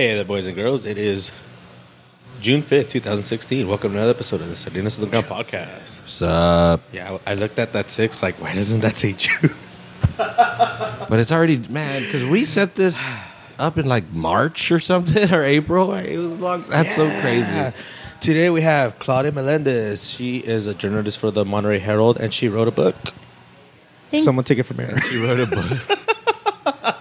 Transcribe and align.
Hey 0.00 0.14
there, 0.14 0.24
boys 0.24 0.46
and 0.46 0.56
girls. 0.56 0.86
It 0.86 0.96
is 0.96 1.30
June 2.40 2.62
5th, 2.62 2.88
2016. 2.88 3.68
Welcome 3.68 3.92
to 3.92 3.98
another 3.98 4.12
episode 4.12 4.40
of 4.40 4.48
the 4.48 4.56
Salinas 4.56 4.96
Underground 4.96 5.26
podcast. 5.26 6.00
What's 6.00 6.22
up? 6.22 6.80
Yeah, 6.90 7.18
I 7.26 7.32
I 7.32 7.34
looked 7.34 7.58
at 7.58 7.74
that 7.74 7.90
six, 7.90 8.22
like, 8.22 8.40
why 8.40 8.54
doesn't 8.54 8.80
that 8.80 8.96
say 8.96 9.12
June? 9.12 9.50
But 10.16 11.20
it's 11.20 11.30
already 11.30 11.58
man 11.68 12.02
because 12.02 12.24
we 12.24 12.46
set 12.46 12.76
this 12.76 12.96
up 13.58 13.76
in 13.76 13.84
like 13.84 14.10
March 14.10 14.72
or 14.72 14.80
something 14.80 15.30
or 15.34 15.42
April. 15.42 15.92
It 15.92 16.16
was 16.16 16.40
long. 16.40 16.64
That's 16.70 16.96
so 16.96 17.04
crazy. 17.20 17.76
Today 18.22 18.48
we 18.48 18.62
have 18.62 18.98
Claudia 18.98 19.32
Melendez. 19.32 20.08
She 20.08 20.38
is 20.38 20.66
a 20.66 20.72
journalist 20.72 21.18
for 21.18 21.30
the 21.30 21.44
Monterey 21.44 21.78
Herald, 21.78 22.16
and 22.16 22.32
she 22.32 22.48
wrote 22.48 22.68
a 22.68 22.72
book. 22.72 22.96
Thank- 24.10 24.24
Someone 24.24 24.46
take 24.46 24.60
it 24.60 24.62
from 24.62 24.78
here. 24.78 24.98
She 25.02 25.18
wrote 25.18 25.40
a 25.40 25.46
book. 25.46 25.98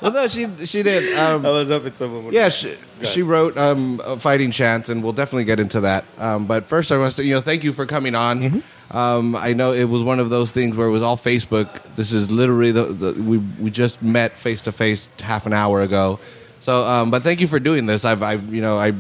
Well, 0.02 0.11
no, 0.11 0.27
she 0.27 0.47
she 0.66 0.84
did. 0.84 1.18
Um, 1.18 1.45
I 1.45 1.50
was 1.50 1.70
up 1.71 1.86
at 1.86 1.97
someone. 1.97 2.25
would- 2.25 2.34
yeah, 2.34 2.49
she, 2.49 2.75
she 3.04 3.21
wrote 3.23 3.57
um, 3.57 4.02
a 4.05 4.17
Fighting 4.17 4.52
Chance, 4.52 4.90
and 4.90 5.03
we'll 5.03 5.13
definitely 5.13 5.45
get 5.45 5.59
into 5.59 5.81
that. 5.81 6.05
Um, 6.17 6.45
but 6.45 6.66
first, 6.66 6.91
I 6.91 6.98
want 6.98 7.13
to 7.16 7.23
you 7.23 7.34
know 7.35 7.41
thank 7.41 7.63
you 7.63 7.73
for 7.73 7.85
coming 7.85 8.16
on. 8.16 8.40
Mm-hmm. 8.41 8.98
Um, 8.98 9.35
I 9.35 9.54
know 9.54 9.71
it 9.71 9.84
was 9.84 10.02
one 10.02 10.20
of 10.20 10.30
those 10.31 10.52
things 10.52 10.76
where 10.76 10.88
it 10.88 10.91
was 10.91 11.02
all 11.04 11.17
Facebook. 11.17 11.70
This 11.95 12.12
is 12.12 12.31
literally 12.31 12.71
the, 12.71 12.85
the 12.85 13.23
we 13.23 13.38
we 13.38 13.70
just 13.70 14.02
met 14.02 14.34
face 14.38 14.62
to 14.63 14.71
face 14.71 15.07
half 15.20 15.45
an 15.45 15.54
hour 15.54 15.81
ago. 15.81 16.20
So, 16.59 16.81
um, 16.81 17.12
but 17.12 17.21
thank 17.23 17.40
you 17.40 17.48
for 17.48 17.59
doing 17.59 17.85
this. 17.85 18.05
I've 18.05 18.23
I've 18.23 18.54
you 18.54 18.62
know 18.62 18.77
I. 18.77 18.93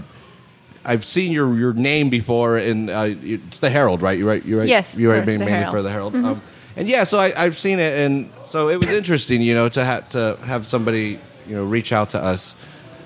I've 0.85 1.03
seen 1.03 1.33
your, 1.33 1.53
your 1.55 1.73
name 1.73 2.09
before, 2.09 2.55
and 2.55 2.89
uh, 2.89 3.09
it's 3.21 3.59
the 3.59 3.69
Herald, 3.69 4.01
right? 4.01 4.17
You 4.17 4.27
right, 4.27 4.43
you 4.43 4.57
write, 4.57 4.69
Yes, 4.69 4.95
you 4.95 5.11
write 5.11 5.19
for 5.25 5.25
mainly 5.27 5.45
the 5.45 5.51
Herald. 5.51 5.65
Mm-hmm. 5.65 5.75
for 5.75 5.81
the 5.83 5.89
Herald. 5.89 6.15
Um, 6.15 6.41
and 6.79 6.87
yeah, 6.87 7.03
so 7.03 7.19
I, 7.19 7.33
I've 7.35 7.59
seen 7.59 7.77
it, 7.77 7.99
and 7.99 8.31
so 8.45 8.69
it 8.69 8.77
was 8.77 8.89
interesting, 8.89 9.41
you 9.41 9.53
know, 9.53 9.67
to 9.67 9.85
ha- 9.85 10.03
to 10.11 10.39
have 10.45 10.65
somebody, 10.65 11.19
you 11.45 11.55
know, 11.55 11.65
reach 11.65 11.91
out 11.91 12.11
to 12.11 12.23
us. 12.23 12.55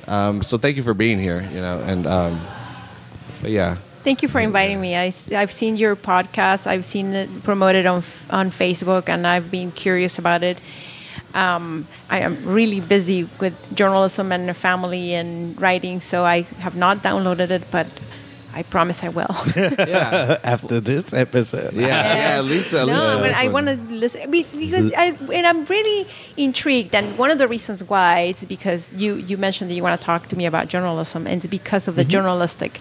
Um, 0.07 0.43
so 0.43 0.59
thank 0.59 0.77
you 0.77 0.83
for 0.83 0.93
being 0.93 1.17
here, 1.17 1.41
you 1.41 1.59
know, 1.59 1.81
and 1.85 2.05
um, 2.05 2.39
but 3.41 3.49
yeah, 3.49 3.77
Thank 4.03 4.21
you 4.21 4.27
for 4.27 4.41
inviting 4.41 4.81
me. 4.81 4.97
I, 4.97 5.13
have 5.31 5.49
seen 5.49 5.77
your 5.77 5.95
podcast. 5.95 6.67
I've 6.67 6.83
seen 6.83 7.13
it 7.13 7.43
promoted 7.43 7.85
on 7.85 8.03
on 8.29 8.51
Facebook, 8.51 9.07
and 9.07 9.25
I've 9.25 9.49
been 9.49 9.71
curious 9.71 10.19
about 10.19 10.43
it. 10.43 10.57
Um, 11.33 11.87
I 12.09 12.19
am 12.19 12.45
really 12.45 12.81
busy 12.81 13.29
with 13.39 13.55
journalism 13.73 14.31
and 14.33 14.55
family 14.55 15.15
and 15.15 15.59
writing, 15.59 16.01
so 16.01 16.25
I 16.25 16.41
have 16.59 16.75
not 16.75 16.97
downloaded 16.97 17.49
it, 17.49 17.63
but 17.71 17.87
I 18.55 18.63
promise 18.63 19.03
I 19.03 19.09
will. 19.09 19.35
yeah, 19.55 20.37
After 20.43 20.79
this 20.79 21.11
episode. 21.13 21.73
yeah, 21.73 21.87
yeah. 21.87 22.37
At 22.37 22.45
least, 22.45 22.73
at 22.73 22.87
no, 22.87 23.17
least 23.17 23.21
but 23.21 23.33
I 23.33 23.47
want 23.47 23.67
to 23.67 23.75
listen 23.89 24.29
because 24.29 24.93
I 24.93 25.17
and 25.33 25.47
I'm 25.47 25.65
really 25.65 26.07
intrigued. 26.37 26.93
And 26.93 27.17
one 27.17 27.31
of 27.31 27.39
the 27.39 27.47
reasons 27.47 27.83
why 27.83 28.19
it's 28.21 28.45
because 28.45 28.93
you 28.93 29.15
you 29.15 29.37
mentioned 29.37 29.71
that 29.71 29.75
you 29.75 29.81
want 29.81 29.99
to 29.99 30.05
talk 30.05 30.27
to 30.27 30.35
me 30.35 30.45
about 30.45 30.67
journalism, 30.67 31.25
and 31.25 31.37
it's 31.37 31.47
because 31.47 31.87
of 31.87 31.95
the 31.95 32.03
mm-hmm. 32.03 32.11
journalistic 32.11 32.79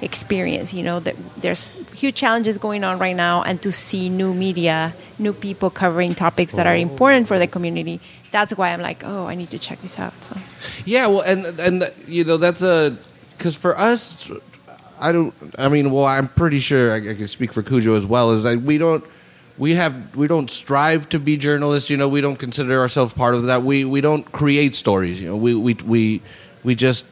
experience. 0.00 0.74
You 0.74 0.82
know 0.82 0.98
that 1.00 1.14
there's 1.36 1.70
huge 1.94 2.16
challenges 2.16 2.58
going 2.58 2.82
on 2.82 2.98
right 2.98 3.16
now, 3.16 3.42
and 3.42 3.62
to 3.62 3.70
see 3.70 4.08
new 4.08 4.34
media, 4.34 4.92
new 5.18 5.32
people 5.32 5.70
covering 5.70 6.14
topics 6.16 6.52
that 6.54 6.66
are 6.66 6.74
oh. 6.74 6.88
important 6.88 7.28
for 7.28 7.38
the 7.38 7.46
community. 7.46 8.00
That's 8.32 8.56
why 8.56 8.72
I'm 8.72 8.80
like, 8.80 9.04
oh, 9.04 9.26
I 9.26 9.34
need 9.34 9.50
to 9.50 9.58
check 9.58 9.80
this 9.82 9.98
out. 9.98 10.14
So 10.24 10.36
Yeah, 10.84 11.06
well, 11.06 11.20
and 11.22 11.46
and 11.60 11.92
you 12.08 12.24
know 12.24 12.38
that's 12.38 12.62
a 12.62 12.96
because 13.38 13.56
for 13.56 13.78
us, 13.78 14.30
I 15.02 15.12
don't. 15.12 15.34
I 15.58 15.68
mean, 15.68 15.90
well, 15.90 16.04
I'm 16.04 16.28
pretty 16.28 16.60
sure 16.60 16.92
I, 16.92 16.96
I 16.96 17.14
can 17.14 17.28
speak 17.28 17.52
for 17.52 17.62
Cujo 17.62 17.96
as 17.96 18.06
well. 18.06 18.30
Is 18.30 18.44
that 18.44 18.60
we 18.62 18.78
don't. 18.78 19.04
We 19.58 19.74
have 19.74 20.16
we 20.16 20.28
don't 20.28 20.50
strive 20.50 21.08
to 21.10 21.18
be 21.18 21.36
journalists. 21.36 21.90
You 21.90 21.96
know, 21.96 22.08
we 22.08 22.20
don't 22.20 22.36
consider 22.36 22.80
ourselves 22.80 23.12
part 23.12 23.34
of 23.34 23.44
that. 23.44 23.62
We 23.62 23.84
we 23.84 24.00
don't 24.00 24.30
create 24.30 24.74
stories. 24.74 25.20
You 25.20 25.30
know, 25.30 25.36
we 25.36 25.54
we 25.54 25.74
we 25.74 26.22
we 26.62 26.74
just 26.74 27.04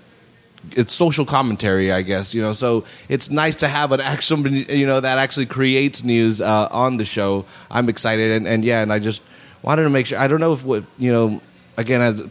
it's 0.73 0.95
social 0.95 1.25
commentary, 1.25 1.91
I 1.91 2.03
guess. 2.03 2.35
You 2.35 2.43
know, 2.43 2.53
so 2.53 2.85
it's 3.09 3.31
nice 3.31 3.57
to 3.57 3.69
have 3.69 3.93
an 3.93 4.01
actual, 4.01 4.47
you 4.49 4.87
know, 4.87 5.01
that 5.01 5.19
actually 5.19 5.47
creates 5.47 6.05
news 6.05 6.41
uh, 6.41 6.69
on 6.71 6.97
the 6.97 7.05
show. 7.05 7.45
I'm 7.71 7.89
excited, 7.89 8.33
and, 8.33 8.47
and 8.47 8.65
yeah, 8.65 8.83
and 8.83 8.93
I 8.93 8.99
just 8.99 9.23
wanted 9.63 9.83
to 9.85 9.91
make 9.91 10.07
sure. 10.07 10.19
I 10.19 10.29
don't 10.29 10.41
know 10.41 10.53
if 10.53 10.65
what 10.65 10.85
you 10.99 11.13
know, 11.13 11.41
again, 11.77 12.01
as 12.01 12.23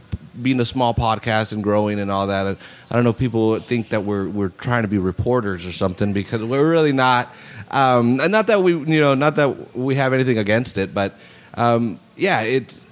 being 0.42 0.60
a 0.60 0.66
small 0.66 0.94
podcast 0.94 1.54
and 1.54 1.64
growing 1.64 2.00
and 2.00 2.10
all 2.12 2.28
that. 2.28 2.58
I 2.90 2.96
don't 2.96 3.04
know 3.04 3.10
if 3.12 3.18
people 3.18 3.60
think 3.60 3.90
that 3.90 4.04
we're 4.04 4.28
we're 4.28 4.50
trying 4.50 4.84
to 4.84 4.88
be 4.88 4.98
reporters 4.98 5.66
or 5.66 5.72
something 5.72 6.14
because 6.14 6.44
we're 6.44 6.70
really 6.70 6.94
not. 6.94 7.34
Um, 7.72 8.20
and 8.20 8.32
not 8.32 8.48
that 8.48 8.64
we, 8.64 8.74
you 8.74 9.00
know, 9.00 9.14
not 9.16 9.36
that 9.36 9.76
we 9.76 9.96
have 9.96 10.14
anything 10.14 10.38
against 10.38 10.78
it, 10.78 10.94
but 10.94 11.14
um, 11.56 12.00
yeah, 12.18 12.42
it's 12.42 12.84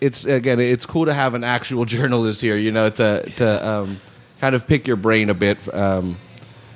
it's 0.00 0.24
again, 0.24 0.60
it's 0.60 0.86
cool 0.86 1.06
to 1.06 1.14
have 1.14 1.34
an 1.34 1.44
actual 1.44 1.84
journalist 1.96 2.40
here, 2.40 2.56
you 2.56 2.72
know, 2.72 2.90
to 2.90 3.28
to 3.36 3.68
um, 3.68 4.00
kind 4.40 4.54
of 4.54 4.66
pick 4.66 4.86
your 4.86 4.96
brain 4.96 5.30
a 5.30 5.34
bit. 5.34 5.58
Um, 5.74 6.16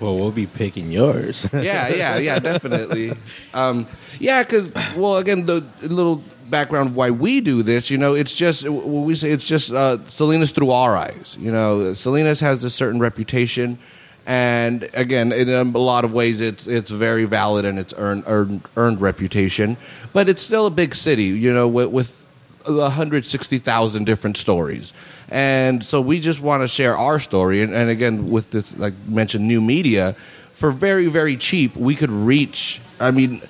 Well, 0.00 0.14
we'll 0.14 0.30
be 0.30 0.46
picking 0.46 0.92
yours. 0.92 1.44
yeah, 1.52 1.88
yeah, 1.88 2.18
yeah, 2.18 2.38
definitely. 2.52 3.14
Um, 3.52 3.84
yeah, 4.20 4.44
because 4.44 4.70
well, 4.94 5.16
again, 5.16 5.44
the 5.44 5.66
little 5.82 6.22
background 6.50 6.90
of 6.90 6.96
why 6.96 7.10
we 7.10 7.40
do 7.40 7.62
this, 7.62 7.90
you 7.90 7.98
know, 7.98 8.14
it's 8.14 8.34
just 8.34 8.68
we 8.68 9.14
say. 9.14 9.30
It's 9.30 9.44
just 9.44 9.72
uh, 9.72 10.02
Salinas 10.08 10.52
through 10.52 10.70
our 10.70 10.96
eyes. 10.96 11.36
You 11.38 11.52
know, 11.52 11.92
Salinas 11.94 12.40
has 12.40 12.64
a 12.64 12.70
certain 12.70 13.00
reputation, 13.00 13.78
and 14.26 14.88
again, 14.94 15.32
in 15.32 15.48
a 15.48 15.64
lot 15.64 16.04
of 16.04 16.12
ways, 16.12 16.40
it's 16.40 16.66
it's 16.66 16.90
very 16.90 17.24
valid 17.24 17.64
and 17.64 17.78
it's 17.78 17.94
earned 17.96 18.24
earned, 18.26 18.62
earned 18.76 19.00
reputation. 19.00 19.76
But 20.12 20.28
it's 20.28 20.42
still 20.42 20.66
a 20.66 20.70
big 20.70 20.94
city, 20.94 21.24
you 21.24 21.52
know, 21.52 21.68
with. 21.68 21.90
with 21.90 22.24
160,000 22.66 24.04
different 24.04 24.36
stories. 24.36 24.92
And 25.30 25.82
so 25.82 26.02
we 26.02 26.20
just 26.20 26.42
want 26.42 26.62
to 26.62 26.68
share 26.68 26.98
our 26.98 27.18
story. 27.18 27.62
And, 27.62 27.72
and 27.72 27.88
again, 27.88 28.30
with 28.30 28.50
this, 28.50 28.76
like 28.76 28.92
mentioned, 29.06 29.48
new 29.48 29.62
media, 29.62 30.14
for 30.52 30.70
very, 30.70 31.06
very 31.06 31.36
cheap, 31.36 31.76
we 31.76 31.94
could 31.94 32.10
reach, 32.10 32.80
I 33.00 33.10
mean, 33.10 33.40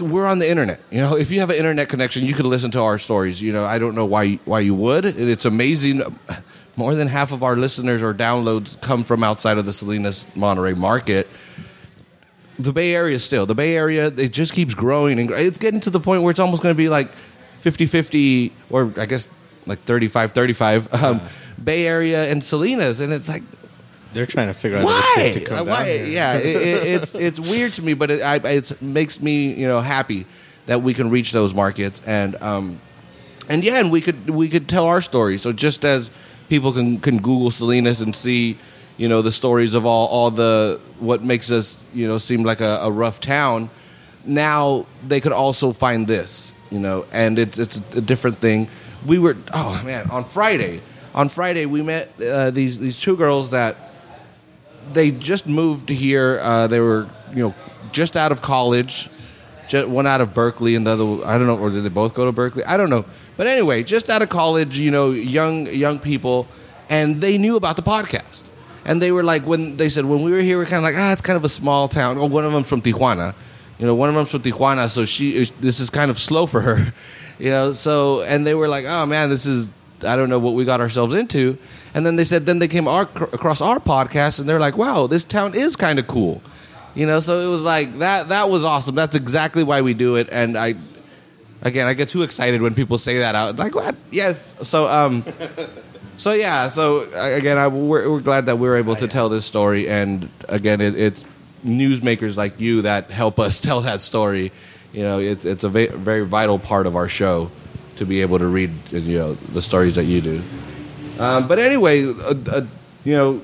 we're 0.00 0.26
on 0.26 0.38
the 0.38 0.48
internet. 0.48 0.80
You 0.90 1.00
know, 1.00 1.16
if 1.16 1.30
you 1.30 1.40
have 1.40 1.50
an 1.50 1.56
internet 1.56 1.88
connection, 1.88 2.24
you 2.24 2.34
could 2.34 2.46
listen 2.46 2.70
to 2.72 2.82
our 2.82 2.98
stories. 2.98 3.40
You 3.40 3.52
know, 3.52 3.64
I 3.64 3.78
don't 3.78 3.94
know 3.94 4.06
why 4.06 4.34
why 4.44 4.60
you 4.60 4.74
would. 4.74 5.04
It's 5.04 5.44
amazing. 5.44 6.02
More 6.76 6.94
than 6.94 7.08
half 7.08 7.32
of 7.32 7.42
our 7.42 7.56
listeners 7.56 8.02
or 8.02 8.12
downloads 8.12 8.78
come 8.80 9.02
from 9.02 9.24
outside 9.24 9.56
of 9.56 9.64
the 9.64 9.72
Salinas 9.72 10.26
Monterey 10.36 10.74
market. 10.74 11.26
The 12.58 12.72
Bay 12.72 12.94
Area 12.94 13.18
still. 13.18 13.46
The 13.46 13.54
Bay 13.54 13.76
Area 13.76 14.08
it 14.08 14.32
just 14.32 14.52
keeps 14.52 14.74
growing 14.74 15.18
and 15.18 15.30
it's 15.30 15.58
getting 15.58 15.80
to 15.80 15.90
the 15.90 16.00
point 16.00 16.22
where 16.22 16.30
it's 16.30 16.40
almost 16.40 16.62
going 16.62 16.74
to 16.74 16.76
be 16.76 16.88
like 16.88 17.08
50-50 17.62 18.52
or 18.70 18.92
I 18.96 19.06
guess 19.06 19.28
like 19.66 19.84
35-35 19.84 21.02
um, 21.02 21.20
Bay 21.62 21.86
Area 21.86 22.30
and 22.30 22.44
Salinas 22.44 23.00
and 23.00 23.12
it's 23.12 23.28
like 23.28 23.42
They're 24.16 24.26
trying 24.26 24.48
to 24.48 24.54
figure 24.54 24.78
out 24.78 24.84
what 24.84 25.16
why? 25.16 25.32
to 25.32 25.40
come 25.40 25.56
down 25.58 25.66
why? 25.66 25.90
Yeah, 25.90 26.34
it, 26.34 26.44
it, 26.46 26.86
it's 26.86 27.14
it's 27.14 27.40
weird 27.40 27.74
to 27.74 27.82
me, 27.82 27.94
but 27.94 28.10
it 28.10 28.22
I, 28.22 28.36
it 28.36 28.80
makes 28.82 29.20
me 29.20 29.52
you 29.52 29.68
know 29.68 29.80
happy 29.80 30.26
that 30.66 30.82
we 30.82 30.94
can 30.94 31.10
reach 31.10 31.32
those 31.32 31.54
markets 31.54 32.00
and 32.06 32.34
um 32.42 32.80
and 33.48 33.62
yeah, 33.62 33.78
and 33.78 33.92
we 33.92 34.00
could 34.00 34.28
we 34.30 34.48
could 34.48 34.68
tell 34.68 34.86
our 34.86 35.00
story. 35.00 35.38
So 35.38 35.52
just 35.52 35.84
as 35.84 36.10
people 36.48 36.72
can 36.72 36.98
can 37.00 37.18
Google 37.18 37.50
Salinas 37.50 38.00
and 38.00 38.14
see 38.14 38.58
you 38.96 39.08
know 39.08 39.22
the 39.22 39.32
stories 39.32 39.74
of 39.74 39.86
all 39.86 40.08
all 40.08 40.30
the 40.30 40.80
what 40.98 41.22
makes 41.22 41.50
us 41.50 41.82
you 41.94 42.08
know 42.08 42.18
seem 42.18 42.42
like 42.42 42.60
a, 42.60 42.80
a 42.82 42.90
rough 42.90 43.20
town, 43.20 43.70
now 44.24 44.86
they 45.06 45.20
could 45.20 45.32
also 45.32 45.72
find 45.72 46.06
this 46.06 46.54
you 46.70 46.80
know, 46.80 47.06
and 47.12 47.38
it's 47.38 47.58
it's 47.58 47.76
a 47.94 48.00
different 48.00 48.38
thing. 48.38 48.68
We 49.06 49.18
were 49.18 49.36
oh 49.52 49.82
man 49.84 50.10
on 50.10 50.24
Friday. 50.24 50.80
On 51.14 51.28
Friday, 51.28 51.64
we 51.64 51.82
met 51.82 52.10
uh, 52.20 52.50
these 52.50 52.78
these 52.78 53.00
two 53.00 53.16
girls 53.16 53.50
that 53.50 53.76
they 54.92 55.10
just 55.10 55.46
moved 55.46 55.88
here. 55.88 56.38
Uh, 56.40 56.66
they 56.66 56.80
were, 56.80 57.08
you 57.34 57.42
know, 57.42 57.54
just 57.92 58.16
out 58.16 58.32
of 58.32 58.42
college. 58.42 59.08
Just 59.68 59.88
one 59.88 60.06
out 60.06 60.20
of 60.20 60.32
Berkeley, 60.32 60.76
and 60.76 60.86
the 60.86 60.92
other, 60.92 61.26
I 61.26 61.38
don't 61.38 61.48
know, 61.48 61.58
or 61.58 61.70
did 61.70 61.82
they 61.82 61.88
both 61.88 62.14
go 62.14 62.24
to 62.24 62.32
Berkeley? 62.32 62.64
I 62.64 62.76
don't 62.76 62.90
know. 62.90 63.04
But 63.36 63.48
anyway, 63.48 63.82
just 63.82 64.08
out 64.08 64.22
of 64.22 64.28
college, 64.28 64.78
you 64.78 64.90
know, 64.92 65.10
young 65.10 65.66
young 65.66 65.98
people, 65.98 66.46
and 66.88 67.16
they 67.16 67.36
knew 67.36 67.56
about 67.56 67.76
the 67.76 67.82
podcast. 67.82 68.44
And 68.84 69.02
they 69.02 69.10
were 69.10 69.24
like, 69.24 69.42
when 69.42 69.76
they 69.76 69.88
said 69.88 70.04
when 70.04 70.22
we 70.22 70.30
were 70.30 70.40
here, 70.40 70.58
we 70.58 70.62
are 70.62 70.66
kind 70.66 70.78
of 70.78 70.84
like, 70.84 70.94
ah, 70.96 71.12
it's 71.12 71.22
kind 71.22 71.36
of 71.36 71.44
a 71.44 71.48
small 71.48 71.88
town. 71.88 72.18
Oh, 72.18 72.26
one 72.26 72.44
of 72.44 72.52
them 72.52 72.62
from 72.62 72.80
Tijuana, 72.80 73.34
you 73.78 73.86
know, 73.86 73.94
one 73.94 74.08
of 74.08 74.14
them's 74.14 74.30
from 74.30 74.42
Tijuana, 74.42 74.88
so 74.88 75.04
she 75.04 75.44
this 75.60 75.80
is 75.80 75.90
kind 75.90 76.10
of 76.10 76.18
slow 76.18 76.46
for 76.46 76.60
her, 76.60 76.92
you 77.38 77.50
know. 77.50 77.72
So 77.72 78.22
and 78.22 78.46
they 78.46 78.54
were 78.54 78.68
like, 78.68 78.84
oh 78.86 79.04
man, 79.04 79.28
this 79.28 79.46
is 79.46 79.72
I 80.02 80.16
don't 80.16 80.30
know 80.30 80.38
what 80.38 80.54
we 80.54 80.64
got 80.64 80.80
ourselves 80.80 81.14
into. 81.14 81.58
And 81.96 82.04
then 82.04 82.16
they 82.16 82.24
said, 82.24 82.44
then 82.44 82.58
they 82.58 82.68
came 82.68 82.86
our, 82.86 83.04
across 83.04 83.62
our 83.62 83.80
podcast, 83.80 84.38
and 84.38 84.46
they're 84.46 84.60
like, 84.60 84.76
wow, 84.76 85.06
this 85.06 85.24
town 85.24 85.54
is 85.54 85.76
kind 85.76 85.98
of 85.98 86.06
cool, 86.06 86.42
you 86.94 87.06
know. 87.06 87.20
So 87.20 87.40
it 87.40 87.50
was 87.50 87.62
like 87.62 88.00
that. 88.00 88.28
That 88.28 88.50
was 88.50 88.66
awesome. 88.66 88.94
That's 88.94 89.16
exactly 89.16 89.64
why 89.64 89.80
we 89.80 89.94
do 89.94 90.16
it. 90.16 90.28
And 90.30 90.58
I, 90.58 90.74
again, 91.62 91.86
I 91.86 91.94
get 91.94 92.10
too 92.10 92.22
excited 92.22 92.60
when 92.60 92.74
people 92.74 92.98
say 92.98 93.20
that 93.20 93.34
out. 93.34 93.56
Like, 93.56 93.74
what? 93.74 93.96
Yes. 94.10 94.56
So, 94.60 94.86
um, 94.86 95.24
so 96.18 96.32
yeah. 96.32 96.68
So 96.68 97.10
uh, 97.14 97.34
again, 97.34 97.56
I, 97.56 97.68
we're, 97.68 98.10
we're 98.10 98.20
glad 98.20 98.44
that 98.44 98.58
we're 98.58 98.76
able 98.76 98.96
to 98.96 99.08
tell 99.08 99.30
this 99.30 99.46
story. 99.46 99.88
And 99.88 100.28
again, 100.50 100.82
it, 100.82 100.98
it's 100.98 101.24
newsmakers 101.64 102.36
like 102.36 102.60
you 102.60 102.82
that 102.82 103.10
help 103.10 103.38
us 103.38 103.58
tell 103.62 103.80
that 103.80 104.02
story. 104.02 104.52
You 104.92 105.02
know, 105.02 105.18
it's 105.18 105.46
it's 105.46 105.64
a 105.64 105.70
va- 105.70 105.96
very 105.96 106.26
vital 106.26 106.58
part 106.58 106.86
of 106.86 106.94
our 106.94 107.08
show 107.08 107.50
to 107.96 108.04
be 108.04 108.20
able 108.20 108.38
to 108.38 108.46
read 108.46 108.70
you 108.92 109.16
know 109.16 109.32
the 109.32 109.62
stories 109.62 109.94
that 109.94 110.04
you 110.04 110.20
do. 110.20 110.42
Um, 111.18 111.48
but 111.48 111.58
anyway, 111.58 112.04
uh, 112.06 112.34
uh, 112.50 112.66
you 113.04 113.12
know, 113.14 113.40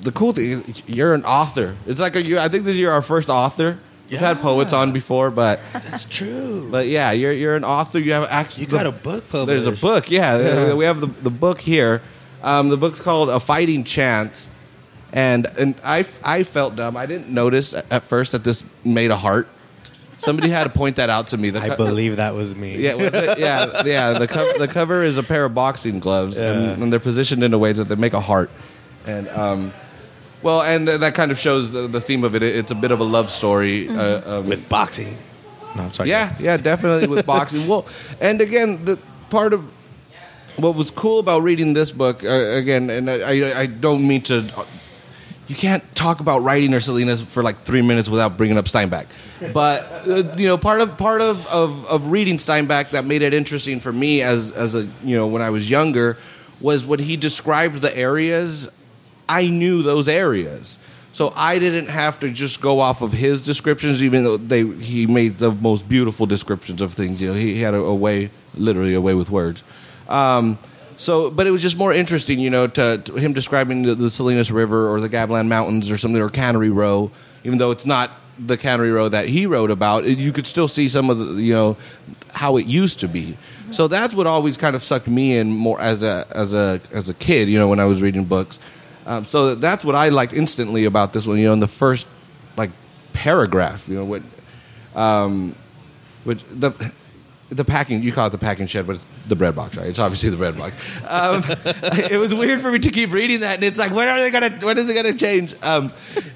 the 0.00 0.12
cool 0.12 0.32
thing 0.32 0.62
is 0.62 0.82
you're 0.86 1.14
an 1.14 1.24
author. 1.24 1.76
It's 1.86 2.00
like 2.00 2.16
a, 2.16 2.22
you 2.22 2.38
I 2.38 2.48
think 2.48 2.64
this 2.64 2.74
is 2.74 2.78
you're 2.80 2.92
our 2.92 3.02
first 3.02 3.28
author. 3.28 3.78
We've 4.10 4.20
had 4.20 4.40
poets 4.40 4.74
on 4.74 4.92
before, 4.92 5.30
but 5.30 5.58
That's 5.72 6.04
true. 6.04 6.68
but 6.70 6.86
yeah, 6.86 7.12
you're 7.12 7.32
you're 7.32 7.56
an 7.56 7.64
author. 7.64 7.98
You 7.98 8.12
have 8.12 8.28
actually 8.28 8.64
you 8.64 8.68
got 8.70 8.84
a 8.86 8.92
book 8.92 9.26
published. 9.30 9.64
There's 9.64 9.78
a 9.78 9.80
book, 9.80 10.10
yeah. 10.10 10.38
Yeah. 10.38 10.74
We 10.74 10.84
have 10.84 11.00
the, 11.00 11.06
the 11.06 11.30
book 11.30 11.60
here. 11.60 12.02
Um, 12.42 12.68
the 12.68 12.76
book's 12.76 13.00
called 13.00 13.30
A 13.30 13.40
Fighting 13.40 13.84
Chance. 13.84 14.50
And 15.14 15.46
and 15.58 15.74
I, 15.84 16.04
I 16.24 16.42
felt 16.42 16.76
dumb. 16.76 16.96
I 16.96 17.06
didn't 17.06 17.28
notice 17.28 17.74
at 17.74 18.02
first 18.02 18.32
that 18.32 18.44
this 18.44 18.64
made 18.84 19.10
a 19.10 19.16
heart. 19.16 19.48
Somebody 20.24 20.48
had 20.50 20.64
to 20.64 20.70
point 20.70 20.96
that 20.96 21.10
out 21.10 21.26
to 21.28 21.36
me. 21.36 21.50
The 21.50 21.60
I 21.60 21.68
co- 21.70 21.76
believe 21.76 22.16
that 22.16 22.34
was 22.34 22.54
me. 22.54 22.76
Yeah, 22.76 22.94
was 22.94 23.12
it? 23.12 23.38
yeah, 23.38 23.82
yeah. 23.84 24.18
The 24.18 24.28
cover, 24.28 24.52
the 24.58 24.68
cover 24.68 25.02
is 25.02 25.18
a 25.18 25.22
pair 25.22 25.44
of 25.44 25.52
boxing 25.54 25.98
gloves, 25.98 26.38
Yeah. 26.38 26.52
and, 26.52 26.82
and 26.84 26.92
they're 26.92 27.00
positioned 27.00 27.42
in 27.42 27.52
a 27.54 27.58
way 27.58 27.72
that 27.72 27.88
they 27.88 27.96
make 27.96 28.12
a 28.12 28.20
heart. 28.20 28.50
And 29.06 29.28
um, 29.30 29.72
well, 30.42 30.62
and 30.62 30.86
that 30.86 31.14
kind 31.14 31.30
of 31.32 31.38
shows 31.38 31.72
the, 31.72 31.88
the 31.88 32.00
theme 32.00 32.22
of 32.24 32.34
it. 32.36 32.42
It's 32.44 32.70
a 32.70 32.74
bit 32.76 32.90
of 32.92 33.00
a 33.00 33.04
love 33.04 33.30
story. 33.30 33.88
Uh, 33.88 34.38
um, 34.38 34.46
With 34.48 34.68
boxing. 34.68 35.16
No, 35.74 35.82
I'm 35.84 35.92
sorry. 35.92 36.10
yeah, 36.10 36.34
yeah, 36.38 36.56
definitely 36.56 37.08
with 37.08 37.24
boxing. 37.26 37.66
Well, 37.66 37.86
and 38.20 38.40
again, 38.40 38.84
the 38.84 38.98
part 39.30 39.52
of 39.52 39.64
what 40.56 40.74
was 40.76 40.90
cool 40.90 41.18
about 41.18 41.42
reading 41.42 41.72
this 41.72 41.90
book 41.90 42.22
uh, 42.22 42.28
again, 42.28 42.90
and 42.90 43.08
I, 43.10 43.14
I, 43.50 43.60
I 43.62 43.66
don't 43.66 44.06
mean 44.06 44.20
to. 44.22 44.44
You 45.52 45.58
can't 45.58 45.94
talk 45.94 46.20
about 46.20 46.38
writing 46.38 46.72
or 46.72 46.80
Salinas 46.80 47.22
for 47.22 47.42
like 47.42 47.58
three 47.58 47.82
minutes 47.82 48.08
without 48.08 48.38
bringing 48.38 48.56
up 48.56 48.64
Steinbeck. 48.64 49.04
But 49.52 49.82
uh, 50.08 50.34
you 50.38 50.46
know, 50.46 50.56
part 50.56 50.80
of 50.80 50.96
part 50.96 51.20
of, 51.20 51.46
of, 51.48 51.86
of 51.88 52.10
reading 52.10 52.38
Steinbeck 52.38 52.92
that 52.92 53.04
made 53.04 53.20
it 53.20 53.34
interesting 53.34 53.78
for 53.78 53.92
me 53.92 54.22
as 54.22 54.50
as 54.52 54.74
a 54.74 54.88
you 55.04 55.14
know 55.14 55.26
when 55.26 55.42
I 55.42 55.50
was 55.50 55.68
younger 55.68 56.16
was 56.58 56.86
when 56.86 57.00
he 57.00 57.18
described 57.18 57.82
the 57.82 57.94
areas. 57.94 58.70
I 59.28 59.48
knew 59.48 59.82
those 59.82 60.08
areas. 60.08 60.78
So 61.12 61.34
I 61.36 61.58
didn't 61.58 61.88
have 61.88 62.20
to 62.20 62.30
just 62.30 62.62
go 62.62 62.80
off 62.80 63.02
of 63.02 63.12
his 63.12 63.44
descriptions, 63.44 64.02
even 64.02 64.24
though 64.24 64.38
they 64.38 64.64
he 64.64 65.06
made 65.06 65.36
the 65.36 65.50
most 65.50 65.86
beautiful 65.86 66.24
descriptions 66.24 66.80
of 66.80 66.94
things. 66.94 67.20
You 67.20 67.28
know, 67.28 67.34
he 67.34 67.60
had 67.60 67.74
a, 67.74 67.76
a 67.76 67.94
way, 67.94 68.30
literally 68.54 68.94
a 68.94 69.02
way 69.02 69.12
with 69.12 69.28
words. 69.28 69.62
Um, 70.08 70.56
so, 70.96 71.30
but 71.30 71.46
it 71.46 71.50
was 71.50 71.62
just 71.62 71.76
more 71.76 71.92
interesting, 71.92 72.38
you 72.38 72.50
know, 72.50 72.66
to, 72.66 72.98
to 72.98 73.14
him 73.14 73.32
describing 73.32 73.82
the, 73.82 73.94
the 73.94 74.10
Salinas 74.10 74.50
River 74.50 74.88
or 74.88 75.00
the 75.00 75.08
Gabilan 75.08 75.48
Mountains 75.48 75.90
or 75.90 75.98
something 75.98 76.20
or 76.20 76.28
Cannery 76.28 76.70
Row, 76.70 77.10
even 77.44 77.58
though 77.58 77.70
it's 77.70 77.86
not 77.86 78.10
the 78.38 78.56
Cannery 78.56 78.90
Row 78.90 79.08
that 79.08 79.28
he 79.28 79.46
wrote 79.46 79.70
about. 79.70 80.04
You 80.04 80.32
could 80.32 80.46
still 80.46 80.68
see 80.68 80.88
some 80.88 81.10
of 81.10 81.18
the, 81.18 81.42
you 81.42 81.52
know, 81.52 81.76
how 82.32 82.56
it 82.56 82.66
used 82.66 83.00
to 83.00 83.08
be. 83.08 83.36
So 83.70 83.88
that's 83.88 84.14
what 84.14 84.26
always 84.26 84.56
kind 84.56 84.76
of 84.76 84.82
sucked 84.82 85.08
me 85.08 85.36
in 85.38 85.50
more 85.50 85.80
as 85.80 86.02
a 86.02 86.26
as 86.30 86.52
a 86.52 86.80
as 86.92 87.08
a 87.08 87.14
kid, 87.14 87.48
you 87.48 87.58
know, 87.58 87.68
when 87.68 87.80
I 87.80 87.86
was 87.86 88.02
reading 88.02 88.24
books. 88.24 88.58
Um, 89.06 89.24
so 89.24 89.54
that's 89.54 89.84
what 89.84 89.94
I 89.94 90.10
liked 90.10 90.32
instantly 90.32 90.84
about 90.84 91.12
this 91.12 91.26
one. 91.26 91.38
You 91.38 91.46
know, 91.46 91.52
in 91.54 91.60
the 91.60 91.68
first 91.68 92.06
like 92.56 92.70
paragraph, 93.12 93.88
you 93.88 93.96
know 93.96 94.04
what, 94.04 94.22
um, 94.94 95.54
which 96.24 96.42
the 96.50 96.70
the 97.54 97.64
packing 97.64 98.02
you 98.02 98.12
call 98.12 98.26
it 98.26 98.30
the 98.30 98.38
packing 98.38 98.66
shed, 98.66 98.86
but 98.86 98.96
it's 98.96 99.06
the 99.28 99.36
bread 99.36 99.54
box, 99.54 99.76
right? 99.76 99.86
It's 99.86 99.98
obviously 99.98 100.30
the 100.30 100.36
bread 100.36 100.56
box. 100.56 100.74
Um, 101.06 101.42
it 102.10 102.18
was 102.18 102.32
weird 102.32 102.60
for 102.60 102.72
me 102.72 102.78
to 102.78 102.90
keep 102.90 103.12
reading 103.12 103.40
that, 103.40 103.56
and 103.56 103.64
it's 103.64 103.78
like, 103.78 103.92
when 103.92 104.08
are 104.08 104.20
they 104.20 104.30
gonna? 104.30 104.50
When 104.60 104.78
is 104.78 104.88
it 104.88 104.94
gonna 104.94 105.14
change? 105.14 105.54
Um, 105.62 105.92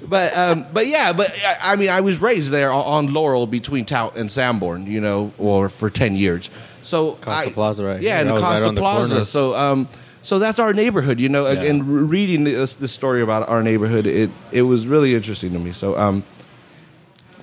but 0.07 0.35
um, 0.37 0.65
but 0.71 0.87
yeah, 0.87 1.13
but 1.13 1.31
I, 1.45 1.73
I 1.73 1.75
mean, 1.75 1.89
I 1.89 2.01
was 2.01 2.21
raised 2.21 2.51
there 2.51 2.71
on, 2.71 3.13
Laurel 3.13 3.47
between 3.47 3.85
Towt 3.85 4.17
and 4.17 4.29
Sanborn, 4.29 4.85
you 4.85 5.01
know, 5.01 5.31
or 5.37 5.69
for 5.69 5.89
ten 5.89 6.15
years. 6.15 6.49
So 6.83 7.13
Costa 7.13 7.49
I- 7.49 7.51
Plaza, 7.51 7.83
right? 7.83 8.01
Yeah, 8.01 8.19
and 8.19 8.29
right 8.29 8.39
Costa 8.39 8.71
the 8.71 8.81
Plaza. 8.81 9.25
So 9.25 9.55
um, 9.55 9.87
so 10.21 10.39
that's 10.39 10.59
our 10.59 10.73
neighborhood, 10.73 11.19
you 11.19 11.29
know. 11.29 11.49
Yeah. 11.49 11.63
And 11.63 12.09
reading 12.09 12.43
this, 12.43 12.75
this 12.75 12.91
story 12.91 13.21
about 13.21 13.49
our 13.49 13.63
neighborhood, 13.63 14.05
it 14.05 14.29
it 14.51 14.63
was 14.63 14.85
really 14.85 15.15
interesting 15.15 15.53
to 15.53 15.59
me. 15.59 15.71
So 15.71 15.97
um, 15.97 16.23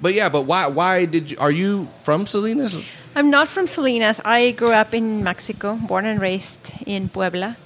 but 0.00 0.14
yeah, 0.14 0.28
but 0.28 0.42
why 0.42 0.66
why 0.66 1.06
did 1.06 1.30
you? 1.30 1.36
Are 1.40 1.50
you 1.50 1.88
from 2.02 2.26
Salinas? 2.26 2.78
I'm 3.16 3.30
not 3.30 3.46
from 3.46 3.68
Salinas. 3.68 4.20
I 4.24 4.50
grew 4.50 4.72
up 4.72 4.92
in 4.92 5.22
Mexico, 5.22 5.76
born 5.76 6.04
and 6.04 6.20
raised 6.20 6.72
in 6.84 7.08
Puebla. 7.08 7.56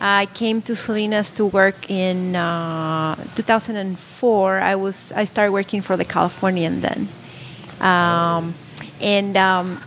I 0.00 0.26
came 0.26 0.62
to 0.62 0.76
Salinas 0.76 1.30
to 1.30 1.44
work 1.44 1.90
in 1.90 2.36
uh, 2.36 3.16
2004. 3.34 4.58
I 4.60 4.76
was 4.76 5.10
I 5.10 5.24
started 5.24 5.50
working 5.50 5.82
for 5.82 5.96
the 5.96 6.04
Californian 6.04 6.82
then, 6.82 7.08
um, 7.80 8.54
and 9.00 9.36
um, 9.36 9.78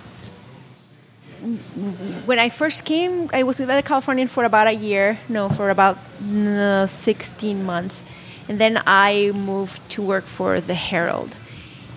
when 2.25 2.39
I 2.39 2.49
first 2.49 2.83
came, 2.83 3.29
I 3.31 3.43
was 3.43 3.57
with 3.57 3.69
the 3.69 3.81
Californian 3.81 4.27
for 4.27 4.43
about 4.43 4.67
a 4.67 4.73
year. 4.73 5.17
No, 5.29 5.47
for 5.47 5.69
about 5.69 5.97
uh, 6.27 6.87
16 6.87 7.63
months, 7.63 8.03
and 8.49 8.59
then 8.59 8.81
I 8.85 9.31
moved 9.33 9.79
to 9.91 10.01
work 10.01 10.25
for 10.25 10.59
the 10.59 10.73
Herald. 10.73 11.37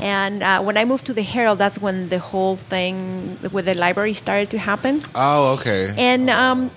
And 0.03 0.43
uh, 0.43 0.61
when 0.67 0.77
I 0.77 0.85
moved 0.85 1.07
to 1.07 1.15
the 1.15 1.23
Herald, 1.23 1.59
that's 1.59 1.79
when 1.79 2.09
the 2.09 2.19
whole 2.19 2.57
thing 2.57 3.39
with 3.53 3.67
the 3.67 3.75
library 3.75 4.15
started 4.15 4.51
to 4.51 4.59
happen. 4.59 5.03
Oh, 5.15 5.53
okay. 5.55 5.95
And 5.97 6.29
um, 6.29 6.71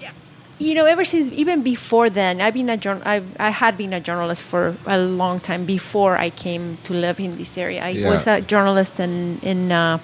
you 0.60 0.76
know, 0.76 0.86
ever 0.86 1.04
since 1.04 1.32
even 1.32 1.64
before 1.64 2.10
then, 2.12 2.40
I've 2.40 2.54
been 2.54 2.70
a 2.70 2.78
jour- 2.78 3.02
I've, 3.04 3.26
I 3.40 3.50
had 3.50 3.78
been 3.78 3.94
a 3.94 4.00
journalist 4.00 4.44
for 4.44 4.76
a 4.86 5.00
long 5.00 5.40
time 5.40 5.66
before 5.66 6.18
I 6.18 6.30
came 6.30 6.78
to 6.84 6.94
live 6.94 7.20
in 7.20 7.36
this 7.38 7.58
area. 7.58 7.84
I 7.84 7.90
Yeah. 7.90 8.10
was 8.12 8.28
a 8.28 8.42
journalist 8.42 9.00
in 9.00 9.40
in 9.42 9.72
uh, 9.72 9.98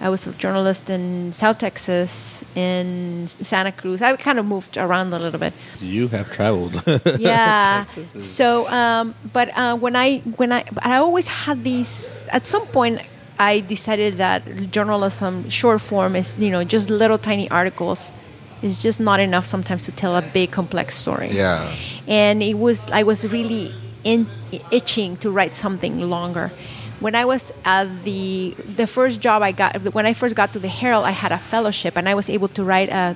I 0.00 0.08
was 0.10 0.26
a 0.26 0.32
journalist 0.32 0.90
in 0.90 1.32
South 1.32 1.58
Texas, 1.58 2.37
in 2.54 3.28
Santa 3.28 3.72
Cruz. 3.72 4.02
I 4.02 4.16
kind 4.16 4.38
of 4.38 4.46
moved 4.46 4.76
around 4.76 5.12
a 5.12 5.18
little 5.18 5.40
bit. 5.40 5.52
You 5.80 6.08
have 6.08 6.30
traveled. 6.32 6.82
Yeah. 7.18 7.84
So, 7.84 8.68
um, 8.68 9.14
but 9.32 9.48
uh, 9.56 9.76
when 9.76 9.96
I 9.96 10.18
when 10.36 10.52
I 10.52 10.64
I 10.82 10.96
always 10.96 11.28
had 11.28 11.64
these. 11.64 12.26
At 12.30 12.46
some 12.46 12.66
point, 12.66 13.00
I 13.38 13.60
decided 13.60 14.18
that 14.18 14.70
journalism, 14.70 15.48
short 15.48 15.80
form, 15.80 16.14
is 16.16 16.36
you 16.38 16.50
know 16.50 16.62
just 16.64 16.90
little 16.90 17.18
tiny 17.18 17.48
articles, 17.50 18.12
is 18.62 18.82
just 18.82 19.00
not 19.00 19.20
enough 19.20 19.46
sometimes 19.46 19.84
to 19.84 19.92
tell 19.92 20.16
a 20.16 20.22
big 20.22 20.50
complex 20.50 20.94
story. 20.96 21.30
Yeah. 21.30 21.74
And 22.06 22.42
it 22.42 22.58
was 22.58 22.90
I 22.90 23.02
was 23.02 23.26
really 23.28 23.72
in, 24.04 24.26
itching 24.70 25.16
to 25.18 25.30
write 25.30 25.54
something 25.54 26.00
longer. 26.00 26.50
When 27.00 27.14
I 27.14 27.24
was 27.24 27.52
at 27.64 27.86
the 28.04 28.54
the 28.76 28.86
first 28.86 29.20
job 29.20 29.42
I 29.42 29.52
got 29.52 29.94
when 29.94 30.06
I 30.06 30.14
first 30.14 30.34
got 30.34 30.52
to 30.54 30.58
the 30.58 30.68
Herald, 30.68 31.04
I 31.04 31.12
had 31.12 31.30
a 31.32 31.38
fellowship 31.38 31.96
and 31.96 32.08
I 32.08 32.14
was 32.14 32.28
able 32.28 32.48
to 32.48 32.64
write 32.64 32.88
a 32.88 33.14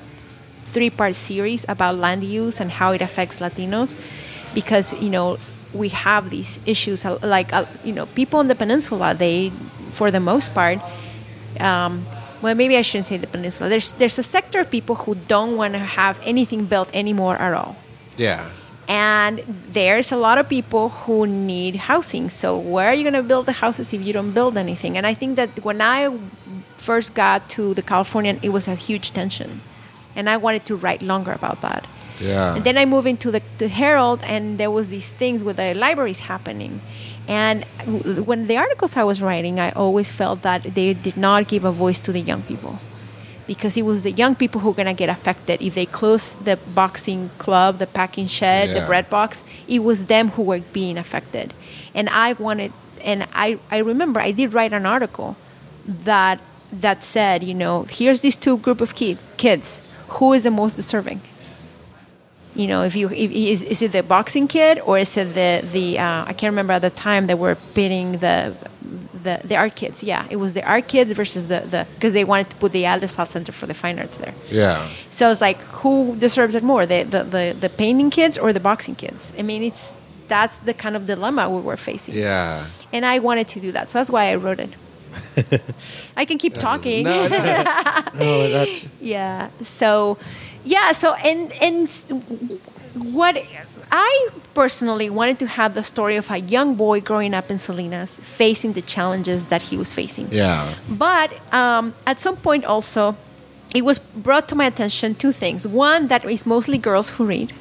three 0.73 0.91
part 0.91 1.15
series 1.15 1.67
about 1.69 1.97
land 1.97 2.23
use 2.25 2.61
and 2.61 2.71
how 2.71 2.93
it 2.93 3.03
affects 3.03 3.41
Latinos 3.41 3.95
because 4.55 4.95
you 5.03 5.11
know 5.11 5.37
we 5.75 5.89
have 5.89 6.31
these 6.31 6.61
issues 6.67 7.05
uh, 7.05 7.19
like 7.23 7.53
uh, 7.53 7.65
you 7.85 7.93
know 7.93 8.07
people 8.07 8.41
in 8.41 8.49
the 8.49 8.55
peninsula 8.55 9.15
they 9.15 9.51
for 9.93 10.11
the 10.11 10.21
most 10.21 10.55
part 10.55 10.79
um, 11.61 12.07
well 12.41 12.55
maybe 12.55 12.77
I 12.77 12.83
shouldn't 12.83 13.07
say 13.09 13.17
the 13.17 13.27
peninsula 13.27 13.69
there's 13.69 13.93
there's 13.93 14.19
a 14.19 14.23
sector 14.23 14.61
of 14.61 14.71
people 14.71 14.95
who 14.95 15.15
don't 15.29 15.57
want 15.57 15.73
to 15.75 15.79
have 15.81 16.21
anything 16.25 16.65
built 16.67 16.89
anymore 16.95 17.37
at 17.37 17.53
all 17.53 17.77
Yeah. 18.17 18.49
And 18.89 19.39
there's 19.73 20.13
a 20.13 20.17
lot 20.17 20.39
of 20.39 20.49
people 20.49 20.89
who 20.91 21.27
need 21.27 21.77
housing. 21.77 22.31
So 22.31 22.59
where 22.59 22.89
are 22.89 22.95
you 22.95 23.03
going 23.05 23.15
to 23.15 23.23
build 23.23 23.47
the 23.47 23.53
houses 23.53 23.93
if 23.93 24.03
you 24.03 24.13
don't 24.13 24.33
build 24.33 24.57
anything? 24.57 24.97
And 24.97 25.07
i 25.07 25.15
think 25.15 25.37
that 25.37 25.51
when 25.65 25.81
i 25.81 26.11
first 26.77 27.15
got 27.15 27.49
to 27.51 27.75
the 27.75 27.83
californian 27.83 28.41
it 28.43 28.49
was 28.51 28.69
a 28.69 28.75
huge 28.75 29.13
tension. 29.13 29.61
And 30.17 30.29
i 30.29 30.37
wanted 30.37 30.67
to 30.67 30.77
write 30.77 31.03
longer 31.03 31.33
about 31.33 31.61
that. 31.63 31.87
Yeah. 32.21 32.55
and 32.55 32.63
then 32.63 32.77
i 32.79 32.85
moved 32.85 33.09
into 33.09 33.31
the, 33.31 33.43
the 33.59 33.69
herald 33.69 34.21
and 34.23 34.59
there 34.59 34.71
was 34.71 34.89
these 34.91 35.11
things 35.11 35.43
with 35.43 35.57
the 35.57 35.75
libraries 35.75 36.21
happening. 36.21 36.81
And 37.29 37.65
when 38.27 38.47
the 38.49 38.57
articles 38.57 38.97
i 38.97 39.05
was 39.05 39.23
writing 39.23 39.59
i 39.61 39.71
always 39.71 40.11
felt 40.11 40.43
that 40.43 40.63
they 40.63 40.93
did 40.95 41.17
not 41.17 41.49
give 41.49 41.65
a 41.65 41.73
voice 41.73 41.99
to 42.01 42.13
the 42.13 42.21
young 42.21 42.43
people 42.43 42.79
because 43.55 43.77
it 43.77 43.85
was 43.91 44.03
the 44.03 44.13
young 44.23 44.35
people 44.35 44.61
who 44.61 44.69
were 44.69 44.75
going 44.83 44.95
to 44.97 45.01
get 45.05 45.09
affected. 45.09 45.61
If 45.61 45.75
they 45.75 45.87
closed 45.87 46.45
the 46.45 46.57
boxing 46.75 47.31
club 47.39 47.79
the 47.79 47.87
packing 47.87 48.29
shed 48.39 48.65
the 48.77 48.87
bread 48.87 49.07
box 49.11 49.43
it 49.69 49.81
was 49.89 50.07
them 50.07 50.27
who 50.35 50.43
were 50.43 50.61
being 50.81 50.97
affected. 50.99 51.53
And 51.95 52.09
i 52.09 52.33
wanted 52.35 52.73
and 53.05 53.27
i, 53.35 53.59
I 53.71 53.79
remember 53.79 54.21
i 54.21 54.31
did 54.31 54.55
write 54.55 54.73
an 54.73 54.87
article 54.87 55.37
that 55.87 56.39
that 56.85 57.03
said 57.05 57.43
you 57.43 57.55
know 57.63 57.75
here's 57.99 58.21
these 58.21 58.37
two 58.37 58.57
group 58.59 58.81
of 58.81 58.95
kids 58.95 59.21
kids 59.37 59.81
who 60.09 60.33
is 60.33 60.45
the 60.45 60.51
most 60.51 60.77
deserving 60.77 61.21
you 62.55 62.67
know 62.67 62.83
if 62.83 62.95
you 62.97 63.09
if, 63.11 63.31
is, 63.33 63.63
is 63.63 63.83
it 63.83 63.93
the 63.93 64.03
boxing 64.03 64.47
kid 64.49 64.79
or 64.85 64.99
is 64.99 65.17
it 65.17 65.35
the 65.35 65.67
the 65.73 65.99
uh, 65.99 66.25
i 66.27 66.33
can't 66.33 66.51
remember 66.53 66.73
at 66.75 66.83
the 66.83 66.91
time 66.91 67.27
they 67.27 67.35
were 67.35 67.55
pitting 67.75 68.13
the 68.19 68.55
the, 69.23 69.41
the 69.45 69.57
art 69.57 69.75
kids 69.77 70.03
yeah 70.03 70.27
it 70.31 70.37
was 70.37 70.53
the 70.53 70.65
art 70.65 70.87
kids 70.89 71.13
versus 71.13 71.47
the 71.49 71.61
the 71.61 71.87
because 71.95 72.13
they 72.13 72.25
wanted 72.25 72.51
to 72.51 72.57
put 72.57 72.73
the 72.73 72.83
Alisal 72.85 73.27
Center 73.29 73.53
for 73.53 73.67
the 73.67 73.75
Fine 73.75 73.99
Arts 74.01 74.19
there 74.19 74.35
Yeah. 74.51 74.89
so 75.13 75.31
it's 75.31 75.41
like 75.41 75.59
who 75.81 76.17
deserves 76.17 76.55
it 76.55 76.63
more 76.63 76.85
the, 76.87 77.05
the 77.05 77.23
the 77.25 77.57
the 77.59 77.69
painting 77.71 78.11
kids 78.11 78.37
or 78.37 78.53
the 78.53 78.61
boxing 78.61 78.97
kids 78.97 79.33
i 79.39 79.43
mean 79.43 79.63
it's 79.63 79.99
that's 80.29 80.57
the 80.59 80.75
kind 80.75 80.97
of 80.97 81.07
dilemma 81.07 81.49
we 81.49 81.61
were 81.63 81.77
facing 81.77 82.15
Yeah. 82.15 82.67
and 82.93 83.07
i 83.07 83.19
wanted 83.21 83.47
to 83.55 83.61
do 83.61 83.71
that 83.73 83.91
so 83.91 83.99
that's 83.99 84.11
why 84.11 84.25
i 84.33 84.35
wrote 84.35 84.61
it 84.61 84.71
i 86.17 86.25
can 86.25 86.39
keep 86.39 86.55
talking 86.55 87.05
No, 87.05 87.29
no. 87.29 87.39
no, 88.15 88.49
that's 88.51 88.91
yeah 89.01 89.51
so 89.63 90.19
yeah 90.65 90.93
so 90.93 91.15
and 91.15 91.53
and 91.61 91.91
what 92.95 93.43
I 93.91 94.29
personally 94.55 95.11
wanted 95.11 95.39
to 95.41 95.47
have 95.47 95.75
the 95.75 95.83
story 95.83 96.17
of 96.17 96.31
a 96.31 96.39
young 96.39 96.75
boy 96.77 97.01
growing 97.01 97.35
up 97.35 97.51
in 97.51 97.59
Salinas, 97.59 98.11
facing 98.15 98.73
the 98.73 98.81
challenges 98.83 99.47
that 99.47 99.63
he 99.63 99.77
was 99.77 99.93
facing. 99.93 100.29
Yeah. 100.31 100.75
But 100.89 101.31
um, 101.53 101.95
at 102.07 102.21
some 102.21 102.37
point, 102.37 102.65
also, 102.65 103.17
it 103.75 103.85
was 103.85 103.99
brought 103.99 104.49
to 104.49 104.55
my 104.55 104.65
attention 104.65 105.15
two 105.15 105.33
things. 105.33 105.67
One, 105.67 106.09
that 106.09 106.25
is 106.25 106.47
mostly 106.47 106.79
girls 106.79 107.11
who 107.11 107.27
read, 107.27 107.53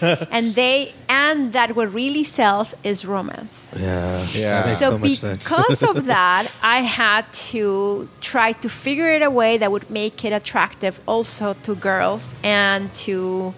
and 0.30 0.54
they 0.54 0.92
and 1.08 1.52
that 1.52 1.74
what 1.76 1.92
really 1.92 2.24
sells 2.24 2.74
is 2.84 3.04
romance. 3.04 3.68
Yeah. 3.76 4.26
Yeah. 4.32 4.62
That 4.62 4.66
makes 4.66 4.78
So, 4.78 4.90
so, 4.90 4.98
much 4.98 5.16
sense. 5.18 5.44
because 5.44 5.82
of 5.82 6.04
that, 6.16 6.50
I 6.62 6.82
had 6.82 7.30
to 7.52 8.08
try 8.20 8.52
to 8.52 8.68
figure 8.68 9.10
it 9.10 9.22
a 9.22 9.30
way 9.30 9.58
that 9.58 9.70
would 9.70 9.90
make 9.90 10.24
it 10.24 10.32
attractive 10.32 11.00
also 11.06 11.54
to 11.64 11.74
girls 11.74 12.34
and 12.42 12.92
to. 13.06 13.52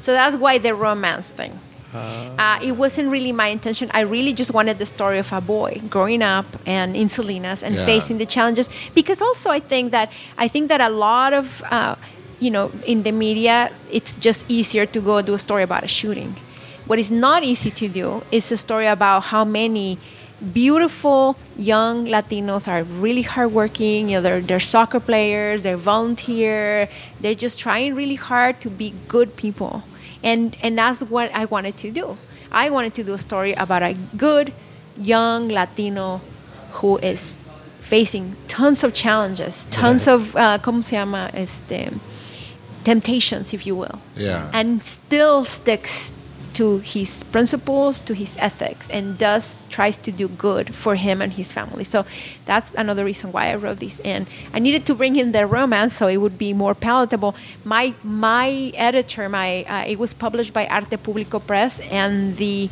So 0.00 0.12
that's 0.12 0.36
why 0.36 0.58
the 0.58 0.74
romance 0.74 1.28
thing. 1.28 1.58
Uh, 1.94 2.58
it 2.60 2.72
wasn't 2.72 3.08
really 3.08 3.30
my 3.30 3.46
intention. 3.46 3.88
I 3.94 4.00
really 4.00 4.32
just 4.32 4.52
wanted 4.52 4.78
the 4.78 4.86
story 4.86 5.18
of 5.20 5.32
a 5.32 5.40
boy 5.40 5.80
growing 5.88 6.22
up 6.22 6.44
and 6.66 6.96
in 6.96 7.08
Salinas 7.08 7.62
and 7.62 7.76
Yeah. 7.76 7.86
facing 7.86 8.18
the 8.18 8.26
challenges. 8.26 8.68
Because 8.96 9.22
also, 9.22 9.48
I 9.48 9.60
think 9.60 9.92
that 9.92 10.10
I 10.36 10.48
think 10.48 10.68
that 10.70 10.80
a 10.80 10.88
lot 10.88 11.32
of 11.32 11.62
uh, 11.70 11.94
you 12.40 12.50
know 12.50 12.70
in 12.86 13.02
the 13.02 13.12
media, 13.12 13.70
it's 13.90 14.16
just 14.16 14.44
easier 14.48 14.86
to 14.86 15.00
go 15.00 15.22
do 15.22 15.34
a 15.34 15.38
story 15.38 15.62
about 15.62 15.84
a 15.84 15.88
shooting. 15.88 16.36
What 16.86 16.98
is 16.98 17.10
not 17.10 17.42
easy 17.44 17.70
to 17.70 17.88
do 17.88 18.22
is 18.30 18.52
a 18.52 18.56
story 18.56 18.86
about 18.86 19.24
how 19.24 19.44
many 19.44 19.98
beautiful 20.52 21.36
young 21.56 22.06
Latinos 22.06 22.68
are 22.68 22.82
really 22.82 23.22
hardworking. 23.22 24.10
You 24.10 24.16
know, 24.16 24.22
they're, 24.22 24.40
they're 24.40 24.60
soccer 24.60 25.00
players, 25.00 25.62
they're 25.62 25.78
volunteer, 25.78 26.88
they're 27.20 27.34
just 27.34 27.58
trying 27.58 27.94
really 27.94 28.16
hard 28.16 28.60
to 28.60 28.70
be 28.70 28.92
good 29.08 29.36
people. 29.36 29.82
And, 30.22 30.56
and 30.62 30.76
that's 30.76 31.02
what 31.02 31.34
I 31.34 31.46
wanted 31.46 31.76
to 31.78 31.90
do. 31.90 32.18
I 32.50 32.70
wanted 32.70 32.94
to 32.96 33.04
do 33.04 33.14
a 33.14 33.18
story 33.18 33.52
about 33.54 33.82
a 33.82 33.96
good 34.16 34.52
young 34.96 35.48
Latino 35.48 36.20
who 36.72 36.98
is 36.98 37.36
facing 37.80 38.36
tons 38.48 38.84
of 38.84 38.94
challenges, 38.94 39.66
tons 39.70 40.08
of, 40.08 40.34
uh, 40.36 40.58
¿cómo 40.58 40.82
se 40.82 40.96
llama? 40.96 41.30
Este, 41.34 41.90
temptations, 42.84 43.52
if 43.52 43.66
you 43.66 43.74
will 43.76 43.98
Yeah. 44.16 44.50
and 44.52 44.82
still 44.82 45.44
sticks 45.44 46.12
to 46.54 46.78
his 46.78 47.24
principles, 47.34 48.00
to 48.02 48.14
his 48.14 48.36
ethics, 48.38 48.88
and 48.88 49.18
does 49.18 49.56
tries 49.70 49.96
to 50.06 50.12
do 50.12 50.28
good 50.28 50.72
for 50.72 50.94
him 50.94 51.20
and 51.20 51.32
his 51.32 51.50
family. 51.50 51.82
So 51.82 52.04
that's 52.46 52.70
another 52.76 53.04
reason 53.04 53.32
why 53.32 53.50
I 53.50 53.56
wrote 53.56 53.80
this 53.80 53.98
in. 54.04 54.26
I 54.56 54.60
needed 54.60 54.86
to 54.86 54.94
bring 54.94 55.16
in 55.16 55.32
the 55.32 55.46
romance 55.46 55.96
so 55.96 56.06
it 56.06 56.18
would 56.18 56.38
be 56.38 56.52
more 56.54 56.74
palatable. 56.74 57.34
My 57.64 57.92
my 58.04 58.70
editor, 58.88 59.28
my 59.28 59.64
uh, 59.64 59.84
it 59.92 59.98
was 59.98 60.14
published 60.14 60.52
by 60.52 60.64
Arte 60.68 60.96
Público 60.96 61.40
Press, 61.44 61.80
and 61.90 62.36
the 62.36 62.70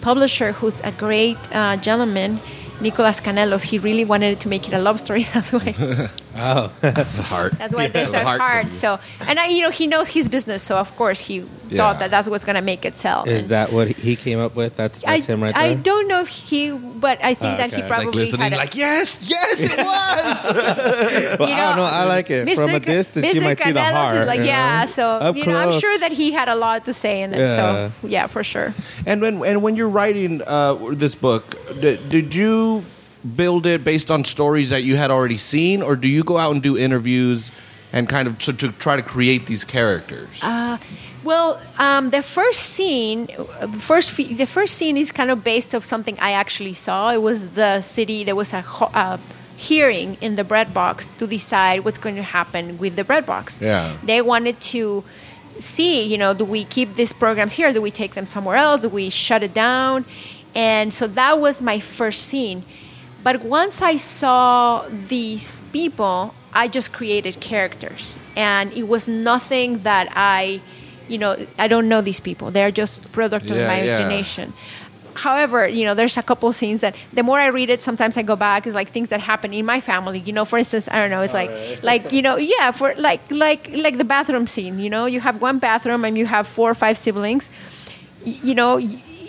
publisher, 0.00 0.52
who's 0.52 0.80
a 0.82 0.92
great 0.92 1.38
uh, 1.52 1.76
gentleman. 1.78 2.38
Nicolas 2.80 3.20
Kanellos, 3.20 3.62
he 3.62 3.78
really 3.78 4.04
wanted 4.04 4.38
to 4.42 4.48
make 4.48 4.68
it 4.68 4.74
a 4.74 4.78
love 4.78 4.98
story. 5.00 5.26
That's 5.34 5.50
why. 5.52 5.74
Oh, 6.36 6.72
That's 6.80 7.16
a 7.18 7.22
heart. 7.22 7.52
That's 7.52 7.74
why 7.74 7.88
there's 7.94 8.10
The 8.10 8.20
a 8.20 8.24
heart 8.24 8.40
heart. 8.40 8.72
So, 8.72 8.98
and 9.26 9.38
I, 9.38 9.46
you 9.46 9.62
know, 9.62 9.70
he 9.70 9.86
knows 9.86 10.08
his 10.08 10.28
business, 10.28 10.62
so 10.62 10.76
of 10.76 10.94
course 10.96 11.20
he 11.20 11.44
Yeah. 11.70 11.78
thought 11.78 11.98
that 12.00 12.10
that's 12.10 12.28
what's 12.28 12.44
going 12.44 12.56
to 12.56 12.62
make 12.62 12.84
it 12.84 12.96
sell. 12.98 13.24
is 13.24 13.42
And 13.42 13.50
that 13.50 13.72
what 13.72 13.88
he 13.88 14.16
came 14.16 14.38
up 14.38 14.54
with? 14.54 14.76
That's, 14.76 15.02
I, 15.04 15.20
him 15.20 15.42
right 15.42 15.54
there. 15.54 15.62
I 15.62 15.68
there. 15.74 15.82
don't 15.82 16.08
know 16.08 16.20
if 16.20 16.28
he, 16.28 16.70
but 16.72 17.18
I 17.22 17.34
think 17.34 17.54
Oh, 17.54 17.56
that 17.56 17.70
he 17.70 17.76
okay. 17.76 17.82
It's 17.84 17.88
probably 17.88 18.06
like 18.06 18.14
listening, 18.14 18.40
had 18.42 18.52
a, 18.52 18.56
like 18.56 18.74
yes, 18.76 19.20
yes, 19.22 19.60
it 19.60 19.76
was. 19.78 21.38
Well, 21.38 21.48
you 21.48 21.54
I 21.54 21.58
don't 21.68 21.76
know, 21.76 21.82
know. 21.82 21.88
I 21.88 22.04
like 22.04 22.30
it. 22.30 22.54
From 22.54 22.70
a 22.70 22.80
Ca- 22.80 22.86
distance, 22.86 23.26
Mr. 23.26 23.34
you 23.34 23.40
might 23.40 23.60
see 23.60 23.72
the 23.72 23.82
heart. 23.82 24.16
Is 24.18 24.26
like, 24.26 24.38
you 24.38 24.44
know? 24.44 24.50
yeah, 24.50 24.86
so 24.86 25.08
Up 25.08 25.36
you 25.36 25.46
know, 25.46 25.56
I'm 25.58 25.80
sure 25.80 25.98
that 25.98 26.12
he 26.12 26.32
had 26.32 26.48
a 26.48 26.54
lot 26.54 26.84
to 26.86 26.92
say 26.92 27.22
in 27.22 27.32
it. 27.34 27.38
Yeah. 27.38 27.56
So 27.90 28.06
yeah, 28.08 28.26
for 28.26 28.44
sure. 28.44 28.74
and 29.06 29.20
when 29.22 29.44
and 29.44 29.62
when 29.62 29.76
you're 29.76 29.88
writing 29.88 30.42
uh, 30.46 30.74
this 30.92 31.14
book, 31.14 31.56
did, 31.80 32.08
did 32.08 32.34
you 32.34 32.84
build 33.24 33.66
it 33.66 33.84
based 33.84 34.10
on 34.10 34.24
stories 34.24 34.70
that 34.70 34.82
you 34.84 34.96
had 34.96 35.10
already 35.10 35.38
seen, 35.38 35.82
or 35.82 35.96
do 35.96 36.08
you 36.08 36.22
go 36.24 36.36
out 36.38 36.52
and 36.52 36.62
do 36.62 36.76
interviews 36.76 37.50
and 37.92 38.08
kind 38.08 38.28
of 38.28 38.38
to, 38.40 38.52
to 38.52 38.72
try 38.72 38.96
to 38.96 39.02
create 39.02 39.46
these 39.46 39.64
characters? 39.64 40.40
Uh, 40.42 40.78
Well, 41.24 41.58
um, 41.78 42.10
the 42.10 42.20
first 42.22 42.60
scene, 42.60 43.28
first 43.78 44.10
fe- 44.10 44.34
the 44.34 44.44
first 44.44 44.74
scene 44.76 44.98
is 44.98 45.10
kind 45.10 45.30
of 45.30 45.42
based 45.42 45.72
of 45.72 45.82
something 45.82 46.18
I 46.20 46.32
actually 46.32 46.74
saw. 46.74 47.12
It 47.12 47.22
was 47.22 47.54
the 47.54 47.80
city. 47.80 48.24
There 48.24 48.36
was 48.36 48.52
a 48.52 48.60
ho- 48.60 48.90
uh, 48.92 49.16
hearing 49.56 50.18
in 50.20 50.36
the 50.36 50.44
bread 50.44 50.74
box 50.74 51.08
to 51.18 51.26
decide 51.26 51.82
what's 51.84 51.96
going 51.96 52.16
to 52.16 52.22
happen 52.22 52.76
with 52.76 52.96
the 52.96 53.04
bread 53.04 53.24
box. 53.24 53.58
Yeah. 53.58 53.96
They 54.04 54.20
wanted 54.20 54.60
to 54.74 55.02
see, 55.60 56.04
you 56.04 56.18
know, 56.18 56.34
do 56.34 56.44
we 56.44 56.66
keep 56.66 56.94
these 56.94 57.14
programs 57.14 57.54
here? 57.54 57.72
Do 57.72 57.80
we 57.80 57.90
take 57.90 58.12
them 58.12 58.26
somewhere 58.26 58.56
else? 58.56 58.82
Do 58.82 58.90
we 58.90 59.08
shut 59.08 59.42
it 59.42 59.54
down? 59.54 60.04
And 60.54 60.92
so 60.92 61.06
that 61.06 61.40
was 61.40 61.62
my 61.62 61.80
first 61.80 62.24
scene. 62.28 62.64
But 63.24 63.42
once 63.42 63.80
I 63.82 63.96
saw 63.96 64.84
these 65.08 65.62
people, 65.72 66.34
I 66.52 66.68
just 66.68 66.92
created 66.92 67.40
characters. 67.40 68.16
And 68.36 68.72
it 68.74 68.86
was 68.86 69.08
nothing 69.08 69.78
that 69.82 70.08
I, 70.14 70.60
you 71.08 71.18
know, 71.18 71.34
I 71.58 71.66
don't 71.66 71.88
know 71.88 72.02
these 72.02 72.20
people. 72.20 72.50
They're 72.50 72.70
just 72.70 73.10
product 73.12 73.50
of 73.50 73.56
Yeah, 73.56 73.66
my 73.66 73.82
yeah. 73.82 73.96
imagination. 73.96 74.52
However, 75.16 75.66
you 75.68 75.84
know, 75.84 75.94
there's 75.94 76.16
a 76.18 76.22
couple 76.22 76.48
of 76.48 76.56
scenes 76.56 76.80
that 76.80 76.96
the 77.12 77.22
more 77.22 77.38
I 77.38 77.46
read 77.46 77.70
it, 77.70 77.82
sometimes 77.82 78.16
I 78.16 78.22
go 78.22 78.36
back. 78.36 78.66
It's 78.66 78.74
like 78.74 78.90
things 78.90 79.08
that 79.10 79.20
happen 79.20 79.54
in 79.54 79.64
my 79.64 79.80
family. 79.80 80.18
You 80.18 80.32
know, 80.32 80.44
for 80.44 80.58
instance, 80.58 80.88
I 80.90 80.96
don't 80.96 81.10
know. 81.10 81.22
It's 81.22 81.32
oh, 81.32 81.44
like, 81.44 81.82
like 81.90 82.12
you 82.12 82.20
know, 82.20 82.36
yeah, 82.36 82.72
for 82.72 82.94
like 82.96 83.20
like 83.30 83.70
like 83.70 83.96
the 83.96 84.04
bathroom 84.04 84.46
scene. 84.48 84.80
You 84.80 84.90
know, 84.90 85.06
you 85.06 85.20
have 85.20 85.40
one 85.40 85.60
bathroom 85.60 86.04
and 86.04 86.18
you 86.18 86.26
have 86.26 86.48
four 86.48 86.70
or 86.70 86.74
five 86.74 86.98
siblings. 86.98 87.48
You 88.24 88.54
know, 88.56 88.78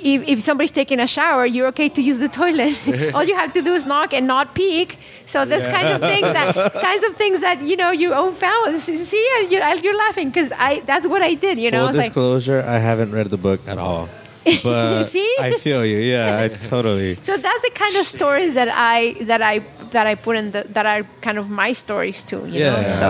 if, 0.05 0.27
if 0.27 0.41
somebody's 0.41 0.71
taking 0.71 0.99
a 0.99 1.07
shower, 1.07 1.45
you're 1.47 1.67
okay 1.73 1.89
to 1.89 2.01
use 2.01 2.19
the 2.19 2.29
toilet. 2.29 2.79
All 3.15 3.23
you 3.23 3.35
have 3.35 3.53
to 3.53 3.61
do 3.63 3.73
is 3.73 3.85
knock 3.87 4.13
and 4.13 4.27
not 4.27 4.53
peek. 4.53 4.99
So 5.25 5.45
this 5.45 5.65
kind 5.65 5.87
of 5.87 5.99
things 6.01 6.27
that 6.37 6.53
kinds 6.89 7.03
of 7.03 7.15
things 7.15 7.41
that 7.41 7.63
you 7.63 7.75
know 7.75 7.89
your 7.89 8.13
own 8.13 8.33
family. 8.33 8.77
See, 8.77 9.47
you're, 9.49 9.63
uh, 9.63 9.73
you're 9.73 9.97
laughing 9.97 10.29
because 10.29 10.51
I 10.69 10.81
that's 10.81 11.07
what 11.07 11.23
I 11.23 11.33
did. 11.33 11.57
You 11.57 11.71
know, 11.71 11.79
Full 11.79 11.89
it's 11.89 11.97
like 11.97 12.07
disclosure, 12.13 12.63
I 12.75 12.77
haven't 12.77 13.11
read 13.11 13.29
the 13.31 13.41
book 13.47 13.61
at 13.67 13.79
all. 13.79 14.07
But 14.63 15.05
See? 15.05 15.35
I 15.39 15.51
feel 15.57 15.83
you. 15.83 15.97
Yeah, 15.97 16.39
I 16.43 16.49
totally. 16.49 17.15
So 17.23 17.35
that's 17.35 17.61
the 17.63 17.71
kind 17.73 17.95
of 17.95 18.05
stories 18.05 18.53
that 18.53 18.69
I 18.71 19.13
that 19.21 19.41
I 19.41 19.55
that 19.89 20.05
I 20.05 20.13
put 20.13 20.37
in 20.37 20.51
the 20.51 20.61
that 20.69 20.85
are 20.85 21.01
kind 21.21 21.39
of 21.39 21.49
my 21.49 21.73
stories 21.73 22.21
too. 22.23 22.45
You 22.45 22.59
know, 22.69 22.79
Yeah. 22.79 22.99
so 23.01 23.09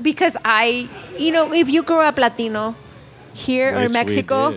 because 0.00 0.34
I, 0.44 0.88
you 1.18 1.30
know, 1.30 1.52
if 1.52 1.68
you 1.68 1.82
grow 1.82 2.00
up 2.00 2.16
Latino 2.16 2.74
here 3.34 3.68
or 3.76 3.80
Which 3.82 3.88
we 3.88 3.92
Mexico. 3.92 4.54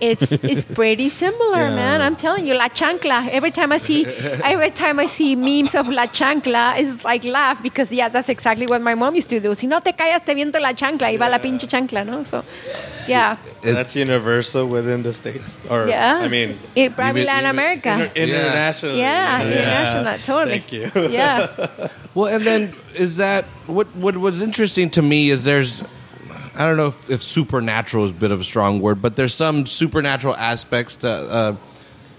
Did. 0.00 0.22
It's 0.22 0.32
it's 0.52 0.64
pretty 0.64 1.08
similar, 1.08 1.58
Yeah. 1.68 1.74
man. 1.76 2.00
I'm 2.02 2.16
telling 2.16 2.46
you, 2.46 2.54
La 2.54 2.68
Chancla. 2.68 3.28
Every 3.28 3.50
time 3.50 3.72
I 3.72 3.78
see, 3.78 4.06
every 4.06 4.70
time 4.70 4.98
I 4.98 5.06
see 5.06 5.36
memes 5.36 5.74
of 5.74 5.88
La 5.88 6.06
Chancla, 6.06 6.78
it's 6.78 7.04
like 7.04 7.24
laugh 7.24 7.62
because 7.62 7.92
yeah, 7.92 8.08
that's 8.08 8.28
exactly 8.28 8.66
what 8.66 8.80
my 8.82 8.94
mom 8.94 9.14
used 9.14 9.30
to 9.30 9.40
do. 9.40 9.54
Si 9.54 9.66
no 9.66 9.80
te 9.80 9.92
callas, 9.92 10.24
te 10.24 10.34
viento 10.34 10.58
la 10.60 10.72
chancla. 10.72 11.08
Iba 11.16 11.30
la 11.30 11.38
pinche 11.38 11.66
chancla, 11.68 12.04
no? 12.06 12.22
So, 12.24 12.44
yeah, 13.08 13.36
That's 13.62 13.94
universal 13.96 14.66
within 14.66 15.02
the 15.02 15.12
states, 15.12 15.58
or 15.68 15.86
yeah. 15.88 16.20
I 16.22 16.28
mean, 16.28 16.58
it, 16.74 16.94
probably 16.94 17.22
even- 17.22 17.34
Latin 17.34 17.50
America. 17.50 17.92
inter- 17.92 18.12
internationally. 18.14 19.00
yeah, 19.00 19.42
you 19.42 19.50
know? 19.50 19.56
international, 19.56 20.18
totally. 20.24 20.58
Thank 20.60 20.72
you. 20.72 21.08
Yeah. 21.10 21.48
Well, 22.14 22.26
and 22.34 22.44
then 22.44 22.72
is 22.94 23.16
that 23.16 23.44
what 23.66 23.86
what 23.96 24.16
was 24.16 24.40
interesting 24.42 24.90
to 24.90 25.02
me 25.02 25.30
is 25.30 25.44
there's 25.44 25.82
I 26.60 26.66
don't 26.66 26.76
know 26.76 26.88
if, 26.88 27.08
if 27.08 27.22
supernatural 27.22 28.04
is 28.04 28.10
a 28.10 28.14
bit 28.14 28.32
of 28.32 28.40
a 28.42 28.44
strong 28.44 28.82
word, 28.82 29.00
but 29.00 29.16
there's 29.16 29.32
some 29.32 29.64
supernatural 29.64 30.36
aspects 30.36 30.96
to 30.96 31.08
uh, 31.08 31.56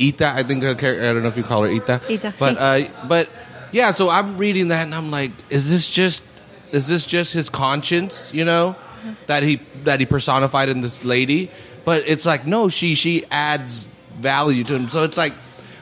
Ita. 0.02 0.28
I 0.28 0.42
think 0.42 0.64
I 0.64 0.74
don't 0.74 1.22
know 1.22 1.28
if 1.28 1.38
you 1.38 1.44
call 1.44 1.62
her 1.62 1.70
Ita, 1.70 2.02
Ita, 2.10 2.34
but 2.40 2.58
sí. 2.58 2.90
uh, 2.90 3.08
but 3.08 3.30
yeah. 3.72 3.92
So 3.92 4.10
I'm 4.10 4.40
reading 4.40 4.70
that 4.70 4.86
and 4.86 4.96
I'm 4.96 5.12
like, 5.12 5.30
is 5.52 5.70
this 5.70 5.88
just 5.88 6.24
is 6.72 6.88
this 6.88 7.06
just 7.06 7.34
his 7.34 7.52
conscience? 7.52 8.34
You 8.34 8.46
know 8.46 8.76
that 9.28 9.44
he 9.44 9.58
that 9.84 10.00
he 10.00 10.08
personified 10.08 10.70
in 10.70 10.82
this 10.82 11.04
lady, 11.04 11.52
but 11.86 12.06
it's 12.08 12.26
like 12.26 12.48
no, 12.48 12.68
she 12.68 12.96
she 12.96 13.24
adds 13.30 13.90
value 14.16 14.64
to 14.64 14.76
him. 14.76 14.90
So 14.90 15.04
it's 15.04 15.18
like. 15.18 15.34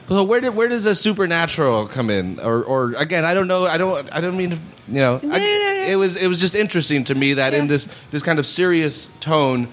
So 0.08 0.24
where 0.24 0.40
did 0.40 0.56
where 0.56 0.68
does 0.68 0.82
the 0.82 0.96
supernatural 0.96 1.86
come 1.86 2.10
in? 2.10 2.40
Or 2.40 2.64
or 2.64 2.94
again, 2.98 3.24
I 3.24 3.32
don't 3.32 3.46
know. 3.46 3.66
I 3.66 3.78
don't 3.78 4.12
I 4.12 4.20
don't 4.20 4.36
mean 4.36 4.50
to, 4.50 4.56
you 4.88 4.98
know. 4.98 5.20
I, 5.22 5.38
no, 5.38 5.44
no. 5.44 5.69
It 5.90 5.96
was 5.96 6.16
it 6.22 6.28
was 6.28 6.38
just 6.40 6.54
interesting 6.54 7.04
to 7.04 7.14
me 7.14 7.34
that 7.34 7.52
in 7.54 7.66
this 7.68 7.88
this 8.10 8.22
kind 8.22 8.38
of 8.38 8.46
serious 8.46 9.08
tone, 9.20 9.68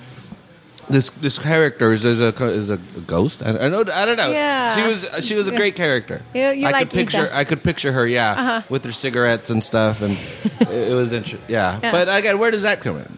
this 0.89 1.09
this 1.21 1.38
character 1.39 1.93
is, 1.93 2.05
is 2.05 2.19
a 2.21 2.29
is 2.45 2.69
a 2.69 2.77
ghost. 3.05 3.43
I, 3.43 3.50
I 3.65 3.69
know 3.69 3.81
I 3.93 4.05
don't 4.05 4.17
know. 4.17 4.31
Yeah. 4.31 4.75
She 4.75 4.81
was 4.88 5.25
she 5.27 5.36
was 5.36 5.47
a 5.47 5.55
great 5.55 5.75
character. 5.75 6.21
You- 6.33 6.51
you 6.51 6.67
I 6.67 6.71
like 6.71 6.89
could 6.89 6.91
picture 6.91 7.21
Ita. 7.27 7.38
I 7.38 7.43
could 7.43 7.63
picture 7.63 7.91
her. 7.91 8.07
Yeah, 8.07 8.31
Uh-huh. 8.31 8.62
with 8.69 8.83
her 8.86 8.91
cigarettes 8.93 9.50
and 9.50 9.63
stuff, 9.63 10.01
and 10.01 10.17
it, 10.62 10.91
it 10.91 10.95
was 10.95 11.12
interesting. 11.13 11.50
Yeah. 11.50 11.79
Yeah. 11.83 11.91
but 11.91 12.07
again, 12.09 12.39
where 12.39 12.51
does 12.51 12.63
that 12.63 12.81
come 12.81 12.97
in? 12.97 13.17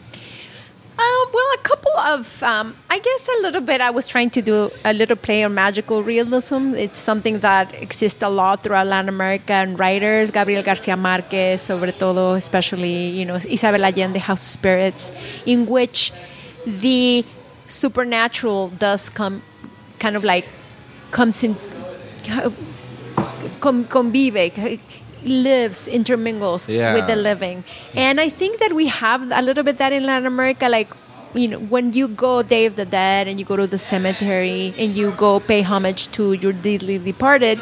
Uh, 1.02 1.26
well, 1.34 1.46
a 1.56 1.62
couple 1.64 1.89
of, 2.08 2.42
um, 2.44 2.76
I 2.90 3.00
guess 3.00 3.28
a 3.38 3.42
little 3.42 3.62
bit. 3.62 3.82
I 3.82 3.90
was 3.90 4.08
trying 4.08 4.30
to 4.32 4.42
do 4.42 4.72
a 4.84 4.94
little 4.94 5.16
play 5.16 5.44
on 5.44 5.54
magical 5.54 6.04
realism. 6.04 6.74
It's 6.76 7.00
something 7.00 7.40
that 7.40 7.74
exists 7.82 8.22
a 8.22 8.30
lot 8.30 8.64
throughout 8.64 8.88
Latin 8.88 9.10
America 9.10 9.54
and 9.54 9.78
writers, 9.78 10.32
Gabriel 10.32 10.64
Garcia 10.64 10.96
Marquez, 10.98 11.62
sobre 11.62 11.92
todo, 11.92 12.34
especially, 12.34 13.08
you 13.10 13.26
know, 13.26 13.36
Isabel 13.36 13.84
Allende, 13.86 14.20
House 14.20 14.42
of 14.42 14.48
Spirits, 14.48 15.12
in 15.46 15.66
which 15.66 16.12
the 16.66 17.24
supernatural 17.68 18.70
does 18.70 19.10
come, 19.10 19.42
kind 20.00 20.16
of 20.16 20.24
like 20.24 20.48
comes 21.12 21.44
in, 21.44 21.56
com, 23.60 23.86
convive, 23.86 24.80
lives, 25.24 25.88
intermingles 25.88 26.68
Yeah. 26.68 26.94
with 26.96 27.08
the 27.08 27.16
living. 27.16 27.64
And 27.96 28.20
I 28.22 28.30
think 28.30 28.60
that 28.60 28.74
we 28.74 28.88
have 28.88 29.30
a 29.32 29.42
little 29.42 29.64
bit 29.64 29.78
that 29.78 29.92
in 29.92 30.06
Latin 30.06 30.26
America, 30.28 30.70
like 30.70 30.90
you 31.34 31.48
know, 31.48 31.60
when 31.60 31.94
you 31.94 32.08
go 32.08 32.42
Day 32.42 32.66
of 32.66 32.76
the 32.76 32.86
Dead 32.86 33.28
and 33.28 33.40
you 33.40 33.46
go 33.46 33.56
to 33.56 33.68
the 33.68 33.78
cemetery 33.78 34.74
and 34.78 34.96
you 34.96 35.12
go 35.12 35.40
pay 35.40 35.62
homage 35.62 36.12
to 36.14 36.34
your 36.34 36.54
dearly 36.54 36.98
departed, 36.98 37.62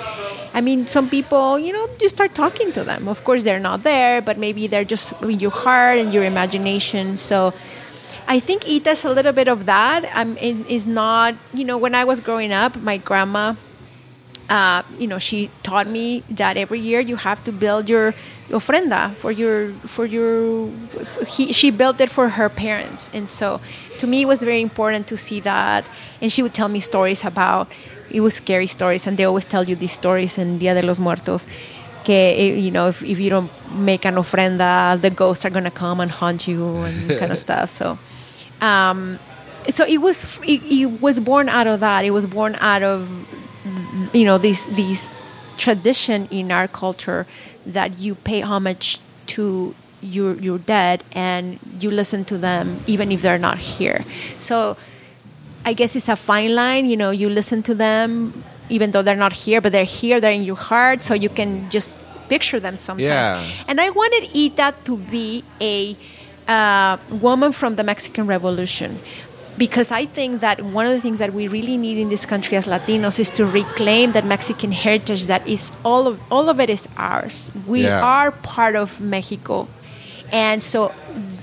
I 0.54 0.62
mean, 0.62 0.88
some 0.88 1.10
people, 1.10 1.60
you 1.60 1.74
know, 1.74 1.88
you 2.00 2.10
start 2.10 2.34
talking 2.34 2.72
to 2.74 2.84
them. 2.84 3.08
Of 3.08 3.24
course, 3.24 3.44
they're 3.44 3.60
not 3.60 3.84
there, 3.84 4.22
but 4.22 4.38
maybe 4.38 4.68
they're 4.68 4.86
just 4.86 5.14
in 5.22 5.40
your 5.40 5.52
heart 5.52 6.00
and 6.00 6.14
your 6.14 6.24
imagination. 6.24 7.18
So 7.18 7.54
I 8.28 8.40
think 8.40 8.68
it 8.68 8.88
Ita's 8.88 9.06
a 9.06 9.12
little 9.12 9.34
bit 9.34 9.48
of 9.48 9.66
that. 9.66 10.10
Um, 10.16 10.38
it 10.38 10.68
is 10.70 10.88
not, 10.88 11.36
you 11.54 11.66
know, 11.66 11.78
when 11.78 11.94
I 11.94 12.06
was 12.06 12.22
growing 12.22 12.52
up, 12.52 12.76
my 12.78 12.98
grandma 12.98 13.56
uh, 14.50 14.84
you 14.98 15.08
know, 15.08 15.20
she 15.20 15.50
taught 15.64 15.88
me 15.88 16.24
that 16.30 16.58
every 16.58 16.80
year 16.80 17.00
you 17.00 17.18
have 17.18 17.44
to 17.44 17.52
build 17.52 17.90
your 17.90 18.14
ofrenda 18.50 19.14
for 19.16 19.32
your 19.32 19.72
for 19.88 20.06
your. 20.06 20.70
He, 21.28 21.52
she 21.54 21.72
built 21.72 22.02
it 22.02 22.10
for 22.10 22.30
her 22.30 22.50
parents, 22.50 23.10
and 23.14 23.28
so 23.28 23.60
to 24.00 24.08
me 24.08 24.24
it 24.24 24.26
was 24.26 24.42
very 24.42 24.62
important 24.62 25.08
to 25.08 25.18
see 25.18 25.40
that. 25.42 25.86
And 26.22 26.32
she 26.32 26.42
would 26.42 26.54
tell 26.54 26.70
me 26.70 26.80
stories 26.80 27.24
about. 27.24 27.72
It 28.10 28.22
was 28.22 28.36
scary 28.36 28.68
stories, 28.68 29.06
and 29.06 29.18
they 29.18 29.26
always 29.26 29.44
tell 29.44 29.66
you 29.66 29.76
these 29.76 29.92
stories 29.92 30.38
in 30.38 30.60
Dia 30.60 30.74
de 30.74 30.82
los 30.82 30.98
Muertos. 30.98 31.46
Que 32.06 32.14
eh, 32.14 32.56
you 32.56 32.72
know, 32.72 32.88
if, 32.88 33.04
if 33.04 33.20
you 33.20 33.30
don't 33.30 33.52
make 33.74 34.06
an 34.06 34.16
ofrenda, 34.16 35.00
the 35.02 35.10
ghosts 35.10 35.44
are 35.46 35.50
gonna 35.50 35.72
come 35.72 36.00
and 36.00 36.10
haunt 36.10 36.48
you 36.48 36.78
and 36.78 37.10
kind 37.20 37.32
of 37.32 37.40
stuff. 37.40 37.70
So. 37.70 37.98
Um, 38.62 39.20
so 39.70 39.86
it 39.86 39.98
was 39.98 40.40
it, 40.48 40.64
it 40.64 41.02
was 41.02 41.20
born 41.20 41.50
out 41.50 41.68
of 41.68 41.82
that. 41.82 42.06
It 42.06 42.12
was 42.12 42.26
born 42.26 42.56
out 42.56 42.84
of 42.84 43.10
you 44.14 44.26
know 44.26 44.38
this 44.38 44.66
these 44.68 45.12
tradition 45.58 46.28
in 46.32 46.52
our 46.52 46.68
culture 46.68 47.26
that 47.74 48.00
you 48.00 48.16
pay 48.16 48.42
homage 48.42 49.00
to 49.28 49.76
your 50.02 50.34
your 50.36 50.58
dead 50.58 51.04
and 51.12 51.60
you 51.80 51.90
listen 51.92 52.24
to 52.26 52.38
them 52.38 52.80
even 52.88 53.12
if 53.12 53.22
they're 53.22 53.40
not 53.40 53.58
here. 53.58 54.06
So 54.40 54.78
I 55.66 55.74
guess 55.74 55.96
it's 55.96 56.10
a 56.10 56.16
fine 56.16 56.56
line. 56.56 56.86
You 56.86 56.98
know, 56.98 57.12
you 57.12 57.30
listen 57.30 57.64
to 57.64 57.76
them 57.76 58.44
even 58.70 58.92
though 58.92 59.02
they're 59.02 59.16
not 59.16 59.34
here, 59.34 59.62
but 59.62 59.72
they're 59.72 59.84
here. 59.84 60.20
They're 60.20 60.32
in 60.32 60.44
your 60.44 60.56
heart, 60.56 61.04
so 61.04 61.14
you 61.14 61.30
can 61.30 61.70
just 61.70 61.96
picture 62.30 62.60
them 62.60 62.78
sometimes. 62.78 63.08
Yeah. 63.08 63.46
And 63.68 63.80
I 63.80 63.90
wanted 63.90 64.36
Ita 64.36 64.76
to 64.86 64.98
be 64.98 65.44
a 65.62 65.96
uh, 66.48 66.98
woman 67.10 67.52
from 67.52 67.76
the 67.76 67.84
Mexican 67.84 68.28
Revolution. 68.28 69.00
Because 69.58 69.92
I 69.92 70.06
think 70.06 70.42
that 70.42 70.62
one 70.62 70.86
of 70.86 70.94
the 70.94 71.02
things 71.02 71.18
that 71.18 71.34
we 71.34 71.48
really 71.48 71.78
need 71.78 71.98
in 71.98 72.10
this 72.10 72.26
country 72.26 72.58
as 72.58 72.66
Latinos 72.68 73.18
is 73.18 73.30
to 73.32 73.46
reclaim 73.46 74.12
that 74.12 74.24
Mexican 74.26 74.72
heritage 74.72 75.26
that 75.26 75.48
is 75.48 75.72
all 75.84 76.06
of 76.08 76.20
all 76.32 76.50
of 76.50 76.60
it 76.60 76.70
is 76.70 76.88
ours. 76.98 77.50
We 77.66 77.82
Yeah. 77.84 78.02
are 78.04 78.32
part 78.32 78.76
of 78.76 79.02
Mexico, 79.02 79.68
and 80.32 80.62
so 80.62 80.92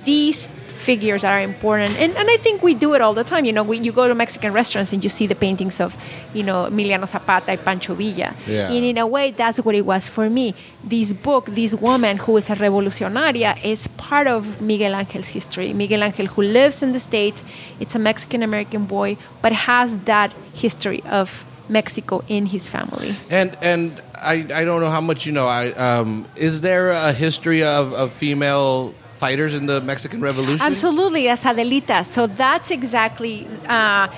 these 0.05 0.47
figures 0.91 1.23
that 1.23 1.33
are 1.33 1.45
important. 1.53 1.93
And, 2.03 2.11
and 2.21 2.29
I 2.35 2.37
think 2.45 2.63
we 2.63 2.75
do 2.75 2.95
it 2.95 3.01
all 3.01 3.15
the 3.15 3.25
time. 3.25 3.43
You 3.49 3.55
know, 3.57 3.65
we, 3.71 3.79
you 3.79 3.93
go 3.93 4.07
to 4.07 4.15
Mexican 4.15 4.53
restaurants 4.53 4.93
and 4.93 5.03
you 5.03 5.11
see 5.19 5.27
the 5.27 5.35
paintings 5.47 5.81
of, 5.81 5.97
you 6.35 6.45
know, 6.49 6.59
Emiliano 6.71 7.07
Zapata 7.09 7.53
and 7.53 7.65
Pancho 7.65 7.95
Villa. 7.95 8.35
Yeah. 8.47 8.71
And 8.75 8.85
in 8.85 8.99
a 8.99 9.07
way, 9.07 9.31
that's 9.43 9.59
what 9.65 9.75
it 9.75 9.87
was 9.93 10.09
for 10.09 10.29
me. 10.29 10.55
This 10.83 11.13
book, 11.13 11.47
this 11.47 11.75
woman 11.75 12.19
who 12.19 12.37
is 12.37 12.51
a 12.51 12.57
revolucionaria, 12.57 13.53
is 13.65 13.89
part 14.09 14.27
of 14.27 14.61
Miguel 14.61 14.95
Angel's 14.95 15.29
history. 15.29 15.73
Miguel 15.73 16.03
Angel, 16.03 16.27
who 16.27 16.43
lives 16.43 16.83
in 16.83 16.93
the 16.93 17.01
States, 17.01 17.45
it's 17.81 17.95
a 17.95 17.99
Mexican 17.99 18.43
American 18.43 18.85
boy, 18.85 19.17
but 19.43 19.53
has 19.53 19.99
that 20.05 20.33
history 20.53 21.03
of 21.21 21.45
Mexico 21.69 22.23
in 22.29 22.47
his 22.47 22.69
family. 22.69 23.15
And 23.31 23.57
and 23.63 24.03
I, 24.15 24.35
I 24.61 24.65
don't 24.65 24.81
know 24.81 24.91
how 24.91 25.01
much 25.01 25.27
you 25.27 25.33
know. 25.33 25.47
I 25.47 25.73
um, 25.73 26.27
is 26.37 26.61
there 26.61 26.91
a 26.91 27.13
history 27.13 27.63
of, 27.63 27.93
of 27.95 28.13
female 28.13 28.95
fighters 29.25 29.53
in 29.55 29.65
the 29.67 29.81
Mexican 29.93 30.21
Revolution? 30.31 30.67
Absolutely, 30.71 31.23
las 31.33 31.45
Adelitas. 31.51 32.07
So 32.17 32.23
that's 32.27 32.71
exactly. 32.71 33.37
Uh, 33.69 34.09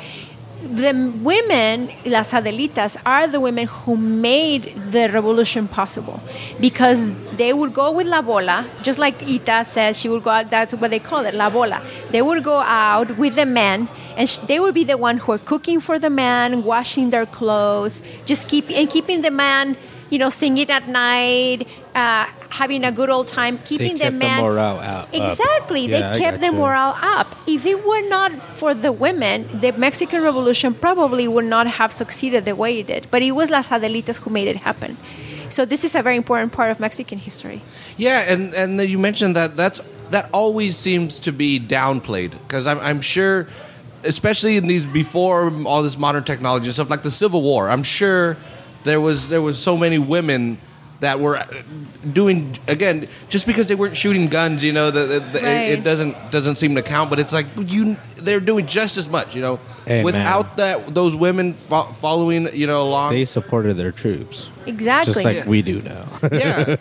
the 0.82 0.92
women, 1.22 1.90
las 2.04 2.32
Adelitas, 2.32 2.96
are 3.04 3.26
the 3.34 3.40
women 3.40 3.66
who 3.66 3.96
made 3.96 4.62
the 4.90 5.08
revolution 5.18 5.68
possible 5.68 6.18
because 6.60 7.00
they 7.36 7.52
would 7.52 7.72
go 7.72 7.92
with 7.92 8.06
La 8.06 8.22
Bola, 8.22 8.58
just 8.82 8.98
like 8.98 9.16
Ita 9.22 9.64
says, 9.68 9.98
she 10.00 10.08
would 10.08 10.24
go 10.24 10.30
out, 10.30 10.50
that's 10.50 10.74
what 10.74 10.90
they 10.90 10.98
call 10.98 11.24
it, 11.26 11.34
La 11.34 11.50
Bola. 11.50 11.80
They 12.10 12.22
would 12.22 12.42
go 12.42 12.58
out 12.58 13.16
with 13.18 13.34
the 13.36 13.46
men 13.46 13.88
and 14.16 14.28
they 14.48 14.58
would 14.58 14.74
be 14.74 14.84
the 14.84 14.96
one 14.96 15.18
who 15.18 15.32
are 15.32 15.38
cooking 15.38 15.78
for 15.80 15.98
the 15.98 16.10
man, 16.10 16.64
washing 16.64 17.10
their 17.10 17.26
clothes, 17.26 18.00
just 18.24 18.48
keep 18.48 18.70
and 18.70 18.88
keeping 18.88 19.20
the 19.20 19.30
man, 19.30 19.76
you 20.10 20.18
know, 20.18 20.30
singing 20.30 20.70
at 20.70 20.88
night, 20.88 21.68
uh, 21.94 22.26
having 22.60 22.82
a 22.84 22.92
good 23.00 23.10
old 23.16 23.28
time, 23.28 23.54
keeping 23.70 23.96
kept 23.98 24.18
the 24.18 24.26
the 24.26 24.42
morale 24.42 24.80
out- 24.92 25.08
Exactly, 25.12 25.82
Yeah, 25.86 26.12
they 26.12 26.18
kept 26.24 26.40
the 26.40 26.50
gotcha. 26.52 26.58
morale 26.62 26.94
up. 27.16 27.28
If 27.46 27.62
it 27.72 27.78
were 27.90 28.04
not 28.16 28.30
for 28.60 28.70
the 28.74 28.92
women, 29.04 29.36
the 29.64 29.70
Mexican 29.86 30.20
Revolution 30.30 30.70
probably 30.86 31.26
would 31.34 31.44
not 31.56 31.66
have 31.78 31.90
succeeded 32.02 32.40
the 32.50 32.56
way 32.62 32.72
it 32.80 32.86
did. 32.92 33.02
But 33.12 33.20
it 33.22 33.32
was 33.32 33.46
las 33.50 33.68
Adelitas 33.68 34.16
who 34.22 34.30
made 34.38 34.48
it 34.54 34.56
happen. 34.68 34.96
So 35.56 35.60
this 35.72 35.82
is 35.88 35.94
a 35.94 36.02
very 36.02 36.16
important 36.16 36.50
part 36.58 36.70
of 36.72 36.76
Mexican 36.80 37.18
history. 37.28 37.60
Yeah, 38.06 38.32
and 38.32 38.42
and 38.60 38.68
then 38.78 38.88
you 38.92 38.98
mentioned 39.08 39.36
that 39.40 39.50
that's 39.56 39.80
that 40.14 40.24
always 40.32 40.72
seems 40.86 41.20
to 41.26 41.30
be 41.32 41.50
downplayed 41.78 42.32
because 42.44 42.64
I'm 42.70 42.80
I'm 42.88 43.00
sure, 43.14 43.46
especially 44.04 44.56
in 44.60 44.66
these 44.66 44.84
before 45.02 45.38
all 45.70 45.82
this 45.82 45.96
modern 46.06 46.24
technology 46.24 46.66
and 46.66 46.74
stuff 46.74 46.90
like 46.94 47.02
the 47.02 47.10
Civil 47.22 47.42
War. 47.42 47.62
I'm 47.74 47.82
sure 48.00 48.36
there 48.84 49.00
was 49.00 49.28
there 49.28 49.42
was 49.42 49.56
so 49.58 49.76
many 49.76 49.98
women 49.98 50.58
that 51.00 51.20
were 51.20 51.36
uh, 51.36 51.46
doing 52.12 52.58
again 52.68 53.08
just 53.28 53.46
because 53.46 53.66
they 53.66 53.74
weren't 53.74 53.96
shooting 53.96 54.28
guns. 54.28 54.64
You 54.64 54.72
know, 54.72 54.90
the, 54.90 55.00
the, 55.00 55.20
the- 55.20 55.40
Right. 55.40 55.68
it, 55.70 55.78
it 55.80 55.84
doesn't 55.84 56.30
doesn't 56.30 56.56
seem 56.56 56.74
to 56.76 56.82
count. 56.82 57.10
But 57.10 57.18
it's 57.18 57.32
like 57.32 57.46
you 57.58 57.96
they're 58.16 58.40
doing 58.40 58.66
just 58.66 58.96
as 58.96 59.08
much. 59.08 59.34
You 59.34 59.42
know, 59.42 59.60
Amen. 59.88 60.04
without 60.04 60.56
that 60.56 60.88
those 60.88 61.14
women 61.14 61.52
fo- 61.52 61.84
following 62.00 62.48
you 62.54 62.66
know 62.66 62.82
along. 62.82 63.12
They 63.12 63.24
supported 63.24 63.74
their 63.76 63.92
troops, 63.92 64.48
Exactly. 64.66 65.22
just 65.22 65.38
like 65.38 65.46
we 65.46 65.62
do 65.62 65.80
now. 65.82 66.04
Yeah. 66.32 66.76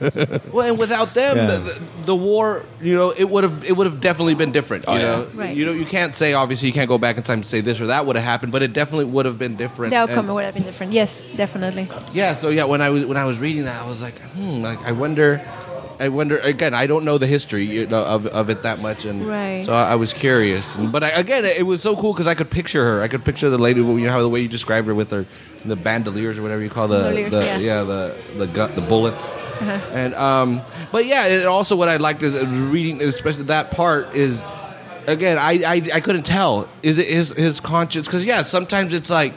well, 0.52 0.68
and 0.70 0.78
without 0.80 1.14
them, 1.14 1.38
Yeah. 1.38 1.46
the, 1.48 1.58
the, 1.60 1.82
the 2.08 2.16
war, 2.16 2.64
you 2.82 2.96
know, 2.96 3.12
it 3.16 3.26
would 3.30 3.44
have 3.44 3.64
it 3.64 3.74
would 3.78 3.86
have 3.86 4.02
definitely 4.02 4.34
been 4.34 4.52
different. 4.52 4.86
You 4.88 4.94
Oh, 4.94 4.96
yeah. 4.96 5.02
know, 5.04 5.28
Right. 5.36 5.56
you 5.56 5.66
know, 5.68 5.72
you 5.72 5.86
can't 5.86 6.16
say 6.16 6.34
obviously 6.34 6.68
you 6.70 6.74
can't 6.74 6.90
go 6.90 6.98
back 6.98 7.18
in 7.18 7.24
time 7.24 7.42
to 7.42 7.48
say 7.48 7.62
this 7.62 7.80
or 7.80 7.88
that 7.88 8.06
would 8.08 8.16
have 8.16 8.26
happened, 8.26 8.52
but 8.52 8.64
it 8.64 8.74
definitely 8.74 9.06
would 9.06 9.26
have 9.26 9.38
been 9.38 9.56
different. 9.56 9.92
the 9.92 9.98
outcome 9.98 10.26
And- 10.26 10.34
would 10.36 10.46
have 10.46 10.54
been 10.56 10.64
different. 10.64 10.92
Yes, 10.94 11.26
definitely. 11.38 11.88
yeah. 12.14 12.34
So 12.36 12.50
yeah, 12.50 12.66
when 12.66 12.82
I 12.82 12.90
was 12.90 13.06
when 13.06 13.18
I 13.18 13.26
was 13.26 13.38
reading 13.40 13.66
that, 13.66 13.82
I 13.84 13.88
was 13.88 14.02
like, 14.02 14.18
hmm, 14.20 14.62
like 14.64 14.80
I 14.84 14.92
wonder. 14.94 15.42
I 16.00 16.10
wonder 16.10 16.38
again. 16.38 16.74
I 16.74 16.88
don't 16.88 17.06
know 17.06 17.18
the 17.18 17.28
history 17.28 17.64
you 17.66 17.88
know, 17.88 18.04
of, 18.04 18.28
of 18.28 18.50
it 18.50 18.64
that 18.64 18.80
much, 18.80 19.06
and 19.06 19.28
Right. 19.28 19.66
so 19.66 19.74
I, 19.74 19.92
I 19.92 19.96
was 19.96 20.14
curious. 20.14 20.76
And, 20.76 20.92
but 20.92 21.04
I, 21.04 21.10
again, 21.10 21.46
it 21.46 21.66
was 21.66 21.82
so 21.82 21.96
cool 21.96 22.14
because 22.14 22.28
I 22.28 22.36
could 22.36 22.50
picture 22.50 22.84
her. 22.84 23.02
I 23.02 23.08
could 23.08 23.24
picture 23.24 23.50
the 23.50 23.58
lady. 23.58 23.82
You 23.82 24.00
know 24.00 24.12
how 24.12 24.22
the 24.22 24.30
way 24.30 24.42
you 24.42 24.48
described 24.48 24.88
her 24.88 24.96
with 24.96 25.12
her 25.12 25.26
the 25.66 25.76
bandoliers 25.76 26.38
or 26.38 26.44
whatever 26.44 26.62
you 26.62 26.70
call 26.70 26.88
the, 26.88 27.00
Bandoliers, 27.00 27.32
the 27.32 27.62
yeah. 27.62 27.84
the 27.84 28.16
the 28.38 28.48
gun, 28.48 28.74
the 28.76 28.82
bullets. 28.82 29.32
Uh-huh. 29.32 29.72
And 29.94 30.14
um, 30.16 30.62
but 30.92 31.06
yeah, 31.06 31.26
and 31.28 31.46
also 31.46 31.76
what 31.76 31.90
I 31.90 31.98
liked 31.98 32.22
is 32.22 32.46
reading, 32.46 33.02
especially 33.02 33.44
that 33.46 33.72
part 33.72 34.16
is 34.16 34.44
again, 35.08 35.38
I 35.38 35.64
I, 35.66 35.82
I 35.96 36.00
couldn't 36.02 36.24
tell 36.26 36.70
is 36.84 36.98
it 36.98 37.08
his 37.08 37.30
his 37.30 37.60
conscience 37.60 38.08
because 38.08 38.26
yeah, 38.26 38.44
sometimes 38.44 38.94
it's 38.94 39.10
like 39.10 39.34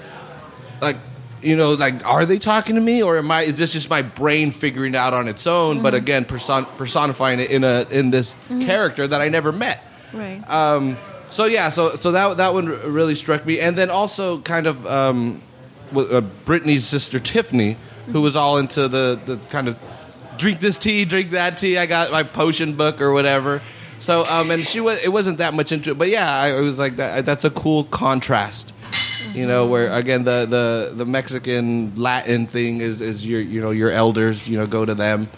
like 0.81 0.97
you 1.42 1.57
know 1.57 1.74
like 1.74 2.07
are 2.07 2.27
they 2.27 2.38
talking 2.38 2.74
to 2.74 2.81
me 2.81 3.03
or 3.03 3.18
am 3.18 3.31
I 3.31 3.42
is 3.42 3.59
this 3.59 3.72
just 3.72 3.90
my 3.90 4.03
brain 4.03 4.51
figuring 4.51 4.94
it 4.94 4.98
out 4.98 5.14
on 5.14 5.29
its 5.29 5.46
own? 5.46 5.83
But 5.83 5.94
again, 5.94 6.24
person, 6.24 6.64
personifying 6.77 7.40
it 7.40 7.51
in 7.51 7.64
a 7.64 7.87
in 7.90 8.11
this 8.11 8.35
character 8.61 9.07
that 9.07 9.20
I 9.20 9.29
never 9.29 9.53
met. 9.53 9.83
Right. 10.12 10.42
Um, 10.48 10.96
so 11.31 11.44
yeah, 11.44 11.68
so 11.68 11.90
so 11.90 12.12
that 12.12 12.38
that 12.38 12.55
one 12.55 12.66
really 12.66 13.14
struck 13.14 13.44
me, 13.44 13.61
and 13.61 13.77
then 13.77 13.90
also 13.90 14.40
kind 14.40 14.66
of 14.66 14.87
um, 14.87 15.42
uh, 15.94 16.20
Brittany's 16.44 16.87
sister 16.87 17.18
Tiffany, 17.18 17.77
who 18.07 18.20
was 18.20 18.37
all 18.37 18.59
into 18.59 18.88
the 18.88 19.18
the 19.24 19.38
kind 19.51 19.68
of 19.68 19.79
drink 20.38 20.61
this 20.61 20.79
tea, 20.79 21.05
drink 21.05 21.31
that 21.31 21.59
tea. 21.59 21.77
I 21.77 21.87
got 21.87 22.11
my 22.11 22.22
potion 22.22 22.74
book 22.74 23.01
or 23.01 23.12
whatever. 23.12 23.61
So 23.98 24.24
um, 24.24 24.51
and 24.51 24.62
she 24.62 24.81
was 24.81 25.05
it 25.05 25.09
wasn't 25.09 25.38
that 25.38 25.55
much 25.55 25.72
into 25.72 25.90
it, 25.90 25.98
but 25.98 26.09
yeah, 26.09 26.31
I, 26.31 26.57
it 26.57 26.61
was 26.61 26.79
like 26.79 26.96
that. 26.96 27.27
That's 27.27 27.44
a 27.44 27.51
cool 27.51 27.85
contrast. 27.85 28.72
You 29.35 29.47
know, 29.47 29.67
where 29.67 29.93
again 29.93 30.25
the, 30.25 30.47
the, 30.47 30.93
the 30.95 31.05
Mexican 31.05 31.95
Latin 31.97 32.47
thing 32.47 32.81
is, 32.81 33.01
is 33.01 33.27
your 33.27 33.41
you 33.41 33.61
know 33.61 33.71
your 33.71 33.91
elders 33.91 34.49
you 34.49 34.59
know 34.59 34.67
go 34.67 34.85
to 34.85 34.95
them, 34.95 35.29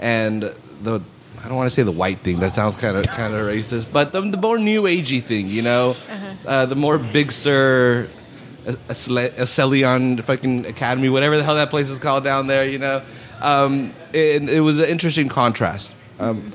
and 0.00 0.42
the 0.82 1.00
I 1.44 1.48
don't 1.48 1.56
want 1.56 1.66
to 1.66 1.74
say 1.74 1.82
the 1.82 1.90
white 1.92 2.18
thing 2.18 2.38
that 2.40 2.54
sounds 2.54 2.76
kind 2.76 2.96
of 2.96 3.06
kind 3.06 3.34
of 3.34 3.40
racist, 3.40 3.92
but 3.92 4.12
the, 4.12 4.20
the 4.20 4.36
more 4.36 4.58
new 4.58 4.82
agey 4.82 5.20
thing, 5.22 5.48
you 5.48 5.62
know, 5.62 5.96
uh, 6.46 6.66
the 6.66 6.76
more 6.76 6.98
Big 6.98 7.32
Sur, 7.32 8.08
Esalen 8.64 10.22
fucking 10.22 10.66
Academy, 10.66 11.08
whatever 11.08 11.36
the 11.36 11.42
hell 11.42 11.56
that 11.56 11.70
place 11.70 11.90
is 11.90 11.98
called 11.98 12.22
down 12.22 12.46
there, 12.46 12.68
you 12.68 12.78
know, 12.78 13.02
um, 13.40 13.90
it, 14.12 14.48
it 14.48 14.60
was 14.60 14.78
an 14.78 14.88
interesting 14.88 15.28
contrast. 15.28 15.92
Um, 16.20 16.52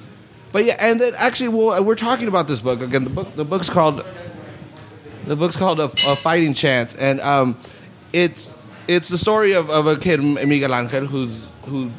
but 0.54 0.64
yeah, 0.64 0.78
and 0.80 1.02
actually, 1.02 1.50
well, 1.50 1.84
we're 1.84 1.96
talking 1.96 2.30
about 2.30 2.48
this 2.48 2.62
book 2.62 2.80
again. 2.80 3.04
The 3.04 3.10
book 3.10 3.36
the 3.36 3.44
book's 3.44 3.70
called 3.70 4.06
The 5.28 5.36
book's 5.36 5.58
called 5.58 5.82
A, 5.82 5.86
a 5.86 6.16
Fighting 6.16 6.54
Chance, 6.54 6.96
and 6.96 7.20
um, 7.20 7.58
it's 8.14 8.50
it's 8.88 9.10
the 9.10 9.18
story 9.18 9.54
of, 9.56 9.70
of 9.70 9.86
a 9.86 9.98
kid 9.98 10.24
Miguel 10.24 10.74
Angel 10.74 11.06
who's 11.06 11.50
who's 11.66 11.92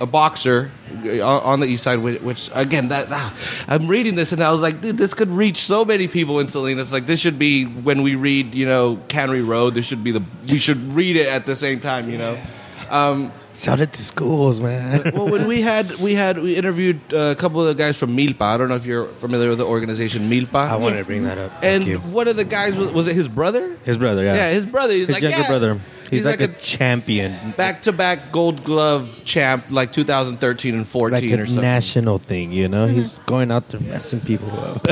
a 0.00 0.06
boxer 0.06 0.70
uh, 1.04 1.20
on, 1.20 1.42
on 1.42 1.60
the 1.60 1.66
east 1.66 1.82
side. 1.82 1.98
Which, 1.98 2.22
which 2.22 2.50
again, 2.54 2.88
that 2.88 3.08
ah, 3.10 3.36
I'm 3.68 3.86
reading 3.86 4.14
this 4.14 4.32
and 4.32 4.42
I 4.42 4.50
was 4.50 4.62
like, 4.62 4.80
dude, 4.80 4.96
this 4.96 5.12
could 5.12 5.28
reach 5.28 5.58
so 5.58 5.84
many 5.84 6.08
people 6.08 6.40
in 6.40 6.48
Salinas. 6.48 6.90
Like 6.90 7.04
this 7.04 7.20
should 7.20 7.38
be 7.38 7.64
when 7.64 8.00
we 8.00 8.14
read, 8.14 8.54
you 8.54 8.64
know, 8.64 8.98
Cannery 9.08 9.42
Row. 9.42 9.68
This 9.68 9.84
should 9.84 10.02
be 10.02 10.12
the 10.12 10.22
we 10.48 10.56
should 10.56 10.78
read 10.94 11.16
it 11.16 11.28
at 11.28 11.44
the 11.44 11.56
same 11.56 11.80
time, 11.80 12.08
you 12.08 12.16
know. 12.16 12.42
Um, 12.88 13.30
Sell 13.60 13.78
it 13.78 13.92
to 13.92 14.02
schools, 14.02 14.58
man. 14.58 15.10
well, 15.12 15.28
when 15.28 15.46
we 15.46 15.60
had 15.60 15.96
we 15.96 16.14
had 16.14 16.38
we 16.38 16.56
interviewed 16.56 16.98
uh, 17.12 17.18
a 17.18 17.34
couple 17.34 17.60
of 17.60 17.66
the 17.66 17.74
guys 17.74 17.98
from 17.98 18.16
Milpa. 18.16 18.40
I 18.40 18.56
don't 18.56 18.70
know 18.70 18.74
if 18.74 18.86
you're 18.86 19.04
familiar 19.06 19.50
with 19.50 19.58
the 19.58 19.66
organization 19.66 20.30
Milpa. 20.30 20.66
I 20.66 20.76
wanted 20.76 20.96
to 20.96 21.04
bring 21.04 21.24
that 21.24 21.36
up. 21.36 21.50
Thank 21.60 21.64
and 21.64 21.86
you. 21.86 21.98
one 21.98 22.26
of 22.26 22.36
the 22.36 22.46
guys 22.46 22.74
was, 22.74 22.90
was 22.90 23.06
it 23.06 23.14
his 23.14 23.28
brother? 23.28 23.76
His 23.84 23.98
brother, 23.98 24.24
yeah. 24.24 24.34
Yeah, 24.34 24.50
his 24.52 24.64
brother. 24.64 24.94
He's 24.94 25.08
his 25.08 25.16
like 25.16 25.22
younger 25.22 25.40
yeah. 25.40 25.46
brother. 25.48 25.80
He's, 26.10 26.24
like, 26.24 26.40
a, 26.40 26.44
a 26.44 26.48
champion. 26.48 27.52
back 27.52 27.82
to 27.82 27.92
back 27.92 28.32
Gold 28.32 28.64
Glove 28.64 29.20
champ, 29.26 29.66
like 29.70 29.92
2013 29.92 30.74
and 30.74 30.88
14 30.88 31.12
Like 31.12 31.22
a 31.22 31.42
or 31.42 31.46
something. 31.46 31.62
national 31.62 32.18
thing, 32.18 32.52
you 32.52 32.66
know. 32.66 32.86
He's 32.86 33.12
going 33.26 33.52
out 33.52 33.68
there 33.68 33.80
messing 33.80 34.20
people 34.20 34.50
up. 34.58 34.86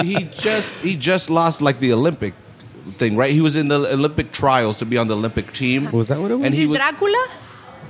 he, 0.00 0.14
he 0.14 0.24
just 0.32 0.72
he 0.76 0.96
just 0.96 1.28
lost 1.28 1.60
like 1.60 1.78
the 1.78 1.92
Olympic 1.92 2.32
thing, 2.96 3.16
right? 3.16 3.32
He 3.32 3.42
was 3.42 3.54
in 3.54 3.68
the 3.68 3.92
Olympic 3.92 4.32
trials 4.32 4.78
to 4.78 4.86
be 4.86 4.96
on 4.96 5.08
the 5.08 5.14
Olympic 5.16 5.52
team. 5.52 5.90
Was 5.92 6.08
that 6.08 6.18
what 6.20 6.30
it 6.30 6.36
was? 6.36 6.46
And 6.46 6.54
he 6.54 6.64
it 6.64 6.66
was- 6.68 6.78
Dracula, 6.78 7.28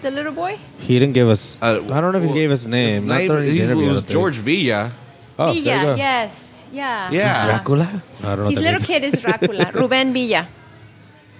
the 0.04 0.10
little 0.12 0.32
boy? 0.32 0.58
he 0.84 0.98
didn't 1.00 1.14
give 1.14 1.28
us. 1.28 1.56
Uh, 1.60 1.80
I 1.90 2.00
don't 2.00 2.12
know 2.12 2.20
if 2.20 2.28
he 2.28 2.30
well, 2.30 2.34
gave 2.42 2.50
us 2.52 2.64
a 2.64 2.68
name. 2.68 3.06
Not 3.08 3.18
name 3.18 3.28
during 3.28 3.44
the 3.46 3.50
he 3.56 3.60
interview, 3.64 3.84
I 3.84 3.88
was 3.88 3.96
don't 3.96 4.06
think. 4.06 4.12
George 4.12 4.36
Villa. 4.36 4.92
Oh, 5.38 5.46
there 5.46 5.54
you 5.56 5.64
Villa, 5.64 5.96
yes, 5.96 6.64
yeah. 6.72 7.10
Yeah. 7.10 7.46
Dracula. 7.46 7.88
I 8.22 8.36
don't 8.36 8.38
know. 8.44 8.44
His 8.52 8.58
that 8.58 8.64
little 8.68 8.80
means. 8.80 8.86
kid 8.86 9.02
is 9.04 9.20
Dracula, 9.20 9.70
Ruben 9.74 10.12
Villa. 10.12 10.46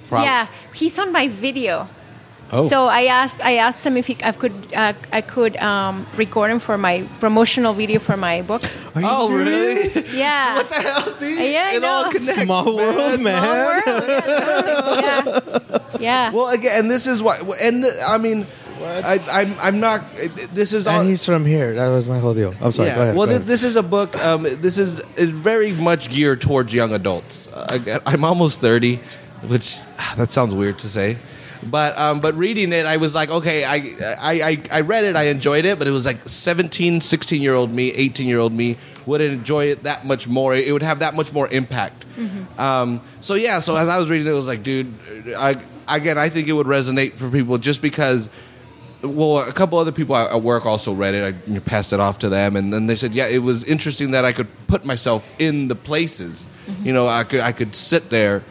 Prob- 0.09 0.25
Yeah, 0.25 0.47
he's 0.75 0.99
on 0.99 1.13
my 1.13 1.29
video. 1.29 1.87
Oh, 2.55 2.69
So 2.69 2.87
I 2.87 3.07
asked, 3.07 3.41
I 3.45 3.57
asked 3.57 3.81
him 3.85 3.97
if 3.97 4.07
he, 4.07 4.17
I 4.23 4.33
could, 4.33 4.53
uh, 4.75 4.93
I 5.13 5.21
could 5.21 5.57
um, 5.57 6.07
record 6.17 6.51
him 6.53 6.61
for 6.61 6.79
my 6.79 7.03
promotional 7.21 7.75
video 7.75 7.99
for 7.99 8.17
my 8.17 8.43
book. 8.43 8.63
Are 8.95 9.01
you 9.01 9.09
Oh, 9.11 9.29
serious? 9.29 9.97
really? 10.07 10.19
Yeah. 10.19 10.55
What 10.57 10.69
the 10.69 10.75
hell? 10.81 11.03
See, 11.19 11.53
Yeah, 11.53 11.69
I 11.73 11.77
it 11.77 11.85
all 11.85 12.05
know. 12.05 12.11
connects. 12.11 12.43
Small 12.43 12.77
world, 12.77 13.21
man. 13.21 13.43
Small 13.43 13.65
world, 13.67 14.05
yeah. 14.09 15.01
yeah. 15.03 15.79
yeah. 16.01 16.33
Well, 16.37 16.49
again, 16.51 16.79
and 16.81 16.91
this 16.91 17.07
is 17.07 17.23
what, 17.23 17.41
and 17.61 17.83
the, 17.85 17.91
I 18.07 18.19
mean, 18.19 18.47
I, 18.83 19.19
I'm, 19.33 19.55
I'm 19.61 19.81
not. 19.81 20.03
This 20.53 20.73
is 20.73 20.87
all. 20.87 21.01
And 21.01 21.09
he's 21.09 21.25
from 21.25 21.47
here. 21.47 21.75
That 21.75 21.89
was 21.89 22.07
my 22.09 22.19
whole 22.19 22.35
deal. 22.35 22.55
I'm 22.61 22.73
sorry. 22.73 22.89
yeah. 22.89 22.97
Go 22.97 23.03
ahead. 23.03 23.17
well, 23.17 23.27
go 23.27 23.31
ahead. 23.37 23.47
this 23.47 23.63
is 23.65 23.77
a 23.77 23.83
book. 23.83 24.15
Um, 24.23 24.43
this 24.43 24.79
is, 24.79 25.01
is 25.17 25.31
very 25.31 25.73
much 25.73 26.11
geared 26.11 26.41
towards 26.43 26.75
young 26.75 26.93
adults. 26.93 27.47
Uh, 27.49 27.67
again, 27.71 28.01
I'm 28.05 28.25
almost 28.25 28.61
thirty, 28.61 28.97
which 29.47 29.79
ah, 29.99 30.15
that 30.19 30.33
sounds 30.33 30.55
weird 30.55 30.79
to 30.81 30.89
say, 30.89 31.17
but 31.71 31.99
um, 31.99 32.21
but 32.21 32.35
reading 32.35 32.73
it, 32.73 32.87
I 32.87 32.97
was 32.97 33.15
like, 33.15 33.31
okay, 33.31 33.65
I, 33.65 33.95
I 34.21 34.63
I 34.71 34.81
read 34.81 35.05
it, 35.05 35.17
I 35.17 35.25
enjoyed 35.25 35.65
it, 35.65 35.79
but 35.79 35.89
it 35.89 35.93
was 35.93 36.07
like 36.07 36.21
17, 36.29 37.01
16 37.01 37.43
year 37.43 37.55
old 37.55 37.71
me, 37.71 37.91
18 37.91 38.27
year 38.27 38.39
old 38.39 38.53
me 38.53 38.77
would 39.07 39.21
enjoy 39.21 39.67
it 39.67 39.83
that 39.83 40.07
much 40.07 40.27
more. 40.29 40.55
It 40.55 40.73
would 40.73 40.83
have 40.83 41.01
that 41.01 41.15
much 41.15 41.33
more 41.33 41.49
impact. 41.49 42.05
Um, 42.59 43.01
so 43.21 43.35
yeah, 43.35 43.59
so 43.59 43.77
as 43.77 43.89
I 43.89 43.99
was 43.99 44.09
reading 44.09 44.27
it, 44.27 44.31
it 44.31 44.35
was 44.35 44.47
like, 44.47 44.63
dude, 44.63 44.93
I, 45.37 45.57
again, 45.89 46.17
I 46.17 46.29
think 46.29 46.49
it 46.49 46.53
would 46.53 46.67
resonate 46.67 47.15
for 47.15 47.29
people 47.29 47.59
just 47.59 47.83
because 47.83 48.31
well, 49.03 49.47
a 49.47 49.53
couple 49.53 49.79
other 49.79 49.93
people 49.93 50.17
at 50.17 50.41
work 50.41 50.65
also 50.65 50.93
read 50.95 51.15
it. 51.15 51.35
I 51.53 51.59
passed 51.59 51.93
it 51.93 52.01
off 52.01 52.21
to 52.21 52.29
them, 52.29 52.57
and 52.57 52.73
then 52.73 52.87
they 52.87 52.97
said, 52.97 53.13
"Yeah, 53.13 53.29
it 53.29 53.43
was 53.43 53.63
interesting 53.65 54.13
that 54.13 54.25
I 54.25 54.33
could 54.33 54.49
put 54.67 54.85
myself 54.85 55.31
in 55.39 55.69
the 55.69 55.75
places. 55.75 56.47
You 56.83 56.95
know, 56.95 57.07
I 57.07 57.25
could 57.25 57.41
I 57.41 57.53
could 57.53 57.77
sit 57.77 58.09
there 58.09 58.43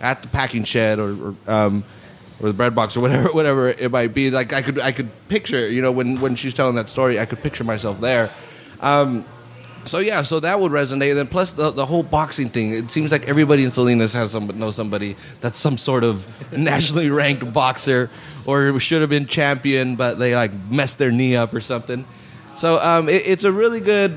at 0.00 0.22
the 0.22 0.28
packing 0.28 0.64
shed 0.64 0.98
or, 0.98 1.14
or 1.28 1.34
um, 1.46 1.84
or 2.40 2.48
the 2.48 2.54
bread 2.54 2.74
box 2.74 2.96
or 2.96 3.00
whatever 3.00 3.28
whatever 3.32 3.68
it 3.68 3.90
might 3.90 4.14
be. 4.14 4.30
Like 4.30 4.52
I 4.52 4.62
could 4.62 4.78
I 4.80 4.92
could 4.92 5.10
picture. 5.28 5.68
You 5.68 5.82
know, 5.82 5.92
when 5.92 6.20
when 6.20 6.34
she's 6.34 6.54
telling 6.54 6.76
that 6.76 6.88
story, 6.88 7.18
I 7.18 7.26
could 7.26 7.42
picture 7.42 7.64
myself 7.64 8.00
there. 8.00 8.30
Um, 8.80 9.24
so 9.84 9.98
yeah, 9.98 10.22
so 10.22 10.40
that 10.40 10.60
would 10.60 10.72
resonate, 10.72 11.18
and 11.18 11.30
plus 11.30 11.52
the 11.52 11.70
the 11.70 11.86
whole 11.86 12.02
boxing 12.02 12.48
thing. 12.48 12.74
It 12.74 12.90
seems 12.90 13.12
like 13.12 13.28
everybody 13.28 13.64
in 13.64 13.70
Salinas 13.70 14.12
has 14.12 14.32
some 14.32 14.46
knows 14.58 14.76
somebody 14.76 15.16
that's 15.40 15.58
some 15.58 15.78
sort 15.78 16.04
of 16.04 16.28
nationally 16.56 17.10
ranked 17.10 17.52
boxer 17.52 18.10
or 18.46 18.78
should 18.78 19.00
have 19.00 19.10
been 19.10 19.26
champion, 19.26 19.96
but 19.96 20.18
they 20.18 20.34
like 20.34 20.52
messed 20.70 20.98
their 20.98 21.10
knee 21.10 21.36
up 21.36 21.54
or 21.54 21.60
something. 21.60 22.04
So 22.56 22.78
um, 22.78 23.08
it, 23.08 23.26
it's 23.26 23.44
a 23.44 23.52
really 23.52 23.80
good. 23.80 24.12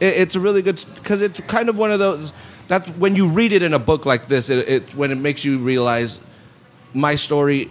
It, 0.00 0.14
it's 0.16 0.36
a 0.36 0.40
really 0.40 0.62
good 0.62 0.82
because 0.94 1.20
it's 1.20 1.40
kind 1.40 1.68
of 1.68 1.76
one 1.76 1.90
of 1.90 1.98
those. 1.98 2.32
That's 2.68 2.88
when 2.90 3.14
you 3.14 3.28
read 3.28 3.52
it 3.52 3.62
in 3.62 3.74
a 3.74 3.78
book 3.78 4.06
like 4.06 4.26
this. 4.26 4.48
It, 4.48 4.68
it 4.68 4.94
when 4.94 5.10
it 5.10 5.16
makes 5.16 5.44
you 5.44 5.58
realize 5.58 6.18
my 6.94 7.14
story 7.14 7.70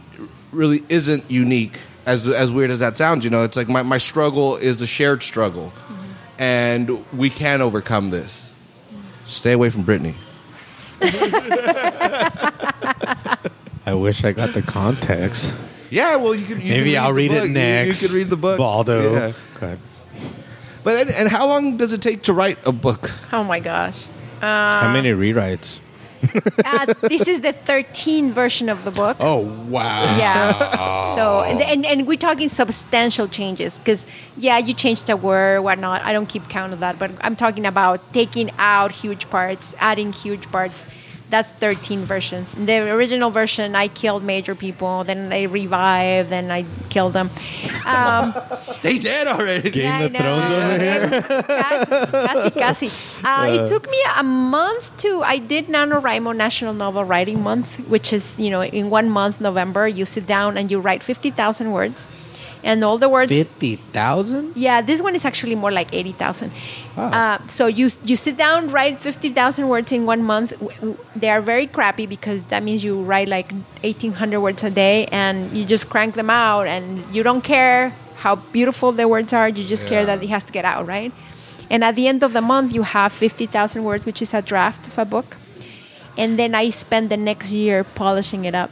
really 0.51 0.84
isn't 0.89 1.29
unique. 1.29 1.79
As 2.05 2.27
as 2.27 2.51
weird 2.51 2.71
as 2.71 2.79
that 2.79 2.97
sounds, 2.97 3.23
you 3.23 3.29
know, 3.29 3.43
it's 3.43 3.55
like 3.55 3.69
my, 3.69 3.84
my 3.84 3.99
struggle 3.99 4.57
is 4.57 4.81
a 4.81 4.88
shared 4.88 5.21
struggle, 5.21 5.71
mm-hmm. 5.75 6.41
and 6.41 7.12
we 7.13 7.29
can 7.29 7.62
overcome 7.62 8.10
this. 8.10 8.55
Stay 9.27 9.51
away 9.51 9.69
from 9.69 9.84
Brittany. 9.84 10.15
I 13.86 13.93
wish 13.93 14.23
I 14.23 14.31
got 14.31 14.53
the 14.53 14.63
context. 14.63 15.53
Yeah, 15.91 16.15
well, 16.15 16.34
you 16.34 16.45
can. 16.45 16.60
You 16.60 16.69
Maybe 16.69 16.93
can 16.93 17.03
I'll 17.03 17.13
read 17.13 17.31
book. 17.31 17.45
it 17.45 17.49
next. 17.49 18.01
You, 18.01 18.07
can 18.07 18.17
read 18.17 18.29
the 18.29 18.38
book, 18.38 18.57
Baldo. 18.57 19.13
Yeah. 19.13 19.34
Okay. 19.57 19.77
But 20.84 20.97
and, 20.97 21.12
and 21.12 21.29
how 21.29 21.47
long 21.47 21.77
does 21.77 21.93
it 21.93 22.01
take 22.01 22.23
to 22.23 22.34
write 22.34 22.57
a 22.65 22.71
book? 22.71 23.12
Oh 23.31 23.43
my 23.43 23.60
gosh. 23.60 24.05
How 24.39 24.91
many 24.91 25.12
um, 25.12 25.19
rewrites? 25.19 25.77
Uh, 26.63 26.94
this 27.02 27.28
is 27.28 27.41
the 27.41 27.54
13 27.54 28.32
version 28.32 28.70
of 28.70 28.84
the 28.84 28.91
book. 28.91 29.17
Oh 29.20 29.39
wow! 29.67 30.17
Yeah. 30.17 31.15
So 31.15 31.41
and, 31.41 31.62
and 31.62 31.86
and 31.86 32.08
we're 32.08 32.17
talking 32.17 32.50
substantial 32.50 33.28
changes 33.28 33.78
because 33.80 34.06
yeah, 34.38 34.58
you 34.58 34.74
changed 34.74 35.10
a 35.10 35.17
word, 35.17 35.62
whatnot. 35.62 36.02
I 36.02 36.13
don't 36.13 36.28
keep 36.28 36.48
count 36.50 36.74
of 36.74 36.80
that, 36.80 36.98
but 36.98 37.12
I'm 37.22 37.36
talking 37.36 37.65
about 37.65 38.13
taking 38.13 38.52
out 38.58 38.91
huge 38.91 39.30
parts, 39.30 39.76
adding 39.80 40.13
huge 40.13 40.50
parts. 40.52 40.86
That's 41.32 41.50
13 41.50 42.04
versions. 42.04 42.52
The 42.54 42.91
original 42.91 43.32
version, 43.32 43.74
I 43.74 43.88
killed 43.88 44.22
major 44.22 44.54
people, 44.54 45.06
then 45.06 45.32
I 45.32 45.44
revived, 45.44 46.30
then 46.30 46.52
I 46.52 46.65
killed 46.89 47.13
them. 47.13 47.30
Um, 47.86 48.36
Stay 48.72 49.00
dead 49.00 49.28
already. 49.28 49.72
Game 49.72 49.86
yeah, 49.86 50.02
of 50.02 50.12
Thrones 50.12 50.52
over 50.52 50.78
here. 50.78 51.22
Casi, 51.48 52.12
casi, 52.12 52.52
casi. 52.52 52.89
Uh, 53.24 53.48
it 53.48 53.70
took 53.70 53.89
me 53.89 53.98
a 54.17 54.24
month 54.24 54.91
to. 54.98 55.24
I 55.24 55.38
did 55.38 55.67
NaNoWriMo 55.67 56.36
National 56.36 56.74
Novel 56.74 57.06
Writing 57.06 57.41
Month, 57.41 57.80
which 57.88 58.12
is, 58.12 58.38
you 58.38 58.50
know, 58.50 58.62
in 58.62 58.89
one 58.89 59.10
month, 59.10 59.39
November, 59.39 59.88
you 59.88 60.04
sit 60.04 60.28
down 60.28 60.58
and 60.58 60.70
you 60.70 60.82
write 60.82 61.02
50,000 61.02 61.72
words. 61.72 62.10
And 62.63 62.84
all 62.84 63.00
the 63.00 63.10
words. 63.10 63.32
Fifty 63.32 63.78
thousand. 63.78 64.56
Yeah, 64.56 64.82
this 64.84 65.02
one 65.02 65.15
is 65.15 65.26
actually 65.26 65.56
more 65.56 65.72
like 65.72 65.91
80,000. 65.91 66.52
Wow. 66.97 67.10
Uh, 67.10 67.47
so 67.47 67.67
you 67.67 67.89
you 68.04 68.15
sit 68.15 68.36
down, 68.36 68.69
write 68.69 68.97
50,000 68.97 69.67
words 69.67 69.91
in 69.91 70.06
one 70.06 70.23
month. 70.23 70.54
They 71.15 71.30
are 71.30 71.41
very 71.41 71.67
crappy 71.67 72.06
because 72.06 72.43
that 72.43 72.63
means 72.63 72.84
you 72.84 73.01
write 73.01 73.30
like 73.30 73.51
1,800 73.82 74.41
words 74.41 74.63
a 74.63 74.69
day 74.69 75.06
and 75.12 75.51
you 75.56 75.65
just 75.65 75.89
crank 75.89 76.15
them 76.15 76.30
out 76.30 76.67
and 76.67 77.04
you 77.15 77.23
don't 77.23 77.43
care 77.43 77.93
how 78.17 78.36
beautiful 78.36 78.91
the 78.91 79.08
words 79.08 79.32
are. 79.32 79.47
You 79.47 79.63
just 79.63 79.88
care 79.88 80.06
that 80.06 80.21
it 80.21 80.30
has 80.30 80.43
to 80.43 80.51
get 80.51 80.65
out, 80.65 80.86
right? 80.86 81.12
And 81.69 81.84
at 81.84 81.95
the 81.95 82.08
end 82.08 82.21
of 82.23 82.34
the 82.34 82.41
month, 82.41 82.73
you 82.73 82.84
have 82.84 83.13
50,000 83.13 83.84
words, 83.84 84.06
which 84.06 84.21
is 84.21 84.34
a 84.34 84.41
draft 84.41 84.86
of 84.88 84.97
a 84.97 85.06
book. 85.06 85.38
And 86.17 86.38
then 86.38 86.54
I 86.54 86.69
spend 86.69 87.10
the 87.10 87.15
next 87.15 87.54
year 87.54 87.86
polishing 87.86 88.43
it 88.43 88.54
up 88.54 88.71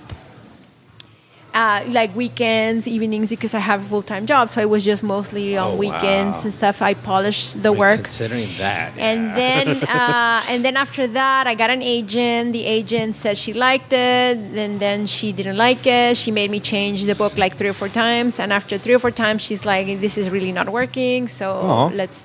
uh, 1.54 1.84
like 1.88 2.16
weekends, 2.16 2.88
evenings, 2.88 3.30
because 3.30 3.54
I 3.54 3.60
have 3.60 3.82
a 3.86 3.88
full 3.90 4.02
time 4.04 4.26
job. 4.26 4.50
So 4.50 4.62
it 4.62 4.70
was 4.70 4.86
just 4.86 5.04
mostly 5.04 5.58
on 5.58 5.72
Oh, 5.74 5.76
weekends 5.76 6.38
wow. 6.38 6.42
and 6.46 6.54
stuff. 6.54 6.82
I 6.82 6.94
polished 6.94 7.62
the 7.64 7.74
work. 7.74 8.02
Considering 8.04 8.50
that, 8.60 8.98
And 8.98 9.32
then, 9.36 9.84
uh, 9.84 10.42
and 10.48 10.64
then 10.64 10.78
after 10.78 11.08
that, 11.08 11.48
I 11.48 11.56
got 11.56 11.70
an 11.70 11.82
agent. 11.82 12.54
The 12.54 12.66
agent 12.66 13.16
said 13.16 13.38
she 13.38 13.54
liked 13.54 13.92
it, 13.94 14.38
and 14.38 14.80
then 14.80 15.08
she 15.08 15.32
didn't 15.32 15.58
like 15.58 15.86
it. 15.88 16.18
She 16.18 16.32
made 16.32 16.52
me 16.52 16.60
change 16.60 17.06
the 17.06 17.16
book 17.16 17.38
like 17.38 17.56
three 17.58 17.70
or 17.70 17.74
four 17.74 17.90
times. 17.90 18.40
And 18.40 18.54
after 18.54 18.78
three 18.78 18.94
or 18.94 19.00
four 19.00 19.12
times, 19.12 19.42
she's 19.42 19.66
like, 19.66 19.88
"This 20.00 20.18
is 20.18 20.30
really 20.30 20.52
not 20.52 20.70
working." 20.70 21.28
So 21.28 21.52
Aw. 21.54 21.88
let's. 21.94 22.24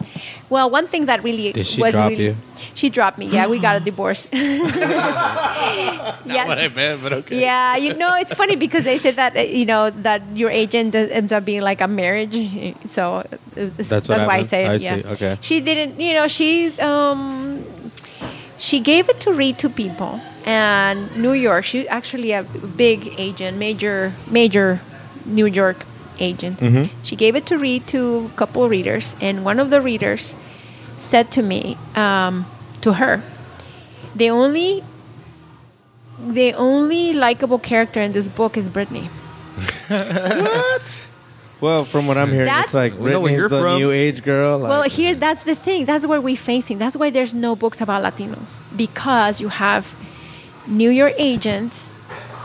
Well, 0.54 0.70
one 0.70 0.86
thing 0.86 1.06
that 1.06 1.24
really 1.24 1.50
Did 1.50 1.66
she 1.66 1.82
was 1.82 1.94
drop 1.94 2.10
really, 2.10 2.26
you? 2.26 2.36
She 2.74 2.88
dropped 2.88 3.18
me. 3.18 3.26
Yeah, 3.26 3.48
we 3.48 3.58
got 3.58 3.74
a 3.74 3.80
divorce. 3.80 4.28
yes. 4.32 4.70
what 6.46 6.58
I 6.58 6.68
meant, 6.68 7.02
but 7.02 7.12
okay. 7.12 7.40
Yeah, 7.40 7.74
you 7.74 7.92
know, 7.94 8.14
it's 8.14 8.34
funny 8.34 8.54
because 8.54 8.84
they 8.84 8.98
said 8.98 9.16
that 9.16 9.36
uh, 9.36 9.40
you 9.40 9.66
know 9.66 9.90
that 9.90 10.22
your 10.32 10.54
agent 10.54 10.94
ends 10.94 11.32
up 11.32 11.44
being 11.44 11.62
like 11.62 11.80
a 11.80 11.88
marriage. 11.88 12.38
So 12.86 13.26
uh, 13.26 13.36
that's, 13.56 13.88
That's 13.88 14.08
why 14.08 14.14
I 14.14 14.18
happened? 14.20 14.46
say 14.46 14.64
it. 14.64 14.68
I 14.68 14.74
yeah. 14.76 14.94
see, 14.94 15.04
okay. 15.18 15.38
She 15.40 15.58
didn't. 15.58 15.98
You 15.98 16.22
know, 16.22 16.28
she 16.28 16.70
um, 16.78 17.66
she 18.56 18.78
gave 18.78 19.10
it 19.10 19.18
to 19.26 19.34
read 19.34 19.58
to 19.58 19.68
people, 19.68 20.20
and 20.46 21.10
New 21.18 21.34
York. 21.34 21.64
She 21.64 21.88
actually 21.88 22.30
a 22.30 22.44
big 22.78 23.10
agent, 23.18 23.58
major 23.58 24.12
major 24.30 24.78
New 25.26 25.50
York 25.50 25.82
agent. 26.22 26.62
Mhm. 26.62 26.94
She 27.02 27.18
gave 27.18 27.34
it 27.34 27.42
to 27.50 27.58
read 27.58 27.90
to 27.90 28.30
a 28.30 28.34
couple 28.38 28.62
readers, 28.70 29.18
and 29.18 29.42
one 29.42 29.58
of 29.58 29.74
the 29.74 29.82
readers 29.82 30.38
said 30.98 31.30
to 31.33 31.42
me, 31.42 31.76
um, 31.96 32.46
to 32.83 32.94
her, 32.94 33.22
the 34.14 34.30
only 34.30 34.83
the 36.18 36.54
only 36.54 37.12
likable 37.12 37.59
character 37.59 38.00
in 38.00 38.12
this 38.12 38.28
book 38.28 38.57
is 38.57 38.68
Brittany. 38.68 39.09
What? 39.88 41.07
Well, 41.61 41.85
from 41.85 42.07
what 42.07 42.18
I'm 42.18 42.28
hearing, 42.30 42.44
That's- 42.46 42.66
it's 42.66 42.74
like 42.74 42.98
We 42.98 43.11
know 43.11 43.26
you're 43.26 43.48
the 43.48 43.61
from. 43.61 43.78
new 43.78 43.90
age 43.90 44.22
girl. 44.22 44.59
Like, 44.59 44.68
Well, 44.68 44.83
here 44.83 45.14
that's 45.14 45.44
the 45.44 45.54
thing. 45.54 45.87
That's 45.87 46.04
what 46.07 46.22
we're 46.22 46.37
facing. 46.37 46.78
That's 46.78 46.96
why 46.96 47.11
there's 47.11 47.33
no 47.33 47.57
books 47.57 47.80
about 47.80 48.02
Latinos 48.04 48.61
because 48.76 49.40
you 49.40 49.48
have 49.48 49.94
New 50.66 50.90
York 50.90 51.14
agents 51.16 51.88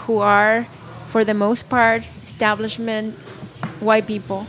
who 0.05 0.19
are, 0.19 0.67
for 1.09 1.25
the 1.25 1.33
most 1.33 1.69
part, 1.69 2.03
establishment 2.25 3.15
white 3.81 4.07
people 4.07 4.45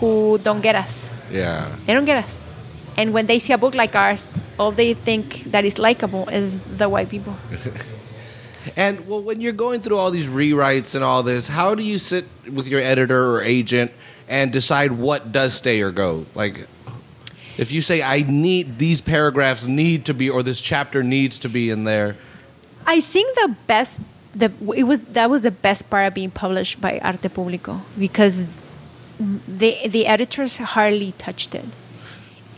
who 0.00 0.38
don't 0.38 0.60
get 0.60 0.74
us. 0.74 1.08
Yeah. 1.30 1.74
They 1.86 1.94
don't 1.94 2.04
get 2.04 2.24
us. 2.24 2.42
And 2.96 3.12
when 3.12 3.26
they 3.26 3.38
see 3.38 3.52
a 3.52 3.58
book 3.58 3.74
like 3.74 3.94
ours, 3.96 4.30
all 4.58 4.70
they 4.72 4.94
think 4.94 5.44
that 5.44 5.64
is 5.64 5.78
likable 5.78 6.28
is 6.28 6.60
the 6.78 6.88
white 6.88 7.08
people. 7.08 7.36
And 8.76 9.06
well, 9.06 9.22
when 9.22 9.40
you're 9.40 9.52
going 9.52 9.80
through 9.80 9.98
all 9.98 10.10
these 10.10 10.28
rewrites 10.28 10.94
and 10.94 11.04
all 11.04 11.22
this, 11.22 11.48
how 11.48 11.74
do 11.74 11.82
you 11.82 11.98
sit 11.98 12.24
with 12.50 12.66
your 12.66 12.80
editor 12.80 13.36
or 13.36 13.42
agent 13.42 13.92
and 14.28 14.52
decide 14.52 14.92
what 14.92 15.32
does 15.32 15.54
stay 15.54 15.82
or 15.82 15.90
go? 15.90 16.26
Like, 16.34 16.66
if 17.56 17.72
you 17.72 17.82
say 17.82 18.02
I 18.02 18.22
need 18.22 18.78
these 18.78 19.00
paragraphs 19.00 19.66
need 19.66 20.06
to 20.06 20.14
be, 20.14 20.30
or 20.30 20.42
this 20.42 20.60
chapter 20.60 21.02
needs 21.02 21.38
to 21.40 21.48
be 21.48 21.70
in 21.70 21.84
there. 21.84 22.16
I 22.86 23.00
think 23.00 23.34
the 23.36 23.54
best 23.66 24.00
the 24.34 24.50
it 24.76 24.84
was 24.84 25.04
that 25.04 25.30
was 25.30 25.42
the 25.42 25.50
best 25.50 25.88
part 25.88 26.08
of 26.08 26.14
being 26.14 26.30
published 26.30 26.80
by 26.80 26.98
Arte 26.98 27.28
Público 27.28 27.82
because 27.98 28.44
the 29.18 29.76
the 29.86 30.06
editors 30.06 30.58
hardly 30.58 31.12
touched 31.18 31.54
it. 31.54 31.64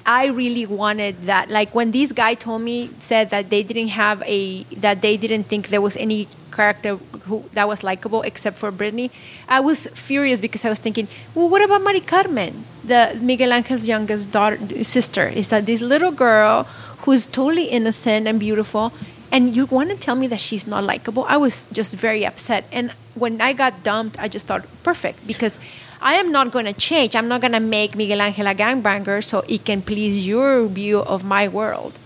I 0.07 0.27
really 0.27 0.67
wanted 0.67 1.23
that. 1.23 1.51
Like 1.51 1.75
when 1.75 1.91
this 1.91 2.13
guy 2.13 2.35
told 2.35 2.63
me 2.63 2.91
said 3.01 3.31
that 3.31 3.51
they 3.51 3.65
didn't 3.65 3.89
have 3.89 4.23
a 4.25 4.63
that 4.77 5.03
they 5.03 5.17
didn't 5.17 5.45
think 5.45 5.69
there 5.69 5.83
was 5.83 5.97
any 5.97 6.29
character 6.53 6.97
who 7.27 7.45
that 7.53 7.67
was 7.67 7.83
likable 7.83 8.23
except 8.23 8.57
for 8.57 8.71
Brittany. 8.71 9.11
I 9.49 9.59
was 9.61 9.89
furious 9.89 10.39
because 10.41 10.65
I 10.65 10.71
was 10.71 10.79
thinking, 10.79 11.09
well, 11.35 11.49
what 11.49 11.61
about 11.61 11.83
Mari 11.83 12.01
Carmen, 12.01 12.65
the 12.85 13.19
Miguel 13.21 13.53
Angel's 13.53 13.85
youngest 13.85 14.31
daughter 14.31 14.85
sister? 14.85 15.27
Is 15.27 15.49
that 15.49 15.67
this 15.67 15.81
little 15.81 16.13
girl 16.13 16.63
who's 17.03 17.27
totally 17.27 17.65
innocent 17.65 18.29
and 18.29 18.39
beautiful, 18.39 18.93
and 19.33 19.57
you 19.57 19.67
want 19.67 19.91
to 19.91 19.97
tell 19.97 20.15
me 20.15 20.29
that 20.29 20.41
she's 20.41 20.67
not 20.69 20.85
likable? 20.85 21.25
I 21.29 21.37
was 21.37 21.67
just 21.73 21.93
very 21.95 22.25
upset. 22.25 22.65
And 22.71 22.93
when 23.15 23.41
I 23.41 23.53
got 23.53 23.83
dumped, 23.83 24.19
I 24.21 24.29
just 24.29 24.47
thought 24.47 24.65
perfect 24.85 25.27
because. 25.27 25.59
I 26.01 26.15
am 26.15 26.31
not 26.31 26.51
going 26.51 26.67
to 26.67 26.73
change. 26.73 27.17
I'm 27.17 27.29
not 27.29 27.41
going 27.41 27.53
to 27.53 27.61
make 27.61 27.95
Miguel 27.97 28.21
Angel 28.21 28.47
a 28.47 28.55
gangbanger 28.55 29.25
so 29.25 29.45
it 29.49 29.65
can 29.65 29.83
please 29.83 30.27
your 30.27 30.67
view 30.67 31.01
of 31.01 31.25
my 31.25 31.49
world. 31.49 31.99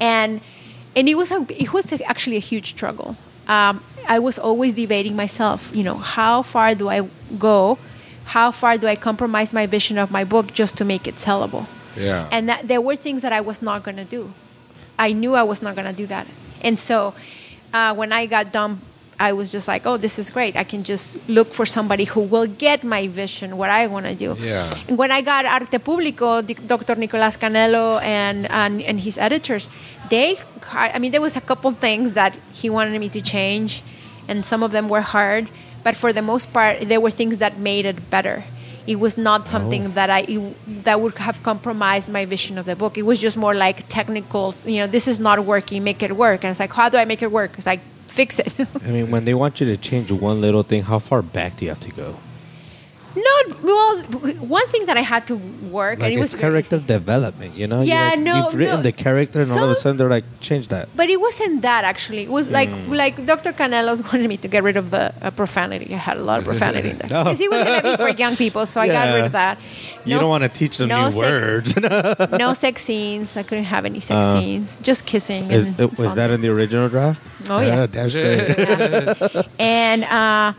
And 0.00 0.40
and 0.96 1.08
it 1.08 1.14
was 1.14 1.30
a, 1.30 1.46
it 1.50 1.72
was 1.72 1.92
actually 2.06 2.36
a 2.36 2.40
huge 2.40 2.70
struggle. 2.70 3.16
Um, 3.46 3.82
I 4.08 4.18
was 4.18 4.38
always 4.38 4.74
debating 4.74 5.14
myself. 5.14 5.70
You 5.74 5.84
know, 5.84 5.94
how 5.94 6.42
far 6.42 6.74
do 6.74 6.88
I 6.88 7.08
go? 7.38 7.78
How 8.24 8.50
far 8.50 8.76
do 8.76 8.86
I 8.86 8.96
compromise 8.96 9.52
my 9.52 9.66
vision 9.66 9.98
of 9.98 10.10
my 10.10 10.24
book 10.24 10.52
just 10.52 10.76
to 10.78 10.84
make 10.84 11.06
it 11.06 11.16
sellable? 11.16 11.66
Yeah. 11.96 12.28
And 12.30 12.48
that 12.48 12.68
there 12.68 12.80
were 12.80 12.96
things 12.96 13.22
that 13.22 13.32
I 13.32 13.40
was 13.40 13.62
not 13.62 13.84
going 13.84 13.96
to 13.96 14.04
do. 14.04 14.32
I 14.98 15.12
knew 15.12 15.34
I 15.34 15.44
was 15.44 15.62
not 15.62 15.76
going 15.76 15.86
to 15.86 15.92
do 15.92 16.06
that. 16.06 16.26
And 16.62 16.78
so 16.78 17.14
uh, 17.72 17.94
when 17.94 18.12
I 18.12 18.26
got 18.26 18.52
dumped, 18.52 18.82
I 19.20 19.32
was 19.32 19.50
just 19.50 19.66
like, 19.66 19.84
oh, 19.84 19.96
this 19.96 20.18
is 20.18 20.30
great. 20.30 20.54
I 20.54 20.62
can 20.62 20.84
just 20.84 21.28
look 21.28 21.52
for 21.52 21.66
somebody 21.66 22.04
who 22.04 22.20
will 22.20 22.46
get 22.46 22.84
my 22.84 23.08
vision, 23.08 23.56
what 23.56 23.68
I 23.68 23.88
want 23.88 24.06
to 24.06 24.14
do. 24.14 24.36
Yeah. 24.38 24.72
And 24.86 24.96
when 24.96 25.10
I 25.10 25.22
got 25.22 25.44
Arte 25.44 25.78
Público, 25.78 26.40
Dr. 26.66 26.94
Nicolas 26.94 27.36
Kanellos 27.36 28.00
and, 28.02 28.46
and, 28.50 28.80
and 28.80 29.00
his 29.00 29.18
editors, 29.18 29.68
they, 30.08 30.38
I 30.70 30.98
mean, 31.00 31.10
there 31.10 31.20
was 31.20 31.36
a 31.36 31.40
couple 31.40 31.72
things 31.72 32.12
that 32.12 32.36
he 32.52 32.70
wanted 32.70 32.98
me 33.00 33.08
to 33.08 33.20
change, 33.20 33.82
and 34.28 34.46
some 34.46 34.62
of 34.62 34.70
them 34.70 34.88
were 34.88 35.00
hard. 35.00 35.48
But 35.82 35.96
for 35.96 36.12
the 36.12 36.22
most 36.22 36.52
part, 36.52 36.88
there 36.88 37.00
were 37.00 37.10
things 37.10 37.38
that 37.38 37.58
made 37.58 37.86
it 37.86 38.10
better. 38.10 38.44
It 38.86 39.00
was 39.00 39.18
not 39.18 39.48
something 39.48 39.86
oh. 39.86 39.88
that 39.90 40.10
I 40.10 40.22
that 40.84 41.00
would 41.00 41.18
have 41.18 41.42
compromised 41.42 42.08
my 42.08 42.24
vision 42.24 42.56
of 42.56 42.64
the 42.64 42.74
book. 42.74 42.96
It 42.96 43.02
was 43.02 43.18
just 43.18 43.36
more 43.36 43.54
like 43.54 43.86
technical. 43.88 44.54
You 44.64 44.78
know, 44.78 44.86
this 44.86 45.06
is 45.06 45.20
not 45.20 45.44
working. 45.44 45.84
Make 45.84 46.02
it 46.02 46.16
work. 46.16 46.42
And 46.42 46.50
it's 46.50 46.60
like, 46.60 46.72
how 46.72 46.88
do 46.88 46.96
I 46.96 47.04
make 47.04 47.20
it 47.22 47.30
work? 47.30 47.52
It's 47.58 47.66
like, 47.66 47.80
fix 48.18 48.40
it. 48.40 48.52
I 48.84 48.90
mean, 48.90 49.12
when 49.12 49.24
they 49.26 49.34
want 49.34 49.60
you 49.60 49.66
to 49.68 49.76
change 49.76 50.10
one 50.10 50.40
little 50.40 50.64
thing, 50.64 50.82
how 50.82 50.98
far 50.98 51.22
back 51.22 51.56
do 51.56 51.64
you 51.64 51.70
have 51.70 51.78
to 51.80 51.92
go? 51.92 52.16
No, 53.16 53.56
well, 53.62 53.98
one 54.58 54.66
thing 54.68 54.86
that 54.86 54.96
I 54.96 55.00
had 55.00 55.26
to 55.28 55.36
work, 55.36 55.98
Like 55.98 56.10
and 56.12 56.18
it 56.18 56.20
was 56.20 56.32
very 56.34 56.40
character 56.62 56.78
development, 56.78 57.56
you 57.56 57.66
know? 57.66 57.80
Yeah, 57.80 58.10
like, 58.10 58.18
no, 58.20 58.36
You've 58.44 58.54
written 58.54 58.76
no. 58.76 58.82
the 58.82 58.92
character, 58.92 59.40
and 59.40 59.50
all 59.50 59.64
of 59.64 59.70
a 59.70 59.74
sudden 59.74 59.96
they're 59.96 60.10
like, 60.10 60.24
change 60.40 60.68
that. 60.68 60.88
But 60.94 61.08
it 61.10 61.20
wasn't 61.20 61.62
that 61.62 61.84
actually. 61.84 62.22
It 62.24 62.30
was 62.30 62.48
like 62.48 62.68
Hmm. 62.68 62.92
like 62.92 63.24
Dr. 63.26 63.52
Kanellos 63.52 64.02
wanted 64.12 64.28
me 64.28 64.36
to 64.38 64.48
get 64.48 64.62
rid 64.62 64.76
of 64.76 64.90
the 64.90 65.12
uh, 65.22 65.30
profanity. 65.30 65.94
I 65.94 65.98
had 65.98 66.16
a 66.18 66.22
lot 66.22 66.38
of 66.40 66.44
profanity 66.52 66.90
in 66.90 66.98
there 66.98 67.08
because 67.08 67.40
it 67.40 67.50
was 67.50 67.64
going 67.64 67.82
to 67.82 67.90
be 67.90 67.96
for 67.96 68.08
young 68.10 68.36
people, 68.36 68.66
so 68.66 68.80
I 68.80 68.88
got 68.88 69.14
rid 69.14 69.24
of 69.24 69.32
that. 69.32 69.58
You 70.04 70.18
don't 70.18 70.28
want 70.30 70.42
to 70.44 70.48
teach 70.48 70.76
them 70.78 70.88
no 70.88 71.06
new 71.06 71.10
sex- 71.10 71.16
words. 71.16 71.76
no 72.38 72.52
sex 72.54 72.82
scenes. 72.82 73.36
I 73.36 73.42
couldn't 73.42 73.64
have 73.64 73.84
any 73.84 74.00
sex 74.00 74.16
Uh, 74.16 74.40
scenes. 74.40 74.78
Just 74.80 75.04
kissing. 75.06 75.50
Is, 75.50 75.76
was 75.98 76.14
that 76.14 76.30
in 76.30 76.40
the 76.40 76.48
original 76.48 76.88
draft? 76.88 77.20
Oh, 77.50 77.60
yeah. 77.60 77.86
that's 77.86 78.12
great. 78.14 79.46
and 79.58 80.04
uh, 80.04 80.52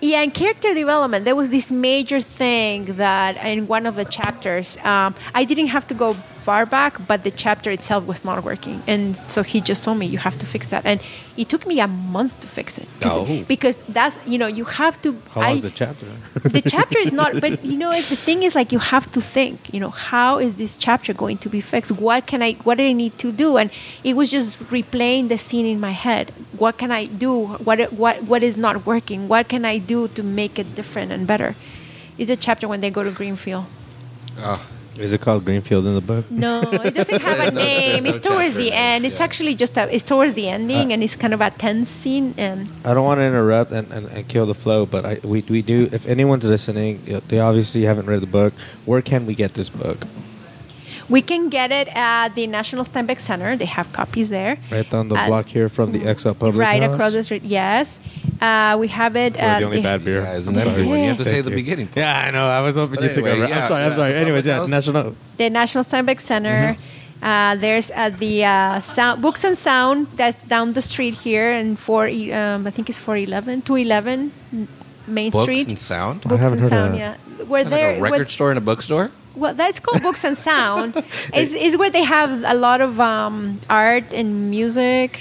yeah, 0.00 0.22
in 0.22 0.30
character 0.30 0.74
development, 0.74 1.24
there 1.24 1.36
was 1.36 1.50
this 1.50 1.70
major 1.70 2.20
thing 2.20 2.96
that 2.96 3.36
in 3.44 3.66
one 3.66 3.86
of 3.86 3.94
the 3.94 4.04
chapters, 4.04 4.76
um, 4.78 5.14
I 5.34 5.44
didn't 5.44 5.68
have 5.68 5.86
to 5.88 5.94
go 5.94 6.16
far 6.48 6.66
back, 6.66 6.92
but 7.06 7.18
the 7.26 7.30
chapter 7.44 7.70
itself 7.70 8.06
was 8.06 8.20
not 8.24 8.44
working, 8.44 8.82
and 8.86 9.16
so 9.34 9.42
he 9.42 9.60
just 9.60 9.84
told 9.84 9.96
me 9.98 10.06
you 10.06 10.18
have 10.18 10.36
to 10.42 10.46
fix 10.46 10.68
that, 10.72 10.84
and 10.84 11.00
it 11.36 11.48
took 11.48 11.66
me 11.66 11.80
a 11.80 11.88
month 11.88 12.32
to 12.42 12.46
fix 12.46 12.78
it. 12.78 12.88
Oh. 13.04 13.44
because 13.48 13.76
that's 13.88 14.16
you 14.26 14.38
know 14.38 14.46
you 14.58 14.64
have 14.64 15.00
to. 15.02 15.08
How 15.34 15.40
I- 15.42 15.52
is 15.52 15.62
the 15.62 15.70
chapter? 15.82 16.06
the 16.58 16.62
chapter 16.74 16.98
is 16.98 17.12
not 17.12 17.40
but 17.40 17.64
you 17.72 17.76
know 17.82 17.92
the 17.92 18.16
thing 18.26 18.42
is 18.42 18.54
like 18.54 18.72
you 18.72 18.78
have 18.78 19.06
to 19.12 19.20
think 19.20 19.72
you 19.74 19.80
know 19.80 19.90
how 19.90 20.38
is 20.38 20.56
this 20.56 20.76
chapter 20.76 21.12
going 21.12 21.38
to 21.38 21.48
be 21.48 21.60
fixed? 21.60 21.92
What 21.92 22.26
can 22.26 22.42
i 22.42 22.52
what 22.66 22.76
do 22.78 22.84
i 22.84 22.92
need 22.92 23.18
to 23.24 23.32
do? 23.32 23.56
And 23.56 23.70
it 24.04 24.14
was 24.16 24.30
just 24.30 24.58
replaying 24.76 25.28
the 25.28 25.38
scene 25.38 25.66
in 25.66 25.78
my 25.80 25.94
head. 26.06 26.32
What 26.62 26.78
can 26.78 26.90
i 26.90 27.04
do? 27.06 27.32
What 27.68 27.92
what 27.92 28.22
what 28.24 28.42
is 28.42 28.56
not 28.56 28.86
working? 28.86 29.28
What 29.28 29.48
can 29.48 29.64
i 29.64 29.78
do 29.78 30.08
to 30.08 30.22
make 30.22 30.58
it 30.58 30.74
different 30.74 31.12
and 31.12 31.26
better? 31.26 31.54
It's 32.18 32.30
a 32.30 32.36
chapter 32.36 32.68
when 32.68 32.80
they 32.82 32.90
go 32.90 33.02
to 33.02 33.10
greenfield. 33.10 33.64
Oh, 34.38 34.60
Is 34.98 35.12
it 35.14 35.20
called 35.22 35.44
Greenfield 35.44 35.86
in 35.86 35.94
the 35.94 36.00
book? 36.02 36.30
no 36.30 36.60
it 36.84 36.94
doesn't 36.94 37.22
have 37.22 37.38
a 37.38 37.50
There's 37.50 37.54
no- 37.54 37.62
name 37.62 38.06
it's 38.06 38.22
no 38.24 38.30
towards 38.30 38.54
the 38.54 38.70
name, 38.70 38.72
end 38.96 39.06
it's 39.06 39.18
yeah. 39.18 39.24
actually 39.24 39.54
just 39.54 39.76
a 39.78 39.92
it's 39.94 40.04
towards 40.04 40.34
the 40.34 40.48
ending 40.48 40.90
Uh, 40.90 40.94
and 40.94 41.02
it's 41.02 41.16
kind 41.16 41.32
of 41.34 41.40
a 41.40 41.50
tense 41.50 41.88
scene 41.88 42.34
and 42.36 42.68
I 42.84 42.92
don't 42.94 43.04
want 43.04 43.18
to 43.18 43.24
interrupt 43.24 43.70
and, 43.72 43.90
and, 43.90 44.06
and 44.08 44.28
kill 44.28 44.46
the 44.46 44.54
flow, 44.54 44.84
but 44.86 45.04
I, 45.04 45.18
we, 45.24 45.40
we 45.48 45.62
do. 45.62 45.88
If 45.92 46.06
anyone's 46.06 46.44
listening, 46.44 47.00
they 47.28 47.38
obviously 47.40 47.82
haven't 47.82 48.06
read 48.06 48.20
the 48.20 48.26
book. 48.40 48.52
Where 48.84 49.00
can 49.02 49.24
we 49.26 49.34
get 49.34 49.54
this 49.54 49.68
book? 49.70 50.06
we 51.08 51.20
can 51.20 51.48
get 51.50 51.70
it 51.72 51.88
at 51.94 52.28
the 52.36 52.46
national 52.46 52.84
steinbeck 52.86 53.18
center 53.20 53.54
they 53.56 53.66
have 53.66 53.92
copies 53.92 54.28
there 54.30 54.56
Right 54.70 54.88
down 54.88 55.08
the 55.08 55.16
Uh, 55.16 55.26
block 55.26 55.46
here 55.46 55.68
from 55.68 55.92
the 55.92 55.98
Exo 55.98 56.32
Public 56.38 56.56
right 56.56 56.80
House? 56.82 56.94
across 56.94 57.12
the 57.12 57.22
street. 57.22 57.42
Yes, 57.42 57.98
uh, 58.42 58.76
we 58.78 58.88
have 58.88 59.14
it. 59.16 59.34
We're 59.34 59.40
at 59.40 59.58
the 59.60 59.64
only 59.66 59.76
the- 59.78 59.82
bad 59.90 60.04
beer. 60.04 60.20
yeah, 60.22 60.36
it's 60.36 60.46
I'm 60.48 60.54
an 60.56 60.60
empty 60.60 60.74
sorry. 60.74 60.86
one. 60.88 60.98
You 61.00 61.08
have 61.08 61.16
to 61.18 61.24
Thank 61.24 61.34
say 61.36 61.40
the 61.42 61.50
you. 61.50 61.56
beginning. 61.62 61.88
Yeah, 61.94 62.24
I 62.26 62.30
know. 62.30 62.46
I 62.58 62.60
was 62.66 62.74
hoping 62.74 62.96
But 62.96 63.04
you 63.04 63.08
took 63.10 63.18
anyway, 63.24 63.32
over. 63.42 63.48
yeah, 63.48 63.58
I'm 63.60 63.66
sorry. 63.66 63.82
I'm 63.84 63.90
yeah, 63.90 63.96
sorry. 63.96 64.12
the 64.12 64.18
Anyways, 64.18 64.42
public 64.42 64.52
yeah, 64.54 64.60
house. 64.60 64.68
national. 64.68 65.14
the 65.38 65.50
National 65.50 65.84
Steinbeck 65.84 66.20
Center. 66.20 66.58
Mm-hmm. 66.74 67.24
Uh, 67.24 67.54
there's 67.64 67.88
at 67.92 68.18
the 68.18 68.44
uh, 68.44 68.80
sound, 68.80 69.22
Books 69.22 69.44
and 69.44 69.56
Sound 69.56 70.08
that's 70.16 70.42
down 70.54 70.72
the 70.72 70.82
street 70.82 71.14
here, 71.14 71.52
and 71.52 71.78
four 71.78 72.08
um, 72.08 72.66
I 72.66 72.70
think 72.74 72.88
it's 72.90 72.98
four 72.98 73.16
eleven, 73.16 73.62
two 73.62 73.76
eleven 73.76 74.32
Main 75.06 75.30
Books 75.30 75.44
Street. 75.44 75.68
and 75.68 75.78
sound. 75.78 76.22
I 76.26 76.28
Books 76.30 76.42
haven't 76.42 76.58
and 76.64 76.72
heard 76.72 76.72
of 76.72 76.78
Sound, 76.90 76.94
that. 76.94 77.18
yeah. 77.38 77.44
Where 77.46 77.62
Like 77.64 77.70
there, 77.70 77.90
a 77.96 78.00
record 78.00 78.16
where- 78.18 78.28
store 78.28 78.50
and 78.50 78.58
a 78.58 78.60
bookstore. 78.60 79.10
well, 79.36 79.54
that's 79.54 79.78
called 79.78 80.02
Books 80.08 80.24
and 80.24 80.36
Sound. 80.36 81.00
is 81.32 81.54
is 81.54 81.76
where 81.76 81.90
they 81.90 82.02
have 82.02 82.42
a 82.44 82.54
lot 82.54 82.80
of 82.80 82.98
um, 82.98 83.60
art 83.70 84.12
and 84.12 84.50
music. 84.50 85.20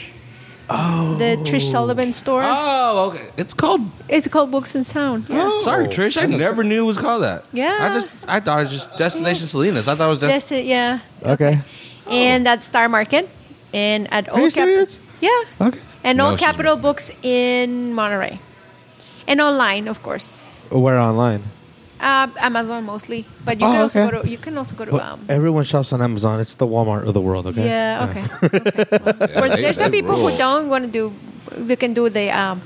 Oh, 0.73 1.15
the 1.19 1.35
Trish 1.43 1.67
oh. 1.67 1.71
Sullivan 1.71 2.13
store. 2.13 2.41
Oh, 2.43 3.11
okay. 3.13 3.27
It's 3.37 3.53
called. 3.53 3.81
It's 4.07 4.27
called 4.27 4.51
Books 4.51 4.73
and 4.75 4.85
Sound. 4.87 5.25
Yeah. 5.27 5.49
Oh. 5.51 5.61
Sorry, 5.63 5.85
oh, 5.85 5.89
Trish. 5.89 6.21
I 6.21 6.25
never 6.27 6.63
knew 6.63 6.83
it 6.83 6.87
was 6.87 6.97
called 6.97 7.23
that. 7.23 7.43
Yeah. 7.51 7.77
I 7.81 7.93
just 7.93 8.07
I 8.27 8.39
thought 8.39 8.59
it 8.59 8.63
was 8.63 8.71
just 8.71 8.97
Destination 8.97 9.47
Salinas. 9.47 9.87
I 9.87 9.95
thought 9.95 10.05
it 10.07 10.09
was. 10.09 10.19
Des- 10.19 10.27
That's 10.27 10.51
it. 10.51 10.65
Yeah. 10.65 10.99
Okay. 11.23 11.59
and 12.09 12.47
at 12.47 12.63
Star 12.63 12.87
Market, 12.89 13.29
and 13.73 14.11
at 14.13 14.29
Are 14.29 14.39
Old 14.39 14.53
Cap- 14.53 14.65
serious? 14.67 14.99
Yeah, 15.21 15.29
Okay. 15.61 15.79
and 16.03 16.17
No, 16.17 16.29
Old 16.29 16.39
she's 16.39 16.47
Capital 16.47 16.75
Books 16.77 17.11
in 17.21 17.93
Monterey, 17.93 18.39
and 19.27 19.39
online, 19.39 19.87
of 19.87 20.01
course. 20.01 20.45
Where 20.69 20.97
online? 20.97 21.43
Uh, 22.01 22.27
Amazon 22.39 22.83
mostly, 22.85 23.25
but 23.45 23.59
you 23.61 23.67
Oh, 23.67 23.71
can 23.71 23.81
also 23.81 23.99
okay. 24.01 24.09
go 24.11 24.21
to 24.23 24.27
you 24.27 24.37
can 24.39 24.57
also 24.57 24.73
go 24.75 24.85
to 24.85 24.91
Well, 24.97 25.13
um. 25.13 25.19
everyone 25.29 25.65
shops 25.65 25.93
on 25.93 26.01
Amazon. 26.01 26.39
It's 26.41 26.55
the 26.55 26.65
Walmart 26.65 27.05
of 27.07 27.13
the 27.13 27.21
world. 27.21 27.45
Okay. 27.53 27.63
Yeah. 27.65 28.07
Okay. 28.09 28.23
okay. 28.57 28.97
Well, 29.05 29.49
for- 29.53 29.61
there's 29.61 29.77
some 29.77 29.91
people 29.91 30.15
rule. 30.17 30.29
who 30.29 30.37
don't 30.37 30.67
want 30.67 30.85
to 30.85 30.91
do. 30.91 31.13
They 31.55 31.75
can 31.77 31.93
do 31.93 32.09
the 32.09 32.31
um, 32.33 32.61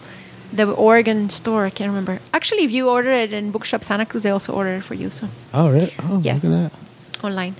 the 0.53 0.71
Oregon 0.71 1.29
store. 1.29 1.65
I 1.65 1.69
can't 1.69 1.89
remember. 1.91 2.19
Actually, 2.31 2.63
if 2.63 2.71
you 2.71 2.87
order 2.87 3.11
it 3.11 3.33
in 3.33 3.51
Bookshop 3.51 3.83
Santa 3.83 4.05
Cruz, 4.05 4.23
they 4.23 4.29
also 4.31 4.53
order 4.53 4.75
it 4.79 4.83
for 4.87 4.95
you. 4.95 5.09
So 5.11 5.27
Oh, 5.53 5.67
really? 5.69 5.91
Oh, 6.07 6.21
Yes. 6.23 6.39
look 6.41 6.53
at 6.55 6.71
that. 6.71 7.23
online. 7.25 7.55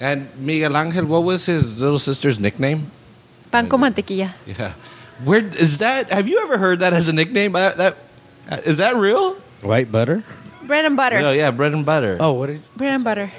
and 0.00 0.26
Miguel 0.38 0.76
Angel, 0.76 1.06
what 1.06 1.22
was 1.24 1.46
his 1.46 1.80
little 1.80 1.98
sister's 1.98 2.38
nickname? 2.38 2.90
Pan 3.50 3.68
con 3.68 3.80
mantequilla. 3.80 4.30
Yeah. 4.46 4.72
Where 5.24 5.42
is 5.58 5.78
that? 5.78 6.10
Have 6.12 6.26
you 6.28 6.38
ever 6.42 6.58
heard 6.58 6.78
that 6.80 6.92
as 6.92 7.08
a 7.08 7.12
nickname? 7.12 7.52
That 7.52 7.96
uh, 8.50 8.56
is 8.64 8.78
that 8.78 8.94
real? 8.96 9.34
White 9.62 9.90
butter. 9.92 10.22
Bread 10.66 10.84
and 10.84 10.96
butter. 10.96 11.20
No, 11.20 11.32
yeah, 11.32 11.50
bread 11.50 11.72
and 11.72 11.84
butter. 11.84 12.16
Oh, 12.20 12.32
what 12.32 12.46
did? 12.46 12.60
Bread 12.76 12.94
and 12.94 13.04
butter. 13.04 13.30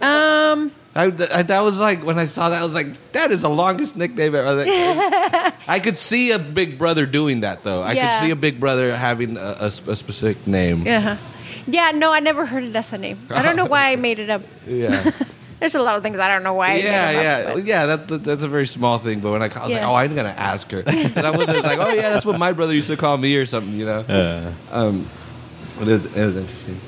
Um, 0.00 0.70
I, 0.94 1.04
I- 1.06 1.42
that 1.42 1.60
was 1.60 1.78
like 1.80 2.04
when 2.04 2.18
I 2.18 2.24
saw 2.26 2.50
that, 2.50 2.60
I 2.60 2.64
was 2.64 2.74
like, 2.74 3.12
that 3.12 3.30
is 3.30 3.42
the 3.42 3.48
longest 3.48 3.96
nickname 3.96 4.34
ever. 4.34 4.46
I, 4.48 4.52
like- 4.52 5.54
I 5.68 5.80
could 5.80 5.98
see 5.98 6.32
a 6.32 6.38
big 6.38 6.78
brother 6.78 7.06
doing 7.06 7.40
that 7.40 7.62
though. 7.64 7.82
I 7.82 7.92
Yeah. 7.92 8.10
could 8.10 8.26
see 8.26 8.30
a 8.30 8.36
big 8.36 8.58
brother 8.60 8.94
having 8.94 9.36
a, 9.36 9.56
a 9.60 9.70
sp- 9.70 9.88
a 9.88 9.96
specific 9.96 10.46
name. 10.46 10.82
yeah. 10.86 11.16
Yeah, 11.64 11.92
no, 11.92 12.12
I 12.12 12.18
never 12.18 12.44
heard 12.44 12.64
it 12.64 12.74
as 12.74 12.92
a 12.92 12.98
name. 12.98 13.18
I 13.30 13.40
don't 13.42 13.54
know 13.54 13.66
why 13.66 13.92
I 13.92 13.96
made 13.96 14.18
it 14.18 14.28
up. 14.30 14.42
Yeah, 14.66 15.08
There's 15.60 15.76
a 15.76 15.80
lot 15.82 15.94
of 15.94 16.02
things 16.02 16.18
I 16.18 16.26
don't 16.26 16.42
know 16.42 16.54
why. 16.54 16.70
I 16.70 16.74
made 16.74 16.84
yeah, 16.84 17.12
them 17.12 17.16
up, 17.18 17.22
yeah, 17.22 17.54
but- 17.54 17.64
yeah. 17.64 17.86
That, 17.86 18.08
that- 18.08 18.24
that's 18.24 18.42
a 18.42 18.48
very 18.48 18.66
small 18.66 18.98
thing. 18.98 19.20
But 19.20 19.30
when 19.30 19.42
I, 19.42 19.46
I 19.46 19.62
was 19.62 19.70
like, 19.70 19.82
oh, 19.82 19.94
I'm 19.94 20.14
gonna 20.16 20.30
ask 20.36 20.68
her. 20.72 20.82
'Cause 20.82 21.16
I 21.24 21.30
was 21.30 21.46
like, 21.46 21.78
oh 21.78 21.92
yeah, 21.92 22.10
that's 22.10 22.26
what 22.26 22.36
my 22.40 22.50
brother 22.50 22.74
used 22.74 22.88
to 22.90 22.96
call 22.96 23.16
me 23.16 23.36
or 23.36 23.46
something. 23.46 23.74
You 23.74 23.86
know. 23.86 24.04
Uh, 24.08 24.50
Um, 24.72 25.06
it 25.80 25.88
is, 25.88 26.04
it 26.06 26.16
is 26.16 26.36
interesting. 26.36 26.80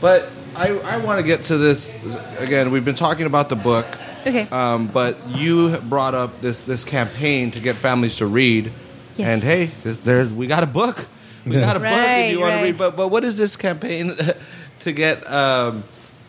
But 0.00 0.28
I, 0.56 0.70
I 0.78 0.98
want 0.98 1.20
to 1.20 1.26
get 1.26 1.44
to 1.44 1.56
this 1.56 1.92
again. 2.38 2.70
We've 2.70 2.84
been 2.84 2.94
talking 2.94 3.26
about 3.26 3.48
the 3.48 3.56
book, 3.56 3.86
Okay. 4.26 4.46
um, 4.50 4.86
but 4.88 5.16
you 5.28 5.76
brought 5.78 6.14
up 6.14 6.40
this 6.40 6.62
this 6.62 6.84
campaign 6.84 7.50
to 7.52 7.60
get 7.60 7.76
families 7.76 8.16
to 8.16 8.26
read. 8.26 8.70
Yes. 9.16 9.28
And 9.28 9.42
hey, 9.42 9.66
this, 9.82 9.98
there 10.00 10.26
we 10.26 10.46
got 10.46 10.62
a 10.62 10.66
book. 10.66 11.06
We 11.46 11.52
got 11.54 11.76
a 11.76 11.80
book, 11.80 11.88
if 11.90 12.32
you 12.32 12.38
Right, 12.42 12.50
want 12.50 12.54
to 12.60 12.62
read. 12.62 12.76
But 12.78 12.96
but 12.96 13.08
what 13.08 13.24
is 13.24 13.36
this 13.38 13.56
campaign 13.56 14.14
to 14.80 14.92
get? 14.92 15.24
Um, 15.30 15.82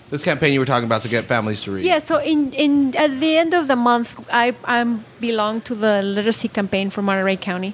this 0.10 0.24
campaign 0.24 0.54
you 0.54 0.60
were 0.60 0.66
talking 0.66 0.86
about 0.86 1.04
to 1.04 1.08
get 1.10 1.26
families 1.26 1.62
to 1.64 1.72
read. 1.72 1.86
Yeah, 1.86 2.00
so 2.00 2.18
in, 2.18 2.52
in 2.54 2.96
at 2.96 3.20
the 3.20 3.38
end 3.38 3.54
of 3.54 3.68
the 3.68 3.76
month, 3.76 4.16
I 4.32 4.56
I 4.64 4.84
belong 5.20 5.62
to 5.62 5.76
the 5.76 6.02
literacy 6.02 6.48
campaign 6.48 6.90
for 6.90 7.02
Monterey 7.04 7.36
County, 7.38 7.74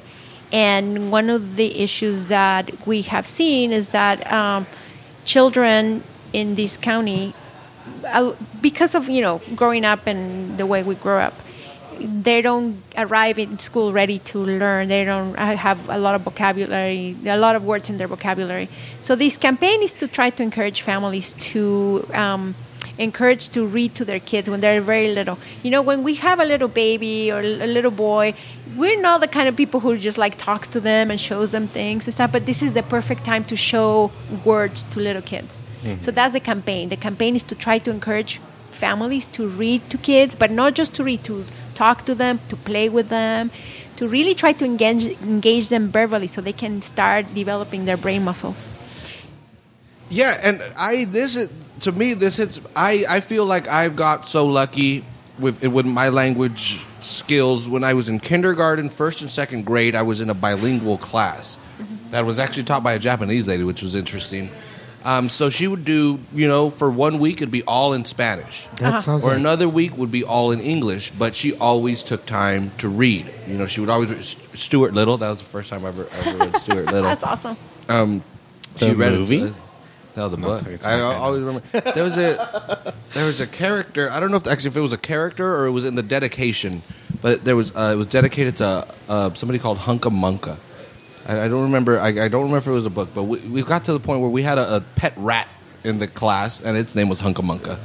and 0.51 1.11
one 1.11 1.29
of 1.29 1.55
the 1.55 1.79
issues 1.79 2.25
that 2.25 2.87
we 2.87 3.01
have 3.03 3.25
seen 3.25 3.71
is 3.71 3.89
that 3.89 4.31
um, 4.31 4.67
children 5.23 6.03
in 6.33 6.55
this 6.55 6.77
county, 6.77 7.33
uh, 8.05 8.33
because 8.61 8.95
of 8.95 9.09
you 9.09 9.21
know 9.21 9.41
growing 9.55 9.85
up 9.85 10.07
and 10.07 10.57
the 10.57 10.65
way 10.65 10.83
we 10.83 10.95
grow 10.95 11.19
up, 11.19 11.33
they 11.99 12.41
don't 12.41 12.81
arrive 12.97 13.39
in 13.39 13.59
school 13.59 13.93
ready 13.93 14.19
to 14.19 14.39
learn. 14.39 14.87
They 14.87 15.05
don't 15.05 15.35
uh, 15.37 15.55
have 15.55 15.89
a 15.89 15.97
lot 15.97 16.15
of 16.15 16.21
vocabulary, 16.21 17.15
a 17.25 17.37
lot 17.37 17.55
of 17.55 17.65
words 17.65 17.89
in 17.89 17.97
their 17.97 18.07
vocabulary. 18.07 18.69
So 19.01 19.15
this 19.15 19.37
campaign 19.37 19.81
is 19.81 19.93
to 19.93 20.07
try 20.07 20.29
to 20.29 20.43
encourage 20.43 20.81
families 20.81 21.33
to 21.53 22.07
um, 22.13 22.55
encourage 22.97 23.49
to 23.49 23.65
read 23.65 23.95
to 23.95 24.05
their 24.05 24.19
kids 24.19 24.49
when 24.49 24.61
they're 24.61 24.81
very 24.81 25.13
little. 25.13 25.37
You 25.63 25.71
know, 25.71 25.81
when 25.81 26.03
we 26.03 26.15
have 26.15 26.39
a 26.39 26.45
little 26.45 26.67
baby 26.67 27.31
or 27.31 27.39
a 27.39 27.67
little 27.67 27.91
boy, 27.91 28.33
we're 28.75 28.99
not 28.99 29.21
the 29.21 29.27
kind 29.27 29.47
of 29.47 29.55
people 29.55 29.79
who 29.79 29.97
just 29.97 30.17
like 30.17 30.37
talks 30.37 30.67
to 30.69 30.79
them 30.79 31.11
and 31.11 31.19
shows 31.19 31.51
them 31.51 31.67
things 31.67 32.05
and 32.05 32.13
stuff. 32.13 32.31
But 32.31 32.45
this 32.45 32.61
is 32.61 32.73
the 32.73 32.83
perfect 32.83 33.23
time 33.23 33.43
to 33.45 33.55
show 33.55 34.11
words 34.43 34.83
to 34.91 34.99
little 34.99 35.21
kids. 35.21 35.61
Mm-hmm. 35.83 36.01
So 36.01 36.11
that's 36.11 36.33
the 36.33 36.39
campaign. 36.39 36.89
The 36.89 36.97
campaign 36.97 37.35
is 37.35 37.43
to 37.43 37.55
try 37.55 37.79
to 37.79 37.91
encourage 37.91 38.39
families 38.71 39.27
to 39.27 39.47
read 39.47 39.89
to 39.89 39.97
kids, 39.97 40.35
but 40.35 40.51
not 40.51 40.73
just 40.73 40.93
to 40.95 41.03
read, 41.03 41.23
to 41.23 41.45
talk 41.73 42.05
to 42.05 42.15
them, 42.15 42.39
to 42.49 42.55
play 42.55 42.89
with 42.89 43.09
them, 43.09 43.51
to 43.97 44.07
really 44.07 44.35
try 44.35 44.51
to 44.51 44.65
engage, 44.65 45.07
engage 45.21 45.69
them 45.69 45.89
verbally 45.89 46.27
so 46.27 46.41
they 46.41 46.53
can 46.53 46.81
start 46.81 47.33
developing 47.33 47.85
their 47.85 47.97
brain 47.97 48.23
muscles. 48.23 48.67
Yeah, 50.09 50.37
and 50.43 50.61
I 50.77 51.05
this 51.05 51.35
is 51.35 51.49
to 51.81 51.91
me 51.91 52.13
this 52.13 52.37
is 52.37 52.61
I 52.75 53.05
I 53.09 53.19
feel 53.21 53.45
like 53.45 53.67
I've 53.67 53.95
got 53.95 54.27
so 54.27 54.45
lucky 54.45 55.03
with 55.39 55.61
with 55.63 55.85
my 55.85 56.09
language 56.09 56.79
skills 56.99 57.67
when 57.69 57.83
I 57.83 57.93
was 57.93 58.09
in 58.09 58.19
kindergarten, 58.19 58.89
first 58.89 59.21
and 59.21 59.29
second 59.29 59.65
grade. 59.65 59.95
I 59.95 60.01
was 60.01 60.21
in 60.21 60.29
a 60.29 60.33
bilingual 60.33 60.97
class 60.97 61.57
that 62.11 62.25
was 62.25 62.39
actually 62.39 62.63
taught 62.63 62.83
by 62.83 62.93
a 62.93 62.99
Japanese 62.99 63.47
lady, 63.47 63.63
which 63.63 63.81
was 63.81 63.95
interesting. 63.95 64.49
Um, 65.03 65.29
so 65.29 65.51
she 65.51 65.67
would 65.67 65.85
do, 65.85 66.17
you 66.33 66.47
know, 66.47 66.71
for 66.71 66.89
one 66.89 67.19
week 67.19 67.37
it'd 67.37 67.51
be 67.51 67.61
all 67.63 67.93
in 67.93 68.05
Spanish, 68.05 68.67
that 68.77 69.03
sounds 69.03 69.23
or 69.23 69.29
like 69.29 69.37
another 69.37 69.69
week 69.69 69.95
would 69.99 70.11
be 70.11 70.23
all 70.23 70.51
in 70.51 70.59
English. 70.59 71.11
But 71.11 71.35
she 71.35 71.53
always 71.57 72.01
took 72.01 72.25
time 72.25 72.71
to 72.79 72.89
read. 72.89 73.31
You 73.47 73.55
know, 73.59 73.67
she 73.67 73.81
would 73.81 73.89
always 73.91 74.11
read 74.11 74.23
Stuart 74.57 74.93
Little. 74.95 75.17
That 75.17 75.29
was 75.29 75.37
the 75.37 75.45
first 75.45 75.69
time 75.69 75.85
I 75.85 75.89
ever 75.89 76.07
ever 76.11 76.37
read 76.37 76.57
Stuart 76.57 76.85
Little. 76.91 77.03
That's 77.03 77.23
awesome. 77.23 77.55
Um, 77.87 78.23
The 78.79 78.87
she 78.87 78.91
read 78.93 79.11
movie? 79.13 79.41
It, 79.43 79.53
no, 80.15 80.29
the 80.29 80.37
No, 80.37 80.47
book. 80.47 80.63
it's 80.67 80.85
I 80.85 80.93
okay. 80.99 81.17
always 81.17 81.41
remember 81.41 81.91
there 81.91 82.03
was 82.03 82.17
a 82.17 82.93
there 83.13 83.25
was 83.25 83.39
a 83.39 83.47
character. 83.47 84.09
I 84.11 84.19
don't 84.19 84.31
know 84.31 84.37
if 84.37 84.47
actually 84.47 84.69
if 84.69 84.77
it 84.77 84.81
was 84.81 84.93
a 84.93 84.97
character 84.97 85.55
or 85.55 85.65
it 85.67 85.71
was 85.71 85.85
in 85.85 85.95
the 85.95 86.03
dedication, 86.03 86.81
but 87.21 87.43
there 87.43 87.55
was 87.55 87.75
uh, 87.75 87.91
it 87.93 87.97
was 87.97 88.07
dedicated 88.07 88.57
to 88.57 88.87
uh, 89.09 89.33
somebody 89.33 89.59
called 89.59 89.77
Hunca 89.79 90.09
Munca. 90.09 90.57
I, 91.27 91.41
I 91.41 91.47
don't 91.47 91.63
remember. 91.63 91.99
I, 91.99 92.09
I 92.09 92.27
don't 92.27 92.43
remember 92.43 92.57
if 92.57 92.67
it 92.67 92.71
was 92.71 92.85
a 92.85 92.89
book, 92.91 93.09
but 93.13 93.23
we, 93.23 93.39
we 93.39 93.61
got 93.63 93.85
to 93.85 93.93
the 93.93 93.99
point 93.99 94.21
where 94.21 94.29
we 94.29 94.41
had 94.43 94.57
a, 94.57 94.77
a 94.77 94.81
pet 94.95 95.13
rat 95.17 95.47
in 95.83 95.97
the 95.99 96.07
class, 96.07 96.61
and 96.61 96.77
its 96.77 96.95
name 96.95 97.09
was 97.09 97.19
Hunca 97.19 97.41
Munca. 97.43 97.79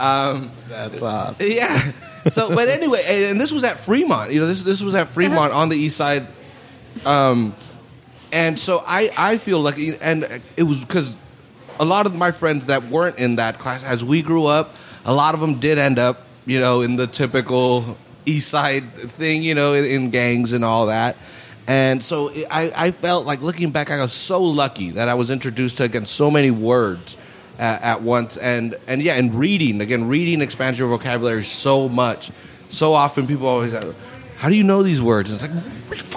Um, 0.00 0.50
that's 0.68 1.02
awesome. 1.02 1.46
yeah. 1.50 1.92
So, 2.30 2.54
but 2.54 2.68
anyway, 2.68 3.02
and, 3.06 3.24
and 3.32 3.40
this 3.40 3.52
was 3.52 3.64
at 3.64 3.78
Fremont. 3.80 4.32
You 4.32 4.40
know, 4.40 4.46
this 4.46 4.62
this 4.62 4.82
was 4.82 4.94
at 4.94 5.08
Fremont 5.08 5.52
on 5.52 5.68
the 5.68 5.76
east 5.76 5.96
side. 5.96 6.26
Um, 7.04 7.54
and 8.32 8.58
so 8.58 8.82
I 8.86 9.10
I 9.16 9.36
feel 9.38 9.60
like, 9.60 9.76
and 10.00 10.26
it 10.56 10.62
was 10.62 10.80
because 10.80 11.16
a 11.78 11.84
lot 11.84 12.06
of 12.06 12.14
my 12.14 12.30
friends 12.30 12.66
that 12.66 12.84
weren't 12.84 13.18
in 13.18 13.36
that 13.36 13.58
class, 13.58 13.84
as 13.84 14.04
we 14.04 14.22
grew 14.22 14.46
up, 14.46 14.74
a 15.04 15.12
lot 15.12 15.34
of 15.34 15.40
them 15.40 15.60
did 15.60 15.78
end 15.78 15.98
up, 15.98 16.22
you 16.46 16.60
know, 16.60 16.80
in 16.80 16.96
the 16.96 17.06
typical 17.06 17.96
east 18.26 18.48
side 18.48 18.90
thing, 18.92 19.42
you 19.42 19.54
know, 19.54 19.74
in, 19.74 19.84
in 19.84 20.10
gangs 20.10 20.52
and 20.52 20.64
all 20.64 20.86
that. 20.86 21.16
And 21.66 22.04
so 22.04 22.30
I, 22.50 22.72
I 22.76 22.90
felt 22.90 23.26
like 23.26 23.40
looking 23.40 23.70
back, 23.70 23.90
I 23.90 24.00
was 24.00 24.12
so 24.12 24.42
lucky 24.42 24.90
that 24.92 25.08
I 25.08 25.14
was 25.14 25.30
introduced 25.30 25.78
to 25.78 25.84
again 25.84 26.04
so 26.06 26.30
many 26.30 26.50
words 26.50 27.16
at, 27.58 28.02
once, 28.02 28.36
and 28.36 28.74
and 28.86 29.02
yeah, 29.02 29.14
and 29.14 29.34
reading 29.34 29.80
again, 29.80 30.08
reading 30.08 30.42
expands 30.42 30.78
your 30.78 30.88
vocabulary 30.88 31.44
so 31.44 31.88
much. 31.88 32.30
So 32.70 32.92
often 32.92 33.26
people 33.26 33.46
always, 33.46 33.72
ask, 33.72 33.94
how 34.36 34.48
do 34.48 34.56
you 34.56 34.64
know 34.64 34.82
these 34.82 35.00
words? 35.00 35.30
And 35.30 35.40
it's 35.40 35.92
like 35.92 36.13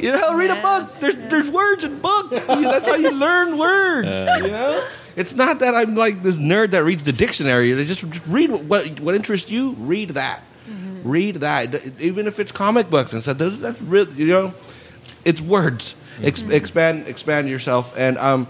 book, 0.00 0.04
you 0.04 0.12
know, 0.12 0.36
read 0.36 0.50
a 0.50 0.60
book. 0.60 1.00
There's 1.00 1.16
there's 1.16 1.50
words 1.50 1.84
in 1.84 1.98
books. 2.00 2.44
That's 2.44 2.86
how 2.88 2.94
you 2.96 3.10
learn 3.10 3.58
words. 3.58 4.08
you 4.44 4.50
know, 4.50 4.86
it's 5.16 5.34
not 5.34 5.58
that 5.60 5.74
I'm 5.74 5.94
like 5.94 6.22
this 6.22 6.36
nerd 6.36 6.70
that 6.70 6.84
reads 6.84 7.04
the 7.04 7.12
dictionary. 7.12 7.70
It's 7.72 7.88
just, 7.88 8.08
just 8.10 8.26
read 8.26 8.50
what, 8.50 8.62
what 8.64 9.00
what 9.00 9.14
interests 9.14 9.50
you. 9.50 9.72
Read 9.78 10.10
that. 10.10 10.40
Read 11.04 11.36
that, 11.36 12.00
even 12.00 12.26
if 12.26 12.38
it's 12.40 12.50
comic 12.52 12.90
books 12.90 13.12
and 13.12 13.22
stuff. 13.22 13.38
That's, 13.38 13.56
that's 13.58 13.80
real. 13.82 14.08
You 14.14 14.26
know, 14.26 14.54
it's 15.24 15.40
words. 15.40 15.94
Ex- 16.22 16.42
expand 16.42 17.06
expand 17.06 17.48
yourself 17.48 17.94
and 17.96 18.18
um 18.18 18.48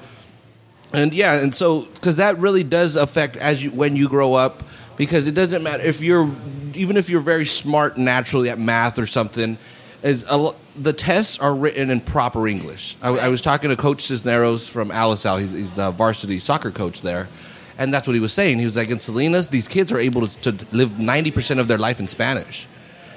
and 0.95 1.13
yeah 1.13 1.35
and 1.39 1.55
so 1.55 1.83
because 1.83 2.17
that 2.17 2.39
really 2.39 2.65
does 2.65 2.97
affect 2.97 3.37
as 3.37 3.63
you 3.63 3.71
when 3.71 3.95
you 3.95 4.09
grow 4.09 4.33
up 4.33 4.63
because 4.97 5.29
it 5.29 5.33
doesn't 5.33 5.63
matter 5.63 5.83
if 5.83 6.01
you're 6.01 6.35
even 6.75 6.97
if 6.97 7.11
you're 7.11 7.21
very 7.21 7.45
smart 7.45 7.99
naturally 7.99 8.49
at 8.49 8.59
math 8.59 8.99
or 8.99 9.07
something 9.07 9.59
is 10.03 10.25
a, 10.29 10.39
lo- 10.39 10.57
the 10.83 10.93
tests 10.93 11.38
are 11.38 11.55
written 11.55 11.91
in 11.91 12.01
proper 12.01 12.47
english 12.47 12.97
I, 13.03 13.11
I 13.11 13.29
was 13.29 13.41
talking 13.41 13.71
to 13.71 13.77
coach 13.77 14.03
cisneros 14.03 14.69
from 14.69 14.91
alisal 14.91 15.41
he's, 15.41 15.53
he's 15.53 15.75
the 15.75 15.91
varsity 15.91 16.38
soccer 16.38 16.71
coach 16.71 17.03
there 17.03 17.29
and 17.79 17.93
that's 17.93 18.07
what 18.07 18.14
he 18.14 18.21
was 18.21 18.33
saying 18.33 18.59
he 18.59 18.64
was 18.64 18.77
like 18.77 18.91
in 18.91 19.01
salinas 19.01 19.49
these 19.49 19.69
kids 19.69 19.93
are 19.93 19.99
able 19.99 20.27
to, 20.27 20.53
to 20.53 20.67
live 20.77 20.91
90% 20.91 21.59
of 21.59 21.69
their 21.69 21.79
life 21.79 22.01
in 22.01 22.09
spanish 22.09 22.67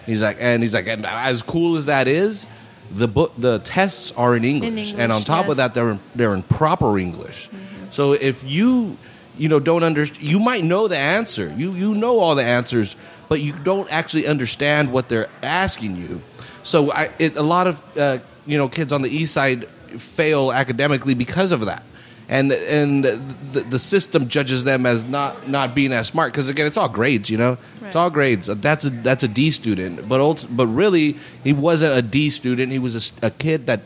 He's 0.06 0.22
like, 0.22 0.38
and 0.40 0.64
he's 0.64 0.74
like, 0.74 0.88
and 0.88 1.06
as 1.06 1.44
cool 1.44 1.76
as 1.76 1.86
that 1.86 2.08
is, 2.08 2.48
the 2.92 3.08
book, 3.08 3.34
the 3.38 3.60
tests 3.60 4.12
are 4.14 4.36
in 4.36 4.44
English, 4.44 4.68
English, 4.70 4.94
and 4.98 5.12
on 5.12 5.24
top 5.24 5.44
yes. 5.44 5.52
of 5.52 5.58
that, 5.58 5.74
they're 5.74 5.92
in, 5.92 6.00
they're 6.16 6.34
in 6.34 6.44
proper 6.44 6.98
English. 6.98 7.48
Mm-hmm. 7.48 7.92
So 7.92 8.14
if 8.14 8.44
you, 8.44 8.98
you 9.38 9.48
know, 9.48 9.60
don't 9.60 9.84
understand, 9.84 10.22
you 10.22 10.40
might 10.40 10.64
know 10.64 10.88
the 10.88 10.98
answer. 10.98 11.54
You 11.56 11.72
you 11.72 11.94
know 11.94 12.20
all 12.20 12.36
the 12.36 12.44
answers, 12.44 12.96
but 13.30 13.40
you 13.40 13.54
don't 13.54 13.90
actually 13.92 14.28
understand 14.28 14.92
what 14.92 15.08
they're 15.08 15.30
asking 15.42 15.96
you. 15.96 16.22
So 16.64 16.92
I, 16.92 17.08
it, 17.20 17.36
a 17.36 17.42
lot 17.42 17.68
of 17.68 17.82
uh, 17.98 18.20
you 18.46 18.58
know 18.58 18.68
kids 18.70 18.92
on 18.92 19.02
the 19.02 19.10
east 19.10 19.34
side 19.34 19.68
fail 19.98 20.52
academically 20.52 21.14
because 21.16 21.52
of 21.52 21.66
that. 21.66 21.84
And 22.30 22.52
and 22.54 23.04
the, 23.04 23.60
the 23.70 23.80
system 23.80 24.30
judges 24.30 24.64
them 24.64 24.86
as 24.86 25.06
not, 25.06 25.50
not 25.50 25.76
being 25.76 25.92
as 25.92 26.08
smart 26.08 26.32
because 26.32 26.48
again 26.50 26.66
it's 26.66 26.78
all 26.78 26.88
grades 26.88 27.30
you 27.30 27.38
know 27.38 27.58
it's 27.86 27.96
all 27.98 28.10
grades 28.10 28.48
that's 28.48 28.86
a 28.86 28.90
that's 28.90 29.24
a 29.26 29.28
D 29.28 29.52
student 29.52 30.08
but 30.08 30.22
ult- 30.22 30.48
but 30.50 30.68
really 30.68 31.18
he 31.44 31.52
wasn't 31.52 31.98
a 31.98 32.02
D 32.02 32.30
student 32.30 32.72
he 32.72 32.80
was 32.80 33.12
a 33.22 33.32
kid 33.32 33.66
that 33.68 33.82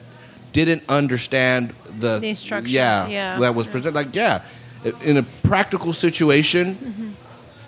didn't 0.53 0.84
understand 0.88 1.73
the, 1.97 2.19
The 2.19 2.30
instructions, 2.30 2.71
yeah, 2.71 3.07
yeah. 3.07 3.39
that 3.39 3.55
was 3.55 3.65
presented 3.67 3.95
like 3.95 4.13
yeah 4.13 4.43
in 5.01 5.17
a 5.17 5.23
practical 5.23 5.91
situation 5.91 6.76
Mm-hmm. 6.76 7.09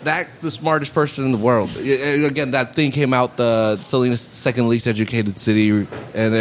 That's 0.08 0.30
the 0.47 0.51
smartest 0.51 0.91
person 0.93 1.26
in 1.28 1.32
the 1.32 1.38
world 1.49 1.70
I- 1.78 1.82
I- 1.82 2.28
again 2.34 2.49
that 2.51 2.68
thing 2.78 2.89
came 2.99 3.14
out 3.20 3.30
the 3.38 3.78
Salinas 3.91 4.22
second 4.22 4.68
least 4.70 4.88
educated 4.88 5.36
city 5.47 5.70
and 5.70 5.88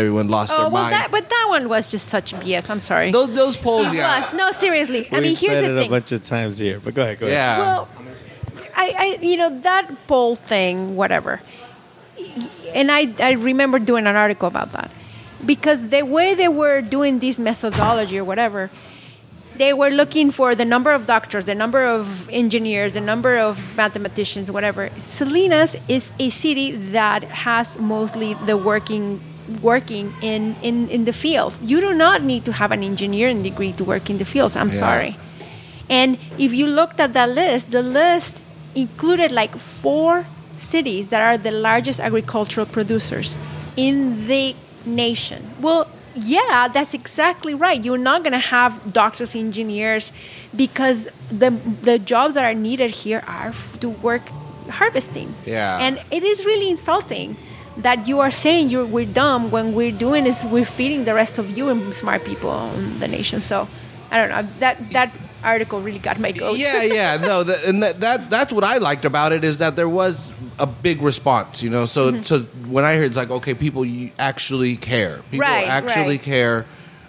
everyone 0.01 0.29
lost 0.29 0.53
Oh 0.53 0.57
their 0.57 0.63
well, 0.71 0.83
mind 0.83 0.93
that 0.95 1.09
but 1.11 1.25
that 1.35 1.47
one 1.49 1.69
was 1.69 1.91
just 1.91 2.07
such 2.17 2.29
BS. 2.35 2.71
I'm 2.71 2.81
sorry. 2.81 3.11
those, 3.11 3.33
those 3.35 3.57
polls 3.57 3.93
yeah. 3.93 4.31
No, 4.35 4.51
seriously. 4.53 5.01
I 5.11 5.17
We've 5.17 5.23
mean, 5.23 5.37
here's 5.37 5.59
said 5.59 5.65
the 5.65 5.75
it 5.75 5.77
thing. 5.79 5.87
a 5.87 5.95
bunch 5.97 6.11
of 6.13 6.23
times 6.25 6.59
here, 6.59 6.79
but 6.85 6.95
go 6.95 7.03
ahead. 7.03 7.19
Go 7.21 7.27
ahead. 7.27 7.37
yeah 7.39 7.59
Well, 7.59 7.89
I, 8.77 8.87
I, 9.05 9.07
you 9.25 9.37
know, 9.41 9.51
that 9.61 9.85
poll 10.07 10.37
thing, 10.37 10.97
whatever. 10.97 11.41
and 12.75 12.91
I, 12.93 13.13
I 13.21 13.33
remember 13.33 13.79
doing 13.79 14.07
an 14.07 14.17
article 14.17 14.49
about 14.49 14.73
that 14.73 14.91
because 15.45 15.89
the 15.89 16.03
way 16.03 16.35
they 16.35 16.49
were 16.49 16.81
doing 16.83 17.19
this 17.21 17.39
methodology 17.39 18.19
or 18.19 18.25
whatever 18.25 18.71
they 19.59 19.73
were 19.73 19.91
looking 19.91 20.31
for 20.31 20.55
the 20.55 20.65
number 20.65 20.91
of 20.93 21.07
doctors 21.07 21.45
the 21.45 21.55
number 21.55 21.85
of 21.85 22.29
engineers 22.31 22.93
the 22.93 23.01
number 23.01 23.39
of 23.39 23.59
mathematicians 23.77 24.51
whatever 24.51 24.91
salinas 25.01 25.77
is 25.89 26.11
a 26.19 26.29
city 26.31 26.73
that 26.93 27.23
has 27.25 27.79
mostly 27.79 28.35
the 28.47 28.57
working 28.57 29.21
working 29.63 30.13
in, 30.23 30.57
in, 30.63 30.89
in 30.89 31.05
the 31.05 31.13
fields 31.13 31.61
you 31.63 31.81
do 31.81 31.95
not 31.95 32.23
need 32.23 32.45
to 32.45 32.53
have 32.53 32.73
an 32.73 32.83
engineering 32.83 33.43
degree 33.43 33.73
to 33.73 33.85
work 33.85 34.11
in 34.11 34.19
the 34.19 34.25
fields 34.25 34.57
i'm 34.57 34.69
Yeah. 34.69 34.75
sorry 34.87 35.17
and 35.89 36.19
if 36.37 36.53
you 36.53 36.67
looked 36.67 36.99
at 36.99 37.13
that 37.13 37.29
list, 37.31 37.71
the 37.71 37.81
list 37.83 38.41
included 38.75 39.31
like 39.31 39.55
four 39.57 40.27
cities 40.57 41.09
that 41.09 41.23
are 41.23 41.39
the 41.39 41.53
largest 41.53 42.01
agricultural 42.01 42.67
producers 42.67 43.39
in 43.77 44.27
the 44.27 44.57
nation. 44.85 45.49
Well, 45.61 45.87
yeah, 46.17 46.69
that's 46.69 46.95
exactly 46.95 47.55
right. 47.55 47.85
You're 47.85 47.99
not 47.99 48.23
going 48.23 48.33
to 48.33 48.39
have 48.39 48.93
doctors, 48.93 49.35
engineers, 49.37 50.13
because 50.55 51.09
the 51.31 51.51
the 51.83 51.99
jobs 51.99 52.35
that 52.35 52.45
are 52.45 52.55
needed 52.55 52.91
here 52.91 53.23
are 53.27 53.49
f- 53.49 53.79
to 53.81 53.91
work 53.91 54.23
harvesting. 54.71 55.33
Yeah. 55.47 55.79
and 55.81 56.01
it 56.11 56.23
is 56.25 56.45
really 56.45 56.69
insulting 56.71 57.37
that 57.77 58.09
you 58.09 58.21
are 58.21 58.31
saying 58.31 58.69
you're 58.71 58.87
we're 58.87 59.05
dumb 59.07 59.51
when 59.51 59.75
we're 59.75 59.93
doing 59.93 60.27
is 60.27 60.45
we're 60.47 60.65
feeding 60.65 61.05
the 61.05 61.15
rest 61.15 61.39
of 61.39 61.57
you 61.57 61.69
and 61.69 61.95
smart 61.95 62.25
people 62.25 62.51
in 62.75 62.99
the 63.01 63.07
nation. 63.09 63.41
So 63.41 63.69
I 64.11 64.19
don't 64.19 64.31
know 64.31 64.43
that 64.61 64.91
that 64.93 65.13
article 65.47 65.81
really 65.81 65.99
got 66.01 66.19
my 66.19 66.33
goat. 66.33 66.59
yeah, 66.59 66.83
yeah, 67.01 67.17
no, 67.17 67.43
that, 67.45 67.65
and 67.67 67.83
that, 67.83 68.01
that 68.01 68.29
that's 68.31 68.53
what 68.53 68.65
I 68.65 68.79
liked 68.79 69.05
about 69.05 69.33
it 69.33 69.45
is 69.45 69.59
that 69.59 69.77
there 69.77 69.89
was 69.89 70.33
a 70.59 70.67
big 70.67 71.01
response, 71.03 71.63
you 71.63 71.71
know. 71.71 71.87
So, 71.87 72.11
Mm-hmm. 72.13 72.23
so 72.23 72.41
when 72.69 72.85
I 72.85 72.97
heard 72.97 73.07
it's 73.07 73.17
like, 73.17 73.31
okay, 73.31 73.55
people 73.55 73.87
actually 74.19 74.77
care, 74.77 75.21
people 75.31 75.47
Right, 75.47 75.67
actually 75.69 76.17
right. 76.19 76.23
care, 76.23 76.67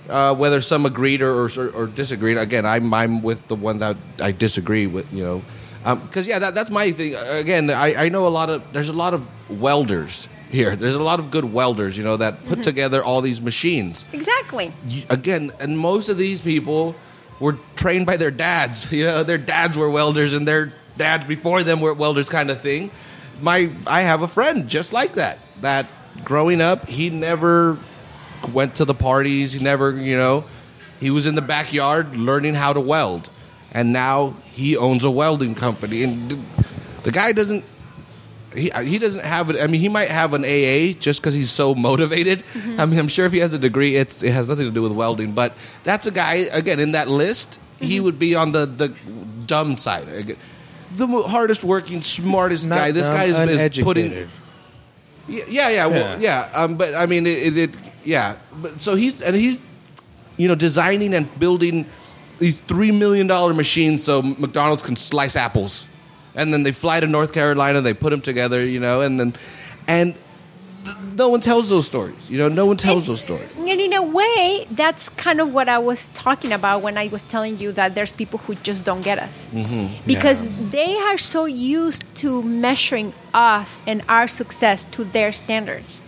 uh, 0.09 0.35
whether 0.35 0.61
some 0.61 0.85
agreed 0.85 1.21
or, 1.21 1.33
or 1.45 1.69
or 1.73 1.87
disagreed. 1.87 2.37
Again, 2.37 2.65
I'm 2.65 2.93
I'm 2.93 3.21
with 3.23 3.47
the 3.47 3.55
one 3.55 3.79
that 3.79 3.97
I 4.21 4.31
disagree 4.31 4.87
with, 4.87 5.11
you 5.11 5.23
know, 5.23 5.41
because 6.05 6.27
yeah, 6.27 6.39
that, 6.39 6.53
that's 6.53 6.69
my 6.69 6.91
thing. 6.91 7.15
Again, 7.15 7.69
I, 7.69 8.05
I 8.05 8.09
know 8.09 8.27
a 8.27 8.33
lot 8.39 8.49
of 8.49 8.61
there's 8.73 8.89
a 8.89 8.93
lot 8.93 9.13
of 9.13 9.25
welders 9.49 10.29
here. 10.51 10.75
There's 10.75 10.95
a 10.95 11.03
lot 11.03 11.19
of 11.19 11.29
good 11.31 11.45
welders, 11.45 11.97
you 11.97 12.03
know, 12.03 12.17
that 12.17 12.33
Mm-hmm. 12.35 12.49
put 12.49 12.63
together 12.63 13.03
all 13.03 13.21
these 13.21 13.41
machines 13.41 14.05
exactly. 14.13 14.71
you- 14.87 15.03
again, 15.09 15.51
and 15.59 15.77
most 15.77 16.07
of 16.09 16.17
these 16.17 16.39
people 16.41 16.95
were 17.39 17.57
trained 17.75 18.05
by 18.05 18.17
their 18.17 18.31
dads. 18.31 18.91
You 18.97 19.05
know, 19.05 19.23
their 19.23 19.37
dads 19.37 19.77
were 19.77 19.89
welders, 19.89 20.33
and 20.33 20.47
their 20.47 20.73
dads 20.97 21.25
before 21.25 21.63
them 21.63 21.81
were 21.81 21.93
welders, 21.93 22.29
kind 22.29 22.49
of 22.49 22.59
thing. 22.59 22.91
My, 23.41 23.69
I 23.85 24.01
have 24.01 24.23
a 24.23 24.27
friend 24.27 24.67
just 24.67 24.93
like 24.93 25.13
that. 25.13 25.39
That 25.61 25.85
growing 26.23 26.61
up, 26.61 26.87
he 26.87 27.09
never 27.09 27.77
went 28.51 28.75
to 28.75 28.85
the 28.85 28.93
parties. 28.93 29.53
He 29.53 29.63
never, 29.63 29.91
you 29.91 30.17
know, 30.17 30.45
he 30.99 31.11
was 31.11 31.25
in 31.25 31.35
the 31.35 31.41
backyard 31.41 32.15
learning 32.15 32.55
how 32.55 32.73
to 32.73 32.79
weld, 32.79 33.29
and 33.71 33.93
now 33.93 34.31
he 34.45 34.75
owns 34.75 35.03
a 35.03 35.11
welding 35.11 35.55
company. 35.55 36.03
And 36.03 36.43
the, 37.03 37.11
guy 37.11 37.31
doesn't 37.31 37.63
he 38.57 38.71
uh, 38.71 38.81
he 38.81 38.99
doesn't 38.99 39.23
have 39.23 39.49
it. 39.49 39.61
I 39.61 39.67
mean, 39.67 39.81
he 39.81 39.89
might 39.89 40.09
have 40.09 40.33
an 40.33 40.43
AA 40.43 40.93
just 40.99 41.21
because 41.21 41.33
he's 41.33 41.51
so 41.51 41.75
motivated. 41.75 42.43
Mm-hmm. 42.53 42.79
I 42.79 42.85
mean, 42.85 42.99
I'm 42.99 43.07
sure 43.07 43.25
if 43.25 43.33
he 43.33 43.39
has 43.39 43.53
a 43.53 43.59
degree, 43.59 43.95
it's, 43.95 44.23
it 44.23 44.31
has 44.31 44.49
nothing 44.49 44.65
to 44.65 44.71
do 44.71 44.81
with 44.81 44.91
welding. 44.91 45.33
But 45.33 45.53
that's 45.83 46.07
a 46.07 46.11
guy 46.11 46.47
again 46.51 46.79
in 46.79 46.91
that 46.91 47.07
list. 47.07 47.59
He 47.79 47.95
mm-hmm. 47.95 48.05
would 48.05 48.19
be 48.19 48.35
on 48.35 48.51
the 48.51 48.65
the 48.65 48.93
dumb 49.45 49.77
side. 49.77 50.07
The 50.95 51.07
hardest 51.27 51.63
working, 51.63 52.01
smartest 52.01 52.67
Not 52.67 52.75
guy. 52.75 52.91
This 52.91 53.07
dumb, 53.07 53.15
guy 53.15 53.25
is, 53.25 53.77
is 53.77 53.83
putting. 53.83 54.05
uneducated. 54.07 54.29
Yeah, 55.27 55.43
yeah, 55.47 55.69
yeah. 55.69 55.85
Well, 55.87 56.21
yeah. 56.21 56.49
Um, 56.53 56.77
but 56.77 56.95
I 56.95 57.05
mean, 57.05 57.27
it, 57.27 57.47
it, 57.47 57.57
it. 57.57 57.75
Yeah. 58.05 58.35
But 58.61 58.81
so 58.81 58.95
he's 58.95 59.21
and 59.21 59.35
he's, 59.35 59.59
you 60.37 60.47
know, 60.47 60.55
designing 60.55 61.13
and 61.13 61.39
building 61.39 61.85
these 62.39 62.59
three 62.61 62.91
million 62.91 63.27
dollar 63.27 63.53
machines 63.53 64.03
so 64.03 64.21
McDonald's 64.21 64.83
can 64.83 64.95
slice 64.95 65.35
apples, 65.35 65.87
and 66.37 66.53
then 66.53 66.63
they 66.63 66.71
fly 66.71 66.99
to 66.99 67.07
North 67.07 67.33
Carolina, 67.33 67.81
they 67.81 67.95
put 67.95 68.11
them 68.11 68.21
together, 68.21 68.63
you 68.63 68.79
know, 68.79 69.01
and 69.01 69.19
then, 69.19 69.33
and 69.87 70.15
th- 70.85 70.95
no 71.15 71.29
one 71.29 71.41
tells 71.41 71.67
those 71.67 71.87
stories. 71.87 72.29
You 72.29 72.37
know, 72.37 72.47
no 72.47 72.67
one 72.67 72.77
tells 72.77 73.07
those 73.07 73.19
stories. 73.19 73.49
And 73.57 73.81
in 73.81 73.91
a 73.93 74.03
way, 74.03 74.67
that's 74.69 75.09
kind 75.09 75.41
of 75.41 75.51
what 75.51 75.67
I 75.67 75.79
was 75.79 76.07
talking 76.13 76.53
about 76.53 76.83
when 76.83 76.95
I 76.95 77.07
was 77.07 77.23
telling 77.23 77.57
you 77.57 77.71
that 77.71 77.95
there's 77.95 78.11
people 78.11 78.37
who 78.37 78.53
just 78.55 78.85
don't 78.85 79.01
get 79.01 79.17
us. 79.17 79.47
Because 80.05 80.45
they 80.69 80.95
are 80.95 81.17
so 81.17 81.45
used 81.45 82.03
to 82.17 82.43
measuring 82.43 83.13
us 83.33 83.81
and 83.87 84.03
our 84.07 84.27
success 84.27 84.85
to 84.91 85.03
their 85.03 85.31
standards. 85.31 85.99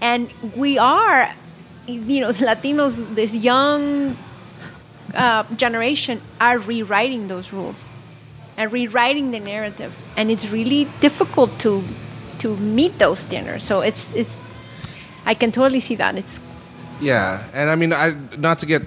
And 0.00 0.32
we 0.56 0.78
are, 0.78 1.30
you 1.86 2.20
know, 2.20 2.30
Latinos, 2.48 3.14
this 3.14 3.34
young 3.34 4.16
uh, 5.14 5.44
generation, 5.54 6.22
are 6.40 6.58
rewriting 6.58 7.28
those 7.28 7.52
rules 7.52 7.84
and 8.56 8.72
rewriting 8.72 9.30
the 9.30 9.40
narrative. 9.40 9.94
And 10.16 10.30
it's 10.30 10.50
really 10.50 10.88
difficult 11.00 11.58
to 11.60 11.82
to 12.38 12.56
meet 12.56 12.98
those 12.98 13.18
standards. 13.18 13.64
So 13.64 13.80
it's 13.80 14.14
it's 14.14 14.40
I 15.24 15.34
can 15.34 15.52
totally 15.52 15.80
see 15.80 15.96
that. 15.96 16.16
It's 16.16 16.40
Yeah, 17.00 17.42
and 17.52 17.70
I 17.70 17.76
mean, 17.76 17.92
I 17.92 18.14
not 18.36 18.60
to 18.60 18.66
get 18.66 18.82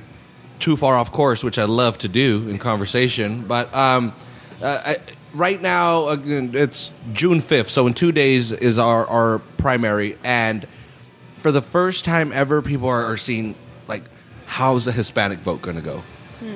too 0.59 0.75
far 0.75 0.95
off 0.95 1.11
course, 1.11 1.43
which 1.43 1.57
I 1.57 1.65
love 1.65 1.97
to 1.99 2.07
do 2.07 2.47
in 2.49 2.57
conversation, 2.57 3.43
but 3.47 3.73
um, 3.73 4.13
uh, 4.61 4.81
I, 4.85 4.97
right 5.33 5.61
now 5.61 6.09
again, 6.09 6.51
it's 6.53 6.91
June 7.13 7.41
fifth, 7.41 7.69
so 7.69 7.87
in 7.87 7.93
two 7.93 8.11
days 8.11 8.51
is 8.51 8.77
our 8.77 9.05
our 9.07 9.39
primary, 9.57 10.17
and 10.23 10.67
for 11.37 11.51
the 11.51 11.61
first 11.61 12.03
time 12.05 12.31
ever, 12.33 12.61
people 12.61 12.89
are, 12.89 13.05
are 13.05 13.17
seeing 13.17 13.55
like 13.87 14.03
how's 14.45 14.85
the 14.85 14.91
Hispanic 14.91 15.39
vote 15.39 15.61
going 15.61 15.77
to 15.77 15.83
go. 15.83 16.03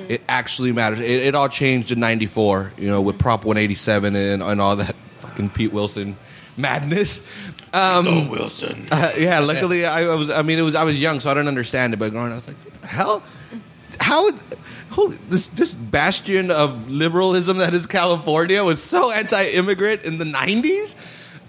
It 0.08 0.22
actually 0.28 0.72
matters. 0.72 1.00
It, 1.00 1.10
it 1.10 1.34
all 1.34 1.48
changed 1.48 1.92
in 1.92 2.00
'94, 2.00 2.72
you 2.78 2.88
know, 2.88 3.00
with 3.00 3.18
Prop 3.18 3.44
187 3.44 4.16
and, 4.16 4.42
and 4.42 4.60
all 4.60 4.76
that 4.76 4.94
fucking 5.20 5.50
Pete 5.50 5.72
Wilson 5.72 6.16
madness. 6.56 7.26
Um, 7.72 8.28
Wilson. 8.30 8.86
uh, 8.90 9.12
yeah, 9.18 9.40
luckily 9.40 9.84
I, 9.86 10.04
I 10.04 10.14
was. 10.14 10.30
I 10.30 10.42
mean, 10.42 10.58
it 10.58 10.62
was. 10.62 10.74
I 10.74 10.84
was 10.84 11.00
young, 11.00 11.20
so 11.20 11.30
I 11.30 11.34
don't 11.34 11.48
understand 11.48 11.92
it. 11.92 11.98
But 11.98 12.12
growing 12.12 12.28
up, 12.28 12.32
I 12.32 12.36
was 12.36 12.48
like, 12.48 12.56
what 12.56 12.80
the 12.80 12.86
hell, 12.86 13.22
how? 14.00 14.30
Holy, 14.90 15.16
this 15.28 15.48
this 15.48 15.74
bastion 15.74 16.52
of 16.52 16.88
liberalism 16.88 17.56
that 17.56 17.74
is 17.74 17.86
California 17.86 18.62
was 18.62 18.80
so 18.80 19.10
anti-immigrant 19.10 20.04
in 20.04 20.18
the 20.18 20.24
'90s. 20.24 20.94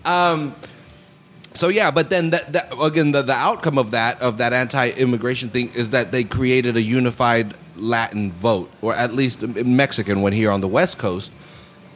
Um, 0.04 0.56
so 1.54 1.70
yeah, 1.70 1.92
but 1.92 2.10
then 2.10 2.32
that, 2.32 2.54
that 2.54 2.74
again, 2.82 3.12
the, 3.12 3.22
the 3.22 3.34
outcome 3.34 3.78
of 3.78 3.92
that 3.92 4.20
of 4.22 4.40
that 4.40 4.52
anti-immigration 4.52 5.50
thing 5.50 5.72
is 5.76 5.92
that 5.92 6.12
they 6.12 6.24
created 6.24 6.76
a 6.76 6.82
unified 6.82 7.54
Latin 7.78 8.32
vote, 8.32 8.70
or 8.82 8.96
at 8.96 9.14
least 9.14 9.42
Mexican 9.42 10.22
when 10.22 10.34
here 10.34 10.52
on 10.52 10.62
the 10.62 10.68
West 10.68 10.98
Coast. 10.98 11.32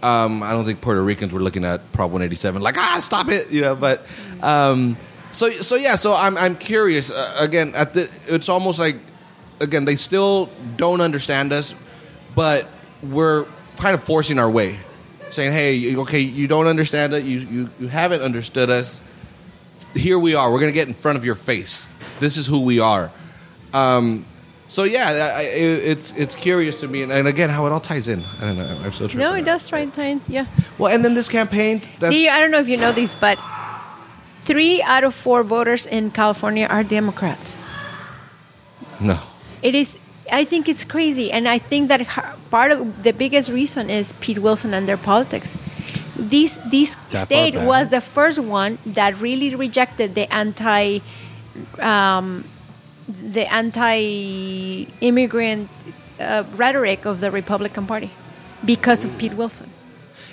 Um, 0.01 0.43
I 0.43 0.51
don't 0.51 0.65
think 0.65 0.79
Puerto 0.81 1.03
Ricans 1.03 1.33
were 1.33 1.41
looking 1.41 1.65
at 1.65 1.91
Prop 1.91 2.09
187 2.09 2.61
like 2.61 2.77
ah 2.77 2.99
stop 2.99 3.27
it, 3.29 3.49
you 3.51 3.61
know. 3.61 3.75
But 3.75 4.05
um, 4.41 4.97
so 5.31 5.51
so 5.51 5.75
yeah, 5.75 5.95
so 5.95 6.13
I'm 6.13 6.37
I'm 6.37 6.55
curious 6.55 7.11
uh, 7.11 7.35
again. 7.39 7.73
At 7.75 7.93
the 7.93 8.09
it's 8.27 8.49
almost 8.49 8.79
like 8.79 8.97
again 9.59 9.85
they 9.85 9.97
still 9.97 10.49
don't 10.77 11.01
understand 11.01 11.51
us, 11.51 11.75
but 12.35 12.67
we're 13.03 13.45
kind 13.77 13.93
of 13.93 14.03
forcing 14.03 14.39
our 14.39 14.49
way, 14.49 14.77
saying 15.31 15.51
hey 15.51 15.95
okay 15.97 16.19
you 16.19 16.47
don't 16.47 16.67
understand 16.67 17.13
it 17.13 17.23
you 17.23 17.39
you, 17.39 17.69
you 17.79 17.87
haven't 17.87 18.21
understood 18.21 18.69
us. 18.69 19.01
Here 19.95 20.19
we 20.19 20.35
are. 20.35 20.51
We're 20.51 20.59
gonna 20.59 20.71
get 20.71 20.87
in 20.87 20.93
front 20.93 21.17
of 21.17 21.25
your 21.25 21.35
face. 21.35 21.87
This 22.19 22.37
is 22.37 22.47
who 22.47 22.61
we 22.61 22.79
are. 22.79 23.11
Um, 23.73 24.25
so 24.69 24.83
yeah, 24.83 25.09
I, 25.09 25.41
I, 25.41 25.43
it's 25.91 26.13
it's 26.15 26.35
curious 26.35 26.79
to 26.81 26.87
me, 26.87 27.01
and, 27.01 27.11
and 27.11 27.27
again, 27.27 27.49
how 27.49 27.65
it 27.65 27.71
all 27.71 27.79
ties 27.79 28.07
in. 28.07 28.23
I 28.39 28.45
don't 28.45 28.57
know. 28.57 28.77
I'm 28.83 28.93
so 28.93 29.07
no, 29.15 29.33
it 29.33 29.43
does 29.43 29.67
try 29.67 29.83
time. 29.87 30.21
Yeah. 30.27 30.45
Well, 30.77 30.93
and 30.93 31.03
then 31.03 31.15
this 31.15 31.27
campaign. 31.27 31.81
That, 31.99 32.11
Do 32.11 32.29
I 32.29 32.39
don't 32.39 32.51
know 32.51 32.59
if 32.59 32.69
you 32.69 32.77
know 32.77 32.91
this, 32.91 33.13
but 33.15 33.39
three 34.45 34.81
out 34.83 35.03
of 35.03 35.15
four 35.15 35.41
voters 35.43 35.87
in 35.87 36.11
California 36.11 36.67
are 36.69 36.83
Democrats. 36.83 37.57
no. 39.01 39.19
It 39.61 39.73
is. 39.75 39.97
I 40.31 40.45
think 40.45 40.69
it's 40.69 40.85
crazy, 40.85 41.31
and 41.31 41.47
I 41.47 41.57
think 41.57 41.87
that 41.87 42.07
part 42.51 42.71
of 42.71 43.03
the 43.03 43.11
biggest 43.11 43.49
reason 43.49 43.89
is 43.89 44.13
Pete 44.21 44.37
Wilson 44.37 44.73
and 44.75 44.87
their 44.87 44.97
politics. 44.97 45.57
This 46.15 46.59
this 46.69 46.93
far 46.93 47.25
state 47.25 47.55
was 47.55 47.89
the 47.89 48.01
first 48.01 48.37
one 48.37 48.77
that 48.85 49.19
really 49.19 49.55
rejected 49.55 50.13
the 50.13 50.31
anti, 50.31 50.99
um, 51.79 52.43
the 53.09 53.51
anti-immigrant 53.51 55.69
uh, 56.19 56.43
rhetoric 56.55 57.05
of 57.05 57.21
the 57.21 57.31
Republican 57.31 57.87
Party 57.87 58.11
because 58.65 59.05
of 59.05 59.17
Pete 59.17 59.33
Wilson. 59.33 59.71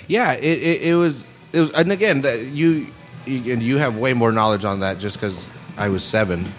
Yeah, 0.07 0.33
it, 0.33 0.43
it, 0.43 0.81
it 0.83 0.93
was. 0.95 1.25
It 1.53 1.61
was, 1.61 1.71
and 1.71 1.91
again, 1.91 2.21
that 2.21 2.41
you, 2.41 2.85
you 3.25 3.53
and 3.53 3.63
you 3.63 3.77
have 3.77 3.97
way 3.97 4.13
more 4.13 4.31
knowledge 4.31 4.65
on 4.65 4.81
that 4.81 4.99
just 4.99 5.15
because 5.15 5.35
I 5.77 5.89
was 5.89 6.03
seven. 6.03 6.45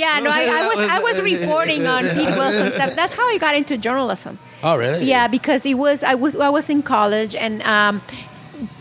Yeah, 0.00 0.18
no, 0.20 0.30
I, 0.30 0.44
I 0.44 0.74
was 0.74 0.88
I 0.88 0.98
was 1.00 1.20
reporting 1.20 1.86
on 1.86 2.02
Pete 2.02 2.28
Wilson 2.28 2.70
stuff. 2.76 2.96
That's 2.96 3.14
how 3.14 3.28
I 3.28 3.36
got 3.36 3.54
into 3.54 3.76
journalism. 3.76 4.38
Oh, 4.62 4.76
really? 4.76 5.04
Yeah, 5.04 5.28
because 5.28 5.66
it 5.66 5.74
was 5.74 6.02
I 6.02 6.14
was 6.14 6.34
I 6.36 6.48
was 6.48 6.70
in 6.70 6.82
college 6.82 7.36
and 7.36 7.60
um, 7.62 8.00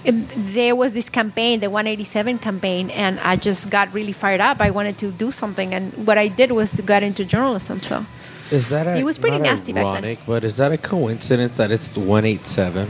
there 0.03 0.75
was 0.75 0.93
this 0.93 1.09
campaign, 1.09 1.59
the 1.59 1.69
187 1.69 2.39
campaign, 2.39 2.89
and 2.91 3.19
I 3.19 3.35
just 3.35 3.69
got 3.69 3.93
really 3.93 4.11
fired 4.13 4.41
up. 4.41 4.61
I 4.61 4.71
wanted 4.71 4.97
to 4.99 5.11
do 5.11 5.31
something, 5.31 5.73
and 5.73 5.93
what 6.07 6.17
I 6.17 6.27
did 6.27 6.51
was 6.51 6.79
got 6.81 7.03
into 7.03 7.25
journalism. 7.25 7.79
So 7.79 8.05
Is 8.51 8.69
that 8.69 8.87
a, 8.87 8.97
It 8.97 9.03
was 9.03 9.17
pretty 9.17 9.39
nasty 9.39 9.73
back 9.73 10.01
then. 10.01 10.17
But 10.25 10.43
is 10.43 10.57
that 10.57 10.71
a 10.71 10.77
coincidence 10.77 11.57
that 11.57 11.71
it's 11.71 11.95
187? 11.95 12.87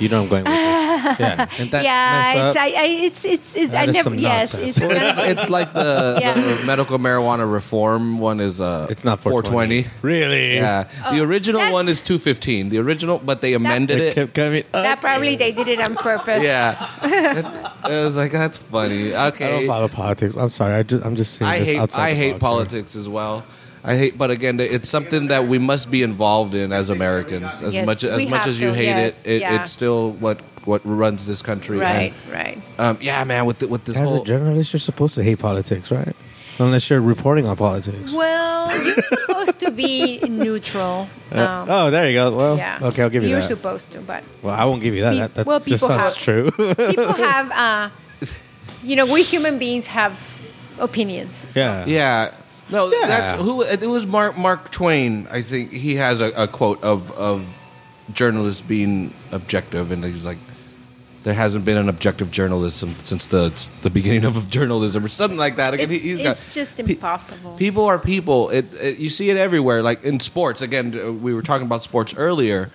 You 0.00 0.08
know 0.08 0.22
I'm 0.22 0.28
going 0.28 0.44
with 0.44 0.52
this. 0.52 0.90
Yeah. 1.20 1.48
And 1.58 1.70
that 1.72 1.82
yeah, 1.84 2.46
it's? 2.48 2.56
I, 2.56 2.66
I 2.68 2.84
it's 3.06 3.24
it's 3.24 3.56
it, 3.56 3.70
That 3.70 3.86
I 3.86 3.90
is 3.90 3.94
never 3.94 4.10
some 4.10 4.18
yes, 4.18 4.54
it's 4.54 4.78
Well, 4.78 4.90
it's, 4.92 5.18
it's 5.42 5.50
like 5.50 5.72
the, 5.72 6.18
Yeah. 6.20 6.34
the 6.34 6.64
medical 6.66 6.98
marijuana 6.98 7.50
reform 7.50 8.18
one 8.18 8.38
is 8.40 8.60
uh 8.60 8.86
It's 8.90 9.04
not 9.04 9.18
420. 9.20 9.86
Really? 10.02 10.54
Yeah, 10.56 10.84
the 11.10 11.20
Oh, 11.20 11.24
original 11.24 11.60
that- 11.62 11.72
one 11.72 11.88
is 11.88 12.00
215. 12.02 12.68
The 12.68 12.78
original, 12.78 13.18
but 13.18 13.40
they 13.40 13.54
amended 13.54 13.98
They 14.00 14.08
it. 14.08 14.14
kept 14.14 14.34
coming 14.34 14.62
that 14.72 15.00
probably 15.00 15.36
they 15.36 15.52
did 15.52 15.68
it 15.68 15.80
on 15.80 15.96
purpose. 15.96 16.42
Yeah, 16.42 16.76
it, 17.02 17.44
it 17.90 18.04
was 18.04 18.16
like 18.16 18.32
that's 18.32 18.58
funny. 18.58 19.14
Okay. 19.14 19.46
I 19.46 19.50
don't 19.50 19.66
follow 19.66 19.88
politics. 19.88 20.34
I'm 20.36 20.50
sorry. 20.50 20.74
I 20.74 20.82
just 20.82 21.04
I'm 21.04 21.16
just 21.16 21.34
saying 21.34 21.50
I 21.50 21.58
this 21.60 21.68
hate 21.68 21.78
outside 21.78 22.02
I 22.02 22.10
the 22.10 22.16
hate 22.16 22.32
box 22.32 22.40
here. 22.40 22.48
politics 22.50 22.96
as 22.96 23.08
well. 23.08 23.44
I 23.82 23.96
hate, 23.96 24.18
but 24.18 24.30
again, 24.30 24.60
it's 24.60 24.88
something 24.90 25.28
that 25.28 25.46
we 25.48 25.58
must 25.58 25.90
be 25.90 26.02
involved 26.02 26.54
in 26.54 26.70
as 26.72 26.90
Americans. 26.90 27.62
As 27.62 27.72
Yes, 27.74 27.86
much 27.86 28.04
as 28.04 28.28
much 28.28 28.46
as 28.46 28.60
you 28.60 28.68
to, 28.68 28.74
hate 28.74 28.84
yes, 28.86 29.24
it, 29.24 29.30
it 29.32 29.40
yeah. 29.40 29.62
it's 29.62 29.72
still 29.72 30.12
what 30.20 30.38
what 30.66 30.82
runs 30.84 31.24
this 31.26 31.40
country. 31.40 31.78
Right, 31.78 32.12
And, 32.26 32.32
right. 32.32 32.58
um, 32.78 32.98
yeah, 33.00 33.24
man. 33.24 33.46
With 33.46 33.60
the, 33.60 33.68
with 33.68 33.84
this 33.86 33.96
As 33.96 34.06
whole 34.08 34.20
a 34.22 34.24
journalist, 34.26 34.72
you're 34.74 34.80
supposed 34.80 35.14
to 35.14 35.22
hate 35.22 35.38
politics, 35.38 35.90
right? 35.90 36.14
Unless 36.58 36.90
you're 36.90 37.00
reporting 37.00 37.46
on 37.46 37.56
politics. 37.56 38.12
Well, 38.12 38.68
you're 38.84 39.02
supposed 39.02 39.58
to 39.60 39.70
be 39.70 40.20
neutral. 40.28 41.08
Uh, 41.32 41.38
Um, 41.62 41.68
oh, 41.70 41.90
there 41.90 42.08
you 42.10 42.14
go. 42.14 42.34
Well, 42.36 42.56
yeah. 42.58 42.80
okay, 42.82 43.02
I'll 43.04 43.08
give 43.08 43.22
you 43.22 43.28
You're 43.30 43.38
that. 43.40 43.46
supposed 43.46 43.92
to, 43.92 44.00
but 44.00 44.24
well, 44.42 44.52
I 44.52 44.64
won't 44.66 44.82
give 44.82 44.94
you 44.96 45.02
that. 45.02 45.12
Pe- 45.12 45.18
that 45.20 45.34
that 45.36 45.46
well, 45.46 45.60
just 45.60 45.84
people 45.84 45.88
sounds 45.88 46.14
have- 46.16 46.22
true. 46.26 46.50
people 46.50 47.12
have, 47.30 47.50
uh, 47.52 47.88
you 48.82 48.96
know, 48.96 49.06
we 49.06 49.22
human 49.22 49.58
beings 49.60 49.86
have 49.86 50.18
opinions. 50.80 51.46
yeah. 51.54 51.84
Yeah. 51.86 52.34
No, 52.72 52.90
Yeah. 52.90 53.06
that's 53.06 53.42
who 53.42 53.62
it 53.62 53.80
was 53.82 54.06
Mark 54.06 54.36
Mark 54.38 54.70
Twain, 54.70 55.26
I 55.30 55.42
think 55.42 55.72
he 55.72 55.96
has 55.96 56.20
a, 56.20 56.30
a 56.36 56.46
quote 56.48 56.82
of 56.82 57.10
of 57.18 57.56
journalists 58.12 58.60
being 58.62 59.12
objective 59.32 59.92
and 59.92 60.04
he's 60.04 60.24
like 60.24 60.38
there 61.22 61.34
hasn't 61.34 61.64
been 61.66 61.76
an 61.76 61.88
objective 61.88 62.30
journalism 62.30 62.94
since 63.02 63.26
the 63.26 63.52
the 63.82 63.90
beginning 63.90 64.24
of 64.24 64.48
journalism 64.50 65.04
or 65.04 65.08
something 65.08 65.38
like 65.38 65.56
that. 65.56 65.74
Again, 65.74 65.90
It's, 65.90 66.02
he- 66.02 66.08
he's 66.10 66.22
got- 66.22 66.30
it's 66.30 66.54
just 66.54 66.76
pe- 66.76 66.94
impossible. 66.94 67.56
People 67.58 67.84
are 67.84 67.98
people. 67.98 68.48
It, 68.48 68.64
it, 68.82 68.98
you 68.98 69.10
see 69.10 69.28
it 69.28 69.36
everywhere. 69.36 69.82
Like 69.82 70.02
in 70.02 70.18
sports. 70.20 70.62
Again, 70.62 70.98
uh, 70.98 71.12
we 71.12 71.34
were 71.34 71.42
talking 71.42 71.66
about 71.66 71.82
sports 71.82 72.14
earlier. 72.16 72.70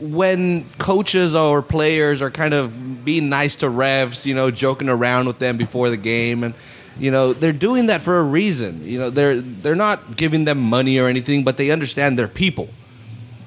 When 0.00 0.64
coaches 0.78 1.34
or 1.34 1.60
players 1.62 2.22
are 2.22 2.30
kind 2.30 2.54
of 2.54 3.04
being 3.04 3.28
nice 3.28 3.56
to 3.56 3.66
refs, 3.66 4.24
you 4.26 4.34
know, 4.34 4.50
joking 4.50 4.88
around 4.88 5.26
with 5.26 5.38
them 5.40 5.56
before 5.56 5.88
the 5.90 5.96
game, 5.96 6.44
and 6.44 6.54
you 6.98 7.10
know 7.10 7.32
they're 7.32 7.52
doing 7.52 7.86
that 7.86 8.00
for 8.02 8.18
a 8.18 8.22
reason. 8.24 8.84
You 8.84 8.98
know, 8.98 9.10
they're 9.10 9.40
they're 9.40 9.76
not 9.76 10.16
giving 10.16 10.44
them 10.44 10.58
money 10.60 10.98
or 10.98 11.08
anything, 11.08 11.44
but 11.44 11.56
they 11.56 11.70
understand 11.70 12.18
they're 12.18 12.28
people. 12.28 12.68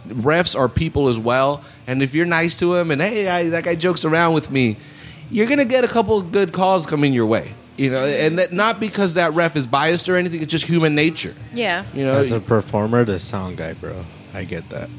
Refs 0.08 0.58
are 0.60 0.68
people 0.68 1.08
as 1.08 1.18
well, 1.20 1.64
and 1.88 2.02
if 2.04 2.14
you're 2.14 2.26
nice 2.26 2.56
to 2.58 2.74
them 2.76 2.92
and 2.92 3.02
hey, 3.02 3.28
I, 3.28 3.50
that 3.50 3.64
guy 3.64 3.76
jokes 3.76 4.04
around 4.04 4.34
with 4.34 4.50
me, 4.52 4.76
you're 5.30 5.48
gonna 5.48 5.66
get 5.66 5.84
a 5.84 5.88
couple 5.88 6.18
of 6.18 6.32
good 6.32 6.52
calls 6.52 6.86
coming 6.86 7.14
your 7.14 7.26
way. 7.28 7.54
You 7.78 7.90
know, 7.92 8.04
and 8.06 8.38
that 8.38 8.52
not 8.52 8.80
because 8.80 9.14
that 9.16 9.34
ref 9.34 9.56
is 9.56 9.66
biased 9.66 10.08
or 10.10 10.16
anything. 10.16 10.42
It's 10.42 10.52
just 10.52 10.66
human 10.66 10.94
nature. 10.96 11.34
yeah. 11.54 11.86
You 11.94 12.04
know, 12.06 12.12
As 12.14 12.32
a 12.32 12.40
performer, 12.40 13.06
the 13.06 13.18
sound 13.20 13.58
guy, 13.58 13.74
bro. 13.74 13.96
I 14.34 14.44
get 14.46 14.68
that. 14.70 14.90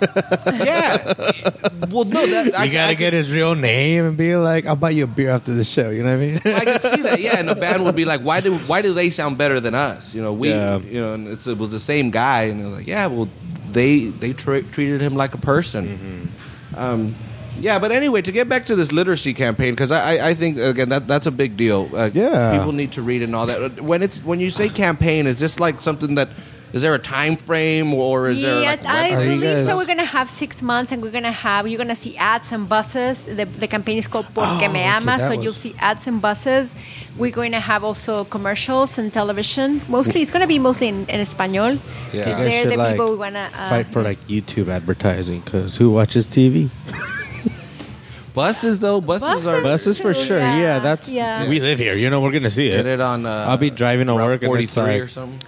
yeah. 0.46 1.86
Well, 1.90 2.04
no, 2.04 2.26
that 2.26 2.54
I, 2.58 2.64
you 2.64 2.72
gotta 2.72 2.90
I 2.90 2.94
get 2.94 3.12
could, 3.12 3.12
his 3.14 3.30
real 3.30 3.54
name 3.54 4.04
and 4.04 4.16
be 4.16 4.36
like, 4.36 4.66
"I'll 4.66 4.76
buy 4.76 4.90
you 4.90 5.04
a 5.04 5.06
beer 5.06 5.30
after 5.30 5.52
the 5.54 5.64
show." 5.64 5.90
You 5.90 6.02
know 6.02 6.16
what 6.16 6.22
I 6.22 6.26
mean? 6.26 6.40
I 6.44 6.64
could 6.64 6.82
see 6.82 7.02
that. 7.02 7.20
Yeah, 7.20 7.38
and 7.38 7.48
the 7.48 7.54
band 7.66 7.84
would 7.84 7.96
be 7.96 8.04
like, 8.04 8.20
"Why 8.22 8.40
do 8.40 8.56
why 8.58 8.82
do 8.82 8.92
they 8.92 9.10
sound 9.10 9.38
better 9.38 9.60
than 9.60 9.74
us?" 9.74 10.14
You 10.14 10.22
know, 10.22 10.32
we, 10.32 10.48
Yeah. 10.50 10.78
you 10.78 11.00
know, 11.00 11.14
and 11.14 11.28
it's, 11.28 11.46
it 11.46 11.58
was 11.58 11.70
the 11.70 11.80
same 11.80 12.10
guy, 12.10 12.44
and 12.44 12.60
they're 12.60 12.68
like, 12.68 12.86
"Yeah, 12.86 13.06
well, 13.06 13.28
they 13.70 14.06
they 14.06 14.32
tra- 14.32 14.62
treated 14.62 15.00
him 15.00 15.14
like 15.14 15.34
a 15.34 15.38
person." 15.38 15.86
Mm-hmm. 15.88 16.78
Um, 16.80 17.14
yeah, 17.60 17.78
but 17.78 17.92
anyway, 17.92 18.22
to 18.22 18.32
get 18.32 18.48
back 18.48 18.64
to 18.66 18.74
this 18.76 18.90
literacy 18.90 19.34
campaign, 19.34 19.74
because 19.74 19.92
I, 19.92 20.14
I, 20.16 20.28
I 20.30 20.34
think 20.34 20.58
again 20.58 20.88
that 20.90 21.06
that's 21.06 21.26
a 21.26 21.30
big 21.30 21.56
deal. 21.56 21.90
Uh, 21.94 22.10
Yeah. 22.12 22.56
people 22.56 22.72
need 22.72 22.92
to 22.92 23.02
read 23.02 23.22
and 23.22 23.36
all 23.36 23.46
that. 23.46 23.80
When 23.82 24.02
it's 24.02 24.18
when 24.24 24.40
you 24.40 24.50
say 24.50 24.68
campaign, 24.68 25.26
is 25.26 25.38
this 25.38 25.60
like 25.60 25.80
something 25.80 26.14
that 26.14 26.28
is 26.72 26.82
there 26.82 26.94
a 26.94 26.98
time 26.98 27.36
frame 27.36 27.92
or 27.94 28.28
is 28.28 28.42
there 28.42 28.62
yeah, 28.62 28.70
like 28.70 28.82
a 28.84 28.88
I 28.88 29.10
website? 29.10 29.40
Believe 29.40 29.66
so. 29.66 29.76
We're 29.76 29.86
gonna 29.86 30.04
have 30.04 30.30
six 30.30 30.62
months, 30.62 30.92
and 30.92 31.02
we're 31.02 31.10
gonna 31.10 31.32
have 31.32 31.66
you're 31.68 31.78
gonna 31.78 31.94
see 31.96 32.16
ads 32.16 32.52
and 32.52 32.68
buses. 32.68 33.24
The, 33.24 33.44
the 33.44 33.66
campaign 33.68 33.98
is 33.98 34.06
called 34.06 34.26
Porque 34.34 34.64
Oh, 34.66 34.72
Me 34.72 34.80
okay, 34.80 34.84
Amas, 34.84 35.22
so 35.22 35.34
was- 35.36 35.44
you'll 35.44 35.52
see 35.54 35.74
ads 35.78 36.06
and 36.06 36.20
buses. 36.22 36.74
We're 37.18 37.32
going 37.32 37.52
to 37.52 37.60
have 37.60 37.82
also 37.84 38.24
commercials 38.24 38.96
and 38.96 39.12
television. 39.12 39.82
Mostly, 39.88 40.22
it's 40.22 40.30
gonna 40.30 40.46
be 40.46 40.58
mostly 40.58 40.88
in, 40.88 41.00
in 41.08 41.20
Espanol. 41.20 41.76
Yeah. 42.12 42.18
You 42.20 42.24
guys 42.24 42.36
They're 42.48 42.66
the 42.70 42.76
like, 42.76 42.92
people 42.92 43.10
we 43.10 43.16
wanna 43.16 43.50
uh, 43.52 43.68
fight 43.68 43.86
for 43.88 44.02
like 44.02 44.18
YouTube 44.28 44.68
advertising 44.68 45.40
because 45.40 45.76
who 45.76 45.90
watches 45.90 46.26
TV? 46.26 46.70
buses 48.34 48.78
though? 48.78 49.00
Buses, 49.00 49.28
Buses? 49.28 49.46
are 49.48 49.60
Buses 49.62 49.98
for 50.00 50.14
sure. 50.14 50.38
yeah, 50.38 50.56
Yeah, 50.60 50.78
that's 50.78 51.08
yeah. 51.10 51.48
we 51.48 51.60
live 51.60 51.78
here. 51.78 51.94
You 51.94 52.10
know, 52.10 52.20
we're 52.20 52.30
gonna 52.32 52.50
see 52.50 52.70
get 52.70 52.80
it. 52.80 52.86
it 52.86 53.00
on. 53.00 53.26
Uh, 53.26 53.46
I'll 53.48 53.58
be 53.58 53.70
driving 53.70 54.06
to 54.06 54.14
work 54.14 54.42
and 54.42 54.48
43 54.48 54.82
like- 54.84 55.02
or 55.02 55.08
something. 55.08 55.38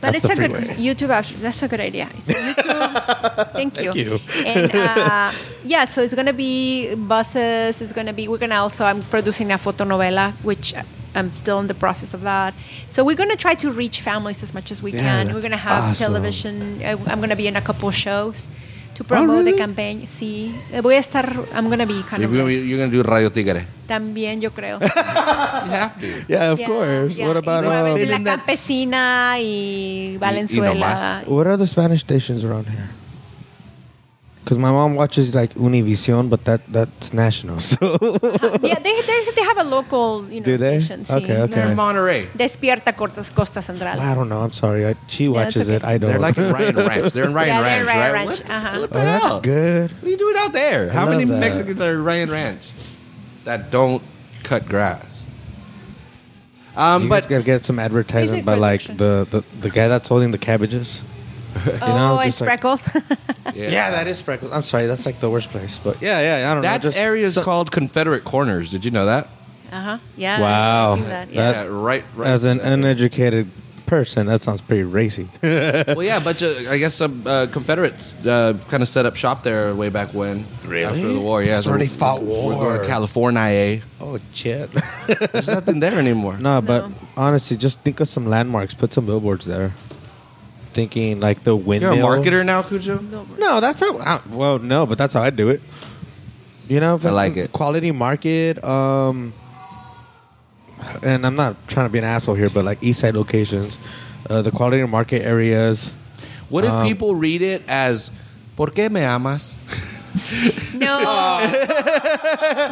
But 0.00 0.12
That's 0.12 0.24
it's 0.24 0.34
a 0.38 0.48
good. 0.48 0.50
YouTube. 0.76 1.08
Actually, 1.08 1.40
that's 1.40 1.62
a 1.62 1.68
good 1.68 1.80
idea. 1.80 2.08
It's 2.16 2.26
YouTube. 2.38 3.52
Thank 3.52 3.80
you. 3.80 3.92
Thank 3.92 4.06
you. 4.06 4.20
And 4.46 4.74
uh, 4.74 5.32
yeah, 5.64 5.84
so 5.86 6.02
it's 6.02 6.14
gonna 6.14 6.32
be 6.34 6.94
buses. 6.94 7.80
It's 7.80 7.92
gonna 7.92 8.12
be. 8.12 8.28
We're 8.28 8.38
gonna 8.38 8.56
also. 8.56 8.84
I'm 8.84 9.02
producing 9.02 9.50
a 9.52 9.58
fotonovela, 9.58 10.32
which 10.44 10.74
I'm 11.14 11.32
still 11.32 11.58
in 11.60 11.66
the 11.66 11.74
process 11.74 12.12
of 12.12 12.20
that. 12.22 12.52
So 12.90 13.04
we're 13.04 13.16
gonna 13.16 13.36
try 13.36 13.54
to 13.54 13.70
reach 13.72 14.00
families 14.02 14.42
as 14.42 14.52
much 14.52 14.70
as 14.70 14.82
we 14.82 14.92
Yeah, 14.92 15.00
can. 15.24 15.34
We're 15.34 15.40
gonna 15.42 15.56
have 15.56 15.84
awesome. 15.84 16.06
television. 16.06 16.82
I- 16.84 16.92
I'm 17.10 17.20
gonna 17.20 17.36
be 17.36 17.46
in 17.46 17.56
a 17.56 17.62
couple 17.62 17.90
shows 17.90 18.46
to 18.96 19.04
promote 19.04 19.44
the 19.44 19.52
really? 19.52 19.58
campaign. 19.58 20.06
Sí, 20.08 20.54
Eh, 20.72 20.80
voy 20.80 20.94
a 20.94 20.98
estar. 20.98 21.30
I'm 21.54 21.68
gonna 21.68 21.86
be 21.86 22.02
kind 22.08 22.22
You're 22.22 22.42
of. 22.42 22.50
you're 22.50 22.78
gonna 22.78 22.90
do 22.90 23.02
Radio 23.02 23.30
Tigre. 23.30 23.66
también 23.86 24.40
yo 24.40 24.50
creo. 24.52 24.78
You 25.66 25.72
have 25.72 25.94
to. 26.00 26.06
Yeah, 26.28 26.50
of 26.52 26.58
Yeah, 26.58 26.66
course. 26.66 27.16
yeah. 27.16 27.28
What 27.28 27.36
about 27.36 27.64
Y 27.64 28.02
um, 28.02 28.08
La 28.08 28.18
Campesina 28.36 29.36
y 29.38 30.16
Valenzuela. 30.18 30.74
nomás. 30.74 31.26
what 31.28 31.46
are 31.46 31.56
the 31.56 31.66
Spanish 31.66 32.00
stations 32.00 32.42
around 32.44 32.66
here? 32.68 32.88
Because 34.46 34.58
my 34.58 34.70
mom 34.70 34.94
watches 34.94 35.34
like 35.34 35.54
Univision, 35.54 36.30
but 36.30 36.44
that 36.44 36.60
that's 36.70 37.12
national. 37.12 37.58
So 37.66 37.98
yeah, 38.62 38.78
they, 38.78 38.94
they 39.02 39.18
they 39.34 39.42
have 39.42 39.58
a 39.58 39.64
local, 39.64 40.22
you 40.30 40.38
know, 40.38 40.46
Do 40.46 40.56
they? 40.56 40.78
station. 40.78 41.02
sí. 41.04 41.16
Okay, 41.18 41.36
okay. 41.42 41.52
They're 41.54 41.70
in 41.70 41.76
Monterey. 41.76 42.26
Despierta 42.38 42.92
Cortas 42.94 43.34
Costa 43.34 43.60
Central. 43.60 43.98
I 43.98 44.14
don't 44.14 44.28
know. 44.28 44.42
I'm 44.46 44.52
sorry. 44.52 44.86
I, 44.86 44.94
she 45.08 45.24
Yeah, 45.24 45.30
watches 45.30 45.68
it. 45.68 45.82
I 45.82 45.98
don't. 45.98 46.10
They're 46.10 46.20
like 46.20 46.38
in 46.38 46.52
Ryan 46.52 46.76
Ranch. 46.90 47.12
They're 47.12 47.24
in 47.26 47.34
Ryan 47.34 47.48
Yeah, 47.48 47.60
Ranch, 47.62 47.80
in 47.80 47.86
Ryan 47.88 48.00
right? 48.00 48.12
Ranch, 48.12 48.40
What, 48.40 48.50
uh-huh. 48.50 48.78
what 48.82 48.90
the 48.90 48.98
oh, 49.00 49.04
that's 49.04 49.40
good. 49.42 49.90
What 49.90 50.04
are 50.04 50.10
you 50.14 50.16
doing 50.16 50.36
out 50.38 50.52
there? 50.52 50.90
I 50.90 50.94
How 50.94 51.06
many 51.10 51.24
that. 51.24 51.40
Mexicans 51.40 51.80
are 51.80 51.94
in 51.98 52.04
Ryan 52.04 52.30
Ranch 52.30 52.70
that 53.42 53.72
don't 53.72 54.02
cut 54.44 54.62
grass? 54.68 55.26
Um, 56.76 57.02
you 57.02 57.08
but 57.08 57.22
guys 57.22 57.30
gotta 57.30 57.42
get 57.42 57.64
some 57.64 57.80
advertising 57.80 58.44
Music 58.44 58.46
by 58.46 58.54
like 58.54 58.82
the, 58.84 59.26
the 59.30 59.42
the 59.60 59.70
guy 59.70 59.88
that's 59.88 60.06
holding 60.06 60.30
the 60.30 60.38
cabbages. 60.38 61.00
oh, 61.82 61.86
know, 61.96 62.18
it's 62.20 62.38
just 62.38 62.40
like- 62.40 62.60
Freckles. 62.60 62.88
yeah, 63.54 63.90
that 63.90 64.06
is 64.06 64.22
Spreckels. 64.22 64.52
I'm 64.52 64.62
sorry, 64.62 64.86
that's 64.86 65.06
like 65.06 65.20
the 65.20 65.30
worst 65.30 65.50
place. 65.50 65.78
But 65.78 66.00
yeah, 66.02 66.40
yeah, 66.40 66.50
I 66.50 66.54
don't 66.54 66.62
that 66.62 66.82
know. 66.82 66.88
just 66.90 66.96
area 66.98 67.24
is 67.26 67.34
so- 67.34 67.42
called 67.42 67.70
Confederate 67.70 68.24
Corners. 68.24 68.70
Did 68.70 68.84
you 68.84 68.90
know 68.90 69.06
that? 69.06 69.28
uh 69.72 69.80
huh. 69.82 69.98
Yeah. 70.16 70.40
Wow. 70.40 70.92
I've 70.94 71.06
that, 71.06 71.30
yeah. 71.30 71.52
That- 71.52 71.66
yeah, 71.66 71.72
right. 71.72 72.04
right 72.14 72.28
As 72.28 72.44
an 72.44 72.60
uneducated 72.60 73.50
person, 73.86 74.26
that 74.26 74.42
sounds 74.42 74.60
pretty 74.60 74.82
racy. 74.82 75.28
well, 75.42 76.02
yeah, 76.02 76.18
but 76.18 76.42
uh, 76.42 76.54
I 76.68 76.78
guess 76.78 76.94
some 76.94 77.22
uh, 77.26 77.46
Confederates 77.52 78.14
uh, 78.26 78.58
kind 78.68 78.82
of 78.82 78.88
set 78.88 79.06
up 79.06 79.14
shop 79.16 79.44
there 79.44 79.72
way 79.76 79.88
back 79.90 80.12
when. 80.12 80.44
Really? 80.64 80.84
After 80.84 81.12
the 81.12 81.20
war, 81.20 81.40
yeah. 81.42 81.54
That's 81.56 81.66
where 81.68 81.78
they 81.78 81.86
fought 81.86 82.20
We're 82.22 82.54
going 82.54 82.80
to 82.80 82.86
California. 82.86 83.40
eh? 83.40 83.80
oh 84.00 84.18
shit. 84.32 84.70
There's 85.32 85.46
nothing 85.48 85.78
there 85.80 85.98
anymore. 85.98 86.36
no, 86.38 86.60
but 86.60 86.88
No. 86.88 86.94
honestly, 87.16 87.56
just 87.56 87.78
think 87.80 88.00
of 88.00 88.08
some 88.08 88.26
landmarks. 88.28 88.74
Put 88.74 88.92
some 88.92 89.06
billboards 89.06 89.44
there. 89.44 89.72
Thinking 90.76 91.20
like 91.20 91.42
the 91.42 91.56
You're 91.56 91.64
windmill. 91.66 91.92
a 91.94 91.96
marketer 92.20 92.44
now, 92.44 92.60
Cujo? 92.62 92.98
Billboard. 92.98 93.38
No, 93.40 93.60
that's 93.60 93.80
how. 93.80 93.96
uh, 93.96 94.20
well, 94.28 94.58
no, 94.58 94.84
but 94.84 94.98
that's 94.98 95.14
how 95.14 95.22
I 95.22 95.30
do 95.30 95.48
it. 95.48 95.62
You 96.68 96.80
know, 96.80 97.00
I 97.02 97.08
like 97.10 97.36
it. 97.38 97.50
Quality 97.50 97.92
market. 97.92 98.62
Um, 98.62 99.32
and 101.02 101.24
I'm 101.26 101.34
not 101.34 101.56
trying 101.66 101.86
to 101.88 101.92
be 101.92 101.98
an 101.98 102.04
asshole 102.04 102.34
here, 102.34 102.50
but 102.50 102.64
like 102.66 102.82
East 102.82 103.00
Side 103.00 103.14
locations, 103.14 103.78
uh, 104.28 104.42
the 104.42 104.50
quality 104.50 104.84
market 104.84 105.22
areas. 105.24 105.88
What 106.50 106.64
if 106.64 106.70
Um, 106.70 106.86
people 106.86 107.14
read 107.14 107.40
it 107.40 107.62
as 107.68 108.10
"Por 108.56 108.68
qué 108.68 108.90
me 108.90 109.00
amas"? 109.00 109.58
No. 110.74 110.98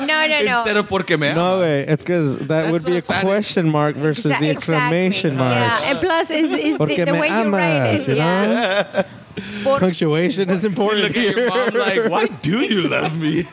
no, 0.00 0.06
no, 0.06 0.26
no. 0.42 0.58
Instead 0.58 0.76
of 0.76 0.88
porque 0.88 1.18
me 1.18 1.32
No 1.34 1.54
amas. 1.56 1.60
way. 1.60 1.80
It's 1.82 2.02
because 2.02 2.38
that 2.38 2.46
That's 2.48 2.72
would 2.72 2.84
be 2.84 2.96
a 2.98 3.02
Spanish. 3.02 3.22
question 3.24 3.70
mark 3.70 3.96
versus 3.96 4.24
Exa- 4.32 4.40
the 4.40 4.50
exactly. 4.50 4.74
exclamation 4.74 5.36
mark. 5.36 5.54
Yeah, 5.54 5.90
and 5.90 5.98
plus, 5.98 6.30
is, 6.30 6.50
is 6.52 6.78
the, 6.78 6.84
the 7.04 7.12
me 7.12 7.20
way 7.20 7.28
you 7.28 7.50
write 7.50 7.94
it. 8.00 8.08
you 8.08 8.14
yeah. 8.16 9.02
Por- 9.64 9.80
Punctuation 9.80 10.48
is 10.50 10.64
important 10.64 11.02
Look 11.08 11.16
at 11.16 11.22
your 11.24 11.34
here. 11.34 11.48
mom 11.48 11.74
like, 11.74 12.04
why 12.10 12.26
do 12.26 12.60
you 12.60 12.88
love 12.88 13.18
me? 13.20 13.44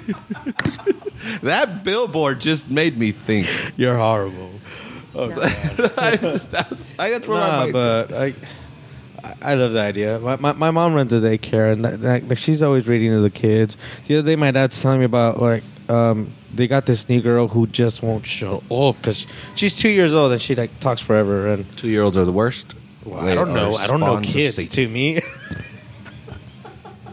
that 1.42 1.84
billboard 1.84 2.40
just 2.40 2.70
made 2.70 2.98
me 2.98 3.12
think. 3.12 3.48
You're 3.78 3.98
horrible. 3.98 4.52
Oh, 5.16 5.32
I 5.98 6.16
just, 6.18 6.52
that's, 6.52 6.86
I, 7.00 7.10
that's 7.10 7.28
where 7.28 7.40
my 7.40 7.48
Nah, 7.48 7.58
mind- 7.62 7.74
but 7.74 8.14
I, 8.14 8.34
I 9.42 9.56
love 9.56 9.74
the 9.74 9.82
idea. 9.82 10.20
My, 10.20 10.36
my, 10.38 10.54
my 10.54 10.72
mom 10.72 10.94
runs 10.94 11.12
a 11.14 11.20
daycare, 11.20 11.74
and 11.74 11.84
that, 11.86 12.02
that, 12.02 12.28
like, 12.28 12.38
she's 12.38 12.62
always 12.62 12.88
reading 12.88 13.12
to 13.12 13.22
the 13.22 13.30
kids. 13.30 13.76
The 14.08 14.18
other 14.18 14.32
day, 14.32 14.36
my 14.36 14.52
dad's 14.52 14.82
telling 14.82 15.00
me 15.00 15.06
about 15.06 15.42
like 15.42 15.64
um, 15.90 16.32
they 16.54 16.68
got 16.68 16.86
this 16.86 17.10
new 17.10 17.22
girl 17.22 17.48
who 17.48 17.68
just 17.68 18.04
won't 18.04 18.26
show 18.26 18.64
up 18.72 18.98
because 18.98 19.28
she's 19.56 19.76
two 19.76 19.90
years 19.90 20.14
old 20.14 20.32
and 20.32 20.42
she 20.42 20.56
like 20.56 20.80
talks 20.80 21.02
forever. 21.02 21.48
And 21.48 21.78
two 21.78 21.90
year 21.90 22.04
olds 22.04 22.18
are 22.18 22.26
the 22.26 22.32
worst. 22.32 22.76
I 23.14 23.34
don't 23.34 23.54
know. 23.54 23.74
I 23.76 23.88
don't 23.88 24.00
know 24.00 24.20
kids. 24.22 24.68
To 24.68 24.88
me, 24.88 25.20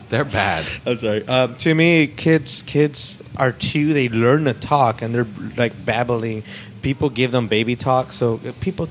They're 0.09 0.25
bad. 0.25 0.67
I'm 0.87 0.97
sorry. 0.97 1.29
Um, 1.29 1.55
to 1.57 1.75
me, 1.75 2.07
kids 2.07 2.63
kids 2.63 3.23
are 3.37 3.53
two. 3.53 3.93
They 3.93 4.09
learn 4.09 4.45
to 4.45 4.55
talk 4.55 5.03
and 5.03 5.15
they're 5.15 5.27
like 5.57 5.85
babbling. 5.85 6.45
People 6.83 7.11
give 7.11 7.33
them 7.33 7.49
baby 7.49 7.77
talk, 7.77 8.13
so 8.13 8.41
uh, 8.47 8.53
people. 8.61 8.89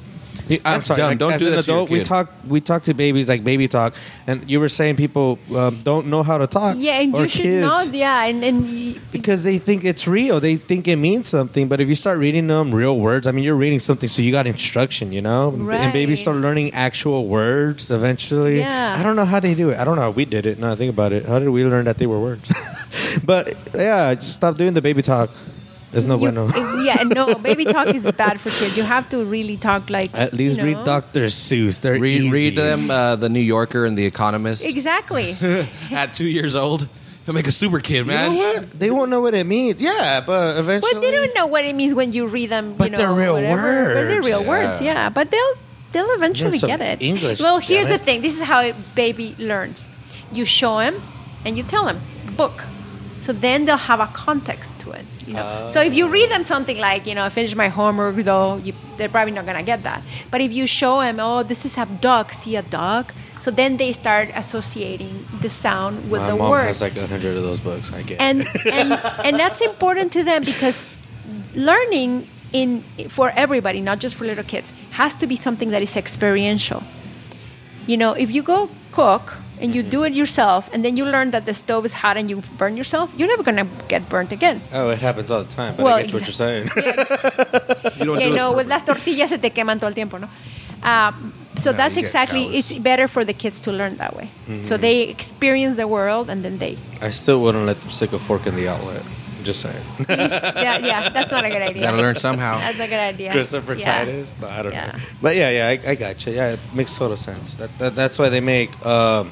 I'm 0.49 0.59
That's 0.63 0.87
dumb. 0.87 1.17
Don't 1.17 1.33
as 1.33 1.39
do 1.39 1.47
an 1.47 1.53
that 1.53 1.63
to 1.63 1.71
your 1.71 1.77
adult, 1.77 1.89
we 1.89 1.99
kid. 1.99 2.05
talk. 2.05 2.31
We 2.47 2.61
talk 2.61 2.83
to 2.83 2.93
babies 2.93 3.29
like 3.29 3.43
baby 3.43 3.67
talk, 3.67 3.95
and 4.25 4.49
you 4.49 4.59
were 4.59 4.69
saying 4.69 4.95
people 4.95 5.39
um, 5.55 5.79
don't 5.83 6.07
know 6.07 6.23
how 6.23 6.37
to 6.37 6.47
talk. 6.47 6.77
yeah, 6.79 7.01
and 7.01 7.13
or 7.13 7.23
you 7.23 7.27
should 7.27 7.41
kids, 7.43 7.61
not. 7.65 7.93
Yeah, 7.93 8.25
and 8.25 8.43
and 8.43 8.69
you, 8.69 9.01
because 9.11 9.43
they 9.43 9.57
think 9.57 9.83
it's 9.83 10.07
real. 10.07 10.39
They 10.39 10.57
think 10.57 10.87
it 10.87 10.95
means 10.97 11.27
something. 11.27 11.67
But 11.67 11.81
if 11.81 11.89
you 11.89 11.95
start 11.95 12.19
reading 12.19 12.47
them 12.47 12.73
real 12.73 12.97
words, 12.97 13.27
I 13.27 13.31
mean, 13.31 13.43
you're 13.43 13.55
reading 13.55 13.79
something, 13.79 14.07
so 14.07 14.21
you 14.21 14.31
got 14.31 14.47
instruction, 14.47 15.11
you 15.11 15.21
know. 15.21 15.49
And 15.49 15.93
babies 15.93 16.21
start 16.21 16.37
learning 16.37 16.73
actual 16.73 17.27
words 17.27 17.89
eventually. 17.89 18.59
Yeah. 18.59 18.95
I 18.97 19.03
don't 19.03 19.15
know 19.15 19.25
how 19.25 19.39
they 19.39 19.53
do 19.53 19.69
it. 19.69 19.77
I 19.77 19.83
don't 19.83 19.95
know 19.95 20.03
how 20.03 20.11
we 20.11 20.25
did 20.25 20.45
it. 20.45 20.59
Now 20.59 20.71
I 20.71 20.75
think 20.75 20.91
about 20.91 21.11
it. 21.11 21.25
How 21.25 21.39
did 21.39 21.49
we 21.49 21.63
learn 21.65 21.85
that 21.85 21.97
they 21.97 22.07
were 22.07 22.19
words? 22.19 22.47
but 23.23 23.53
yeah, 23.73 24.13
just 24.15 24.33
stop 24.33 24.57
doing 24.57 24.73
the 24.73 24.81
baby 24.81 25.01
talk. 25.01 25.29
There's 25.91 26.05
no 26.05 26.15
you- 26.15 26.31
bueno. 26.31 26.51
yeah, 26.83 27.03
no, 27.03 27.35
baby 27.35 27.63
talk 27.65 27.87
is 27.87 28.03
bad 28.11 28.39
for 28.41 28.49
kids. 28.49 28.75
You 28.75 28.83
have 28.83 29.07
to 29.09 29.23
really 29.23 29.55
talk 29.57 29.89
like 29.89 30.11
At 30.13 30.33
least 30.33 30.57
you 30.57 30.63
know. 30.63 30.77
read 30.79 30.85
Dr. 30.85 31.23
Seuss. 31.25 31.79
They're 31.79 31.97
Read, 31.99 32.21
easy. 32.21 32.31
read 32.31 32.55
them 32.57 32.91
uh, 32.91 33.15
the 33.15 33.29
New 33.29 33.39
Yorker 33.39 33.85
and 33.85 33.97
the 33.97 34.05
Economist 34.05 34.65
Exactly. 34.65 35.37
at 35.91 36.13
two 36.13 36.27
years 36.27 36.55
old. 36.55 36.87
He'll 37.25 37.33
make 37.35 37.47
a 37.47 37.51
super 37.51 37.79
kid, 37.79 37.99
You 37.99 38.05
man. 38.05 38.31
know 38.33 38.37
what? 38.37 38.71
They 38.79 38.89
won't 38.91 39.09
know 39.11 39.19
what 39.21 39.33
it 39.33 39.45
means. 39.45 39.81
Yeah, 39.81 40.21
but 40.25 40.57
eventually. 40.57 40.91
But 40.93 41.01
they 41.01 41.11
don't 41.11 41.33
know 41.35 41.45
what 41.47 41.65
it 41.65 41.75
means 41.75 41.93
when 41.93 42.13
you 42.13 42.27
read 42.27 42.49
them. 42.49 42.75
But 42.77 42.85
you 42.85 42.91
know, 42.91 42.97
they're 42.99 43.11
real 43.13 43.35
whatever. 43.35 43.93
But 43.95 44.03
they're 44.07 44.15
words. 44.15 44.27
real 44.27 44.43
words, 44.45 44.81
Yeah. 44.81 44.93
yeah. 44.93 45.09
But 45.09 45.31
they'll 45.31 45.53
they'll 45.93 46.11
eventually 46.11 46.57
get 46.57 46.79
it. 46.79 47.01
English, 47.01 47.39
Well, 47.41 47.59
here's 47.59 47.87
the 47.87 47.97
thing. 47.97 48.21
This 48.21 48.35
is 48.39 48.43
how 48.43 48.61
a 48.61 48.73
baby 48.95 49.35
learns. 49.39 49.87
You 50.31 50.45
show 50.45 50.79
him, 50.79 51.01
and 51.45 51.57
you 51.57 51.63
tell 51.63 51.87
him 51.87 51.99
book. 52.37 52.63
So 53.21 53.33
then 53.33 53.65
they'll 53.65 53.75
have 53.91 53.99
a 53.99 54.07
context 54.07 54.71
to 54.81 54.91
it. 54.91 55.05
You 55.27 55.33
know. 55.33 55.67
Oh. 55.67 55.71
so 55.71 55.81
if 55.81 55.93
you 55.93 56.07
read 56.07 56.31
them 56.31 56.43
something 56.43 56.77
like, 56.77 57.05
you 57.05 57.13
know, 57.13 57.23
I 57.25 57.29
finished 57.29 57.55
my 57.55 57.67
homework, 57.67 58.15
though, 58.15 58.55
you, 58.57 58.73
they're 58.95 59.09
probably 59.09 59.33
not 59.33 59.45
gonna 59.45 59.63
get 59.63 59.83
that. 59.83 60.01
But 60.31 60.41
if 60.41 60.51
you 60.51 60.65
show 60.65 61.01
them, 61.01 61.19
oh, 61.19 61.43
this 61.43 61.65
is 61.65 61.77
a 61.77 61.85
dog, 61.85 62.31
see 62.31 62.55
a 62.55 62.61
dog. 62.61 63.11
So 63.39 63.51
then 63.51 63.77
they 63.77 63.91
start 63.91 64.29
associating 64.33 65.25
the 65.41 65.49
sound 65.49 66.09
with 66.09 66.21
My 66.21 66.31
the 66.31 66.35
mom 66.35 66.49
word 66.49 66.65
has 66.65 66.81
like 66.81 66.95
a 66.97 67.05
hundred 67.05 67.37
of 67.37 67.43
those 67.43 67.59
books. 67.59 67.93
I 67.93 68.01
get. 68.01 68.19
and 68.19 68.47
and 68.65 68.93
and 69.23 69.37
that's 69.37 69.61
important 69.61 70.11
to 70.13 70.23
them 70.23 70.43
because 70.43 70.89
learning 71.55 72.27
in 72.53 72.81
for 73.09 73.29
everybody 73.31 73.81
not 73.81 73.99
just 73.99 74.15
for 74.15 74.25
little 74.25 74.43
kids 74.43 74.71
has 74.91 75.13
to 75.15 75.27
be 75.27 75.35
something 75.35 75.69
that 75.71 75.81
is 75.81 75.95
experiential 75.97 76.81
you 77.85 77.97
know 77.97 78.13
if 78.13 78.31
you 78.31 78.41
go 78.41 78.69
cook 78.91 79.35
and 79.59 79.73
you 79.73 79.81
do 79.83 80.03
it 80.03 80.13
yourself 80.13 80.69
and 80.73 80.83
then 80.85 80.95
you 80.97 81.03
learn 81.05 81.31
that 81.31 81.45
the 81.45 81.53
stove 81.53 81.85
is 81.85 81.93
hot 81.93 82.15
and 82.17 82.29
you 82.29 82.41
burn 82.57 82.77
yourself 82.77 83.11
you're 83.17 83.27
never 83.27 83.43
going 83.43 83.57
to 83.57 83.67
get 83.87 84.07
burnt 84.09 84.31
again 84.31 84.61
oh, 84.73 84.89
it 84.89 84.99
happens 85.01 85.31
all 85.31 85.43
the 85.43 85.51
time. 85.51 85.75
But 85.75 85.83
Well, 85.85 85.95
I 85.95 86.03
get 86.03 86.13
what 86.13 86.23
you're 86.23 86.31
saying. 86.45 86.69
You 87.97 88.05
don't 88.05 88.21
you 88.21 88.29
do 88.29 88.35
know 88.35 88.51
it 88.51 88.57
with 88.57 88.67
las 88.67 88.83
tortillas 88.83 89.29
se 89.29 89.37
te 89.37 89.49
queman 89.49 89.79
todo 89.79 89.87
el 89.89 89.93
tiempo 89.95 90.17
no 90.19 90.27
um, 90.83 91.33
so 91.55 91.71
No, 91.71 91.77
that's 91.77 91.97
exactly 91.97 92.43
callous. 92.45 92.71
it's 92.71 92.79
better 92.79 93.07
for 93.07 93.25
the 93.25 93.33
kids 93.33 93.59
to 93.61 93.71
learn 93.71 93.97
that 93.97 94.15
way 94.15 94.29
Mm-hmm. 94.47 94.65
so 94.65 94.77
they 94.77 95.01
experience 95.09 95.75
the 95.75 95.87
world 95.87 96.29
and 96.29 96.43
then 96.45 96.57
they 96.59 96.77
I 97.01 97.09
still 97.11 97.41
wouldn't 97.41 97.65
let 97.65 97.79
them 97.81 97.89
stick 97.89 98.13
a 98.13 98.19
fork 98.19 98.45
in 98.47 98.55
the 98.55 98.67
outlet. 98.69 99.01
Just 99.47 99.61
saying. 99.65 99.83
yeah 100.09 100.77
yeah 100.91 101.09
that's 101.09 101.31
not 101.31 101.45
a 101.45 101.49
good 101.49 101.61
idea 101.71 101.83
Gotta 101.83 101.97
learn 102.05 102.15
somehow. 102.17 102.59
that's 102.59 102.79
a 102.79 102.87
good 102.87 102.99
idea 103.13 103.31
Christopher 103.31 103.75
Yeah. 103.75 104.03
Titus? 104.05 104.35
No, 104.41 104.47
I 104.47 104.61
don't 104.63 104.71
Yeah. 104.73 104.91
know. 104.91 104.99
But 105.23 105.33
yeah, 105.39 105.49
yeah, 105.57 105.67
I, 105.73 105.91
I 105.91 105.95
got 105.95 106.15
you. 106.25 106.33
Yeah, 106.33 106.53
it 106.55 106.59
makes 106.73 106.91
total 106.97 107.15
sense. 107.17 107.55
That, 107.55 107.71
that 107.79 107.95
that's 107.95 108.19
why 108.19 108.27
they 108.29 108.41
make 108.41 108.69
um, 108.85 109.31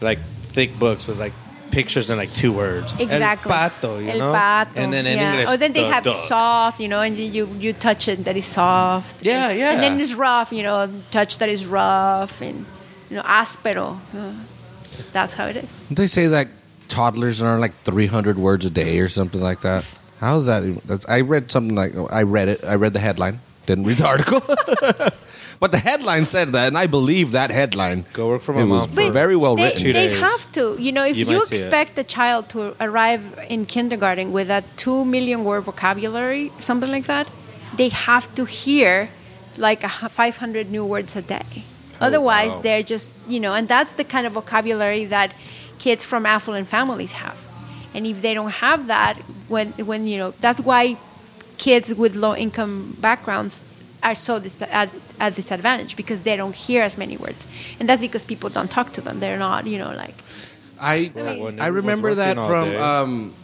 like 0.00 0.18
thick 0.54 0.70
books 0.78 1.06
with 1.08 1.18
like 1.18 1.32
pictures 1.70 2.08
and 2.10 2.16
like 2.18 2.32
two 2.32 2.52
words. 2.52 2.92
Exactly. 2.98 3.52
El 3.52 3.58
pato, 3.58 3.92
you 4.04 4.10
El 4.10 4.18
know. 4.18 4.32
pato. 4.32 4.76
And 4.76 4.92
then 4.92 5.04
in 5.06 5.16
yeah. 5.18 5.30
English, 5.30 5.48
oh, 5.50 5.56
then 5.56 5.72
they 5.72 5.82
the 5.82 5.92
have 5.94 6.04
duck. 6.04 6.16
soft, 6.28 6.80
you 6.80 6.88
know, 6.88 7.00
and 7.00 7.16
then 7.16 7.32
you 7.32 7.44
you 7.58 7.72
touch 7.72 8.08
it 8.08 8.24
that 8.24 8.36
is 8.36 8.46
soft. 8.46 9.24
Yeah, 9.24 9.50
yeah. 9.52 9.72
And 9.72 9.80
then 9.82 10.00
it's 10.00 10.14
rough, 10.14 10.52
you 10.52 10.62
know, 10.62 10.88
touch 11.10 11.38
that 11.38 11.48
is 11.48 11.66
rough 11.66 12.40
and 12.40 12.64
you 13.10 13.16
know 13.16 13.22
áspero. 13.24 13.96
Uh, 14.14 14.32
That's 15.12 15.34
how 15.34 15.46
it 15.52 15.56
is. 15.56 15.68
They 15.90 16.06
say 16.08 16.26
that 16.28 16.48
toddlers 16.88 17.40
learn 17.40 17.60
like 17.60 17.74
300 17.84 18.38
words 18.38 18.64
a 18.64 18.70
day 18.70 18.98
or 19.00 19.08
something 19.08 19.40
like 19.40 19.60
that. 19.60 19.84
How 20.20 20.38
is 20.38 20.46
that? 20.46 20.62
even- 20.62 20.80
That's, 20.86 21.06
I 21.08 21.20
read 21.20 21.50
something 21.50 21.74
like 21.74 21.92
I 22.10 22.22
read 22.22 22.48
it. 22.48 22.64
I 22.64 22.74
read 22.76 22.92
the 22.92 23.00
headline. 23.00 23.40
Didn't 23.66 23.84
read 23.84 23.98
the 23.98 24.06
article. 24.14 24.40
but 25.60 25.72
the 25.72 25.78
headline 25.78 26.24
said 26.26 26.52
that, 26.52 26.68
and 26.68 26.78
I 26.78 26.86
believe 26.86 27.32
that 27.32 27.50
headline. 27.50 28.04
Go 28.12 28.28
work 28.28 28.42
for 28.42 28.52
my 28.54 28.62
It 28.62 28.66
mom 28.66 28.80
was 28.80 29.06
for 29.06 29.10
very 29.12 29.36
well 29.36 29.56
they, 29.56 29.64
written. 29.64 29.82
Two 29.82 29.92
They 29.92 30.08
days. 30.08 30.20
have 30.20 30.52
to. 30.52 30.76
You 30.78 30.92
know, 30.92 31.04
if 31.04 31.16
You 31.16 31.26
you, 31.26 31.38
might 31.38 31.48
see 31.48 31.56
it. 31.56 31.60
expect 31.62 31.98
a 31.98 32.04
child 32.04 32.48
to 32.50 32.74
arrive 32.80 33.22
in 33.48 33.66
kindergarten 33.66 34.32
with 34.32 34.50
a 34.50 34.62
two 34.76 35.04
million 35.04 35.44
word 35.44 35.62
vocabulary, 35.64 36.52
something 36.60 36.90
like 36.90 37.06
that, 37.06 37.28
they 37.76 37.88
have 37.90 38.32
to 38.36 38.44
hear 38.44 39.08
like 39.58 39.82
a 39.84 39.88
hu- 39.88 40.08
500 40.08 40.70
new 40.70 40.84
words 40.84 41.16
a 41.16 41.22
day. 41.22 41.42
Oh, 42.00 42.06
Otherwise, 42.06 42.50
wow. 42.50 42.60
they're 42.60 42.82
just, 42.82 43.14
you 43.26 43.40
know, 43.40 43.54
and 43.54 43.66
that's 43.68 43.92
the 43.92 44.04
kind 44.04 44.26
of 44.26 44.34
vocabulary 44.34 45.06
that 45.06 45.32
kids 45.78 46.04
from 46.04 46.26
affluent 46.26 46.68
families 46.68 47.12
have. 47.12 47.36
And 47.94 48.06
if 48.06 48.20
they 48.22 48.34
don't 48.34 48.50
have 48.50 48.88
that, 48.88 49.16
when, 49.48 49.68
when 49.72 50.06
you 50.06 50.18
know, 50.18 50.32
that's 50.40 50.60
why 50.60 50.96
kids 51.58 51.94
with 51.94 52.14
low 52.14 52.34
income 52.34 52.96
backgrounds 53.00 53.64
are 54.02 54.14
so 54.14 54.38
dis- 54.38 54.60
at, 54.62 54.90
at 55.18 55.34
disadvantage 55.34 55.96
because 55.96 56.22
they 56.22 56.36
don't 56.36 56.54
hear 56.54 56.82
as 56.82 56.98
many 56.98 57.16
words. 57.16 57.46
And 57.80 57.88
that's 57.88 58.00
because 58.00 58.24
people 58.24 58.50
don't 58.50 58.70
talk 58.70 58.92
to 58.94 59.00
them. 59.00 59.20
They're 59.20 59.38
not, 59.38 59.66
you 59.66 59.78
know, 59.78 59.92
like, 59.94 60.14
I 60.80 61.10
Well, 61.14 61.40
when 61.44 61.60
I 61.60 61.68
remember 61.68 62.14
that 62.14 62.36
from 62.36 62.68
um, 62.76 63.34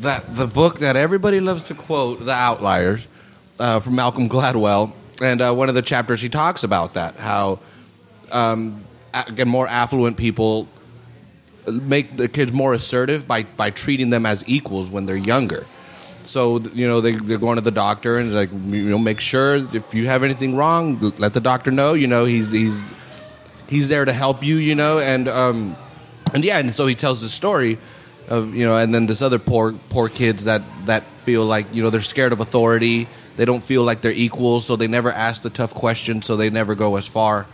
that 0.00 0.36
the 0.36 0.46
book 0.46 0.80
that 0.80 0.96
everybody 0.96 1.40
loves 1.40 1.62
to 1.64 1.74
quote, 1.74 2.22
"The 2.24 2.32
Outliers," 2.32 3.06
uh, 3.58 3.80
from 3.80 3.94
Malcolm 3.94 4.28
Gladwell, 4.28 4.92
and 5.22 5.40
uh, 5.40 5.54
one 5.54 5.70
of 5.70 5.74
the 5.74 5.80
chapters 5.80 6.20
he 6.20 6.28
talks 6.28 6.62
about 6.62 6.92
that 6.94 7.16
how 7.16 7.58
um, 8.32 8.84
a- 9.14 9.24
again 9.28 9.48
more 9.48 9.66
affluent 9.66 10.18
people 10.18 10.68
make 11.70 12.16
the 12.16 12.28
kids 12.28 12.52
more 12.52 12.74
assertive 12.74 13.26
by 13.26 13.44
by 13.44 13.70
treating 13.70 14.10
them 14.10 14.26
as 14.26 14.44
equals 14.48 14.90
when 14.90 15.06
they're 15.06 15.16
younger. 15.16 15.66
So 16.24 16.58
you 16.58 16.88
know 16.88 17.00
they 17.00 17.12
they're 17.12 17.38
going 17.38 17.56
to 17.56 17.62
the 17.62 17.70
doctor 17.70 18.18
and 18.18 18.32
like 18.32 18.50
you 18.52 18.88
know 18.88 18.98
make 18.98 19.20
sure 19.20 19.56
if 19.56 19.94
you 19.94 20.06
have 20.06 20.22
anything 20.22 20.56
wrong, 20.56 20.98
let 21.18 21.34
the 21.34 21.40
doctor 21.40 21.70
know. 21.70 21.94
You 21.94 22.06
know 22.06 22.24
he's 22.24 22.50
he's 22.50 22.82
he's 23.68 23.88
there 23.88 24.04
to 24.04 24.12
help 24.12 24.42
you. 24.42 24.56
You 24.56 24.74
know 24.74 24.98
and 24.98 25.28
um 25.28 25.76
and 26.32 26.44
yeah 26.44 26.58
and 26.58 26.70
so 26.72 26.86
he 26.86 26.94
tells 26.94 27.20
the 27.20 27.28
story 27.28 27.78
of 28.28 28.54
you 28.54 28.64
know 28.64 28.76
and 28.76 28.94
then 28.94 29.06
this 29.06 29.22
other 29.22 29.38
poor 29.38 29.74
poor 29.90 30.08
kids 30.08 30.44
that 30.44 30.62
that 30.86 31.02
feel 31.24 31.44
like 31.44 31.66
you 31.74 31.82
know 31.82 31.90
they're 31.90 32.00
scared 32.00 32.32
of 32.32 32.40
authority. 32.40 33.06
They 33.36 33.44
don't 33.44 33.62
feel 33.62 33.82
like 33.82 34.00
they're 34.00 34.12
equals, 34.12 34.64
so 34.64 34.76
they 34.76 34.86
never 34.86 35.10
ask 35.10 35.42
the 35.42 35.50
tough 35.50 35.74
questions, 35.74 36.24
so 36.24 36.36
they 36.36 36.50
never 36.50 36.76
go 36.76 36.96
as 36.96 37.06
far. 37.06 37.46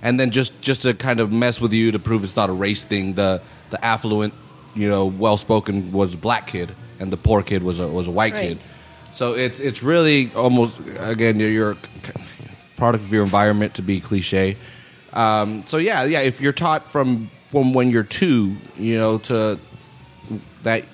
And 0.00 0.20
then 0.20 0.30
just 0.30 0.60
just 0.60 0.82
to 0.82 0.94
kind 0.94 1.20
of 1.20 1.32
mess 1.32 1.60
with 1.60 1.72
you 1.72 1.92
to 1.92 1.98
prove 1.98 2.24
it's 2.24 2.36
not 2.36 2.50
a 2.50 2.52
race 2.52 2.84
thing, 2.84 3.14
the 3.14 3.42
the 3.74 3.84
affluent, 3.84 4.34
you 4.74 4.88
know, 4.88 5.06
well 5.06 5.36
spoken 5.36 5.92
was 5.92 6.14
a 6.14 6.18
black 6.18 6.46
kid, 6.46 6.72
and 6.98 7.12
the 7.12 7.16
poor 7.16 7.42
kid 7.42 7.62
was 7.62 7.78
a 7.78 7.86
was 7.88 8.06
a 8.06 8.10
white 8.10 8.32
Right. 8.34 8.48
kid. 8.48 8.58
So 9.12 9.34
it's 9.34 9.60
it's 9.60 9.82
really 9.82 10.30
almost 10.34 10.80
again 10.98 11.38
you're, 11.38 11.50
you're 11.50 11.70
a 11.72 11.76
product 12.76 13.04
of 13.04 13.12
your 13.12 13.22
environment 13.22 13.74
to 13.74 13.82
be 13.82 14.00
cliche. 14.00 14.56
Um, 15.12 15.64
so 15.66 15.76
yeah, 15.76 16.04
yeah. 16.04 16.20
If 16.20 16.40
you're 16.40 16.52
taught 16.52 16.90
from 16.90 17.30
from 17.50 17.72
when 17.74 17.90
you're 17.90 18.02
two, 18.02 18.56
you 18.76 18.98
know, 18.98 19.18
to 19.18 19.58
that 20.64 20.84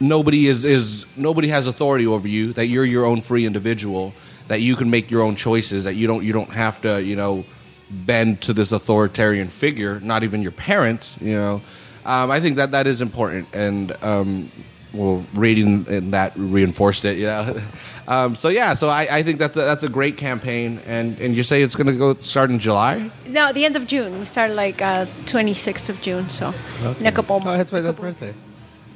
nobody 0.00 0.46
is 0.46 0.64
is 0.64 1.06
nobody 1.16 1.48
has 1.48 1.66
authority 1.66 2.06
over 2.06 2.28
you. 2.28 2.52
That 2.52 2.66
you're 2.66 2.84
your 2.84 3.04
own 3.04 3.20
free 3.22 3.46
individual. 3.46 4.14
That 4.46 4.60
you 4.60 4.76
can 4.76 4.88
make 4.90 5.10
your 5.10 5.22
own 5.22 5.34
choices. 5.36 5.84
That 5.84 5.94
you 5.94 6.06
don't 6.06 6.24
you 6.24 6.32
don't 6.32 6.50
have 6.50 6.80
to 6.82 7.02
you 7.02 7.16
know 7.16 7.44
bend 7.90 8.40
to 8.42 8.52
this 8.52 8.70
authoritarian 8.72 9.48
figure. 9.48 9.98
Not 10.00 10.22
even 10.22 10.42
your 10.42 10.52
parents. 10.52 11.16
You 11.20 11.34
know. 11.34 11.60
Um, 12.08 12.30
I 12.30 12.40
think 12.40 12.56
that 12.56 12.70
that 12.72 12.86
is 12.86 13.00
important, 13.02 13.46
and 13.54 13.92
um, 14.02 14.50
well, 14.94 15.22
reading 15.34 15.84
and 15.88 16.12
that 16.12 16.32
reinforced 16.36 17.04
it. 17.04 17.18
Yeah. 17.18 17.52
Um, 18.08 18.36
so 18.36 18.48
yeah, 18.48 18.72
so 18.72 18.88
I, 18.88 19.06
I 19.18 19.22
think 19.22 19.38
that's 19.38 19.54
a, 19.58 19.60
that's 19.60 19.82
a 19.84 19.88
great 19.90 20.16
campaign, 20.16 20.80
and, 20.86 21.20
and 21.20 21.36
you 21.36 21.42
say 21.42 21.60
it's 21.60 21.76
going 21.76 21.88
to 21.88 21.92
go 21.92 22.14
start 22.22 22.48
in 22.50 22.58
July. 22.58 23.10
No, 23.26 23.52
the 23.52 23.66
end 23.66 23.76
of 23.76 23.86
June. 23.86 24.18
We 24.18 24.24
start 24.24 24.52
like 24.52 24.80
uh, 24.80 25.04
26th 25.26 25.90
of 25.90 26.00
June, 26.00 26.24
so 26.30 26.54
in 27.00 27.04
a 27.06 27.12
couple 27.12 27.36
Oh, 27.36 27.40
months. 27.44 27.70
that's 27.70 27.84
my 27.84 27.92
birthday. 27.92 28.32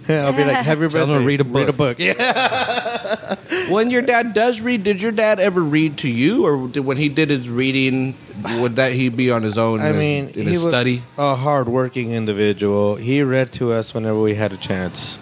Yeah, 0.08 0.26
I'll 0.26 0.32
be 0.32 0.44
like, 0.44 0.56
happy 0.64 0.80
birthday. 0.80 0.98
Tell 0.98 1.14
him 1.14 1.20
to 1.20 1.26
read 1.26 1.40
a 1.40 1.44
book. 1.44 1.54
Read 1.56 1.68
a 1.68 1.72
book. 1.72 1.98
Yeah. 1.98 3.36
When 3.68 3.90
your 3.90 4.02
dad 4.02 4.34
does 4.34 4.60
read, 4.60 4.82
did 4.84 5.00
your 5.00 5.12
dad 5.12 5.38
ever 5.38 5.60
read 5.60 5.98
to 5.98 6.08
you, 6.08 6.44
or 6.46 6.68
did, 6.68 6.80
when 6.80 6.96
he 6.96 7.08
did 7.08 7.30
his 7.30 7.48
reading, 7.48 8.14
would 8.58 8.76
that 8.76 8.92
he 8.92 9.08
be 9.08 9.30
on 9.30 9.42
his 9.42 9.56
own? 9.58 9.80
I 9.80 9.90
in 9.90 9.98
mean, 9.98 10.26
his, 10.28 10.36
in 10.36 10.42
he 10.44 10.52
his 10.52 10.64
was 10.64 10.72
study. 10.72 11.02
a 11.18 11.36
hardworking 11.36 12.12
individual. 12.12 12.96
He 12.96 13.22
read 13.22 13.52
to 13.54 13.72
us 13.72 13.94
whenever 13.94 14.20
we 14.20 14.34
had 14.34 14.52
a 14.52 14.56
chance. 14.56 15.18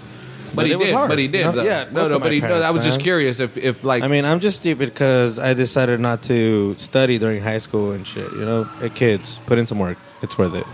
But, 0.55 0.66
he 0.66 0.72
it 0.72 0.76
was 0.78 0.87
did. 0.89 0.95
hard, 0.95 1.09
But 1.11 1.18
he 1.18 1.28
did. 1.28 1.39
you 1.39 1.45
know? 1.45 1.53
though. 1.53 1.62
Yeah, 1.62 1.85
no, 1.85 1.91
both 1.93 2.11
no. 2.11 2.16
of 2.16 2.22
But 2.22 2.28
my 2.28 2.35
he. 2.35 2.41
No, 2.41 2.47
I 2.47 2.51
parents, 2.51 2.72
was 2.72 2.85
just 2.87 2.99
man. 2.99 3.05
curious 3.05 3.41
if, 3.41 3.57
if 3.57 3.85
like 3.85 4.03
I 4.03 4.09
mean, 4.09 4.24
I'm 4.24 4.41
just 4.41 4.57
stupid 4.59 4.89
because 4.93 5.39
I 5.39 5.55
decided 5.55 6.01
not 6.01 6.22
to 6.24 6.74
study 6.76 7.18
during 7.18 7.41
high 7.43 7.59
school 7.59 7.93
and 7.93 8.07
shit. 8.07 8.33
You 8.33 8.45
know, 8.45 8.64
hey, 8.64 8.89
kids, 8.91 9.39
put 9.47 9.59
in 9.59 9.66
some 9.66 9.78
work. 9.78 9.99
It's 10.22 10.37
worth 10.39 10.55
it. 10.55 10.66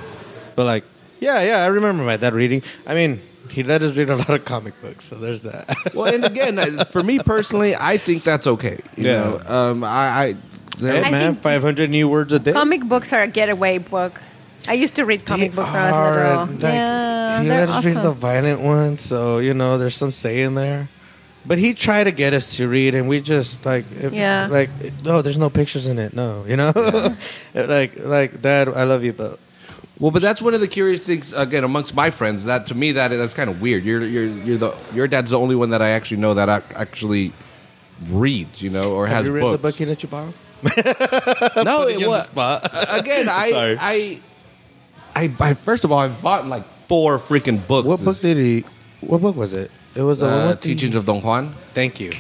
But 0.55 0.65
like, 0.65 0.85
yeah, 1.21 1.43
yeah, 1.43 1.57
I 1.59 1.67
remember 1.67 2.05
my 2.05 2.17
dad 2.17 2.33
reading. 2.33 2.63
I 2.87 2.95
mean, 2.95 3.21
he 3.57 3.63
let 3.63 3.81
us 3.81 3.97
read 3.97 4.11
a 4.11 4.17
lot 4.17 4.29
of 4.29 4.45
comic 4.45 4.79
books, 4.83 5.07
so 5.07 5.17
there's 5.17 5.41
that. 5.43 5.65
well, 5.95 6.13
and 6.15 6.25
again, 6.27 6.59
for 6.93 7.03
me 7.03 7.19
personally, 7.19 7.73
I 7.75 7.97
think 7.97 8.23
that's 8.23 8.47
okay. 8.47 8.81
You 8.97 9.05
Yeah. 9.05 9.13
know, 9.25 9.41
um, 9.49 9.83
I, 9.83 9.89
I 9.89 10.35
hey, 10.79 11.03
I 11.03 11.11
man, 11.11 11.35
500 11.35 11.89
new 11.89 12.07
words 12.07 12.35
a 12.35 12.39
day. 12.39 12.53
Comic 12.53 12.85
books 12.85 13.15
are 13.15 13.23
a 13.23 13.27
getaway 13.27 13.79
book. 13.79 14.21
I 14.69 14.75
used 14.75 14.97
to 14.97 15.05
read 15.07 15.25
comic 15.25 15.53
They 15.53 15.57
books 15.57 15.73
when 15.73 15.81
I 15.83 15.91
are, 15.91 16.11
was 16.11 16.49
little. 16.51 16.55
like, 16.55 16.75
yeah, 16.75 17.41
he 17.43 17.49
they're 17.49 17.67
let 17.67 17.69
us 17.71 17.85
read 17.85 17.97
the 17.97 18.11
violent 18.13 18.61
ones, 18.61 19.01
so 19.01 19.39
you 19.39 19.55
know, 19.55 19.79
there's 19.79 19.97
some 19.97 20.13
say 20.13 20.43
in 20.43 20.55
there. 20.55 20.89
But 21.47 21.57
he 21.59 21.73
tried 21.73 22.05
to 22.05 22.13
get 22.13 22.35
us 22.35 22.57
to 22.57 22.69
read, 22.69 22.95
and 22.95 23.09
we 23.09 23.23
just 23.23 23.65
like, 23.65 23.87
if- 24.01 24.13
Yeah. 24.13 24.49
like, 24.51 24.69
no, 25.03 25.23
there's 25.23 25.39
no 25.39 25.49
pictures 25.49 25.87
in 25.87 25.99
it. 25.99 26.13
No, 26.13 26.45
you 26.47 26.57
know, 26.59 26.73
like, 27.55 27.97
like, 28.05 28.43
Dad, 28.43 28.69
I 28.69 28.85
love 28.85 29.03
you, 29.03 29.13
but 29.15 29.39
Well, 29.99 30.11
but 30.11 30.21
that's 30.21 30.43
one 30.43 30.53
of 30.53 30.61
the 30.61 30.69
curious 30.69 31.05
things 31.07 31.33
again 31.33 31.65
amongst 31.65 31.95
my 31.95 32.11
friends. 32.11 32.45
That 32.45 32.67
to 32.69 32.75
me, 32.75 32.93
that 32.93 33.09
that's 33.09 33.33
kind 33.35 33.49
of 33.49 33.61
weird. 33.63 33.83
You're 33.85 34.05
you're 34.05 34.27
you're 34.27 34.59
the 34.59 34.75
your 34.93 35.09
dad's 35.09 35.31
the 35.31 35.39
only 35.39 35.55
one 35.57 35.71
that 35.71 35.81
I 35.81 35.91
actually 35.91 36.19
know 36.19 36.35
that 36.35 36.49
actually 36.51 37.33
reads, 38.11 38.63
you 38.63 38.71
know, 38.71 38.93
or 38.93 39.07
have 39.07 39.17
has 39.19 39.27
you 39.27 39.33
read 39.33 39.41
books. 39.41 39.53
the 39.53 39.59
book 39.69 39.75
he 39.77 39.85
let 39.87 40.03
you 40.03 40.09
borrow? 40.09 40.35
no, 41.63 41.87
it 41.89 41.93
you 41.93 41.97
on 41.97 42.01
the 42.03 42.09
was 42.09 42.27
spot. 42.27 42.65
again. 42.89 43.27
I, 43.31 43.51
Sorry. 43.51 43.77
I 43.81 44.21
I 45.15 45.33
I 45.41 45.55
first 45.55 45.85
of 45.85 45.93
all, 45.93 45.99
I've 45.99 46.21
bought 46.23 46.47
like 46.47 46.65
four 46.89 47.19
freaking 47.19 47.67
books. 47.67 47.87
What 47.87 48.05
book 48.05 48.19
did 48.21 48.37
he? 48.37 48.65
What 49.01 49.21
book 49.23 49.37
was 49.37 49.55
it? 49.55 49.71
It 49.95 50.03
was 50.03 50.19
the 50.19 50.27
uh, 50.29 50.49
with 50.49 50.61
the- 50.61 50.69
Teachings 50.69 50.95
of 50.95 51.05
Don 51.07 51.21
Juan? 51.23 51.51
Thank 51.73 52.01
you. 52.01 52.11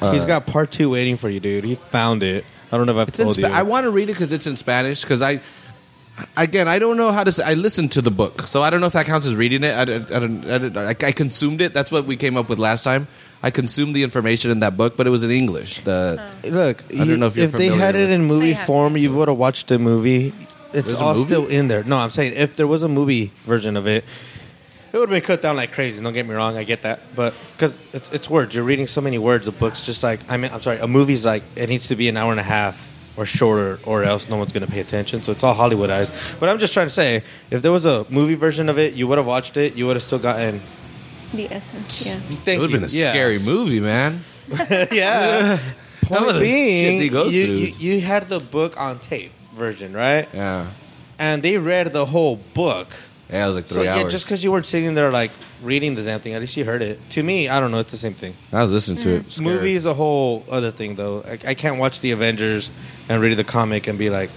Uh, 0.00 0.12
He's 0.12 0.24
got 0.26 0.46
part 0.46 0.70
two 0.70 0.90
waiting 0.90 1.16
for 1.16 1.28
you, 1.28 1.40
dude. 1.40 1.64
He 1.64 1.74
found 1.74 2.22
it. 2.22 2.44
I 2.70 2.76
don't 2.76 2.86
know 2.86 2.92
if 2.92 2.98
I've 2.98 3.08
It's 3.08 3.18
in 3.18 3.24
told 3.26 3.34
Spa- 3.36 3.48
you. 3.48 3.52
I 3.54 3.62
want 3.62 3.84
to 3.84 3.90
read 3.90 4.04
it 4.10 4.12
because 4.12 4.32
it's 4.32 4.46
in 4.46 4.56
Spanish. 4.56 5.02
Because 5.02 5.22
I, 5.22 5.40
again, 6.36 6.68
I 6.68 6.78
don't 6.78 6.96
know 6.96 7.10
how 7.12 7.24
to. 7.24 7.32
Say, 7.32 7.44
I 7.44 7.54
listened 7.54 7.92
to 7.92 8.02
the 8.02 8.10
book, 8.10 8.42
so 8.42 8.62
I 8.62 8.70
don't 8.70 8.80
know 8.80 8.86
if 8.86 8.92
that 8.94 9.06
counts 9.06 9.26
as 9.26 9.34
reading 9.34 9.64
it. 9.64 9.74
I, 9.74 9.84
don't- 9.84 10.12
I, 10.12 10.18
don't- 10.18 10.50
I, 10.50 10.58
don't- 10.58 10.76
I, 10.76 10.88
I 10.90 11.12
consumed 11.12 11.60
it. 11.60 11.72
That's 11.74 11.90
what 11.90 12.04
we 12.06 12.16
came 12.16 12.36
up 12.36 12.48
with 12.48 12.58
last 12.58 12.82
time. 12.84 13.06
I 13.42 13.50
consumed 13.50 13.94
the 13.94 14.02
information 14.02 14.50
in 14.50 14.60
that 14.60 14.76
book, 14.76 14.96
but 14.96 15.06
it 15.06 15.10
was 15.10 15.22
in 15.22 15.30
English. 15.30 15.80
The 15.80 16.18
oh. 16.44 16.48
Look, 16.48 16.82
I 16.92 17.04
don't 17.04 17.18
know 17.20 17.26
if 17.26 17.36
you're 17.36 17.48
they 17.48 17.68
had 17.68 17.94
it 17.94 18.00
with- 18.02 18.10
in 18.10 18.24
movie 18.24 18.52
I 18.52 18.54
have. 18.54 18.66
form, 18.66 18.96
you 18.96 19.14
would 19.14 19.28
have 19.28 19.36
watched 19.38 19.68
the 19.68 19.78
movie. 19.78 20.32
It's 20.72 20.86
There's 20.88 20.94
a 21.00 21.04
all 21.04 21.14
movie? 21.14 21.26
still 21.26 21.46
in 21.46 21.68
there. 21.68 21.84
No, 21.84 21.96
I'm 21.98 22.10
saying 22.10 22.32
if 22.34 22.56
there 22.56 22.66
was 22.66 22.82
a 22.82 22.88
movie 22.88 23.30
version 23.44 23.76
of 23.76 23.86
it, 23.86 24.04
it 24.92 24.98
would 24.98 25.08
have 25.08 25.10
been 25.10 25.22
cut 25.26 25.42
down 25.42 25.56
like 25.56 25.72
crazy. 25.72 26.02
Don't 26.02 26.12
get 26.12 26.26
me 26.26 26.34
wrong, 26.34 26.56
I 26.56 26.64
get 26.64 26.82
that, 26.82 27.00
but 27.14 27.34
because 27.56 27.78
it's 27.92 28.12
it's 28.12 28.30
words, 28.30 28.54
you're 28.54 28.64
reading 28.64 28.86
so 28.86 29.00
many 29.00 29.18
words. 29.18 29.44
The 29.44 29.52
book's 29.52 29.84
just 29.84 30.02
like 30.02 30.20
I 30.28 30.36
mean, 30.36 30.50
I'm 30.52 30.60
sorry, 30.60 30.78
a 30.78 30.86
movie's 30.86 31.24
like 31.26 31.42
it 31.56 31.68
needs 31.68 31.88
to 31.88 31.96
be 31.96 32.08
an 32.08 32.16
hour 32.16 32.30
and 32.30 32.40
a 32.40 32.44
half 32.44 32.90
or 33.16 33.24
shorter, 33.24 33.78
or 33.84 34.02
else 34.04 34.28
no 34.28 34.36
one's 34.36 34.52
gonna 34.52 34.66
pay 34.66 34.80
attention. 34.80 35.22
So 35.22 35.32
it's 35.32 35.44
all 35.44 35.54
Hollywoodized. 35.54 36.38
But 36.40 36.48
I'm 36.48 36.58
just 36.58 36.72
trying 36.72 36.86
to 36.86 36.92
say, 36.92 37.22
if 37.50 37.62
there 37.62 37.72
was 37.72 37.86
a 37.86 38.04
movie 38.10 38.34
version 38.34 38.68
of 38.68 38.78
it, 38.78 38.94
you 38.94 39.06
would 39.08 39.18
have 39.18 39.26
watched 39.26 39.56
it. 39.56 39.76
You 39.76 39.86
would 39.86 39.96
have 39.96 40.02
still 40.02 40.18
gotten. 40.18 40.60
The 41.32 41.52
essence, 41.52 42.06
yeah. 42.14 42.36
Thank 42.44 42.58
it 42.58 42.60
would 42.60 42.70
have 42.70 42.80
been 42.80 42.88
a 42.88 42.92
Yeah. 42.92 43.10
scary 43.10 43.38
movie, 43.38 43.80
man. 43.80 44.20
yeah. 44.92 45.58
Some 46.06 46.18
of 46.18 46.22
Point 46.24 46.34
the 46.34 46.40
being, 46.40 47.00
shit 47.10 47.32
you, 47.32 47.46
through 47.46 47.56
you, 47.56 47.94
you 47.96 48.00
had 48.02 48.28
the 48.28 48.38
book 48.38 48.78
on 48.78 48.98
tape 48.98 49.32
version, 49.54 49.94
right? 49.94 50.28
Yeah, 50.34 50.66
And 51.18 51.42
they 51.42 51.56
read 51.56 51.92
the 51.94 52.04
whole 52.04 52.36
book. 52.52 52.88
yeah, 53.30 53.44
it 53.44 53.46
was 53.48 53.56
like 53.56 53.68
So 53.68 53.76
three 53.76 53.84
yeah, 53.84 54.06
just 54.10 54.26
because 54.26 54.44
you 54.44 54.52
weren't 54.52 54.66
sitting 54.66 54.92
there 54.94 55.10
like 55.10 55.30
reading 55.62 55.94
the 55.94 56.02
damn 56.02 56.20
thing, 56.20 56.34
at 56.34 56.40
least 56.42 56.58
you 56.58 56.64
heard 56.66 56.82
it. 56.82 57.00
To 57.10 57.22
me, 57.22 57.48
I 57.48 57.58
don't 57.58 57.70
know. 57.70 57.78
It's 57.78 57.92
the 57.92 57.96
same 57.96 58.12
thing. 58.12 58.34
I 58.52 58.60
was 58.60 58.70
listening 58.70 59.02
to 59.04 59.14
it. 59.16 59.22
Mm. 59.22 59.30
Scared. 59.30 59.46
Movie 59.54 59.72
is 59.74 59.86
a 59.86 59.94
whole 59.94 60.44
other 60.50 60.70
thing, 60.70 60.94
though. 60.96 61.22
I, 61.26 61.38
I 61.50 61.54
can't 61.54 61.78
watch 61.78 62.00
the 62.00 62.10
Avengers 62.10 62.70
and 63.08 63.20
read 63.20 63.34
the 63.36 63.44
comic 63.44 63.86
and 63.86 63.98
be 63.98 64.10
like, 64.10 64.30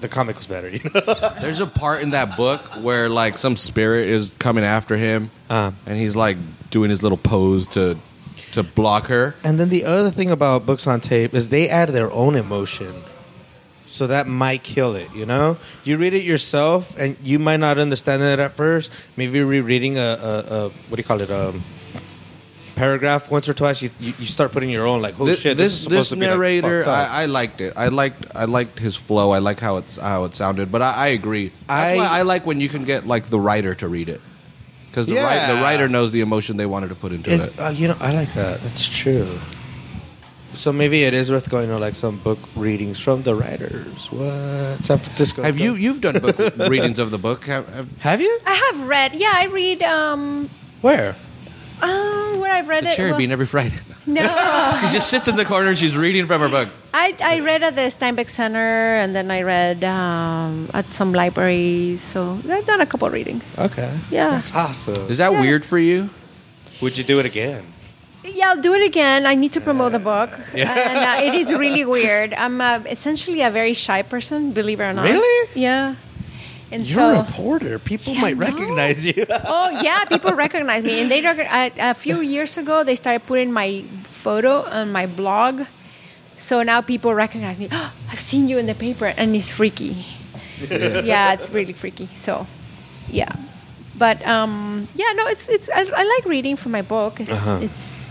the 0.00 0.08
comic 0.08 0.36
was 0.36 0.46
better. 0.46 0.68
You 0.74 0.80
know? 0.94 1.00
There's 1.40 1.60
a 1.60 1.66
part 1.66 2.02
in 2.02 2.10
that 2.10 2.36
book 2.36 2.60
where 2.82 3.08
like 3.08 3.36
some 3.38 3.56
spirit 3.56 4.08
is 4.08 4.30
coming 4.38 4.64
after 4.64 4.96
him, 4.96 5.30
Uh, 5.50 5.72
and 5.86 5.98
he's 5.98 6.16
like 6.16 6.36
doing 6.70 6.90
his 6.90 7.02
little 7.02 7.18
pose 7.18 7.66
to 7.68 7.96
to 8.52 8.62
block 8.64 9.06
her. 9.06 9.34
and 9.44 9.60
then 9.60 9.68
the 9.68 9.84
other 9.84 10.10
thing 10.10 10.28
about 10.30 10.66
books 10.66 10.86
on 10.86 11.00
tape 11.00 11.34
is 11.34 11.50
they 11.50 11.68
add 11.68 11.90
their 11.90 12.10
own 12.10 12.34
emotion. 12.34 12.92
So 13.86 14.06
that 14.08 14.26
might 14.26 14.62
kill 14.62 14.94
it, 14.96 15.12
you 15.14 15.26
know. 15.26 15.56
You 15.84 15.98
read 15.98 16.14
it 16.14 16.22
yourself, 16.24 16.96
and 16.98 17.16
you 17.22 17.38
might 17.38 17.58
not 17.58 17.76
understand 17.78 18.22
it 18.22 18.38
at 18.38 18.52
first. 18.52 18.90
Maybe 19.16 19.42
rereading 19.42 19.98
a, 19.98 20.00
a, 20.00 20.54
a 20.54 20.68
what 20.68 20.96
do 20.96 21.00
you 21.00 21.04
call 21.04 21.20
it, 21.20 21.30
um, 21.30 21.62
paragraph 22.74 23.30
once 23.30 23.48
or 23.48 23.54
twice, 23.54 23.82
you, 23.82 23.90
you, 24.00 24.14
you 24.18 24.26
start 24.26 24.52
putting 24.52 24.70
your 24.70 24.86
own 24.86 25.02
like, 25.02 25.18
oh 25.20 25.24
this 25.24 25.40
shit, 25.40 25.56
this, 25.56 25.66
this, 25.66 25.72
is 25.72 25.80
supposed 25.82 25.98
this 25.98 26.08
to 26.10 26.16
be 26.16 26.22
like, 26.22 26.30
narrator, 26.30 26.84
fucked. 26.84 27.10
I, 27.10 27.22
I 27.22 27.26
liked 27.26 27.60
it. 27.60 27.72
I 27.76 27.88
liked 27.88 28.26
I 28.34 28.44
liked 28.44 28.78
his 28.78 28.96
flow. 28.96 29.30
I 29.30 29.38
like 29.38 29.60
how 29.60 29.76
it's 29.76 29.96
how 29.96 30.24
it 30.24 30.34
sounded. 30.34 30.70
But 30.72 30.82
I, 30.82 30.92
I 30.94 31.08
agree. 31.08 31.48
That's 31.66 31.70
I- 31.70 31.96
why 31.96 32.06
I 32.06 32.22
like 32.22 32.46
when 32.46 32.60
you 32.60 32.68
can 32.68 32.84
get 32.84 33.06
like 33.06 33.26
the 33.26 33.40
writer 33.40 33.74
to 33.76 33.88
read 33.88 34.08
it 34.08 34.20
because 34.90 35.06
the, 35.06 35.14
wri- 35.14 35.46
the 35.56 35.62
writer 35.62 35.88
knows 35.88 36.10
the 36.10 36.20
emotion 36.20 36.56
they 36.56 36.66
wanted 36.66 36.88
to 36.88 36.96
put 36.96 37.12
into 37.12 37.32
it. 37.32 37.40
It, 37.40 37.60
uh, 37.60 37.68
you 37.68 37.88
know, 37.88 37.96
I 38.00 38.12
like 38.12 38.32
that. 38.34 38.60
That's 38.60 38.88
true. 38.88 39.38
So 40.54 40.72
maybe 40.72 41.04
it 41.04 41.14
is 41.14 41.30
worth 41.30 41.48
going 41.48 41.68
to 41.68 41.78
like 41.78 41.94
some 41.94 42.18
book 42.18 42.38
readings 42.56 42.98
from 42.98 43.22
the 43.22 43.34
writers. 43.34 44.10
What 44.10 44.84
San 44.84 44.98
Francisco? 44.98 45.42
Have 45.42 45.58
you 45.58 45.74
you've 45.74 46.00
done 46.00 46.18
book 46.18 46.38
readings 46.56 46.98
of 46.98 47.12
the 47.12 47.18
book? 47.18 47.44
Have, 47.46 47.68
have, 47.72 47.98
Have 47.98 48.20
you? 48.20 48.40
I 48.44 48.54
have 48.54 48.88
read. 48.88 49.14
Yeah, 49.14 49.32
I 49.34 49.44
read. 49.46 49.82
Um, 49.82 50.50
Where? 50.80 51.14
Um, 51.82 52.40
where 52.40 52.52
I've 52.52 52.68
read 52.68 52.84
the 52.84 52.90
it. 52.90 52.96
cherry 52.96 53.10
well- 53.10 53.18
bean 53.18 53.32
every 53.32 53.46
Friday. 53.46 53.76
No, 54.06 54.22
she 54.80 54.88
just 54.96 55.08
sits 55.08 55.28
in 55.28 55.36
the 55.36 55.44
corner 55.44 55.68
and 55.68 55.78
she's 55.78 55.94
reading 55.96 56.26
from 56.26 56.40
her 56.40 56.48
book. 56.48 56.68
I 56.92 57.14
I 57.22 57.40
read 57.40 57.62
at 57.62 57.76
the 57.76 57.82
Steinbeck 57.92 58.28
Center, 58.28 58.96
and 58.98 59.14
then 59.14 59.30
I 59.30 59.42
read 59.42 59.84
um, 59.84 60.68
at 60.74 60.86
some 60.92 61.12
libraries. 61.12 62.00
So 62.02 62.40
I've 62.50 62.66
done 62.66 62.80
a 62.80 62.86
couple 62.86 63.06
of 63.06 63.12
readings. 63.12 63.44
Okay. 63.58 63.92
Yeah. 64.10 64.30
That's 64.30 64.56
awesome. 64.56 65.06
Is 65.08 65.18
that 65.18 65.30
Yeah. 65.32 65.40
weird 65.40 65.64
for 65.64 65.78
you? 65.78 66.10
Would 66.80 66.98
you 66.98 67.04
do 67.04 67.20
it 67.20 67.26
again? 67.26 67.62
Yeah, 68.24 68.50
I'll 68.50 68.60
do 68.60 68.72
it 68.74 68.82
again. 68.82 69.26
I 69.26 69.34
need 69.36 69.52
to 69.52 69.60
promote 69.60 69.92
the 69.92 70.00
book, 70.02 70.30
Yeah. 70.54 70.72
and 70.72 70.98
uh, 70.98 71.26
it 71.28 71.34
is 71.38 71.52
really 71.54 71.84
weird. 71.84 72.34
I'm 72.34 72.60
uh, 72.60 72.80
essentially 72.90 73.42
a 73.42 73.50
very 73.50 73.74
shy 73.74 74.02
person, 74.02 74.50
believe 74.52 74.80
it 74.80 74.84
or 74.90 74.92
not. 74.92 75.04
Really? 75.04 75.48
Yeah. 75.54 75.94
And 76.72 76.86
You're 76.86 77.00
so, 77.14 77.20
a 77.20 77.22
reporter. 77.24 77.78
People 77.80 78.14
Yeah, 78.14 78.20
might 78.20 78.36
no. 78.36 78.46
recognize 78.46 79.04
you. 79.04 79.26
oh 79.44 79.70
yeah, 79.82 80.04
people 80.04 80.32
recognize 80.34 80.84
me, 80.84 81.00
and 81.00 81.10
they 81.10 81.20
rec- 81.20 81.50
uh, 81.50 81.70
a 81.90 81.94
few 81.94 82.20
years 82.20 82.56
ago 82.56 82.84
they 82.84 82.94
started 82.94 83.26
putting 83.26 83.52
my 83.52 83.82
photo 84.04 84.62
on 84.70 84.92
my 84.92 85.06
blog, 85.06 85.62
so 86.36 86.62
now 86.62 86.80
people 86.80 87.12
recognize 87.12 87.58
me. 87.58 87.68
Oh, 87.72 87.92
I've 88.12 88.20
seen 88.20 88.48
you 88.48 88.58
in 88.58 88.66
the 88.66 88.74
paper, 88.74 89.06
and 89.16 89.34
it's 89.34 89.50
freaky. 89.50 90.04
yeah, 90.70 91.32
it's 91.32 91.50
really 91.50 91.72
freaky. 91.72 92.06
So, 92.14 92.46
yeah, 93.10 93.32
but 93.98 94.24
um, 94.26 94.86
yeah, 94.94 95.12
no, 95.16 95.26
it's 95.26 95.48
it's 95.48 95.68
I, 95.70 95.80
I 95.82 96.04
like 96.04 96.24
reading 96.26 96.54
from 96.56 96.70
my 96.72 96.82
book. 96.82 97.18
It's 97.20 97.30
Uh-huh. 97.32 97.58
it's 97.62 98.06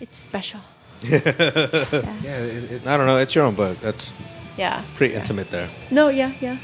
it's 0.00 0.18
special. 0.18 0.60
Yeah. 1.02 1.18
It, 1.18 2.70
it, 2.72 2.86
I 2.86 2.96
don't 2.96 3.06
know. 3.06 3.16
It's 3.18 3.34
your 3.34 3.44
own 3.46 3.54
book. 3.54 3.78
That's 3.80 4.12
Yeah, 4.58 4.82
pretty 4.96 5.14
yeah. 5.14 5.20
intimate 5.20 5.50
there. 5.50 5.68
No, 5.90 6.08
yeah, 6.10 6.30
yeah. 6.40 6.56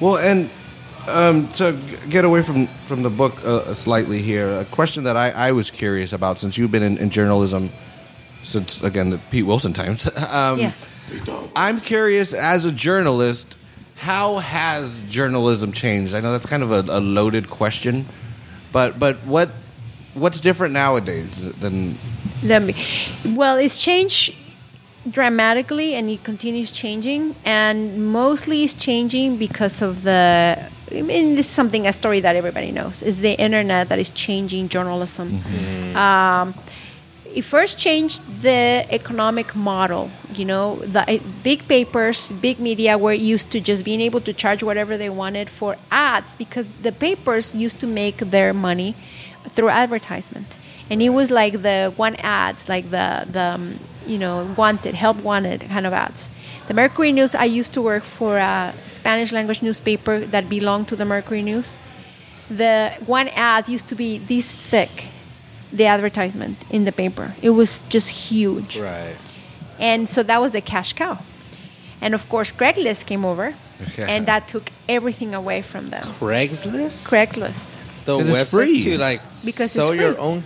Well, 0.00 0.16
and 0.16 0.50
um, 1.08 1.48
to 1.54 1.76
get 2.08 2.24
away 2.24 2.42
from 2.42 2.66
from 2.66 3.02
the 3.02 3.10
book 3.10 3.44
uh, 3.44 3.74
slightly 3.74 4.22
here, 4.22 4.60
a 4.60 4.64
question 4.64 5.04
that 5.04 5.16
I, 5.16 5.30
I 5.30 5.52
was 5.52 5.70
curious 5.70 6.12
about 6.12 6.38
since 6.38 6.56
you've 6.58 6.72
been 6.72 6.82
in, 6.82 6.98
in 6.98 7.10
journalism 7.10 7.70
since 8.42 8.82
again 8.82 9.10
the 9.10 9.18
Pete 9.30 9.46
Wilson 9.46 9.72
times. 9.72 10.06
um, 10.28 10.58
yeah. 10.58 10.72
I'm 11.54 11.80
curious 11.80 12.32
as 12.32 12.64
a 12.64 12.72
journalist, 12.72 13.56
how 13.96 14.38
has 14.38 15.02
journalism 15.02 15.72
changed? 15.72 16.14
I 16.14 16.20
know 16.20 16.32
that's 16.32 16.46
kind 16.46 16.62
of 16.62 16.70
a, 16.70 16.98
a 16.98 17.00
loaded 17.00 17.50
question, 17.50 18.06
but 18.72 18.98
but 18.98 19.16
what 19.18 19.50
what's 20.14 20.40
different 20.40 20.72
nowadays 20.72 21.36
than 21.60 21.98
me. 22.66 22.74
Well, 23.26 23.56
it's 23.56 23.78
changed 23.78 24.34
dramatically, 25.08 25.94
and 25.94 26.08
it 26.10 26.24
continues 26.24 26.70
changing. 26.70 27.34
And 27.44 28.12
mostly, 28.12 28.64
it's 28.64 28.74
changing 28.74 29.36
because 29.36 29.82
of 29.82 30.02
the 30.02 30.58
I 30.92 31.02
mean, 31.02 31.34
this 31.34 31.46
is 31.46 31.52
something 31.52 31.86
a 31.86 31.92
story 31.92 32.20
that 32.20 32.36
everybody 32.36 32.70
knows 32.70 33.02
is 33.02 33.18
the 33.18 33.32
internet 33.32 33.88
that 33.88 33.98
is 33.98 34.10
changing 34.10 34.68
journalism. 34.68 35.40
Um, 35.96 36.54
it 37.34 37.42
first 37.42 37.78
changed 37.78 38.42
the 38.42 38.86
economic 38.90 39.56
model. 39.56 40.10
You 40.34 40.44
know, 40.44 40.76
the 40.76 41.00
uh, 41.00 41.18
big 41.42 41.66
papers, 41.66 42.30
big 42.30 42.60
media 42.60 42.96
were 42.96 43.12
used 43.12 43.50
to 43.52 43.60
just 43.60 43.84
being 43.84 44.00
able 44.00 44.20
to 44.20 44.32
charge 44.32 44.62
whatever 44.62 44.96
they 44.96 45.10
wanted 45.10 45.50
for 45.50 45.76
ads 45.90 46.36
because 46.36 46.70
the 46.82 46.92
papers 46.92 47.54
used 47.54 47.80
to 47.80 47.86
make 47.86 48.18
their 48.18 48.52
money 48.54 48.94
through 49.48 49.70
advertisement, 49.70 50.46
and 50.90 51.02
it 51.02 51.10
was 51.10 51.30
like 51.30 51.62
the 51.62 51.92
one 51.96 52.16
ads, 52.16 52.68
like 52.68 52.90
the 52.90 53.26
the 53.30 53.40
um, 53.54 53.78
you 54.06 54.18
know 54.18 54.46
wanted, 54.56 54.94
help 54.94 55.16
wanted 55.22 55.60
kind 55.62 55.86
of 55.86 55.92
ads. 55.92 56.28
The 56.68 56.74
Mercury 56.74 57.12
News. 57.12 57.34
I 57.34 57.44
used 57.44 57.72
to 57.74 57.82
work 57.82 58.04
for 58.04 58.38
a 58.38 58.72
Spanish 58.88 59.32
language 59.32 59.60
newspaper 59.62 60.20
that 60.20 60.48
belonged 60.48 60.88
to 60.88 60.96
the 60.96 61.04
Mercury 61.04 61.42
News. 61.42 61.76
The 62.50 62.92
one 63.06 63.28
ad 63.28 63.68
used 63.68 63.88
to 63.88 63.94
be 63.94 64.18
this 64.18 64.52
thick 64.52 65.06
the 65.72 65.86
advertisement 65.86 66.56
in 66.70 66.84
the 66.84 66.92
paper. 66.92 67.34
It 67.42 67.50
was 67.50 67.80
just 67.88 68.08
huge. 68.08 68.78
Right. 68.78 69.16
And 69.80 70.08
so 70.08 70.22
that 70.22 70.40
was 70.40 70.52
the 70.52 70.60
cash 70.60 70.92
cow. 70.92 71.18
And 72.00 72.14
of 72.14 72.28
course, 72.28 72.52
Craigslist 72.52 73.06
came 73.06 73.24
over, 73.24 73.54
and 73.98 74.26
that 74.26 74.46
took 74.46 74.70
everything 74.88 75.34
away 75.34 75.62
from 75.62 75.90
them. 75.90 76.02
Craigslist. 76.20 77.08
Craigslist. 77.08 77.66
The 78.04 78.18
'Cause 78.18 78.28
it's 78.28 78.36
website 78.38 78.50
free. 78.50 78.84
to 78.84 78.98
like 78.98 79.20
Because 79.44 79.72
sell 79.72 79.94
your 79.94 80.16
own. 80.18 80.44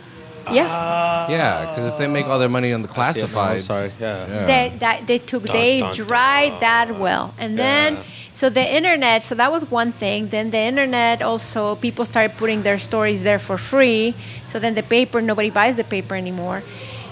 Yeah. 0.52 1.28
Yeah, 1.30 1.60
because 1.66 1.92
if 1.92 1.98
they 1.98 2.06
make 2.06 2.26
all 2.26 2.38
their 2.38 2.48
money 2.48 2.72
on 2.72 2.82
the 2.82 2.88
I 2.90 3.12
see 3.12 3.20
it 3.20 3.32
now, 3.32 3.40
I'm 3.40 3.56
classifieds, 3.58 3.62
sorry. 3.62 3.90
Yeah. 4.00 4.26
Yeah. 4.26 4.46
They, 4.46 4.76
that, 4.78 5.06
they 5.06 5.18
took, 5.18 5.44
Dun, 5.44 5.52
they 5.56 5.80
dun, 5.80 5.94
dried 5.94 6.50
dun. 6.52 6.60
that 6.60 6.98
well. 6.98 7.34
And 7.38 7.58
then, 7.58 7.94
Yeah. 7.94 8.02
so 8.34 8.50
the 8.50 8.64
internet, 8.76 9.22
so 9.22 9.34
that 9.34 9.50
was 9.52 9.70
one 9.70 9.92
thing. 9.92 10.28
Then 10.28 10.50
the 10.50 10.58
internet 10.58 11.22
also, 11.22 11.74
people 11.76 12.04
started 12.04 12.36
putting 12.36 12.62
their 12.62 12.78
stories 12.78 13.22
there 13.22 13.38
for 13.38 13.58
free. 13.58 14.14
So 14.48 14.58
then 14.58 14.74
the 14.74 14.82
paper, 14.82 15.20
nobody 15.20 15.50
buys 15.50 15.76
the 15.76 15.84
paper 15.84 16.14
anymore. 16.14 16.62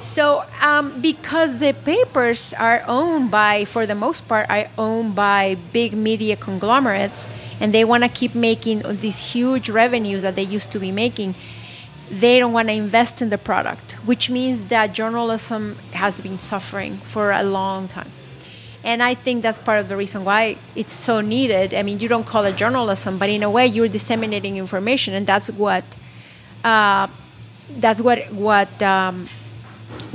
So 0.02 0.44
um, 0.62 0.98
because 1.02 1.58
the 1.58 1.74
papers 1.74 2.54
are 2.54 2.82
owned 2.88 3.30
by, 3.30 3.66
for 3.66 3.84
the 3.86 3.94
most 3.94 4.26
part, 4.26 4.48
are 4.48 4.66
owned 4.78 5.14
by 5.14 5.58
big 5.74 5.92
media 5.92 6.36
conglomerates, 6.36 7.28
and 7.60 7.74
they 7.74 7.84
want 7.84 8.02
to 8.02 8.08
keep 8.08 8.34
making 8.34 8.80
these 9.00 9.18
huge 9.18 9.68
revenues 9.68 10.22
that 10.22 10.34
they 10.34 10.42
used 10.42 10.70
to 10.72 10.78
be 10.78 10.90
making, 10.90 11.34
they 12.10 12.38
don't 12.38 12.52
want 12.52 12.68
to 12.68 12.74
invest 12.74 13.20
in 13.20 13.30
the 13.30 13.38
product, 13.38 13.92
which 14.06 14.30
means 14.30 14.68
that 14.68 14.92
journalism 14.92 15.76
has 15.92 16.20
been 16.20 16.38
suffering 16.38 16.96
for 16.98 17.32
a 17.32 17.42
long 17.42 17.88
time. 17.88 18.10
And 18.84 19.02
I 19.02 19.14
think 19.14 19.42
that's 19.42 19.58
part 19.58 19.80
of 19.80 19.88
the 19.88 19.96
reason 19.96 20.24
why 20.24 20.56
it's 20.76 20.92
so 20.92 21.20
needed. 21.20 21.74
I 21.74 21.82
mean, 21.82 21.98
you 21.98 22.08
don't 22.08 22.24
call 22.24 22.44
it 22.44 22.54
journalism, 22.56 23.18
but 23.18 23.28
in 23.28 23.42
a 23.42 23.50
way, 23.50 23.66
you're 23.66 23.88
disseminating 23.88 24.56
information, 24.56 25.12
and 25.14 25.26
that's 25.26 25.50
what 25.50 25.82
uh, 26.62 27.08
that's 27.78 28.00
what 28.00 28.30
what 28.32 28.70
um, 28.82 29.26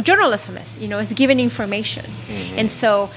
journalism 0.01 0.55
is. 0.55 0.79
You 0.79 0.87
know, 0.87 0.99
it's 0.99 1.11
giving 1.11 1.39
information, 1.41 2.05
and 2.55 2.71
so 2.71 3.09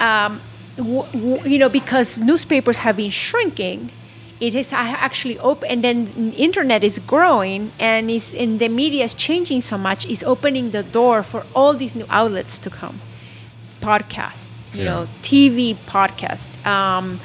um, 0.00 0.40
w- 0.76 1.04
w- 1.12 1.42
you 1.44 1.58
know 1.58 1.68
because 1.68 2.16
newspapers 2.16 2.78
have 2.78 2.96
been 2.96 3.10
shrinking. 3.10 3.90
It 4.38 4.54
is 4.54 4.72
actually 4.72 5.38
open, 5.38 5.70
and 5.70 5.82
then 5.82 6.34
internet 6.36 6.84
is 6.84 6.98
growing, 6.98 7.72
and 7.80 8.10
is 8.10 8.34
and 8.34 8.58
the 8.58 8.68
media 8.68 9.04
is 9.04 9.14
changing 9.14 9.62
so 9.62 9.78
much. 9.78 10.04
It's 10.06 10.22
opening 10.22 10.72
the 10.72 10.82
door 10.82 11.22
for 11.22 11.44
all 11.54 11.72
these 11.74 11.94
new 11.94 12.04
outlets 12.10 12.58
to 12.60 12.70
come 12.70 13.00
podcasts, 13.80 14.48
you 14.74 14.84
Yeah. 14.84 14.90
know, 14.90 15.08
TV 15.22 15.74
podcast, 15.86 16.48
um, 16.66 17.20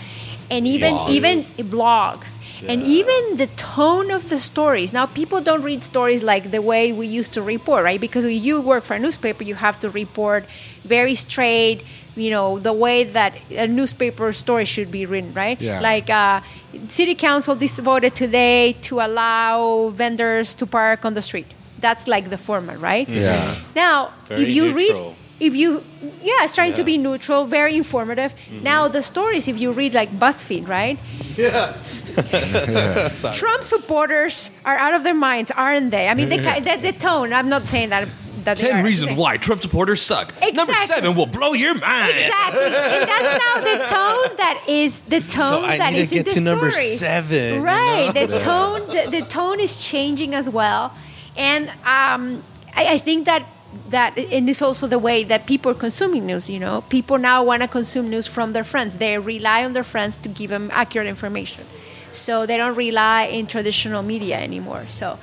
and 0.49 0.67
even 0.67 0.93
Blog. 0.95 1.09
even 1.09 1.45
blogs, 1.57 2.27
and 2.67 2.83
even 2.83 3.37
the 3.37 3.47
tone 3.57 4.11
of 4.11 4.29
the 4.29 4.39
stories. 4.39 4.93
Now, 4.93 5.05
people 5.05 5.41
don't 5.41 5.63
read 5.63 5.83
stories 5.83 6.23
like 6.23 6.51
the 6.51 6.61
way 6.61 6.93
we 6.93 7.07
used 7.07 7.33
to 7.33 7.41
report, 7.41 7.83
right? 7.83 7.99
Because 7.99 8.23
when 8.23 8.41
you 8.41 8.61
work 8.61 8.83
for 8.83 8.93
a 8.95 8.99
newspaper, 8.99 9.43
you 9.43 9.55
have 9.55 9.79
to 9.81 9.89
report 9.89 10.45
very 10.85 11.15
straight. 11.15 11.81
You 12.15 12.29
know 12.29 12.59
the 12.59 12.73
way 12.73 13.05
that 13.05 13.33
a 13.51 13.67
newspaper 13.67 14.33
story 14.33 14.65
should 14.65 14.91
be 14.91 15.05
written, 15.05 15.33
right? 15.33 15.59
Yeah. 15.61 15.79
Like 15.79 16.09
uh, 16.09 16.41
city 16.87 17.15
council 17.15 17.55
this 17.55 17.77
voted 17.79 18.15
today 18.15 18.73
to 18.83 18.99
allow 18.99 19.89
vendors 19.89 20.53
to 20.55 20.65
park 20.65 21.05
on 21.05 21.13
the 21.13 21.21
street. 21.21 21.47
That's 21.79 22.07
like 22.07 22.29
the 22.29 22.37
format, 22.37 22.79
right? 22.79 23.07
Yeah. 23.07 23.55
Now, 23.75 24.11
Very 24.25 24.43
if 24.43 24.49
you 24.49 24.65
neutral. 24.73 25.09
read, 25.09 25.15
if 25.39 25.55
you, 25.55 25.83
yeah, 26.21 26.43
it's 26.43 26.53
trying 26.53 26.75
to 26.75 26.83
be 26.83 26.97
neutral, 26.99 27.45
very 27.45 27.75
informative. 27.75 28.33
Now, 28.61 28.87
the 28.87 29.01
stories, 29.01 29.47
if 29.47 29.57
you 29.59 29.71
read 29.71 29.93
like 29.93 30.09
BuzzFeed, 30.09 30.67
right? 30.67 30.99
yeah 31.37 31.73
Trump 33.33 33.63
supporters 33.63 34.51
are 34.65 34.75
out 34.75 34.93
of 34.93 35.03
their 35.03 35.13
minds, 35.13 35.49
aren't 35.49 35.91
they? 35.91 36.07
I 36.07 36.13
mean, 36.13 36.29
the, 36.29 36.37
the, 36.37 36.77
the 36.81 36.91
tone. 36.91 37.33
I'm 37.33 37.49
not 37.49 37.63
saying 37.63 37.89
that. 37.89 38.07
That 38.45 38.57
they. 38.57 38.67
Ten 38.67 38.77
I'm 38.77 38.85
reasons 38.85 39.17
why 39.17 39.37
Trump 39.37 39.61
supporters 39.61 40.01
suck. 40.01 40.33
Number 40.53 40.73
seven 40.85 41.15
will 41.15 41.25
blow 41.25 41.53
your 41.53 41.75
mind. 41.75 42.13
Exactly, 42.15 42.63
and 42.65 42.73
that's 42.73 43.39
now 43.45 43.61
the 43.61 43.77
tone 43.85 44.37
that 44.37 44.63
is 44.67 45.01
the 45.01 45.19
tone 45.21 45.61
So 45.61 45.65
I 45.65 45.77
that 45.77 45.93
need 45.93 45.99
is 45.99 46.09
to 46.09 46.15
in 46.17 46.23
get 46.23 46.29
the 46.29 46.33
to 46.35 46.41
number 46.41 46.71
stories. 46.71 46.99
seven. 46.99 47.55
you 47.55 47.61
right 47.61 48.13
know? 48.13 48.27
the 48.27 48.39
tone 48.39 48.87
the, 48.87 49.19
the 49.19 49.25
tone 49.25 49.59
is 49.59 49.83
changing 49.85 50.33
as 50.35 50.49
well 50.49 50.93
and 51.37 51.69
um, 51.85 52.43
I, 52.75 52.93
I 52.95 52.97
think 52.97 53.25
that 53.25 53.43
that 53.89 54.17
and 54.17 54.49
it's 54.49 54.61
also 54.61 54.85
the 54.87 54.99
way 54.99 55.23
that 55.23 55.45
people 55.45 55.71
are 55.71 55.75
consuming 55.75 56.25
news 56.25 56.49
you 56.49 56.59
know 56.59 56.81
people 56.89 57.17
now 57.17 57.41
want 57.43 57.61
to 57.61 57.67
consume 57.69 58.09
news 58.09 58.27
from 58.27 58.51
their 58.53 58.65
friends 58.65 58.97
they 58.97 59.17
rely 59.17 59.63
on 59.63 59.71
their 59.73 59.83
friends 59.83 60.17
to 60.17 60.27
give 60.29 60.49
them 60.49 60.69
accurate 60.73 61.07
information 61.07 61.63
so 62.11 62.45
they 62.45 62.57
don't 62.57 62.75
rely 62.75 63.23
in 63.23 63.47
traditional 63.47 64.03
media 64.03 64.37
anymore 64.37 64.85
so 64.89 65.17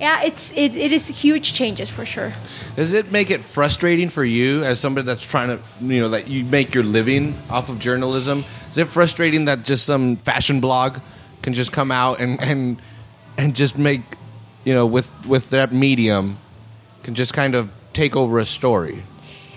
yeah 0.00 0.22
it's 0.22 0.52
it, 0.52 0.74
it 0.74 0.92
is 0.92 1.06
huge 1.06 1.52
changes 1.52 1.88
for 1.90 2.04
sure 2.04 2.32
Does 2.76 2.92
it 2.92 3.12
make 3.12 3.30
it 3.30 3.44
frustrating 3.44 4.08
for 4.08 4.24
you 4.24 4.62
as 4.64 4.80
somebody 4.80 5.04
that's 5.04 5.24
trying 5.24 5.48
to, 5.48 5.58
you 5.84 6.00
know, 6.00 6.08
that 6.10 6.28
you 6.28 6.44
make 6.44 6.72
your 6.74 6.84
living 6.84 7.34
off 7.50 7.68
of 7.68 7.78
journalism? 7.78 8.44
Is 8.70 8.78
it 8.78 8.88
frustrating 8.88 9.44
that 9.46 9.64
just 9.64 9.84
some 9.84 10.16
fashion 10.16 10.60
blog 10.60 10.98
can 11.42 11.52
just 11.52 11.72
come 11.72 11.90
out 11.90 12.20
and 12.20 12.40
and 12.40 12.80
and 13.36 13.54
just 13.54 13.76
make, 13.76 14.02
you 14.64 14.72
know, 14.72 14.86
with 14.86 15.10
with 15.26 15.50
that 15.50 15.72
medium, 15.72 16.38
can 17.02 17.14
just 17.14 17.34
kind 17.34 17.54
of 17.54 17.70
take 17.92 18.16
over 18.16 18.38
a 18.38 18.44
story? 18.44 19.02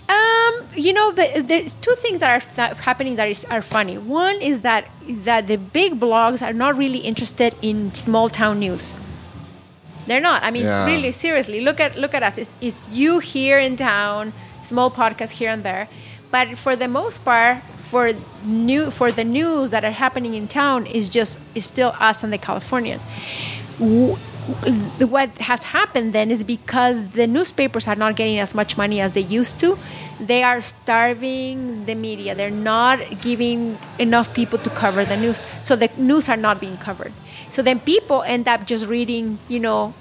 Um, 0.10 0.54
you 0.76 0.92
know, 0.92 1.12
the, 1.12 1.44
there's 1.46 1.74
two 1.74 1.96
things 1.96 2.20
that 2.20 2.32
are 2.42 2.56
that 2.56 2.78
happening 2.78 3.16
that 3.16 3.30
is, 3.30 3.46
are 3.46 3.62
funny. 3.62 3.98
One 3.98 4.42
is 4.42 4.62
that 4.62 4.90
that 5.24 5.48
the 5.48 5.58
big 5.58 6.00
blogs 6.00 6.42
are 6.42 6.54
not 6.54 6.78
really 6.78 7.00
interested 7.00 7.56
in 7.62 7.94
small 7.94 8.28
town 8.28 8.60
news. 8.60 8.94
They're 10.08 10.22
not. 10.22 10.44
I 10.44 10.52
mean, 10.52 10.64
Yeah. 10.66 10.86
really, 10.86 11.12
seriously. 11.12 11.62
Look 11.62 11.80
at 11.80 11.98
look 11.98 12.14
at 12.14 12.24
us. 12.24 12.38
It's, 12.38 12.50
it's 12.62 12.82
you 12.92 13.20
here 13.20 13.60
in 13.60 13.78
town, 13.78 14.34
small 14.64 14.90
podcasts 14.92 15.32
here 15.32 15.50
and 15.50 15.64
there, 15.64 15.88
but 16.32 16.58
for 16.58 16.76
the 16.76 16.88
most 16.88 17.24
part, 17.24 17.58
for 17.90 18.12
new 18.44 18.92
for 18.92 19.12
the 19.12 19.24
news 19.24 19.70
that 19.70 19.84
are 19.86 19.92
happening 19.92 20.34
in 20.34 20.48
town 20.48 20.86
is 20.88 21.10
just 21.10 21.38
is 21.56 21.66
still 21.66 21.94
us 22.00 22.24
and 22.24 22.34
the 22.34 22.38
Californian. 22.38 23.00
What 25.00 25.30
has 25.40 25.64
happened 25.64 26.12
then 26.12 26.30
is 26.32 26.44
because 26.44 27.12
the 27.12 27.28
newspapers 27.28 27.88
are 27.88 27.96
not 27.96 28.16
getting 28.18 28.40
as 28.40 28.54
much 28.54 28.78
money 28.78 29.00
as 29.00 29.14
they 29.14 29.22
used 29.22 29.60
to. 29.62 29.78
They 30.20 30.44
are 30.44 30.62
starving 30.62 31.86
the 31.86 31.96
media. 31.96 32.36
They're 32.36 32.52
not 32.52 33.00
giving 33.22 33.78
enough 34.00 34.34
people 34.34 34.60
to 34.60 34.70
cover 34.70 35.06
the 35.06 35.16
news. 35.16 35.44
So 35.64 35.76
the 35.78 35.90
news 35.98 36.28
are 36.28 36.36
not 36.38 36.60
being 36.60 36.78
covered. 36.78 37.14
So 37.54 37.62
then 37.62 37.80
people 37.80 38.24
end 38.24 38.48
up 38.48 38.66
just 38.66 38.86
reading, 38.88 39.38
you 39.48 39.60
know, 39.60 39.94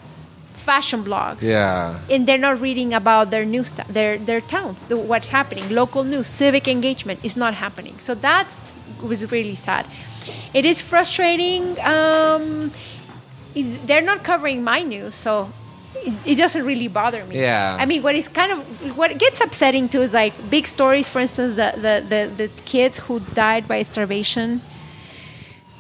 fashion 0.71 1.03
blogs. 1.05 1.43
Yeah. 1.43 1.99
and 2.09 2.27
they're 2.27 2.39
not 2.49 2.61
reading 2.61 2.95
about 2.95 3.31
their 3.35 3.45
news 3.45 3.71
their 3.97 4.17
their 4.29 4.41
towns 4.41 4.79
the, 4.89 4.97
what's 4.97 5.29
happening. 5.39 5.65
Local 5.83 6.03
news 6.05 6.27
civic 6.27 6.67
engagement 6.69 7.19
is 7.23 7.37
not 7.37 7.53
happening. 7.55 7.99
So 7.99 8.15
that's 8.15 8.55
was 9.03 9.21
really 9.33 9.55
sad. 9.57 9.85
It 10.55 10.65
is 10.65 10.81
frustrating 10.81 11.63
um, 11.95 12.71
it- 13.59 13.87
they're 13.87 14.07
not 14.13 14.23
covering 14.31 14.63
my 14.73 14.81
news 14.83 15.15
so 15.15 15.33
it, 16.09 16.15
it 16.25 16.37
doesn't 16.37 16.65
really 16.65 16.89
bother 16.89 17.23
me. 17.27 17.35
Yeah. 17.41 17.77
i 17.83 17.85
mean 17.91 18.01
what 18.07 18.15
is 18.15 18.29
kind 18.41 18.51
of 18.55 18.59
what 18.97 19.11
gets 19.25 19.41
upsetting 19.47 19.89
too 19.93 20.03
is 20.07 20.13
like 20.23 20.33
big 20.57 20.67
stories. 20.77 21.07
For 21.09 21.21
instance 21.27 21.57
the 21.61 21.69
the, 21.87 21.95
the, 22.13 22.21
the 22.41 22.49
kids 22.75 22.95
who 23.05 23.15
died 23.45 23.65
by 23.73 23.83
starvation 23.93 24.61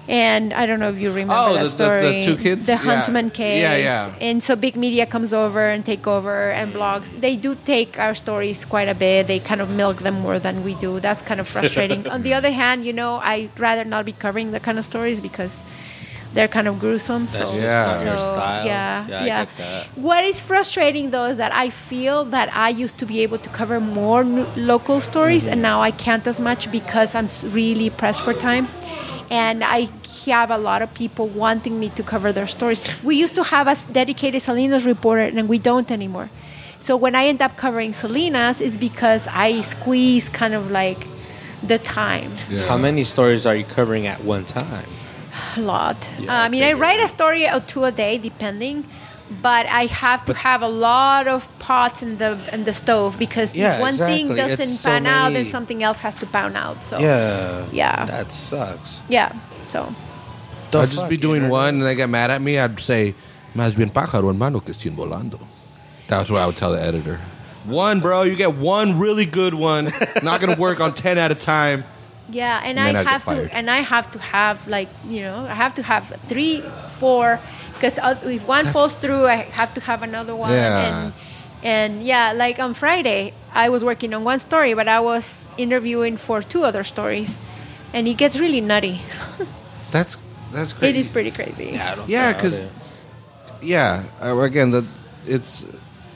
and 0.09 0.53
I 0.53 0.67
don't 0.67 0.81
know 0.81 0.89
if 0.89 0.99
you 0.99 1.11
remember 1.11 1.35
Oh, 1.37 1.55
that 1.55 1.59
the- 1.59 1.59
the- 1.59 1.69
the 1.69 1.71
story. 1.71 2.23
two 2.25 2.37
kids? 2.37 2.67
The 2.67 2.73
Yeah. 2.73 2.79
Huntsman 2.79 3.31
case. 3.31 3.61
Yeah, 3.63 3.77
yeah. 3.77 4.09
And 4.21 4.43
so 4.43 4.57
big 4.57 4.77
media 4.77 5.07
comes 5.07 5.33
over 5.33 5.69
and 5.71 5.85
take 5.87 6.07
over 6.07 6.51
and 6.51 6.73
blogs. 6.75 7.07
They 7.21 7.37
do 7.37 7.57
take 7.65 7.99
our 7.99 8.15
stories 8.15 8.65
quite 8.65 8.89
a 8.89 8.95
bit. 8.95 9.27
They 9.29 9.39
kind 9.39 9.61
of 9.61 9.71
milk 9.71 9.99
them 10.03 10.21
more 10.21 10.39
than 10.39 10.65
we 10.65 10.75
do. 10.75 10.99
That's 11.01 11.23
kind 11.23 11.41
of 11.41 11.47
frustrating. 11.49 12.09
On 12.15 12.23
the 12.23 12.35
other 12.35 12.51
hand, 12.51 12.85
you 12.85 12.93
know, 12.93 13.21
I'd 13.23 13.51
rather 13.59 13.85
not 13.85 14.05
be 14.05 14.13
covering 14.13 14.51
that 14.53 14.63
kind 14.63 14.79
of 14.79 14.85
stories 14.85 15.21
because 15.21 15.61
they're 16.35 16.49
kind 16.49 16.67
of 16.67 16.81
gruesome. 16.81 17.29
That's 17.31 17.51
so, 17.51 17.57
Yeah. 17.59 17.99
so. 17.99 18.05
Yeah, 18.65 19.05
Yeah, 19.07 19.21
I 19.21 19.27
yeah. 19.27 19.45
get 19.45 19.57
that. 19.59 19.87
What 19.97 20.25
is 20.25 20.41
frustrating 20.41 21.11
though 21.11 21.27
is 21.27 21.37
that 21.37 21.53
I 21.55 21.69
feel 21.69 22.25
that 22.37 22.49
I 22.57 22.71
used 22.71 22.97
to 22.99 23.07
be 23.07 23.21
able 23.23 23.37
to 23.39 23.51
cover 23.51 23.79
more 23.81 24.21
n- 24.23 24.47
local 24.57 25.01
stories, 25.01 25.43
Mm-hmm. 25.45 25.53
and 25.53 25.63
now 25.63 25.83
I 25.83 25.91
can't 25.91 26.27
as 26.27 26.41
much 26.41 26.73
because 26.73 27.15
I'm 27.15 27.29
really 27.53 27.91
pressed 27.91 28.23
for 28.23 28.33
time, 28.33 28.67
and 29.33 29.65
I 29.65 29.89
have 30.27 30.51
a 30.51 30.59
lot 30.59 30.83
of 30.83 30.93
people 30.95 31.27
wanting 31.27 31.81
me 31.81 31.89
to 31.99 32.03
cover 32.03 32.33
their 32.33 32.47
stories. 32.47 32.81
We 33.03 33.17
used 33.17 33.35
to 33.35 33.43
have 33.55 33.67
a 33.67 33.77
dedicated 33.93 34.41
Salinas 34.43 34.85
reporter, 34.85 35.23
and 35.23 35.49
we 35.49 35.59
don't 35.59 35.91
anymore. 35.91 36.29
So 36.81 36.97
when 36.97 37.15
I 37.15 37.27
end 37.27 37.41
up 37.43 37.57
covering 37.57 37.93
Salinas, 37.93 38.61
it's 38.61 38.77
because 38.77 39.27
I 39.29 39.61
squeeze 39.63 40.29
kind 40.29 40.55
of 40.55 40.71
like 40.71 41.01
the 41.63 41.79
time 41.79 42.31
Yeah. 42.51 42.67
How 42.67 42.77
many 42.77 43.05
stories 43.05 43.47
are 43.47 43.55
you 43.61 43.65
covering 43.65 44.07
at 44.07 44.19
one 44.25 44.45
time? 44.45 44.87
a 45.57 45.61
lot. 45.61 45.97
Yeah, 46.19 46.31
Uh, 46.31 46.43
I 46.43 46.45
I 46.47 46.49
mean, 46.53 46.63
I 46.63 46.67
figured. 46.67 46.81
write 46.81 47.01
a 47.01 47.09
story 47.09 47.43
or 47.49 47.61
two 47.61 47.85
a 47.85 47.93
day, 47.93 48.19
depending. 48.19 48.85
But 49.41 49.67
I 49.67 49.87
have 49.87 50.25
to 50.27 50.35
have 50.35 50.63
a 50.63 50.69
lot 50.69 51.27
of 51.29 51.47
pots 51.59 52.03
in 52.03 52.19
the 52.19 52.37
in 52.53 52.65
the 52.65 52.73
stove 52.75 53.19
because 53.19 53.55
Yeah, 53.55 53.77
if 53.77 53.81
one 53.81 53.97
thing 53.97 54.35
doesn't 54.35 54.61
It's 54.61 54.81
so 54.81 54.91
pan 54.91 55.07
out, 55.07 55.33
then 55.33 55.47
something 55.47 55.83
else 55.83 56.01
has 56.01 56.15
to 56.17 56.27
pan 56.27 56.57
out. 56.57 56.85
So 56.85 56.99
Yeah. 56.99 57.65
Yeah. 57.73 58.05
That 58.07 58.33
sucks. 58.33 59.01
yeah. 59.09 59.33
So 59.67 59.95
The 60.71 60.81
I'd 60.81 60.91
just 60.91 61.09
be 61.09 61.17
doing 61.17 61.37
internet? 61.45 61.51
one 61.53 61.75
and 61.77 61.85
they 61.85 61.95
get 61.95 62.09
mad 62.09 62.31
at 62.31 62.43
me. 62.43 62.59
I'd 62.59 62.79
say, 62.81 63.15
más 63.55 63.75
bien 63.75 63.91
pájaro 63.91 64.27
hermano 64.29 64.61
que 64.61 64.75
cien 64.75 64.97
volando. 64.97 65.39
That's 66.09 66.29
what 66.31 66.41
I 66.43 66.47
would 66.47 66.57
tell 66.57 66.73
the 66.73 66.83
editor. 66.83 67.19
One, 67.65 68.01
bro. 68.01 68.23
You 68.23 68.35
get 68.35 68.57
one 68.57 68.99
really 68.99 69.25
good 69.25 69.55
one. 69.55 69.93
Not 70.23 70.41
going 70.41 70.53
to 70.55 70.61
work 70.61 70.81
on 70.81 70.95
10 70.95 71.17
at 71.17 71.31
a 71.31 71.35
time. 71.37 71.85
yeah, 72.29 72.61
and, 72.65 72.79
And 72.79 72.97
I 72.97 73.01
I'd 73.01 73.07
have 73.07 73.25
to 73.25 73.55
and 73.55 73.71
I 73.71 73.81
have 73.83 74.11
to 74.13 74.19
have 74.19 74.67
like 74.67 74.89
you 75.09 75.23
know 75.23 75.47
I 75.49 75.55
have 75.55 75.75
to 75.77 75.83
have 75.83 76.05
three, 76.29 76.61
four 76.99 77.39
because 77.83 78.23
if 78.25 78.47
one 78.47 78.67
falls 78.67 78.95
through, 78.95 79.27
I 79.27 79.37
have 79.37 79.75
to 79.75 79.81
have 79.81 80.03
another 80.03 80.35
one. 80.37 80.53
Yeah. 80.53 81.05
And, 81.05 81.13
and 81.65 82.03
yeah, 82.07 82.33
like 82.33 82.59
on 82.59 82.75
Friday, 82.75 83.35
I 83.53 83.69
was 83.71 83.85
working 83.85 84.15
on 84.15 84.23
one 84.25 84.39
story, 84.41 84.75
but 84.75 84.87
I 84.87 85.01
was 85.01 85.45
interviewing 85.59 86.17
for 86.17 86.43
two 86.43 86.63
other 86.63 86.85
stories, 86.85 87.37
and 87.93 88.07
it 88.07 88.15
gets 88.15 88.39
really 88.39 88.61
nutty. 88.61 89.01
That's 89.91 90.17
that's 90.53 90.73
It 90.73 90.77
crazy. 90.79 91.01
is 91.01 91.09
pretty 91.09 91.31
crazy. 91.31 91.79
I 91.79 91.95
don't 91.95 92.09
Yeah, 92.09 92.33
because 92.33 92.55
yeah. 93.61 94.05
Uh, 94.23 94.39
again, 94.41 94.71
the 94.71 94.87
it's 95.27 95.67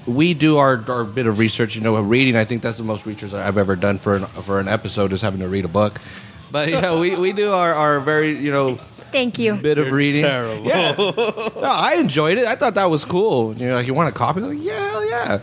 we 0.07 0.35
do 0.35 0.57
our, 0.59 0.83
our 0.89 1.05
bit 1.05 1.27
of 1.27 1.39
research. 1.39 1.75
You 1.77 1.83
know, 1.83 2.01
reading. 2.01 2.37
I 2.37 2.45
think 2.45 2.63
that's 2.63 2.79
the 2.79 2.85
most 2.85 3.07
research 3.07 3.33
I've 3.35 3.59
ever 3.59 3.77
done 3.77 3.99
for 3.99 4.17
an 4.17 4.25
for 4.27 4.61
an 4.61 4.69
episode 4.69 5.13
is 5.13 5.21
having 5.21 5.41
to 5.41 5.49
read 5.49 5.65
a 5.65 5.69
book. 5.69 6.01
But 6.51 6.69
you 6.71 6.81
know, 6.81 7.01
we, 7.01 7.17
we 7.17 7.33
do 7.33 7.53
our, 7.53 7.75
our 7.75 8.01
very 8.01 8.31
you 8.31 8.51
know 8.53 8.79
Thank 9.17 9.39
you. 9.39 9.55
bit 9.57 9.79
of 9.79 9.87
You're 9.87 9.97
reading. 9.97 10.23
terrible. 10.23 10.65
Yeah, 10.67 10.95
no, 10.97 11.71
I 11.89 11.97
enjoyed 11.99 12.37
it. 12.39 12.47
I 12.47 12.55
thought 12.55 12.75
that 12.75 12.91
was 12.91 13.05
cool. 13.05 13.55
You 13.57 13.69
know, 13.69 13.75
like 13.77 13.87
you 13.87 13.95
want 13.95 14.11
a 14.15 14.19
copy? 14.19 14.41
Like, 14.41 14.59
yeah, 14.61 14.91
hell 14.91 15.09
yeah. 15.09 15.39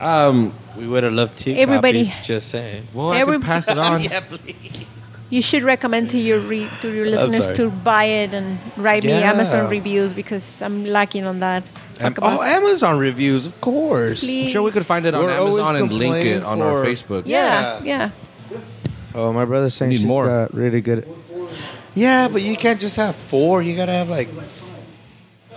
Um, 0.00 0.52
we 0.78 0.86
would 0.86 1.02
have 1.02 1.12
loved 1.12 1.38
two 1.38 1.52
Everybody- 1.52 2.06
copies. 2.06 2.26
Just 2.26 2.48
saying. 2.50 2.86
well, 2.94 3.10
I 3.12 3.18
Every- 3.18 3.34
can 3.38 3.42
pass 3.42 3.66
it 3.68 3.76
on. 3.78 4.00
please. 4.30 4.86
You 5.30 5.42
should 5.42 5.62
recommend 5.64 6.10
to 6.10 6.18
your 6.18 6.38
re- 6.38 6.70
to 6.80 6.88
your 6.94 7.06
listeners 7.06 7.44
sorry. 7.44 7.56
to 7.56 7.70
buy 7.70 8.04
it 8.04 8.32
and 8.32 8.58
write 8.78 9.02
me 9.04 9.10
Yeah. 9.10 9.32
Amazon 9.32 9.68
reviews 9.68 10.12
because 10.14 10.44
I'm 10.62 10.86
lacking 10.86 11.24
on 11.26 11.40
that. 11.40 11.64
Talk 11.94 12.18
oh, 12.22 12.36
about- 12.38 12.46
Amazon 12.46 12.98
reviews, 12.98 13.44
of 13.44 13.60
course. 13.60 14.20
Please. 14.20 14.44
I'm 14.46 14.52
sure 14.52 14.62
we 14.62 14.70
could 14.70 14.86
find 14.86 15.04
it 15.04 15.14
on 15.14 15.24
We're 15.24 15.36
always 15.38 15.58
Amazon 15.58 15.76
and 15.76 15.92
link 15.92 16.14
it 16.24 16.40
complaining 16.40 16.44
on 16.44 16.62
our 16.62 16.84
for- 16.84 16.88
Facebook. 16.90 17.22
yeah, 17.26 17.82
yeah. 17.82 18.10
Oh, 19.14 19.32
my 19.32 19.44
brother's 19.44 19.74
saying 19.74 19.90
Need 19.90 19.96
she's 19.98 20.06
more. 20.06 20.26
got 20.26 20.54
really 20.54 20.80
good. 20.80 21.04
Yeah, 21.98 22.28
but 22.28 22.42
you 22.42 22.56
can't 22.56 22.80
just 22.80 22.96
have 22.96 23.16
four. 23.16 23.60
You 23.62 23.74
gotta 23.76 23.92
have 23.92 24.08
like 24.08 24.28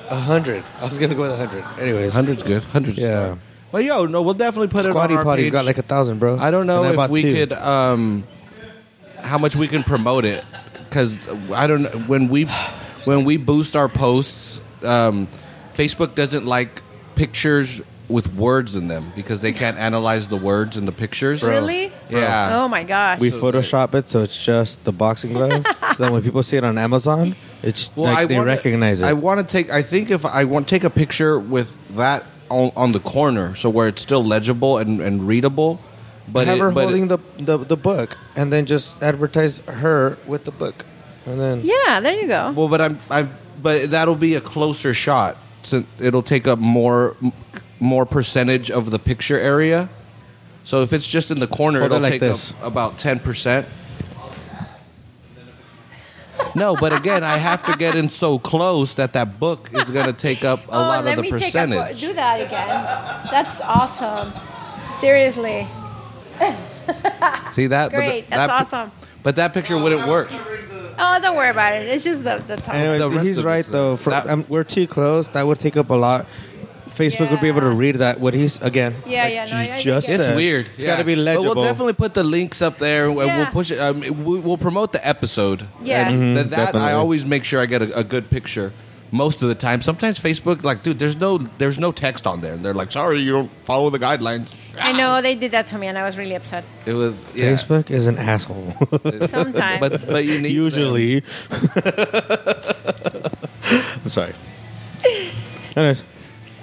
a 0.10 0.16
hundred. 0.16 0.64
I 0.82 0.86
was 0.86 0.98
gonna 0.98 1.16
go 1.16 1.22
with 1.22 1.32
a 1.32 1.38
hundred. 1.38 1.64
Anyways, 1.80 2.14
Hundred's 2.14 2.44
good. 2.44 2.64
Hundred's 2.64 2.98
Yeah. 2.98 3.30
fine. 3.30 3.39
Well, 3.72 3.82
yo, 3.82 4.06
no, 4.06 4.22
we'll 4.22 4.34
definitely 4.34 4.68
put 4.68 4.84
Squatty 4.84 5.14
it 5.14 5.18
on 5.18 5.20
our 5.20 5.24
Potty's 5.24 5.46
page. 5.46 5.52
got 5.54 5.66
like 5.66 5.78
a 5.78 5.82
thousand, 5.84 6.20
bro. 6.20 6.38
I 6.38 6.52
don't 6.52 6.68
know 6.68 6.84
And 6.84 6.92
if 6.92 6.98
bought 6.98 7.10
we 7.10 7.22
two. 7.22 7.34
could, 7.34 7.54
um, 7.54 8.24
how 9.22 9.38
much 9.38 9.56
we 9.56 9.68
can 9.70 9.84
promote 9.84 10.26
it, 10.26 10.44
because 10.89 11.18
I 11.54 11.68
don't 11.68 11.84
know 11.84 11.89
when 12.08 12.28
we 12.28 12.46
when 13.06 13.24
we 13.24 13.38
boost 13.38 13.76
our 13.76 13.88
posts, 13.88 14.60
um, 14.84 15.28
Facebook 15.76 16.16
doesn't 16.16 16.46
like 16.46 16.82
pictures 17.16 17.82
with 18.10 18.34
words 18.36 18.76
in 18.76 18.89
them 18.89 19.10
because 19.16 19.39
they 19.39 19.54
can't 19.54 19.78
analyze 19.78 20.28
the 20.28 20.36
words 20.36 20.76
in 20.76 20.86
the 20.86 20.92
pictures. 20.92 21.42
Really? 21.44 21.94
Yeah. 22.10 22.62
Oh 22.62 22.68
my 22.68 22.84
gosh. 22.84 23.20
We 23.22 23.32
Photoshop 23.32 23.94
it 23.96 24.10
so 24.10 24.22
it's 24.22 24.38
just 24.44 24.84
the 24.84 24.92
boxing 24.92 25.32
glove. 25.32 25.66
so 26.02 26.06
that 26.08 26.12
when 26.14 26.22
people 26.24 26.41
see 26.43 26.58
it 26.58 26.64
on 26.64 26.78
Amazon, 26.78 27.36
it's 27.64 27.89
like 27.95 28.28
they 28.28 28.36
wanna- 28.36 28.47
recognize 28.47 29.02
it. 29.02 29.06
I 29.06 29.14
want 29.14 29.39
to 29.39 29.45
take. 29.45 29.72
I 29.72 29.82
think 29.84 30.10
if 30.12 30.26
I 30.26 30.43
want 30.45 30.68
to 30.68 30.76
take 30.76 30.84
a 30.84 30.89
picture 30.89 31.39
with 31.39 31.78
that 31.95 32.24
on, 32.49 32.72
on 32.76 32.91
the 32.91 32.99
corner, 32.99 33.54
so 33.56 33.70
where 33.70 33.88
it's 33.88 34.02
still 34.02 34.24
legible 34.24 34.78
and, 34.80 34.99
and 34.99 35.28
readable, 35.28 35.80
but 36.28 36.47
have 36.47 36.58
it, 36.58 36.62
her 36.62 36.72
but 36.72 36.82
it- 36.82 36.84
holding 36.84 37.08
the, 37.08 37.20
the 37.38 37.58
the 37.58 37.78
book, 37.78 38.18
and 38.36 38.52
then 38.52 38.66
just 38.66 39.02
advertise 39.04 39.60
her 39.60 40.18
with 40.26 40.45
the 40.45 40.52
book, 40.52 40.86
and 41.26 41.39
then 41.39 41.62
yeah, 41.64 41.99
there 41.99 42.16
you 42.16 42.28
go. 42.28 42.52
well, 42.56 42.68
but 42.68 42.82
I'm 42.82 42.97
I'm 43.10 43.30
but 43.62 43.91
that'll 43.91 44.16
be 44.16 44.36
a 44.36 44.41
closer 44.41 44.93
shot. 44.93 45.38
So 45.64 45.84
it'll 45.99 46.24
take 46.24 46.47
up 46.47 46.58
more 46.58 47.16
more 47.80 48.06
percentage 48.08 48.72
of 48.72 48.89
the 48.89 48.97
picture 48.99 49.38
area. 49.39 49.88
So 50.64 50.82
if 50.84 50.93
it's 50.93 51.08
just 51.08 51.30
in 51.32 51.39
the 51.39 51.47
corner, 51.47 51.80
Hold 51.80 51.91
it 51.91 51.95
it'll 51.95 52.04
like 52.04 52.12
take 52.14 52.22
this. 52.22 52.52
up 52.54 52.64
about 52.64 52.97
ten 52.97 53.20
percent. 53.20 53.68
No, 56.56 56.76
but 56.76 56.93
again, 56.93 57.24
I 57.24 57.38
have 57.38 57.64
to 57.66 57.78
get 57.78 57.95
in 57.95 58.10
so 58.10 58.38
close 58.39 58.95
that 58.95 59.14
that 59.14 59.39
book 59.39 59.70
is 59.74 59.89
going 59.89 60.06
to 60.08 60.14
take 60.14 60.43
up 60.43 60.60
a 60.68 60.72
oh, 60.72 60.78
lot 60.80 61.06
let 61.06 61.18
of 61.18 61.24
the 61.26 61.32
me 61.32 61.32
take 61.32 61.41
a 61.41 61.45
percentage. 61.45 62.02
pho- 62.02 62.08
do 62.08 62.14
that 62.14 62.41
again. 62.41 63.28
That's 63.32 63.62
awesome. 63.62 64.34
Seriously, 64.99 65.68
See 67.52 67.68
that? 67.68 67.91
But 67.91 67.97
great. 67.97 68.30
that- 68.30 68.47
That's 68.47 68.70
that- 68.70 68.76
awesome. 68.78 68.91
But 69.24 69.36
that 69.36 69.54
picture 69.54 69.78
wouldn't 69.78 70.08
work. 70.08 70.30
Oh, 71.04 71.20
don't 71.22 71.36
worry 71.36 71.49
about 71.49 71.74
it. 71.74 71.88
It's 71.88 72.04
just 72.04 72.24
the 72.24 72.38
the 72.47 72.58
top. 72.58 72.74
Anyways, 72.74 72.99
The 72.99 73.22
he's 73.22 73.43
right 73.43 73.66
though. 73.66 73.95
For, 73.95 74.10
that- 74.10 74.28
um, 74.28 74.45
we're 74.49 74.64
too 74.64 74.88
close. 74.88 75.30
That 75.30 75.45
would 75.45 75.60
take 75.60 75.78
up 75.78 75.89
a 75.89 75.93
lot. 75.95 76.26
Facebook 76.94 77.32
would 77.32 77.42
be 77.42 77.48
able 77.48 77.62
to 77.62 77.72
read 77.72 77.96
that. 77.96 78.20
What 78.20 78.34
he's 78.34 78.62
again? 78.62 78.96
Yeah, 79.08 79.24
like 79.24 79.34
yeah, 79.34 79.46
no, 79.46 79.62
you 79.62 79.72
I 79.74 79.82
just 79.82 80.08
get. 80.08 80.16
It's 80.20 80.26
said. 80.28 80.36
weird. 80.36 80.68
It's 80.76 80.84
got 80.84 80.98
to 80.98 81.04
be 81.04 81.16
But 81.16 81.22
legible. 81.22 81.56
we'll 81.56 81.64
definitely 81.64 81.94
put 81.94 82.14
the 82.14 82.24
links 82.24 82.62
up 82.62 82.78
there. 82.78 83.06
and 83.08 83.16
We'll 83.16 83.28
Yeah. 83.28 83.50
push 83.50 83.72
it. 83.72 83.80
Um, 83.80 84.02
we, 84.02 84.39
we'll 84.39 84.58
promote 84.58 84.92
the 84.92 85.06
episode. 85.08 85.66
Yeah. 85.82 86.08
And 86.10 86.38
Mhm, 86.38 86.50
that, 86.50 86.74
that 86.74 86.76
I 86.76 86.94
always 86.94 87.26
make 87.26 87.44
sure 87.44 87.60
I 87.62 87.66
get 87.66 87.82
a, 87.82 88.00
a 88.00 88.04
good 88.04 88.30
picture. 88.30 88.72
Most 89.14 89.42
of 89.42 89.50
the 89.50 89.56
time, 89.56 89.82
sometimes 89.82 90.20
Facebook, 90.22 90.64
like, 90.64 90.84
dude, 90.84 90.98
there's 91.00 91.18
no 91.20 91.38
there's 91.58 91.78
no 91.78 91.92
text 91.92 92.26
on 92.26 92.39
there, 92.39 92.54
and 92.54 92.64
they're 92.64 92.74
like, 92.74 92.92
sorry, 92.94 93.20
you 93.20 93.32
don't 93.34 93.52
follow 93.66 93.89
the 93.89 94.00
guidelines. 94.00 94.54
I 94.80 94.94
know 94.94 95.22
they 95.22 95.36
did 95.36 95.52
that 95.52 95.68
to 95.68 95.78
me, 95.78 95.88
and 95.88 95.98
I 95.98 96.04
was 96.06 96.18
really 96.18 96.34
upset. 96.34 96.64
It 96.86 96.94
was 96.94 97.26
yeah. 97.36 97.52
Facebook 97.52 97.92
is 97.92 98.08
an 98.08 98.18
asshole. 98.18 98.74
Sometimes. 99.28 99.80
but 99.82 100.08
but 100.08 100.24
you 100.24 100.39
need 100.39 100.54
Usually. 100.54 101.24
I'm 104.04 104.10
sorry. 104.10 104.34
Anyways, 105.76 106.04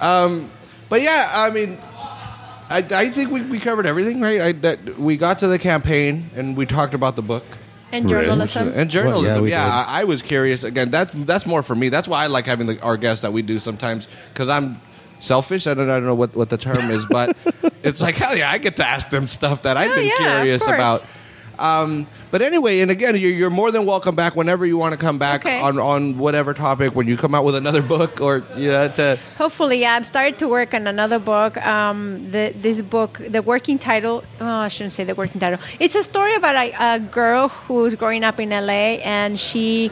Um, 0.01 0.51
but 0.88 1.03
yeah, 1.03 1.28
I 1.32 1.51
mean, 1.51 1.78
I, 2.70 2.84
I 2.90 3.09
think 3.11 3.30
we, 3.30 3.42
we 3.42 3.59
covered 3.59 3.86
everything, 3.86 4.20
right? 4.20 4.40
I, 4.40 4.53
that 4.53 4.99
we 4.99 5.16
got 5.16 5.38
to 5.40 5.46
the 5.49 5.59
campaign 5.59 6.30
and 6.36 6.57
we 6.57 6.66
talked 6.66 6.94
about 6.94 7.16
the 7.16 7.22
book. 7.22 7.44
and 7.92 8.05
Right. 8.05 8.11
journalism. 8.24 8.72
And 8.74 8.90
journalism, 8.90 9.42
Well, 9.42 9.49
yeah, 9.49 9.64
yeah. 9.66 9.84
I, 9.88 10.01
I 10.03 10.05
was 10.05 10.22
curious. 10.22 10.64
Again, 10.64 10.90
that's 10.90 11.12
that's 11.12 11.46
more 11.46 11.62
for 11.62 11.74
me. 11.74 11.88
That's 11.88 12.07
why 12.09 12.24
I 12.24 12.26
like 12.26 12.46
having 12.46 12.66
the, 12.66 12.80
our 12.82 12.96
guests 12.96 13.22
that 13.22 13.32
we 13.32 13.42
do 13.42 13.59
sometimes 13.59 14.07
because 14.32 14.49
I'm 14.49 14.80
selfish. 15.20 15.66
I 15.66 15.74
don't, 15.74 15.88
I 15.90 15.94
don't 15.94 16.05
know 16.07 16.14
what, 16.14 16.36
what 16.36 16.49
the 16.51 16.59
term 16.59 16.90
is, 16.90 17.05
but 17.07 17.36
it's 17.82 18.01
like 18.03 18.14
hell 18.16 18.36
yeah, 18.36 18.51
I 18.51 18.59
get 18.59 18.76
to 18.76 18.86
ask 18.86 19.09
them 19.11 19.26
stuff 19.26 19.62
that 19.62 19.76
I've 19.76 19.90
Oh, 19.90 19.94
been 19.94 20.07
yeah, 20.07 20.16
curious 20.36 20.66
about. 20.66 21.05
Um, 21.59 22.06
but 22.30 22.40
anyway, 22.42 22.80
and 22.80 22.90
again, 22.90 23.16
you're, 23.16 23.30
you're 23.32 23.50
more 23.50 23.70
than 23.70 23.84
welcome 23.86 24.14
back 24.14 24.36
whenever 24.36 24.64
you 24.64 24.76
want 24.76 24.92
to 24.92 24.98
come 24.98 25.18
back 25.18 25.40
Okay. 25.44 25.61
on, 25.61 25.78
on 25.78 26.16
whatever 26.18 26.54
topic 26.54 26.94
when 26.94 27.06
you 27.09 27.16
come 27.16 27.34
out 27.34 27.44
with 27.44 27.54
another 27.56 27.82
book 27.82 28.20
or 28.20 28.44
you 28.56 28.68
know 28.70 28.88
to 28.88 29.18
Hopefully, 29.38 29.80
yeah. 29.80 29.94
I'm 29.96 30.04
started 30.04 30.38
to 30.38 30.48
work 30.48 30.72
on 30.74 30.86
another 30.86 31.18
book. 31.18 31.56
Um, 31.66 32.30
the, 32.30 32.52
this 32.56 32.80
book, 32.80 33.20
the 33.28 33.42
working 33.42 33.78
title. 33.78 34.22
Oh, 34.40 34.46
I 34.46 34.68
shouldn't 34.68 34.92
say 34.92 35.04
the 35.04 35.14
working 35.14 35.40
title. 35.40 35.59
It's 35.80 35.94
a 35.96 36.02
story 36.02 36.34
about 36.34 36.54
a, 36.56 36.94
a 36.94 36.98
girl 37.00 37.48
who's 37.48 37.94
growing 37.96 38.22
up 38.24 38.38
in 38.38 38.50
LA, 38.50 39.00
and 39.02 39.38
she 39.38 39.90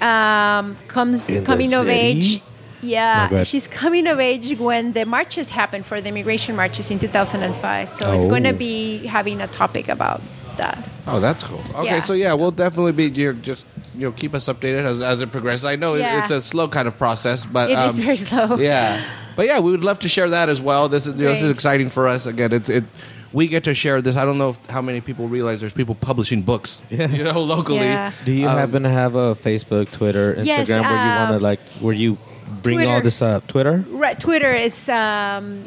um, 0.00 0.76
comes 0.88 1.28
In 1.28 1.44
coming 1.44 1.72
of 1.74 1.88
age. 1.88 2.40
Yeah, 2.80 3.42
she's 3.42 3.66
coming 3.66 4.06
of 4.06 4.20
age 4.20 4.56
when 4.56 4.92
the 4.92 5.04
marches 5.04 5.50
happened 5.50 5.84
for 5.84 6.00
the 6.00 6.08
immigration 6.10 6.54
marches 6.54 6.92
in 6.92 7.00
2005. 7.00 7.90
So 7.90 8.12
it's 8.12 8.24
Oh. 8.24 8.28
going 8.28 8.44
to 8.44 8.52
be 8.52 8.98
having 8.98 9.40
a 9.40 9.48
topic 9.48 9.88
about 9.88 10.20
that. 10.58 10.78
Oh, 11.06 11.18
that's 11.20 11.42
cool. 11.42 11.62
Okay, 11.74 11.86
Yeah. 11.86 12.02
so 12.04 12.12
yeah, 12.12 12.34
we'll 12.34 12.50
definitely 12.52 12.92
be 12.92 13.04
you 13.06 13.32
know, 13.32 13.40
just 13.40 13.64
you 13.94 14.02
know 14.06 14.12
keep 14.12 14.34
us 14.34 14.46
updated 14.46 14.84
as, 14.84 15.00
as 15.02 15.22
it 15.22 15.32
progresses. 15.32 15.64
I 15.64 15.76
know 15.76 15.94
it- 15.94 16.02
it's 16.20 16.30
a 16.30 16.42
slow 16.42 16.68
kind 16.68 16.86
of 16.86 16.96
process, 16.98 17.44
but 17.46 17.70
It 17.70 17.78
is 17.78 17.94
um, 17.94 17.96
very 17.96 18.16
slow. 18.16 18.56
yeah, 18.70 19.02
but 19.36 19.46
yeah, 19.46 19.58
we 19.60 19.70
would 19.72 19.82
love 19.84 19.98
to 20.00 20.08
share 20.08 20.28
that 20.30 20.48
as 20.48 20.60
well. 20.60 20.88
This 20.88 21.06
is 21.06 21.16
you 21.18 21.24
know, 21.26 21.32
this 21.32 21.42
is 21.42 21.50
exciting 21.50 21.88
for 21.88 22.06
us. 22.06 22.26
Again, 22.26 22.52
it, 22.52 22.68
it 22.68 22.84
we 23.32 23.46
get 23.46 23.64
to 23.64 23.74
share 23.74 24.00
this. 24.00 24.16
I 24.16 24.24
don't 24.24 24.38
know 24.38 24.50
if, 24.50 24.66
how 24.70 24.80
many 24.82 25.00
people 25.02 25.28
realize 25.28 25.60
there's 25.60 25.72
people 25.74 25.94
publishing 25.94 26.42
books, 26.42 26.80
Yeah. 26.90 27.08
you 27.08 27.24
know, 27.24 27.40
locally. 27.42 27.80
Yeah. 27.84 28.12
do 28.24 28.32
you 28.32 28.48
Um, 28.48 28.56
happen 28.56 28.82
to 28.84 28.88
have 28.88 29.14
a 29.16 29.34
Facebook, 29.34 29.90
Twitter, 29.92 30.34
Instagram 30.34 30.46
Yes, 30.46 30.68
where 30.68 30.78
you 30.80 31.12
want 31.20 31.30
to 31.30 31.36
um, 31.36 31.42
like 31.42 31.60
where 31.80 31.94
you 31.94 32.16
bring 32.62 32.86
all 32.88 33.00
this 33.02 33.20
up? 33.20 33.46
Twitter. 33.46 33.84
Right, 33.90 34.18
Twitter 34.18 34.52
is 34.52 34.88
um, 34.88 35.64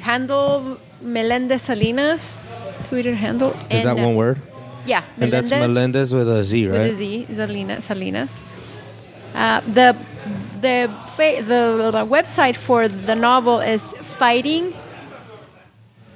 handle 0.00 0.78
Melendez 1.02 1.62
Salinas. 1.62 2.38
Twitter 2.88 3.14
handle. 3.14 3.50
Is 3.70 3.82
that 3.84 3.98
uh, 3.98 4.04
one 4.06 4.14
word? 4.14 4.40
Yeah, 4.86 5.02
And 5.18 5.32
that's 5.32 5.50
Melendez 5.50 6.14
with 6.14 6.28
a 6.28 6.44
Z, 6.44 6.68
right? 6.68 6.78
with 6.80 6.92
a 6.92 6.94
Z, 6.94 7.26
Salinas. 7.34 7.84
Salinas. 7.84 8.30
Uh, 9.34 9.60
the 9.60 9.96
the, 10.60 10.90
fa- 11.16 11.42
the 11.42 11.90
the 11.92 12.04
website 12.06 12.56
for 12.56 12.88
the 12.88 13.14
novel 13.14 13.60
is 13.60 13.92
fighting 14.18 14.72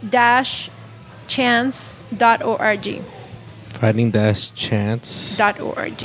dash 0.08 0.70
chance 1.28 1.94
dot 2.16 2.42
org 2.42 3.02
Fighting 3.74 4.10
dash 4.10 4.50
chance. 4.54 5.36
dot 5.36 5.60
org. 5.60 5.98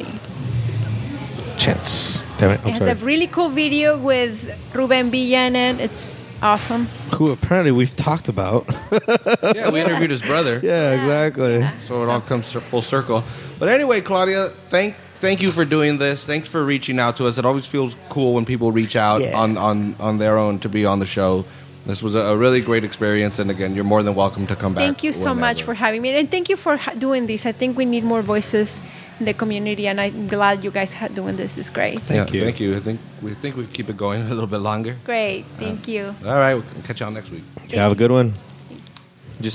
Chance. 1.57 2.21
Damn 2.37 2.51
it. 2.51 2.59
I'm 2.65 2.73
It 2.73 2.77
sorry. 2.77 2.89
has 2.89 3.01
a 3.01 3.05
really 3.05 3.27
cool 3.27 3.49
video 3.49 3.97
with 3.97 4.51
Ruben 4.75 5.09
Villa 5.09 5.47
in 5.47 5.55
it. 5.55 5.79
It's 5.79 6.19
awesome. 6.45 6.85
Who 7.15 7.31
apparently 7.31 7.71
we've 7.71 7.95
talked 7.95 8.27
about. 8.29 8.65
Yeah, 9.55 9.69
we 9.69 9.79
interviewed 9.79 10.11
his 10.11 10.21
brother. 10.21 10.59
yeah, 10.63 10.91
exactly. 10.93 11.65
So 11.81 12.01
it 12.03 12.09
all 12.09 12.21
comes 12.21 12.51
to 12.51 12.61
full 12.61 12.81
circle. 12.81 13.23
But 13.59 13.69
anyway, 13.69 14.01
Claudia, 14.01 14.49
thank 14.69 14.95
thank 15.15 15.41
you 15.41 15.51
for 15.51 15.65
doing 15.65 15.97
this. 15.97 16.25
Thanks 16.25 16.47
for 16.49 16.63
reaching 16.65 16.99
out 16.99 17.17
to 17.17 17.27
us. 17.27 17.37
It 17.37 17.45
always 17.45 17.65
feels 17.65 17.95
cool 18.09 18.33
when 18.33 18.45
people 18.45 18.71
reach 18.71 18.95
out 18.95 19.21
Yeah. 19.21 19.37
on, 19.39 19.57
on, 19.57 19.95
on 19.99 20.17
their 20.17 20.37
own 20.37 20.59
to 20.59 20.69
be 20.69 20.85
on 20.85 20.99
the 20.99 21.05
show. 21.05 21.45
This 21.85 22.01
was 22.01 22.15
a, 22.15 22.19
a 22.19 22.37
really 22.37 22.61
great 22.61 22.83
experience, 22.83 23.37
and 23.39 23.49
again, 23.51 23.75
you're 23.75 23.83
more 23.83 24.01
than 24.03 24.15
welcome 24.15 24.47
to 24.47 24.55
come 24.55 24.73
back. 24.73 24.81
Thank 24.83 25.03
you 25.03 25.11
so 25.11 25.33
much 25.33 25.57
whenever. 25.57 25.65
for 25.65 25.73
having 25.75 26.01
me, 26.01 26.09
and 26.19 26.29
thank 26.29 26.49
you 26.49 26.57
for 26.57 26.77
ha- 26.77 26.93
doing 26.97 27.27
this. 27.27 27.45
I 27.45 27.51
think 27.51 27.77
we 27.77 27.85
need 27.85 28.03
more 28.03 28.23
voices 28.23 28.79
in 28.79 28.83
the 29.19 29.33
community, 29.33 29.87
and 29.87 29.99
I'm 29.99 30.27
glad 30.27 30.63
you 30.63 30.71
guys 30.71 30.93
are 31.01 31.09
doing 31.09 31.35
this. 31.35 31.57
It's 31.57 31.69
great. 31.69 31.99
Thank 32.01 32.29
yeah, 32.29 32.35
you. 32.35 32.43
Thank 32.43 32.59
you. 32.59 32.75
I 32.75 32.79
think 32.79 32.99
we 33.21 33.33
think 33.33 33.55
we 33.55 33.65
keep 33.67 33.89
it 33.89 33.97
going 33.97 34.21
a 34.31 34.33
little 34.33 34.47
bit 34.47 34.59
longer. 34.59 34.95
Great. 35.05 35.45
Thank 35.57 35.87
you. 35.87 36.15
All 36.25 36.39
right, 36.39 36.55
we'll 36.55 36.83
catch 36.83 36.99
y'all 36.99 37.11
next 37.11 37.31
week. 37.31 37.43
You 37.69 37.79
have 37.79 37.91
a 37.91 37.95
good 37.95 38.11
one. 38.11 38.33